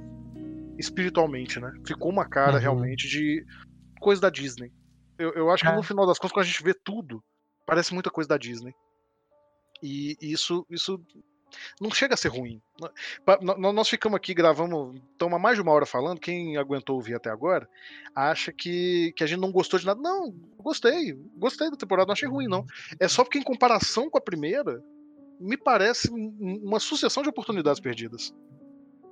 espiritualmente, 0.77 1.59
né? 1.59 1.71
Ficou 1.85 2.11
uma 2.11 2.25
cara 2.27 2.53
Uhum. 2.53 2.59
realmente 2.59 3.07
de 3.07 3.45
coisa 3.99 4.21
da 4.21 4.29
Disney. 4.29 4.71
Eu, 5.17 5.31
eu 5.33 5.49
acho 5.49 5.63
que 5.63 5.69
É. 5.69 5.75
no 5.75 5.83
final 5.83 6.05
das 6.05 6.17
contas, 6.19 6.33
quando 6.33 6.45
a 6.45 6.47
gente 6.47 6.63
vê 6.63 6.73
tudo, 6.73 7.23
parece 7.65 7.93
muita 7.93 8.09
coisa 8.09 8.27
da 8.27 8.37
Disney. 8.37 8.73
E 9.81 10.15
isso, 10.21 10.65
isso 10.69 10.99
não 11.79 11.89
chega 11.91 12.15
a 12.15 12.17
ser 12.17 12.29
ruim. 12.29 12.61
Nós 13.73 13.87
ficamos 13.87 14.17
aqui, 14.17 14.33
gravamos, 14.33 14.99
estamos 15.11 15.35
há 15.35 15.39
mais 15.39 15.55
de 15.55 15.61
uma 15.61 15.71
hora 15.71 15.85
falando. 15.85 16.19
Quem 16.19 16.57
aguentou 16.57 16.95
ouvir 16.95 17.15
até 17.15 17.29
agora 17.29 17.67
acha 18.13 18.51
que, 18.51 19.13
que 19.15 19.23
a 19.23 19.27
gente 19.27 19.39
não 19.39 19.51
gostou 19.51 19.79
de 19.79 19.85
nada. 19.85 20.01
Não, 20.01 20.31
gostei. 20.57 21.13
Gostei 21.37 21.69
da 21.69 21.77
temporada, 21.77 22.07
não 22.07 22.13
achei 22.13 22.27
ruim, 22.27 22.47
não. 22.47 22.65
É 22.99 23.07
só 23.07 23.23
porque, 23.23 23.37
em 23.39 23.43
comparação 23.43 24.09
com 24.09 24.17
a 24.17 24.21
primeira, 24.21 24.83
me 25.39 25.55
parece 25.57 26.11
um- 26.11 26.61
uma 26.63 26.79
sucessão 26.79 27.21
de 27.23 27.29
oportunidades 27.29 27.79
perdidas. 27.79 28.33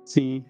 Sim. 0.04 0.44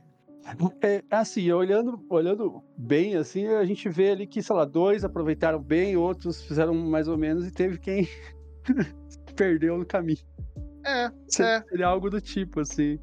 É, 0.82 1.02
assim, 1.10 1.50
olhando, 1.52 2.04
olhando 2.10 2.62
bem, 2.76 3.16
assim, 3.16 3.46
a 3.46 3.64
gente 3.64 3.88
vê 3.88 4.10
ali 4.10 4.26
que, 4.26 4.42
sei 4.42 4.54
lá, 4.54 4.64
dois 4.64 5.04
aproveitaram 5.04 5.58
bem, 5.60 5.96
outros 5.96 6.42
fizeram 6.42 6.74
mais 6.74 7.08
ou 7.08 7.16
menos, 7.16 7.46
e 7.46 7.50
teve 7.50 7.78
quem 7.78 8.06
perdeu 9.34 9.78
no 9.78 9.86
caminho. 9.86 10.18
É, 10.84 11.10
Seria 11.26 11.50
é. 11.56 11.62
seria 11.62 11.86
algo 11.86 12.10
do 12.10 12.20
tipo, 12.20 12.60
assim. 12.60 12.98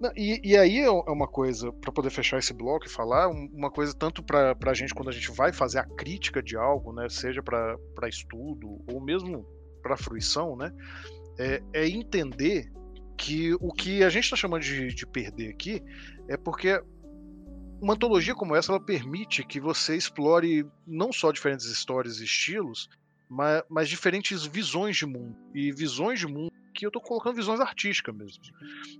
Não, 0.00 0.10
E, 0.16 0.40
e 0.42 0.56
aí 0.56 0.78
é 0.80 0.86
é 0.86 0.90
uma 0.90 1.28
coisa, 1.28 1.72
para 1.72 1.92
poder 1.92 2.10
fechar 2.10 2.38
esse 2.38 2.52
bloco 2.52 2.86
e 2.86 2.90
falar, 2.90 3.28
um- 3.28 3.48
uma 3.52 3.70
coisa 3.70 3.94
tanto 3.94 4.22
para 4.22 4.56
a 4.66 4.74
gente 4.74 4.92
quando 4.94 5.10
a 5.10 5.12
gente 5.12 5.30
vai 5.30 5.52
fazer 5.52 5.78
a 5.78 5.84
crítica 5.84 6.42
de 6.42 6.56
algo, 6.56 6.92
né, 6.92 7.08
seja 7.08 7.42
para 7.42 7.78
estudo 8.08 8.82
ou 8.92 9.00
mesmo 9.00 9.46
para 9.82 9.96
fruição, 9.96 10.56
né, 10.56 10.72
é, 11.38 11.62
é 11.72 11.88
entender 11.88 12.72
que 13.16 13.54
o 13.60 13.72
que 13.72 14.02
a 14.02 14.08
gente 14.10 14.24
está 14.24 14.36
chamando 14.36 14.62
de, 14.62 14.88
de 14.92 15.06
perder 15.06 15.50
aqui 15.50 15.80
é 16.28 16.36
porque 16.36 16.82
uma 17.80 17.94
antologia 17.94 18.34
como 18.34 18.56
essa 18.56 18.72
ela 18.72 18.80
permite 18.80 19.44
que 19.44 19.60
você 19.60 19.96
explore 19.96 20.66
não 20.86 21.12
só 21.12 21.30
diferentes 21.30 21.66
histórias 21.66 22.20
e 22.20 22.24
estilos, 22.24 22.88
mas, 23.28 23.62
mas 23.68 23.88
diferentes 23.88 24.44
visões 24.46 24.96
de 24.96 25.06
mundo. 25.06 25.36
E 25.54 25.72
visões 25.72 26.18
de 26.18 26.26
mundo 26.26 26.52
que 26.74 26.84
eu 26.84 26.88
estou 26.88 27.00
colocando 27.00 27.36
visões 27.36 27.60
artísticas 27.60 28.14
mesmo. 28.14 28.42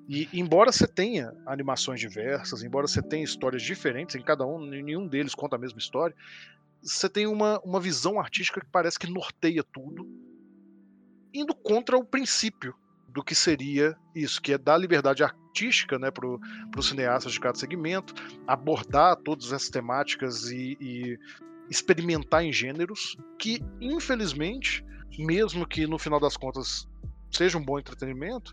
E 0.08 0.28
embora 0.32 0.70
você 0.70 0.86
tenha 0.86 1.32
animações 1.46 1.98
diversas, 1.98 2.62
embora 2.62 2.86
você 2.86 3.02
tenha 3.02 3.24
histórias 3.24 3.62
diferentes, 3.62 4.14
em 4.14 4.22
cada 4.22 4.46
um, 4.46 4.64
nenhum 4.64 5.08
deles 5.08 5.34
conta 5.34 5.56
a 5.56 5.58
mesma 5.58 5.78
história, 5.78 6.14
você 6.82 7.08
tem 7.08 7.26
uma, 7.26 7.58
uma 7.60 7.80
visão 7.80 8.20
artística 8.20 8.60
que 8.60 8.70
parece 8.70 8.98
que 8.98 9.10
norteia 9.10 9.64
tudo, 9.64 10.06
indo 11.32 11.54
contra 11.54 11.96
o 11.96 12.04
princípio 12.04 12.74
do 13.14 13.22
que 13.22 13.34
seria 13.34 13.96
isso, 14.12 14.42
que 14.42 14.52
é 14.52 14.58
dar 14.58 14.76
liberdade 14.76 15.22
artística 15.22 15.96
né, 16.00 16.10
para 16.10 16.26
os 16.76 16.88
cineastas 16.88 17.32
de 17.32 17.38
cada 17.38 17.56
segmento, 17.56 18.12
abordar 18.44 19.16
todas 19.16 19.46
essas 19.46 19.70
temáticas 19.70 20.50
e, 20.50 20.76
e 20.80 21.18
experimentar 21.70 22.42
em 22.44 22.52
gêneros 22.52 23.16
que, 23.38 23.62
infelizmente, 23.80 24.84
mesmo 25.16 25.64
que 25.64 25.86
no 25.86 25.96
final 25.96 26.18
das 26.18 26.36
contas 26.36 26.88
seja 27.30 27.56
um 27.56 27.64
bom 27.64 27.78
entretenimento, 27.78 28.52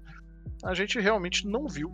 a 0.63 0.75
gente 0.75 0.99
realmente 0.99 1.47
não 1.47 1.67
viu 1.67 1.91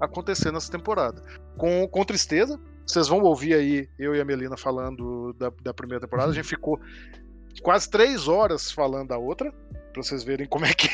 acontecer 0.00 0.50
nessa 0.50 0.70
temporada. 0.70 1.22
Com, 1.56 1.86
com 1.86 2.04
tristeza, 2.04 2.60
vocês 2.84 3.06
vão 3.06 3.20
ouvir 3.20 3.54
aí 3.54 3.88
eu 3.96 4.16
e 4.16 4.20
a 4.20 4.24
Melina 4.24 4.56
falando 4.56 5.32
da, 5.34 5.52
da 5.62 5.72
primeira 5.72 6.00
temporada. 6.00 6.32
A 6.32 6.34
gente 6.34 6.48
ficou 6.48 6.80
quase 7.62 7.88
três 7.90 8.28
horas 8.28 8.70
falando 8.70 9.08
da 9.08 9.18
outra, 9.18 9.52
pra 9.92 10.02
vocês 10.02 10.22
verem 10.22 10.46
como 10.46 10.64
é 10.64 10.72
que 10.74 10.88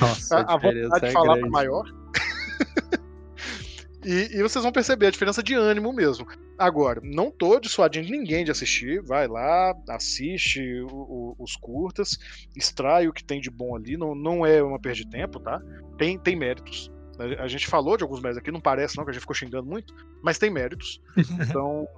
Nossa, 0.00 0.38
a, 0.48 0.54
a 0.54 0.56
vontade 0.56 1.06
de 1.06 1.12
falar 1.12 1.38
tá 1.38 1.46
maior. 1.48 1.84
e, 4.04 4.36
e 4.36 4.42
vocês 4.42 4.62
vão 4.62 4.72
perceber 4.72 5.06
a 5.06 5.10
diferença 5.10 5.42
de 5.42 5.54
ânimo 5.54 5.92
mesmo. 5.92 6.26
Agora, 6.58 7.00
não 7.02 7.30
tô 7.30 7.58
dissuadindo 7.58 8.10
ninguém 8.10 8.44
de 8.44 8.50
assistir. 8.50 9.02
Vai 9.02 9.26
lá, 9.26 9.74
assiste 9.88 10.60
o- 10.82 10.88
o- 10.94 11.36
os 11.38 11.56
curtas, 11.56 12.18
extrai 12.54 13.08
o 13.08 13.12
que 13.12 13.24
tem 13.24 13.40
de 13.40 13.50
bom 13.50 13.74
ali. 13.74 13.96
Não, 13.96 14.14
não 14.14 14.46
é 14.46 14.62
uma 14.62 14.78
perda 14.78 14.98
de 14.98 15.08
tempo, 15.10 15.40
tá? 15.40 15.60
Tem, 15.98 16.18
tem 16.18 16.36
méritos. 16.36 16.90
A, 17.18 17.44
a 17.44 17.48
gente 17.48 17.66
falou 17.66 17.96
de 17.96 18.04
alguns 18.04 18.20
méritos 18.20 18.38
aqui, 18.38 18.52
não 18.52 18.60
parece 18.60 18.96
não, 18.96 19.04
que 19.04 19.10
a 19.10 19.12
gente 19.12 19.22
ficou 19.22 19.34
xingando 19.34 19.66
muito, 19.68 19.94
mas 20.22 20.38
tem 20.38 20.50
méritos. 20.50 21.00
Então, 21.48 21.88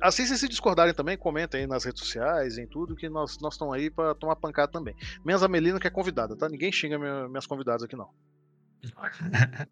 assistem 0.00 0.36
se 0.36 0.48
discordarem 0.48 0.94
também, 0.94 1.16
comentem 1.16 1.62
aí 1.62 1.66
nas 1.66 1.84
redes 1.84 2.00
sociais, 2.00 2.58
em 2.58 2.66
tudo, 2.66 2.96
que 2.96 3.08
nós 3.08 3.38
nós 3.40 3.54
estamos 3.54 3.74
aí 3.74 3.90
pra 3.90 4.14
tomar 4.14 4.36
pancada 4.36 4.70
também. 4.70 4.94
Menos 5.24 5.42
a 5.42 5.48
Melina 5.48 5.80
que 5.80 5.86
é 5.86 5.90
convidada, 5.90 6.36
tá? 6.36 6.48
Ninguém 6.48 6.72
xinga 6.72 6.98
minha- 6.98 7.28
minhas 7.28 7.46
convidadas 7.46 7.82
aqui, 7.82 7.96
não. 7.96 8.10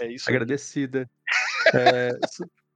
É 0.00 0.10
isso 0.10 0.28
agradecida. 0.28 1.08
É, 1.74 2.18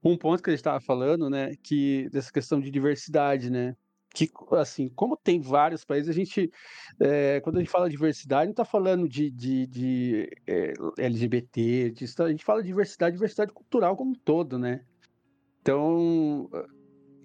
um 0.01 0.17
ponto 0.17 0.41
que 0.41 0.49
a 0.49 0.53
gente 0.53 0.61
estava 0.61 0.79
falando, 0.79 1.29
né, 1.29 1.55
que 1.61 2.09
dessa 2.09 2.31
questão 2.31 2.57
de 2.59 2.71
diversidade, 2.71 3.49
né, 3.49 3.75
que 4.13 4.31
assim, 4.53 4.87
como 4.89 5.17
tem 5.17 5.41
vários 5.41 5.83
países, 5.83 6.09
a 6.09 6.13
gente, 6.13 6.49
é, 7.01 7.41
quando 7.41 7.57
a 7.57 7.59
gente 7.59 7.69
fala 7.69 7.89
diversidade, 7.89 8.45
não 8.45 8.51
está 8.51 8.63
falando 8.63 9.09
de, 9.09 9.29
de, 9.29 9.67
de, 9.67 10.29
é, 10.47 10.73
LGBT, 10.97 11.91
disso, 11.91 12.23
a 12.23 12.29
gente 12.29 12.45
fala 12.45 12.61
de 12.61 12.67
diversidade, 12.69 13.15
diversidade 13.17 13.51
cultural 13.51 13.97
como 13.97 14.11
um 14.11 14.15
todo, 14.15 14.57
né? 14.57 14.85
Então, 15.61 16.49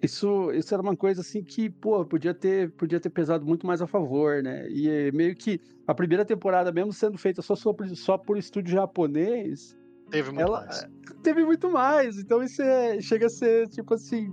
isso, 0.02 0.50
isso 0.52 0.74
era 0.74 0.82
uma 0.82 0.96
coisa 0.96 1.20
assim 1.20 1.44
que, 1.44 1.70
pô, 1.70 2.04
podia 2.04 2.34
ter, 2.34 2.72
podia 2.72 2.98
ter 2.98 3.10
pesado 3.10 3.46
muito 3.46 3.66
mais 3.66 3.80
a 3.80 3.86
favor, 3.86 4.42
né? 4.42 4.68
E 4.68 5.12
meio 5.12 5.36
que 5.36 5.60
a 5.86 5.94
primeira 5.94 6.24
temporada, 6.24 6.72
mesmo 6.72 6.92
sendo 6.92 7.16
feita 7.16 7.40
só, 7.40 7.54
só, 7.54 7.72
por, 7.72 7.88
só 7.96 8.18
por 8.18 8.36
estúdio 8.36 8.72
japonês, 8.72 9.76
Teve 10.10 10.30
muito 10.30 10.40
ela 10.40 10.60
mais. 10.60 10.86
teve 11.22 11.44
muito 11.44 11.70
mais. 11.70 12.18
Então 12.18 12.42
isso 12.42 12.60
é- 12.60 13.00
chega 13.00 13.26
a 13.26 13.30
ser, 13.30 13.68
tipo 13.68 13.94
assim, 13.94 14.28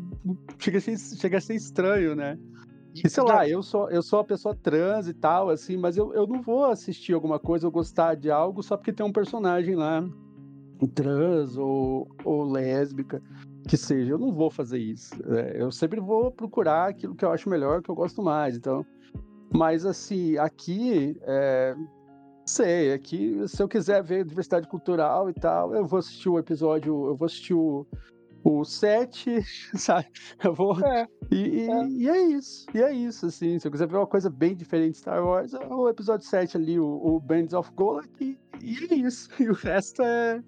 chega 0.57 0.77
a 0.77 0.81
ser, 0.81 0.97
chega 0.97 1.37
a 1.37 1.41
ser 1.41 1.55
estranho, 1.55 2.15
né? 2.15 2.37
E 2.93 3.07
sei 3.07 3.23
lá, 3.23 3.47
eu 3.47 3.61
sou, 3.61 3.89
eu 3.91 4.01
sou 4.01 4.19
uma 4.19 4.25
pessoa 4.25 4.55
trans 4.55 5.07
e 5.07 5.13
tal, 5.13 5.49
assim, 5.49 5.77
mas 5.77 5.95
eu, 5.95 6.13
eu 6.13 6.27
não 6.27 6.41
vou 6.41 6.65
assistir 6.65 7.13
alguma 7.13 7.39
coisa 7.39 7.67
ou 7.67 7.71
gostar 7.71 8.15
de 8.15 8.29
algo 8.29 8.61
só 8.63 8.75
porque 8.75 8.91
tem 8.91 9.05
um 9.05 9.11
personagem 9.11 9.75
lá 9.75 10.03
trans 10.87 11.55
ou, 11.57 12.07
ou 12.23 12.43
lésbica, 12.43 13.21
que 13.69 13.77
seja. 13.77 14.11
Eu 14.13 14.17
não 14.17 14.31
vou 14.33 14.49
fazer 14.49 14.79
isso. 14.79 15.13
né? 15.25 15.51
Eu 15.55 15.71
sempre 15.71 15.99
vou 15.99 16.31
procurar 16.31 16.89
aquilo 16.89 17.15
que 17.15 17.23
eu 17.23 17.31
acho 17.31 17.47
melhor, 17.49 17.81
que 17.81 17.89
eu 17.89 17.95
gosto 17.95 18.21
mais. 18.21 18.55
Então, 18.57 18.85
mas 19.53 19.85
assim, 19.85 20.37
aqui, 20.37 21.15
é, 21.21 21.75
sei, 22.45 22.93
aqui, 22.93 23.47
se 23.47 23.61
eu 23.61 23.67
quiser 23.67 24.01
ver 24.03 24.25
diversidade 24.25 24.67
cultural 24.67 25.29
e 25.29 25.33
tal, 25.33 25.73
eu 25.75 25.85
vou 25.85 25.99
assistir 25.99 26.29
o 26.29 26.39
episódio, 26.39 27.07
eu 27.07 27.15
vou 27.15 27.25
assistir 27.25 27.53
o, 27.53 27.85
o 28.43 28.63
7, 28.65 29.41
sabe? 29.77 30.07
Eu 30.43 30.53
vou. 30.53 30.79
É, 30.85 31.07
E, 31.31 31.67
e- 31.67 31.97
e 32.03 32.09
é 32.09 32.21
isso, 32.23 32.65
e 32.73 32.81
é 32.81 32.91
isso, 32.91 33.27
assim. 33.27 33.59
Se 33.59 33.67
eu 33.67 33.71
quiser 33.71 33.87
ver 33.87 33.97
uma 33.97 34.07
coisa 34.07 34.29
bem 34.29 34.55
diferente 34.55 34.93
de 34.93 34.97
Star 34.99 35.23
Wars, 35.23 35.53
é 35.53 35.65
o 35.67 35.87
episódio 35.89 36.25
7 36.25 36.57
ali, 36.57 36.79
o, 36.79 36.85
o 36.87 37.19
Bands 37.19 37.53
of 37.53 37.71
Golak, 37.75 38.09
e, 38.19 38.37
e 38.63 38.87
é 38.91 38.95
isso. 38.95 39.29
E 39.39 39.47
o 39.49 39.53
resto 39.53 40.01
é, 40.01 40.41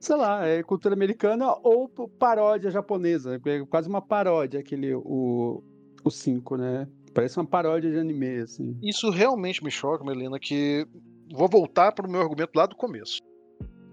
sei 0.00 0.16
lá, 0.16 0.46
é 0.46 0.62
cultura 0.62 0.94
americana 0.94 1.54
ou 1.62 1.88
paródia 2.18 2.70
japonesa. 2.70 3.40
É 3.44 3.64
quase 3.66 3.88
uma 3.88 4.02
paródia, 4.02 4.60
aquele, 4.60 4.94
o, 4.94 5.62
o 6.04 6.10
5, 6.10 6.56
né? 6.56 6.88
Parece 7.14 7.38
uma 7.38 7.46
paródia 7.46 7.90
de 7.90 7.98
anime, 7.98 8.40
assim. 8.42 8.76
Isso 8.82 9.10
realmente 9.10 9.64
me 9.64 9.70
choca, 9.70 10.04
Melina, 10.04 10.38
que 10.38 10.86
vou 11.32 11.48
voltar 11.48 11.92
para 11.92 12.06
o 12.06 12.10
meu 12.10 12.20
argumento 12.20 12.50
lá 12.54 12.66
do 12.66 12.76
começo. 12.76 13.20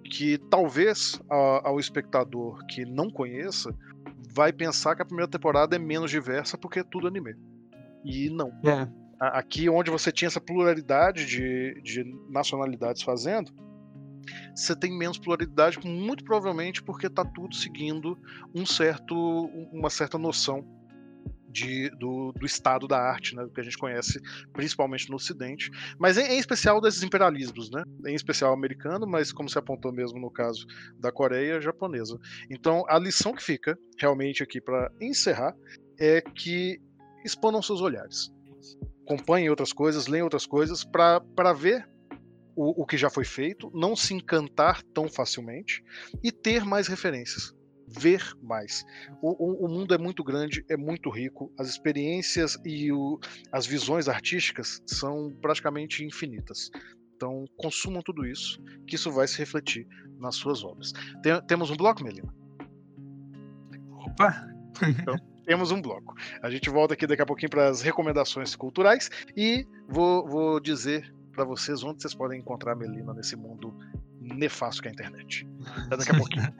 Que 0.04 0.38
talvez 0.50 1.20
a- 1.30 1.62
ao 1.70 1.80
espectador 1.80 2.66
que 2.68 2.86
não 2.86 3.10
conheça 3.10 3.74
vai 4.36 4.52
pensar 4.52 4.96
que 4.96 5.02
a 5.02 5.06
primeira 5.06 5.30
temporada 5.32 5.76
é 5.76 5.80
menos 5.80 6.12
diversa 6.12 6.58
porque 6.58 6.80
é 6.80 6.84
tudo 6.84 7.08
anime. 7.08 7.36
E 8.04 8.30
não. 8.30 8.50
É. 8.66 8.88
Aqui 9.20 9.70
onde 9.70 9.90
você 9.90 10.12
tinha 10.12 10.28
essa 10.28 10.42
pluralidade 10.42 11.26
de, 11.26 11.82
de 11.82 12.04
nacionalidades 12.30 13.02
fazendo, 13.04 13.54
você 14.56 14.76
tem 14.76 14.98
menos 14.98 15.18
pluralidade, 15.18 15.80
muito 15.86 16.24
provavelmente 16.24 16.82
porque 16.82 17.10
tá 17.10 17.26
tudo 17.26 17.56
seguindo 17.56 18.18
um 18.54 18.66
certo, 18.66 19.16
uma 19.72 19.90
certa 19.90 20.18
noção 20.18 20.66
de, 21.54 21.90
do, 21.92 22.32
do 22.32 22.46
estado 22.46 22.88
da 22.88 22.98
arte, 22.98 23.36
né, 23.36 23.48
que 23.54 23.62
a 23.62 23.64
gente 23.64 23.78
conhece 23.78 24.20
principalmente 24.52 25.10
no 25.10 25.16
Ocidente, 25.16 25.70
mas 26.00 26.18
em, 26.18 26.24
em 26.24 26.40
especial 26.40 26.82
desses 26.82 27.04
imperialismos, 27.04 27.70
né, 27.70 27.84
em 28.08 28.16
especial 28.16 28.52
americano, 28.52 29.06
mas 29.06 29.32
como 29.32 29.48
se 29.48 29.58
apontou 29.58 29.94
mesmo 29.94 30.20
no 30.20 30.32
caso 30.32 30.66
da 31.00 31.12
Coreia, 31.12 31.62
japonesa. 31.62 32.18
Então 32.50 32.84
a 32.90 32.98
lição 32.98 33.34
que 33.34 33.44
fica 33.44 33.78
realmente 34.00 34.42
aqui 34.42 34.60
para 34.60 34.92
encerrar 35.00 35.56
é 36.00 36.22
que 36.22 36.82
expandam 37.24 37.62
seus 37.62 37.82
olhares, 37.82 38.34
acompanhem 39.04 39.50
outras 39.50 39.72
coisas, 39.72 40.08
leiam 40.08 40.26
outras 40.26 40.48
coisas 40.48 40.84
para 40.84 41.54
ver 41.54 41.88
o, 42.56 42.84
o 42.84 42.86
que 42.86 42.98
já 42.98 43.10
foi 43.10 43.26
feito, 43.26 43.72
não 43.74 43.96
se 43.96 44.14
encantar 44.14 44.82
tão 44.94 45.08
facilmente 45.08 45.84
e 46.24 46.32
ter 46.32 46.64
mais 46.66 46.88
referências 46.88 47.54
ver 47.88 48.24
mais. 48.42 48.84
O, 49.22 49.32
o, 49.32 49.66
o, 49.66 49.70
mundo 49.70 49.94
é 49.94 49.98
muito 49.98 50.24
grande, 50.24 50.66
é 50.70 50.76
muito 50.76 51.10
rico, 51.10 51.52
as 51.60 51.68
experiências 51.68 52.58
e 52.66 52.92
o, 52.92 53.20
as 53.52 53.66
visões 53.66 54.08
artísticas 54.08 54.82
são 54.86 55.32
praticamente 55.42 56.04
infinitas. 56.04 56.72
Então, 57.16 57.46
consumam 57.56 58.02
tudo 58.02 58.26
isso, 58.26 58.62
que 58.88 58.96
isso 58.96 59.12
vai 59.12 59.28
se 59.28 59.38
refletir 59.38 59.88
nas 60.20 60.36
suas 60.36 60.64
obras. 60.64 60.92
Tem, 61.22 61.40
temos 61.46 61.70
um 61.70 61.76
bloco, 61.78 62.04
Melina? 62.04 62.34
Opa! 63.92 64.48
Então, 64.82 65.16
temos 65.46 65.72
um 65.72 65.82
bloco. 65.82 66.16
A 66.42 66.50
gente 66.50 66.70
volta 66.70 66.96
aqui 66.96 67.06
daqui 67.06 67.22
a 67.22 67.26
pouquinho 67.26 67.50
para 67.50 67.70
as 67.70 67.82
recomendações 67.82 68.56
culturais 68.56 69.10
e 69.38 69.68
vou, 69.88 70.28
vou 70.28 70.60
dizer 70.60 71.14
para 71.34 71.44
vocês 71.44 71.84
onde 71.84 72.02
vocês 72.02 72.14
podem 72.14 72.40
encontrar 72.40 72.74
a 72.74 72.76
Melina 72.76 73.14
nesse 73.14 73.36
mundo 73.36 73.74
nefasto 74.22 74.82
que 74.82 74.88
é 74.88 74.92
a 74.92 74.94
internet. 74.94 75.48
Até 75.86 75.98
daqui 75.98 76.12
a 76.12 76.16
pouquinho. 76.18 76.54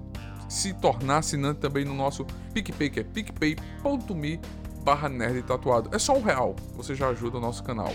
se 0.48 0.72
tornar 0.72 1.18
assinante 1.18 1.60
também 1.60 1.84
no 1.84 1.92
nosso 1.92 2.24
PicPay 2.54 2.88
que 2.88 3.00
é 3.00 3.04
picpay.me 3.04 4.40
barra 4.82 5.10
nerd 5.10 5.42
tatuado 5.42 5.94
é 5.94 5.98
só 5.98 6.16
um 6.16 6.22
real, 6.22 6.56
você 6.72 6.94
já 6.94 7.10
ajuda 7.10 7.36
o 7.36 7.40
nosso 7.42 7.62
canal. 7.62 7.92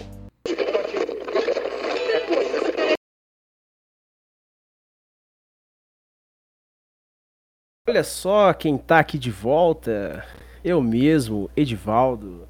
Olha 7.90 8.04
só 8.04 8.54
quem 8.54 8.78
tá 8.78 9.00
aqui 9.00 9.18
de 9.18 9.32
volta. 9.32 10.24
Eu 10.66 10.82
mesmo, 10.82 11.52
Edivaldo. 11.58 12.48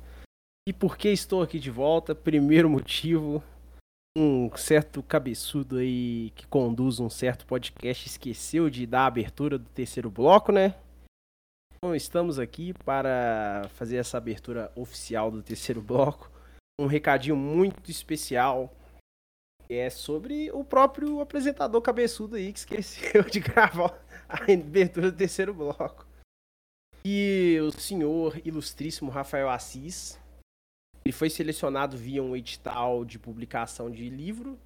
E 0.70 0.72
por 0.72 0.96
que 0.98 1.10
estou 1.10 1.42
aqui 1.42 1.58
de 1.58 1.72
volta? 1.72 2.14
Primeiro 2.14 2.70
motivo, 2.70 3.44
um 4.16 4.56
certo 4.56 5.02
cabeçudo 5.02 5.78
aí 5.78 6.32
que 6.36 6.46
conduz 6.46 7.00
um 7.00 7.10
certo 7.10 7.44
podcast 7.48 8.08
esqueceu 8.08 8.70
de 8.70 8.86
dar 8.86 9.02
a 9.02 9.08
abertura 9.08 9.58
do 9.58 9.68
terceiro 9.72 10.12
bloco, 10.12 10.52
né? 10.52 10.76
Então 11.76 11.96
estamos 11.96 12.38
aqui 12.38 12.72
para 12.86 13.68
fazer 13.74 13.98
essa 13.98 14.20
abertura 14.20 14.72
oficial 14.76 15.32
do 15.32 15.42
terceiro 15.42 15.82
bloco. 15.82 16.30
Um 16.80 16.86
recadinho 16.86 17.36
muito 17.36 17.90
especial 17.90 18.72
é 19.68 19.90
sobre 19.90 20.52
o 20.52 20.64
próprio 20.64 21.20
apresentador 21.20 21.82
cabeçudo 21.82 22.36
aí 22.36 22.54
que 22.54 22.60
esqueceu 22.60 23.24
de 23.26 23.40
gravar 23.40 24.00
a 24.30 24.44
abertura 24.44 25.10
do 25.12 25.18
terceiro 25.18 25.52
bloco. 25.52 26.13
E 27.06 27.60
o 27.62 27.72
senhor 27.72 28.40
ilustríssimo 28.46 29.12
Rafael 29.12 29.50
Assis, 29.50 30.18
ele 31.04 31.12
foi 31.12 31.30
selecionado 31.30 31.98
via 31.98 32.24
um 32.24 32.34
edital 32.34 33.04
de 33.04 33.20
publicação 33.20 33.92
de 33.92 34.10
livro 34.10 34.58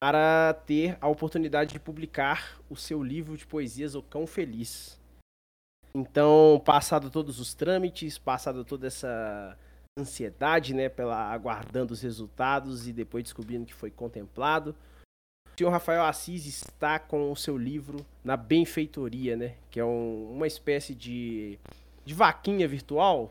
para 0.00 0.54
ter 0.66 0.96
a 1.02 1.08
oportunidade 1.08 1.74
de 1.74 1.80
publicar 1.80 2.58
o 2.70 2.76
seu 2.76 3.02
livro 3.02 3.36
de 3.36 3.46
poesias 3.46 3.94
O 3.94 4.02
Cão 4.02 4.26
Feliz. 4.26 4.98
Então, 5.94 6.60
passado 6.64 7.10
todos 7.10 7.38
os 7.38 7.52
trâmites, 7.52 8.16
passado 8.16 8.64
toda 8.64 8.86
essa 8.86 9.58
ansiedade, 9.98 10.74
né, 10.74 10.88
pela 10.88 11.32
aguardando 11.32 11.92
os 11.92 12.00
resultados 12.00 12.88
e 12.88 12.92
depois 12.92 13.24
descobrindo 13.24 13.66
que 13.66 13.74
foi 13.74 13.90
contemplado, 13.90 14.74
o 15.54 15.58
senhor 15.58 15.70
Rafael 15.70 16.02
Assis 16.02 16.46
está 16.46 16.98
com 16.98 17.30
o 17.30 17.36
seu 17.36 17.56
livro 17.56 18.04
na 18.24 18.36
benfeitoria, 18.36 19.36
né? 19.36 19.54
Que 19.70 19.78
é 19.78 19.84
um, 19.84 20.32
uma 20.32 20.46
espécie 20.46 20.94
de, 20.94 21.58
de 22.04 22.12
vaquinha 22.12 22.66
virtual. 22.66 23.30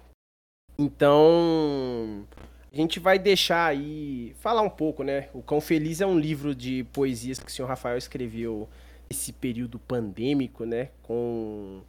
Então, 0.77 2.25
a 2.71 2.75
gente 2.75 2.99
vai 2.99 3.19
deixar 3.19 3.65
aí 3.65 4.33
falar 4.39 4.61
um 4.61 4.69
pouco, 4.69 5.03
né? 5.03 5.29
O 5.33 5.41
Cão 5.41 5.59
Feliz 5.59 5.99
é 5.99 6.05
um 6.05 6.17
livro 6.17 6.55
de 6.55 6.85
poesias 6.85 7.39
que 7.39 7.47
o 7.47 7.51
senhor 7.51 7.67
Rafael 7.67 7.97
escreveu 7.97 8.69
nesse 9.09 9.33
período 9.33 9.77
pandêmico, 9.77 10.63
né? 10.65 10.89
Com 11.03 11.81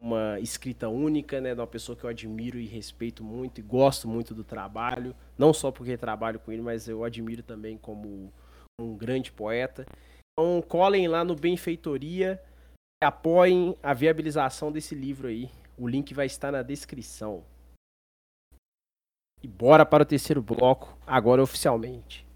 uma 0.00 0.38
escrita 0.40 0.88
única, 0.88 1.40
né, 1.40 1.54
de 1.54 1.60
uma 1.60 1.66
pessoa 1.66 1.96
que 1.96 2.04
eu 2.04 2.10
admiro 2.10 2.58
e 2.58 2.66
respeito 2.66 3.24
muito 3.24 3.58
e 3.58 3.62
gosto 3.62 4.06
muito 4.06 4.32
do 4.32 4.44
trabalho, 4.44 5.12
não 5.36 5.52
só 5.52 5.72
porque 5.72 5.96
trabalho 5.96 6.38
com 6.38 6.52
ele, 6.52 6.62
mas 6.62 6.86
eu 6.86 7.02
admiro 7.02 7.42
também 7.42 7.76
como 7.76 8.32
um 8.80 8.96
grande 8.96 9.32
poeta. 9.32 9.84
Então, 10.32 10.62
colhem 10.62 11.08
lá 11.08 11.24
no 11.24 11.34
Benfeitoria 11.34 12.40
e 13.02 13.06
apoiem 13.06 13.76
a 13.82 13.92
viabilização 13.92 14.70
desse 14.70 14.94
livro 14.94 15.28
aí. 15.28 15.50
O 15.76 15.88
link 15.88 16.14
vai 16.14 16.26
estar 16.26 16.52
na 16.52 16.62
descrição. 16.62 17.44
E 19.42 19.48
bora 19.48 19.84
para 19.84 20.02
o 20.02 20.06
terceiro 20.06 20.42
bloco, 20.42 20.96
agora 21.06 21.42
oficialmente. 21.42 22.26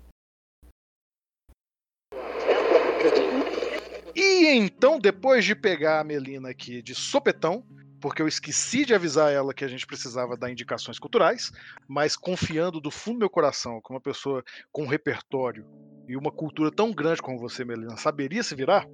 E 4.14 4.46
então, 4.54 4.98
depois 5.00 5.44
de 5.44 5.54
pegar 5.54 6.00
a 6.00 6.04
Melina 6.04 6.50
aqui 6.50 6.82
de 6.82 6.94
sopetão, 6.94 7.64
porque 8.00 8.20
eu 8.20 8.28
esqueci 8.28 8.84
de 8.84 8.94
avisar 8.94 9.32
ela 9.32 9.54
que 9.54 9.64
a 9.64 9.68
gente 9.68 9.86
precisava 9.86 10.36
dar 10.36 10.50
indicações 10.50 10.98
culturais, 10.98 11.52
mas 11.88 12.16
confiando 12.16 12.80
do 12.80 12.90
fundo 12.90 13.14
do 13.14 13.20
meu 13.20 13.30
coração 13.30 13.80
que 13.80 13.90
uma 13.90 14.00
pessoa 14.00 14.44
com 14.72 14.82
um 14.82 14.88
repertório 14.88 15.64
e 16.12 16.16
uma 16.16 16.30
cultura 16.30 16.70
tão 16.70 16.92
grande 16.92 17.22
como 17.22 17.38
você, 17.38 17.64
Melina, 17.64 17.96
saberia 17.96 18.42
se 18.42 18.54
virar? 18.54 18.86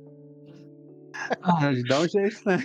Ah, 1.42 1.72
dá 1.88 2.00
um 2.00 2.08
jeito, 2.08 2.40
né? 2.46 2.64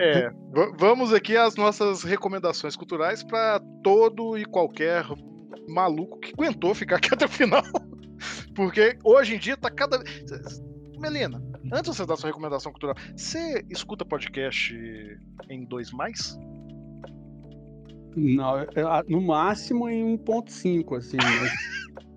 É, 0.00 0.30
vamos 0.78 1.12
aqui 1.12 1.36
às 1.36 1.54
nossas 1.54 2.02
recomendações 2.02 2.74
culturais 2.76 3.22
para 3.22 3.60
todo 3.84 4.38
e 4.38 4.46
qualquer 4.46 5.04
maluco 5.68 6.18
que 6.18 6.32
aguentou 6.32 6.74
ficar 6.74 6.96
aqui 6.96 7.10
até 7.12 7.26
o 7.26 7.28
final. 7.28 7.62
Porque 8.54 8.98
hoje 9.04 9.34
em 9.34 9.38
dia 9.38 9.54
tá 9.54 9.70
cada 9.70 10.02
Melina, 10.98 11.42
antes 11.70 11.90
de 11.90 11.96
você 11.98 12.06
dar 12.06 12.16
sua 12.16 12.28
recomendação 12.30 12.72
cultural, 12.72 12.96
você 13.14 13.62
escuta 13.68 14.02
podcast 14.02 14.74
em 15.50 15.64
2 15.66 15.92
mais? 15.92 16.38
Não, 18.16 18.66
no 19.08 19.20
máximo 19.20 19.90
em 19.90 20.16
1.5, 20.16 20.96
assim. 20.96 21.18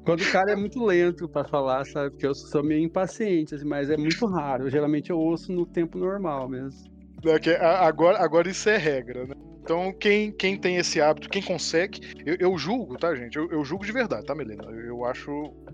Quando 0.04 0.22
o 0.22 0.32
cara 0.32 0.52
é 0.52 0.56
muito 0.56 0.84
lento 0.84 1.30
para 1.30 1.48
falar, 1.48 1.86
sabe? 1.86 2.12
Porque 2.12 2.28
eu 2.28 2.36
sou 2.36 2.64
meio 2.64 2.84
impaciente, 2.84 3.56
assim, 3.56 3.66
mas 3.66 3.90
é 3.90 3.96
muito 3.96 4.26
raro. 4.26 4.70
Geralmente 4.70 5.10
eu 5.10 5.18
ouço 5.18 5.52
no 5.52 5.66
tempo 5.66 5.98
normal 5.98 6.50
mesmo. 6.50 6.92
É 7.26 7.66
agora, 7.66 8.22
agora 8.22 8.50
isso 8.50 8.70
é 8.70 8.78
regra, 8.78 9.26
né? 9.26 9.36
Então, 9.62 9.94
quem, 9.94 10.30
quem 10.30 10.58
tem 10.58 10.76
esse 10.76 11.00
hábito, 11.00 11.30
quem 11.30 11.42
consegue, 11.42 12.02
eu, 12.26 12.36
eu 12.38 12.58
julgo, 12.58 12.98
tá, 12.98 13.16
gente? 13.16 13.38
Eu, 13.38 13.50
eu, 13.50 13.64
julgo 13.64 13.86
de 13.86 13.94
verdade, 13.94 14.26
tá, 14.26 14.36
Melina? 14.36 14.62
Eu, 14.66 14.80
eu, 14.88 15.06
acho, 15.06 15.32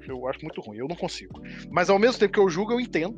eu 0.08 0.28
acho 0.28 0.40
muito 0.44 0.62
ruim, 0.62 0.78
eu 0.78 0.88
não 0.88 0.96
consigo. 0.96 1.42
Mas 1.72 1.90
ao 1.90 1.98
mesmo 1.98 2.20
tempo 2.20 2.34
que 2.34 2.40
eu 2.40 2.50
julgo, 2.50 2.74
eu 2.74 2.80
entendo. 2.80 3.16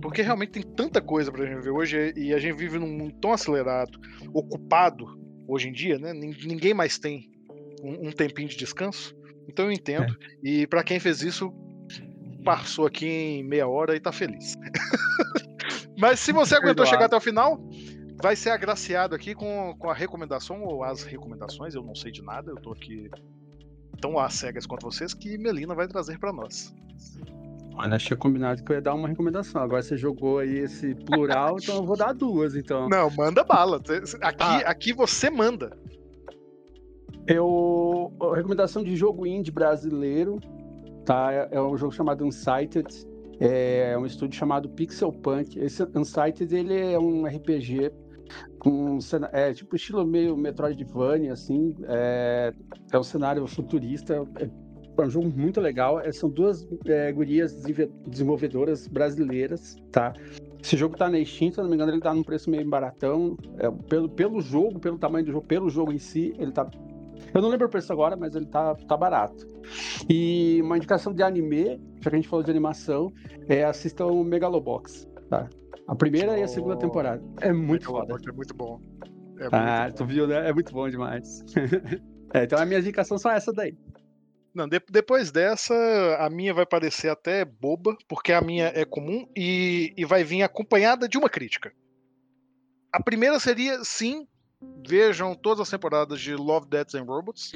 Porque 0.00 0.22
realmente 0.22 0.52
tem 0.52 0.62
tanta 0.62 1.02
coisa 1.02 1.30
pra 1.32 1.44
gente 1.44 1.62
ver 1.62 1.70
hoje 1.70 2.12
e 2.16 2.32
a 2.32 2.38
gente 2.38 2.56
vive 2.56 2.78
num 2.78 2.86
mundo 2.86 3.14
tão 3.20 3.32
acelerado, 3.32 3.98
ocupado 4.32 5.06
hoje 5.46 5.68
em 5.68 5.72
dia, 5.72 5.98
né? 5.98 6.12
Ninguém 6.12 6.72
mais 6.72 6.98
tem 6.98 7.28
um, 7.82 8.08
um 8.08 8.12
tempinho 8.12 8.48
de 8.48 8.56
descanso. 8.56 9.14
Então 9.48 9.66
eu 9.66 9.72
entendo. 9.72 10.12
É. 10.44 10.48
E 10.48 10.66
para 10.66 10.82
quem 10.82 11.00
fez 11.00 11.22
isso, 11.22 11.52
passou 12.44 12.86
aqui 12.86 13.06
em 13.06 13.44
meia 13.44 13.68
hora 13.68 13.96
e 13.96 14.00
tá 14.00 14.12
feliz. 14.12 14.56
Mas 15.98 16.20
se 16.20 16.32
você 16.32 16.54
aguentou 16.54 16.86
chegar 16.86 17.06
até 17.06 17.16
o 17.16 17.20
final, 17.20 17.60
vai 18.20 18.34
ser 18.34 18.50
agraciado 18.50 19.14
aqui 19.14 19.34
com, 19.34 19.74
com 19.78 19.90
a 19.90 19.94
recomendação 19.94 20.62
ou 20.62 20.82
as 20.82 21.02
recomendações, 21.02 21.74
eu 21.74 21.82
não 21.82 21.94
sei 21.94 22.10
de 22.10 22.22
nada, 22.22 22.50
eu 22.50 22.56
tô 22.56 22.72
aqui 22.72 23.10
tão 24.00 24.18
às 24.18 24.34
cegas 24.34 24.66
quanto 24.66 24.84
vocês, 24.84 25.14
que 25.14 25.38
Melina 25.38 25.74
vai 25.74 25.86
trazer 25.86 26.18
para 26.18 26.32
nós. 26.32 26.74
Olha, 27.74 27.96
achei 27.96 28.16
combinado 28.16 28.62
que 28.62 28.70
eu 28.70 28.76
ia 28.76 28.82
dar 28.82 28.94
uma 28.94 29.08
recomendação. 29.08 29.62
Agora 29.62 29.82
você 29.82 29.96
jogou 29.96 30.38
aí 30.38 30.58
esse 30.58 30.94
plural, 30.94 31.56
então 31.60 31.76
eu 31.76 31.86
vou 31.86 31.96
dar 31.96 32.12
duas, 32.12 32.54
então. 32.54 32.88
Não, 32.88 33.10
manda 33.10 33.42
bala. 33.42 33.80
Aqui, 34.20 34.38
tá. 34.38 34.58
aqui 34.58 34.92
você 34.92 35.30
manda. 35.30 35.76
Eu. 37.26 38.12
Recomendação 38.34 38.82
de 38.82 38.96
jogo 38.96 39.26
indie 39.26 39.50
brasileiro, 39.50 40.40
tá? 41.04 41.48
É 41.50 41.60
um 41.60 41.76
jogo 41.76 41.92
chamado 41.92 42.24
Unsighted. 42.24 42.86
É 43.40 43.96
um 43.98 44.06
estúdio 44.06 44.38
chamado 44.38 44.68
Pixel 44.68 45.12
Punk. 45.12 45.58
Esse 45.58 45.82
Unsighted 45.96 46.54
ele 46.54 46.92
é 46.92 46.98
um 46.98 47.26
RPG 47.26 47.90
com 48.58 48.98
é 49.32 49.52
tipo 49.52 49.76
estilo 49.76 50.06
meio 50.06 50.34
Metroidvania 50.36 51.34
assim 51.34 51.76
é, 51.86 52.50
é 52.90 52.98
um 52.98 53.02
cenário 53.02 53.46
futurista 53.46 54.26
é, 54.38 54.44
é 54.44 55.02
um 55.04 55.10
jogo 55.10 55.28
muito 55.28 55.60
legal 55.60 56.00
é, 56.00 56.10
são 56.12 56.30
duas 56.30 56.66
é, 56.86 57.12
gurias 57.12 57.62
desenvolvedoras 58.06 58.88
brasileiras 58.88 59.76
tá 59.90 60.14
Esse 60.62 60.76
jogo 60.76 60.96
tá 60.96 61.10
na 61.10 61.22
Steam, 61.24 61.50
se 61.50 61.58
não 61.58 61.68
me 61.68 61.74
engano, 61.74 61.90
ele 61.90 62.00
tá 62.00 62.14
num 62.14 62.22
preço 62.22 62.48
meio 62.48 62.68
baratão. 62.68 63.36
É, 63.58 63.68
pelo, 63.88 64.08
pelo 64.08 64.40
jogo, 64.40 64.78
pelo 64.78 64.96
tamanho 64.96 65.26
do 65.26 65.32
jogo, 65.32 65.44
pelo 65.44 65.68
jogo 65.68 65.92
em 65.92 65.98
si, 65.98 66.32
ele 66.38 66.52
tá. 66.52 66.70
Eu 67.34 67.40
não 67.42 67.48
lembro 67.48 67.66
o 67.66 67.70
preço 67.70 67.92
agora, 67.92 68.16
mas 68.16 68.34
ele 68.34 68.46
tá, 68.46 68.74
tá 68.74 68.96
barato. 68.96 69.46
E 70.08 70.60
uma 70.62 70.76
indicação 70.76 71.12
de 71.14 71.22
anime, 71.22 71.80
já 72.00 72.10
que 72.10 72.16
a 72.16 72.18
gente 72.18 72.28
falou 72.28 72.44
de 72.44 72.50
animação, 72.50 73.12
é 73.48 73.64
assistam 73.64 74.06
o 74.06 74.22
Megalobox, 74.24 75.08
tá? 75.30 75.48
A 75.88 75.94
primeira 75.94 76.38
e 76.38 76.42
a 76.42 76.48
segunda 76.48 76.74
Oh. 76.74 76.78
temporada. 76.78 77.22
É 77.40 77.52
muito 77.52 77.86
foda. 77.86 78.14
É 78.28 78.32
muito 78.32 78.54
bom. 78.54 78.80
É 79.38 79.48
Ah, 79.50 79.82
muito 79.84 79.96
tu 79.96 80.04
bom. 80.04 80.10
viu, 80.10 80.26
né? 80.26 80.48
É 80.48 80.52
muito 80.52 80.72
bom 80.72 80.88
demais. 80.88 81.42
É, 82.34 82.44
então 82.44 82.58
as 82.58 82.66
minhas 82.66 82.82
indicações 82.82 83.20
são 83.20 83.30
essa 83.30 83.52
daí. 83.52 83.76
Não, 84.54 84.66
de- 84.66 84.80
depois 84.90 85.30
dessa, 85.30 85.74
a 86.18 86.30
minha 86.30 86.54
vai 86.54 86.64
parecer 86.64 87.10
até 87.10 87.44
boba, 87.44 87.94
porque 88.08 88.32
a 88.32 88.40
minha 88.40 88.72
é 88.74 88.86
comum 88.86 89.26
e, 89.36 89.92
e 89.98 90.04
vai 90.06 90.24
vir 90.24 90.42
acompanhada 90.42 91.06
de 91.06 91.18
uma 91.18 91.28
crítica. 91.28 91.70
A 92.90 93.02
primeira 93.02 93.38
seria, 93.38 93.84
sim, 93.84 94.26
vejam 94.86 95.34
todas 95.34 95.60
as 95.60 95.70
temporadas 95.70 96.20
de 96.20 96.34
Love, 96.34 96.68
Deaths 96.68 96.94
and 96.94 97.04
Robots. 97.04 97.52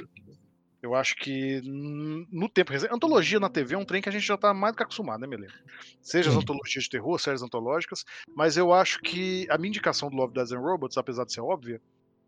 Eu 0.83 0.95
acho 0.95 1.17
que 1.17 1.61
no 1.65 2.49
tempo 2.49 2.71
recente. 2.71 2.95
Antologia 2.95 3.41
na 3.41 3.49
TV 3.49 3.75
é 3.75 3.79
um 3.79 3.85
trem 3.85 4.01
que 4.01 4.09
a 4.09 4.13
gente 4.13 4.25
já 4.25 4.37
tá 4.37 4.55
mais 4.55 4.73
do 4.73 4.77
que 4.77 4.83
acostumado, 4.85 5.21
né, 5.21 5.27
Melena? 5.27 5.53
Seja 6.01 6.31
as 6.31 6.37
antologias 6.37 6.85
de 6.85 6.91
terror, 6.91 7.19
séries 7.19 7.43
antológicas, 7.43 8.05
mas 8.37 8.57
eu 8.57 8.73
acho 8.73 9.01
que 9.01 9.47
a 9.51 9.59
minha 9.59 9.71
indicação 9.71 10.09
do 10.09 10.17
Love, 10.17 10.35
Deaths 10.35 10.53
and 10.53 10.61
Robots, 10.61 10.97
apesar 10.97 11.25
de 11.25 11.33
ser 11.33 11.41
óbvia, 11.41 11.81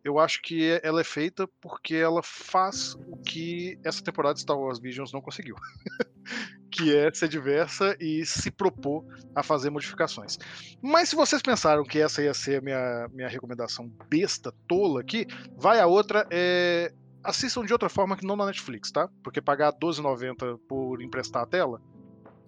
eu 0.09 0.19
acho 0.19 0.41
que 0.41 0.81
ela 0.83 1.03
é 1.03 1.05
feita 1.05 1.47
porque 1.61 1.95
ela 1.95 2.23
faz 2.23 2.95
o 2.95 3.19
que 3.19 3.79
essa 3.85 4.03
temporada 4.03 4.35
de 4.35 4.41
Star 4.41 4.59
Wars 4.59 4.79
Visions 4.79 5.13
não 5.13 5.21
conseguiu. 5.21 5.55
que 6.71 6.95
é 6.95 7.13
ser 7.13 7.29
diversa 7.29 7.97
e 8.01 8.25
se 8.25 8.51
propor 8.51 9.05
a 9.35 9.43
fazer 9.43 9.71
modificações. 9.71 10.39
Mas 10.83 11.11
se 11.11 11.17
vocês 11.17 11.43
pensaram 11.43 11.85
que 11.85 11.99
essa 11.99 12.23
ia 12.23 12.33
ser 12.33 12.59
a 12.59 12.61
minha, 12.63 13.09
minha 13.13 13.29
recomendação 13.29 13.91
besta, 14.09 14.53
tola 14.67 15.01
aqui, 15.01 15.27
vai 15.57 15.79
a 15.79 15.87
outra. 15.87 16.27
É... 16.31 16.93
Assistam 17.23 17.65
de 17.65 17.73
outra 17.73 17.89
forma 17.89 18.17
que 18.17 18.25
não 18.25 18.37
na 18.37 18.47
Netflix, 18.47 18.91
tá? 18.91 19.09
Porque 19.23 19.43
pagar 19.43 19.73
R$12,90 19.73 20.59
por 20.69 21.03
emprestar 21.03 21.43
a 21.43 21.47
tela, 21.47 21.83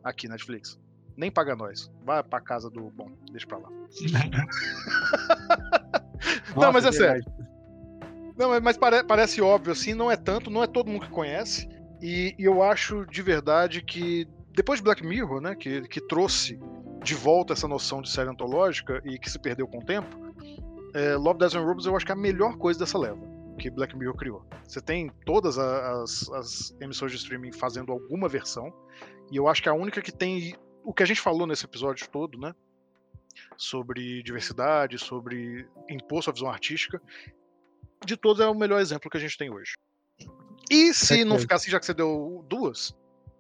aqui 0.03 0.29
Netflix, 0.29 0.79
nem 1.17 1.31
paga 1.31 1.55
nós. 1.55 1.91
Vai 2.05 2.23
pra 2.23 2.41
casa 2.41 2.71
do. 2.71 2.91
Bom, 2.91 3.11
deixa 3.31 3.47
pra 3.47 3.59
lá. 3.59 3.69
Não, 6.57 6.73
mas 6.73 6.85
é 6.85 6.93
sério. 6.93 7.25
Não, 8.41 8.49
mas- 8.49 8.63
mas 8.63 8.79
pare- 8.79 9.05
parece 9.05 9.43
óbvio 9.43 9.73
assim, 9.73 9.93
não 9.93 10.11
é 10.11 10.17
tanto, 10.17 10.51
não 10.51 10.63
é 10.63 10.67
todo 10.67 10.89
mundo 10.91 11.03
que 11.05 11.13
conhece. 11.13 11.69
E, 12.01 12.35
e 12.39 12.45
eu 12.45 12.63
acho 12.63 13.05
de 13.05 13.21
verdade 13.21 13.83
que 13.83 14.27
depois 14.55 14.79
de 14.79 14.85
Black 14.85 15.05
Mirror, 15.07 15.43
né, 15.43 15.55
que, 15.55 15.83
que 15.83 16.01
trouxe 16.01 16.59
de 17.05 17.15
volta 17.15 17.53
essa 17.53 17.69
noção 17.69 18.01
de 18.01 18.11
série 18.11 18.31
antológica 18.31 19.03
e 19.05 19.19
que 19.19 19.31
se 19.31 19.39
perdeu 19.39 19.69
com 19.69 19.79
o 19.81 19.85
tempo, 19.85 20.17
é, 20.95 21.17
Love, 21.17 21.39
Death 21.39 21.55
and 21.55 21.61
Robots 21.65 21.85
eu 21.85 21.95
acho 21.95 22.07
que 22.07 22.13
é 22.13 22.15
a 22.15 22.19
melhor 22.19 22.57
coisa 22.57 22.81
dessa 22.81 22.99
leva 22.99 23.21
que 23.59 23.69
Black 23.71 23.95
Mirror 23.95 24.17
criou. 24.17 24.47
Você 24.67 24.81
tem 24.81 25.11
todas 25.27 25.59
as, 25.59 26.31
as 26.31 26.75
emissoras 26.81 27.13
de 27.13 27.19
streaming 27.19 27.53
fazendo 27.53 27.93
alguma 27.93 28.27
versão, 28.27 28.73
e 29.31 29.37
eu 29.37 29.47
acho 29.49 29.63
que 29.63 29.69
a 29.69 29.75
única 29.75 30.01
que 30.01 30.11
tem 30.11 30.57
o 30.83 30.95
que 30.95 31.03
a 31.03 31.07
gente 31.07 31.21
falou 31.21 31.47
nesse 31.47 31.67
episódio 31.67 32.09
todo, 32.09 32.39
né? 32.39 32.55
Sobre 33.59 34.23
diversidade, 34.23 34.99
sobre 34.99 35.69
impor 35.91 36.23
sua 36.23 36.33
visão 36.33 36.49
artística, 36.49 37.03
de 38.05 38.17
todos 38.17 38.41
é 38.41 38.49
o 38.49 38.55
melhor 38.55 38.81
exemplo 38.81 39.11
que 39.11 39.17
a 39.17 39.21
gente 39.21 39.37
tem 39.37 39.51
hoje. 39.51 39.73
E 40.71 40.95
se 40.95 41.25
não 41.25 41.39
ficar 41.39 41.57
assim, 41.57 41.71
já 41.71 41.81
que 41.81 41.87
você 41.87 41.95
deu 41.95 42.45
duas, 42.49 42.95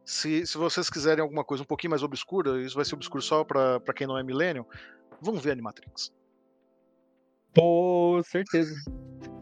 se, 0.04 0.44
se 0.46 0.58
vocês 0.58 0.90
quiserem 0.90 1.22
alguma 1.22 1.44
coisa 1.44 1.62
um 1.62 1.66
pouquinho 1.66 1.90
mais 1.90 2.02
obscura, 2.02 2.60
isso 2.60 2.74
vai 2.74 2.84
ser 2.84 2.94
obscuro 2.94 3.22
só 3.22 3.44
pra, 3.44 3.78
pra 3.78 3.94
quem 3.94 4.06
não 4.06 4.18
é 4.18 4.22
millennial, 4.22 4.68
vão 5.20 5.36
ver 5.36 5.52
Animatrix. 5.52 6.12
Pô, 7.54 8.20
certeza. 8.24 8.74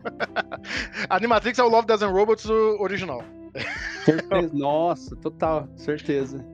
Animatrix 1.08 1.58
é 1.58 1.62
o 1.62 1.68
Love, 1.68 1.86
Death 1.86 2.02
and 2.02 2.10
Robots 2.10 2.46
original. 2.48 3.22
Certeza. 4.04 4.50
Nossa, 4.52 5.16
total, 5.16 5.68
certeza. 5.76 6.44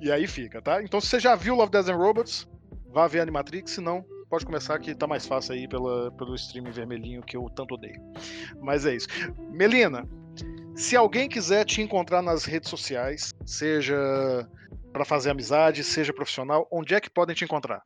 E 0.00 0.12
aí 0.12 0.26
fica, 0.26 0.60
tá? 0.60 0.82
Então 0.82 1.00
se 1.00 1.08
você 1.08 1.18
já 1.18 1.34
viu 1.34 1.54
Love, 1.54 1.72
Death 1.72 1.88
and 1.88 1.96
Robots, 1.96 2.48
vá 2.92 3.06
ver 3.06 3.20
Animatrix, 3.20 3.72
se 3.72 3.80
não, 3.80 4.04
pode 4.28 4.44
começar 4.44 4.78
que 4.78 4.94
tá 4.94 5.06
mais 5.06 5.26
fácil 5.26 5.54
aí 5.54 5.68
pela, 5.68 6.10
pelo 6.12 6.34
streaming 6.34 6.70
vermelhinho 6.70 7.22
que 7.22 7.36
eu 7.36 7.48
tanto 7.50 7.74
odeio. 7.74 8.00
Mas 8.60 8.86
é 8.86 8.94
isso. 8.94 9.08
Melina, 9.50 10.08
se 10.74 10.96
alguém 10.96 11.28
quiser 11.28 11.64
te 11.64 11.80
encontrar 11.80 12.22
nas 12.22 12.44
redes 12.44 12.68
sociais, 12.68 13.32
seja 13.46 13.96
para 14.92 15.04
fazer 15.04 15.30
amizade, 15.30 15.82
seja 15.82 16.12
profissional, 16.12 16.66
onde 16.70 16.94
é 16.94 17.00
que 17.00 17.10
podem 17.10 17.34
te 17.34 17.44
encontrar? 17.44 17.82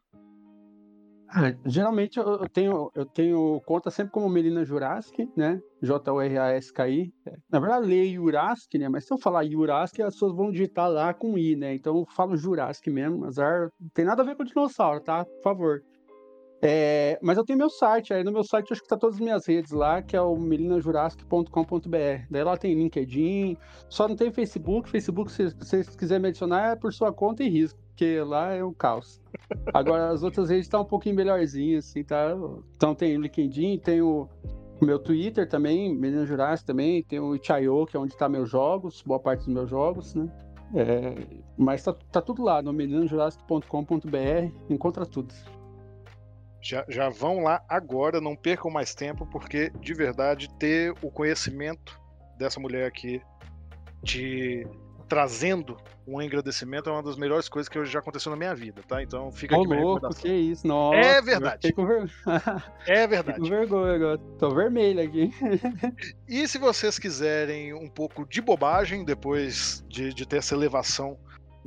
Ah, 1.31 1.55
geralmente 1.66 2.19
eu 2.19 2.27
eu 2.27 2.48
tenho, 2.48 2.90
eu 2.94 3.05
tenho 3.05 3.60
conta 3.66 3.90
sempre 3.90 4.12
como 4.12 4.31
Melina 4.31 4.65
Juraski, 4.65 5.31
né? 5.36 5.60
J-U-R-A-S-K-I. 5.82 7.12
Na 7.51 7.60
verdade, 7.60 7.86
leio 7.86 8.23
Juraski, 8.23 8.78
né? 8.78 8.89
Mas 8.89 9.06
se 9.06 9.12
eu 9.12 9.19
falar 9.19 9.44
Juraski, 9.44 10.01
as 10.02 10.15
pessoas 10.15 10.35
vão 10.35 10.51
digitar 10.51 10.89
lá 10.90 11.12
com 11.12 11.36
I, 11.36 11.55
né? 11.55 11.74
Então 11.74 11.98
eu 11.98 12.06
falo 12.16 12.36
Juraski 12.36 12.90
mesmo. 12.90 13.27
Azar 13.27 13.69
não 13.78 13.90
tem 13.90 14.06
nada 14.06 14.23
a 14.23 14.24
ver 14.24 14.36
com 14.36 14.44
dinossauro, 14.44 15.02
tá? 15.02 15.24
Por 15.24 15.43
favor. 15.43 15.82
É, 16.61 17.19
mas 17.23 17.39
eu 17.39 17.45
tenho 17.45 17.59
meu 17.59 17.71
site, 17.71 18.13
aí 18.13 18.25
no 18.25 18.33
meu 18.33 18.43
site 18.43 18.73
acho 18.73 18.83
que 18.83 18.89
tá 18.89 18.97
todas 18.97 19.17
as 19.17 19.21
minhas 19.21 19.47
redes 19.47 19.71
lá, 19.71 20.03
que 20.03 20.17
é 20.17 20.21
o 20.21 20.37
melinajuraski.com.br. 20.37 22.27
Daí 22.31 22.45
lá 22.45 22.57
tem 22.57 22.75
LinkedIn, 22.75 23.57
só 23.89 24.09
não 24.09 24.17
tem 24.17 24.33
Facebook. 24.33 24.91
Facebook, 24.91 25.31
se 25.31 25.51
vocês 25.51 25.95
quiserem 25.95 26.23
me 26.23 26.29
adicionar, 26.29 26.73
é 26.73 26.77
por 26.77 26.93
sua 26.93 27.13
conta 27.13 27.45
e 27.45 27.49
risco, 27.49 27.79
porque 27.91 28.21
lá 28.23 28.53
é 28.53 28.65
um 28.65 28.75
caos. 28.75 29.21
Agora 29.73 30.11
as 30.11 30.23
outras 30.25 30.51
redes 30.51 30.67
estão 30.67 30.83
um 30.83 30.87
pouquinho 30.87 31.15
melhorzinhas, 31.15 31.89
assim, 31.89 32.03
tá? 32.03 32.37
Então 32.77 32.95
tem 32.95 33.17
o 33.17 33.21
LinkedIn, 33.21 33.79
tem 33.79 34.03
o, 34.03 34.29
o 34.81 34.85
meu 34.85 34.99
Twitter 34.99 35.49
também, 35.49 35.95
Melina 35.95 36.27
Jurassic 36.27 36.67
também, 36.67 37.05
tem 37.05 37.21
o 37.21 37.37
Itch.io, 37.37 37.87
que 37.87 37.97
é 37.97 38.01
onde 38.01 38.17
tá 38.17 38.29
meus 38.29 38.51
jogos, 38.51 39.01
boa 39.03 39.21
parte 39.21 39.45
dos 39.45 39.49
meus 39.55 39.71
jogos, 39.71 40.15
né? 40.17 40.29
É, 40.75 41.15
mas 41.57 41.85
tá, 41.85 41.95
tá 42.11 42.21
tudo 42.21 42.43
lá 42.43 42.61
no 42.61 42.73
melinajurassic.com.br, 42.73 44.53
encontra 44.69 45.07
tudo. 45.07 45.33
Já, 46.61 46.85
já 46.89 47.09
vão 47.09 47.43
lá 47.43 47.63
agora, 47.69 48.21
não 48.21 48.35
percam 48.35 48.71
mais 48.71 48.95
tempo, 48.95 49.27
porque 49.27 49.71
de 49.81 49.95
verdade 49.95 50.49
ter 50.59 50.93
o 51.03 51.11
conhecimento 51.11 52.01
dessa 52.37 52.59
mulher 52.59 52.87
aqui 52.87 53.23
te 54.05 54.67
trazendo 55.09 55.77
um 56.07 56.19
agradecimento 56.19 56.89
é 56.89 56.93
uma 56.93 57.03
das 57.03 57.17
melhores 57.17 57.49
coisas 57.49 57.69
que 57.69 57.85
já 57.85 57.99
aconteceu 57.99 58.31
na 58.31 58.37
minha 58.37 58.55
vida, 58.55 58.83
tá? 58.87 59.03
Então 59.03 59.31
fica 59.31 59.57
Ô 59.57 59.61
aqui 59.61 59.69
minha 59.69 59.83
louco, 59.83 60.09
que 60.15 60.29
isso, 60.29 60.67
nossa. 60.67 60.97
É 60.97 61.21
verdade. 61.21 61.69
Fiquei 61.69 61.85
ver... 61.85 62.11
É 62.87 63.03
fiquei 63.03 63.07
verdade. 63.07 63.41
com 63.41 63.47
vergonha 63.47 63.95
agora. 63.95 64.19
Tô 64.39 64.51
vermelho 64.51 65.03
aqui. 65.03 65.31
E 66.27 66.47
se 66.47 66.59
vocês 66.59 66.99
quiserem 66.99 67.75
um 67.75 67.89
pouco 67.89 68.27
de 68.27 68.41
bobagem 68.41 69.05
depois 69.05 69.85
de, 69.89 70.13
de 70.13 70.27
ter 70.27 70.39
essa 70.39 70.55
elevação 70.55 71.19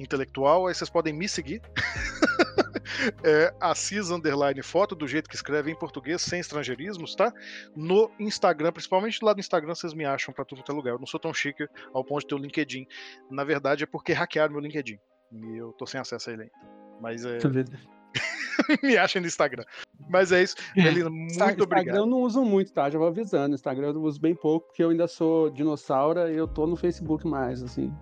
intelectual, 0.02 0.68
aí 0.68 0.74
vocês 0.76 0.90
podem 0.90 1.14
me 1.14 1.28
seguir. 1.28 1.62
é 3.24 3.54
Assis 3.60 4.10
Underline 4.10 4.62
Foto, 4.62 4.96
do 4.96 5.08
jeito 5.08 5.30
que 5.30 5.36
escreve 5.36 5.72
em 5.72 5.76
português, 5.76 6.22
sem 6.22 6.40
estrangeirismos, 6.40 7.16
tá? 7.16 7.32
No 7.76 8.12
Instagram, 8.20 8.72
principalmente 8.72 9.24
lá 9.24 9.34
no 9.34 9.40
Instagram, 9.40 9.76
vocês 9.76 9.94
me 9.94 10.06
acham 10.06 10.34
pra 10.34 10.46
tudo 10.46 10.60
quanto 10.60 10.72
é 10.72 10.76
lugar. 10.76 10.92
Eu 10.92 11.00
não 11.00 11.08
sou 11.08 11.20
tão 11.20 11.34
chique 11.34 11.68
ao 11.94 12.04
ponto 12.04 12.22
de 12.22 12.28
ter 12.28 12.36
o 12.36 12.38
LinkedIn. 12.38 12.86
Na 13.30 13.44
verdade, 13.44 13.84
é 13.84 13.88
porque 13.88 14.14
hackearam 14.14 14.54
meu 14.54 14.62
LinkedIn. 14.62 15.00
E 15.32 15.58
eu 15.58 15.72
tô 15.74 15.86
sem 15.86 16.00
acesso 16.00 16.30
a 16.30 16.34
ele 16.34 16.44
ainda. 16.44 16.54
Mas 17.00 17.26
é. 17.26 17.38
me 18.84 18.98
achem 18.98 19.22
no 19.22 19.28
Instagram. 19.28 19.64
Mas 20.10 20.32
é 20.32 20.44
isso. 20.44 20.56
Melina, 20.76 21.10
muito 21.10 21.32
Insta- 21.32 21.46
obrigado. 21.46 21.80
Instagram 21.80 21.98
eu 22.02 22.06
não 22.06 22.22
uso 22.22 22.44
muito, 22.44 22.74
tá? 22.74 22.90
Já 22.90 23.00
vou 23.00 23.08
avisando. 23.08 23.56
Instagram 23.56 23.88
eu 23.94 24.02
uso 24.02 24.20
bem 24.20 24.36
pouco, 24.36 24.68
porque 24.68 24.84
eu 24.84 24.90
ainda 24.90 25.08
sou 25.08 25.50
dinossauro 25.50 26.30
e 26.30 26.36
eu 26.36 26.48
tô 26.48 26.68
no 26.68 26.76
Facebook 26.76 27.26
mais, 27.28 27.64
assim. 27.64 27.94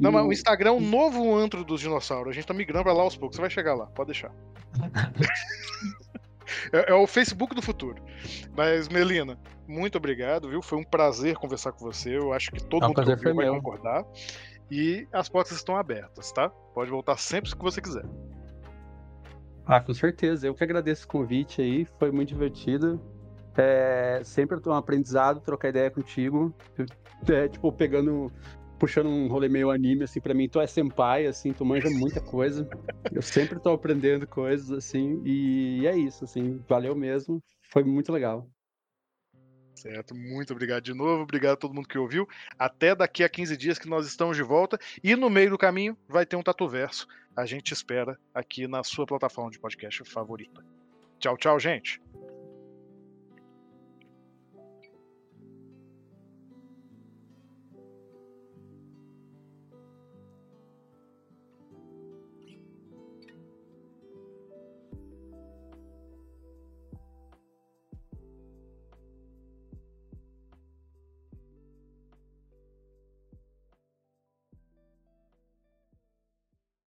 Não, 0.00 0.10
mas 0.10 0.24
o 0.24 0.32
Instagram 0.32 0.70
é 0.70 0.72
um 0.72 0.80
novo 0.80 1.34
antro 1.36 1.64
dos 1.64 1.80
dinossauros. 1.80 2.30
A 2.30 2.32
gente 2.32 2.46
tá 2.46 2.54
migrando 2.54 2.84
pra 2.84 2.92
lá 2.92 3.02
aos 3.02 3.16
poucos. 3.16 3.36
Você 3.36 3.42
vai 3.42 3.50
chegar 3.50 3.74
lá, 3.74 3.86
pode 3.86 4.08
deixar. 4.08 4.32
é, 6.72 6.90
é 6.90 6.94
o 6.94 7.06
Facebook 7.06 7.54
do 7.54 7.62
futuro. 7.62 8.02
Mas, 8.56 8.88
Melina, 8.88 9.38
muito 9.68 9.98
obrigado, 9.98 10.48
viu? 10.48 10.62
Foi 10.62 10.78
um 10.78 10.84
prazer 10.84 11.36
conversar 11.36 11.72
com 11.72 11.84
você. 11.84 12.16
Eu 12.16 12.32
acho 12.32 12.50
que 12.50 12.62
todo 12.62 12.82
Ah, 12.82 12.86
o 12.86 12.88
mundo 12.88 13.04
que 13.04 13.10
ouviu 13.10 13.34
vai 13.34 13.44
meu. 13.44 13.54
concordar. 13.56 14.04
E 14.70 15.06
as 15.12 15.28
portas 15.28 15.56
estão 15.56 15.76
abertas, 15.76 16.32
tá? 16.32 16.48
Pode 16.48 16.90
voltar 16.90 17.18
sempre 17.18 17.50
que 17.50 17.62
você 17.62 17.80
quiser. 17.80 18.04
Ah, 19.66 19.80
com 19.80 19.92
certeza. 19.92 20.46
Eu 20.46 20.54
que 20.54 20.64
agradeço 20.64 21.04
o 21.04 21.08
convite 21.08 21.60
aí, 21.60 21.86
foi 21.98 22.10
muito 22.10 22.28
divertido. 22.28 23.00
É, 23.56 24.20
sempre 24.24 24.56
eu 24.56 24.60
tô 24.60 24.70
um 24.70 24.74
aprendizado, 24.74 25.40
trocar 25.40 25.68
ideia 25.68 25.90
contigo. 25.90 26.54
É, 27.28 27.48
tipo, 27.48 27.70
pegando, 27.72 28.32
puxando 28.80 29.08
um 29.08 29.28
rolê 29.28 29.46
meio 29.46 29.70
anime, 29.70 30.04
assim, 30.04 30.20
pra 30.20 30.32
mim, 30.32 30.48
tu 30.48 30.58
é 30.58 30.66
senpai, 30.66 31.26
assim, 31.26 31.52
tu 31.52 31.64
manja 31.66 31.90
muita 31.90 32.18
coisa. 32.18 32.66
Eu 33.12 33.20
sempre 33.20 33.60
tô 33.60 33.70
aprendendo 33.70 34.26
coisas, 34.26 34.70
assim, 34.70 35.22
e 35.24 35.86
é 35.86 35.96
isso, 35.96 36.24
assim, 36.24 36.58
valeu 36.66 36.96
mesmo. 36.96 37.42
Foi 37.70 37.84
muito 37.84 38.10
legal. 38.10 38.48
Certo, 39.74 40.14
muito 40.14 40.52
obrigado 40.52 40.82
de 40.82 40.94
novo, 40.94 41.22
obrigado 41.22 41.52
a 41.52 41.56
todo 41.56 41.74
mundo 41.74 41.88
que 41.88 41.98
ouviu. 41.98 42.26
Até 42.58 42.94
daqui 42.94 43.22
a 43.22 43.28
15 43.28 43.56
dias 43.56 43.78
que 43.78 43.88
nós 43.88 44.06
estamos 44.06 44.36
de 44.36 44.42
volta. 44.42 44.78
E 45.04 45.14
no 45.14 45.30
meio 45.30 45.50
do 45.50 45.58
caminho 45.58 45.96
vai 46.08 46.24
ter 46.24 46.36
um 46.36 46.42
Tatu 46.42 46.66
Verso. 46.66 47.06
A 47.36 47.46
gente 47.46 47.72
espera 47.72 48.18
aqui 48.34 48.66
na 48.66 48.82
sua 48.82 49.06
plataforma 49.06 49.50
de 49.50 49.60
podcast 49.60 50.04
favorita. 50.04 50.64
Tchau, 51.18 51.36
tchau, 51.36 51.58
gente. 51.60 52.00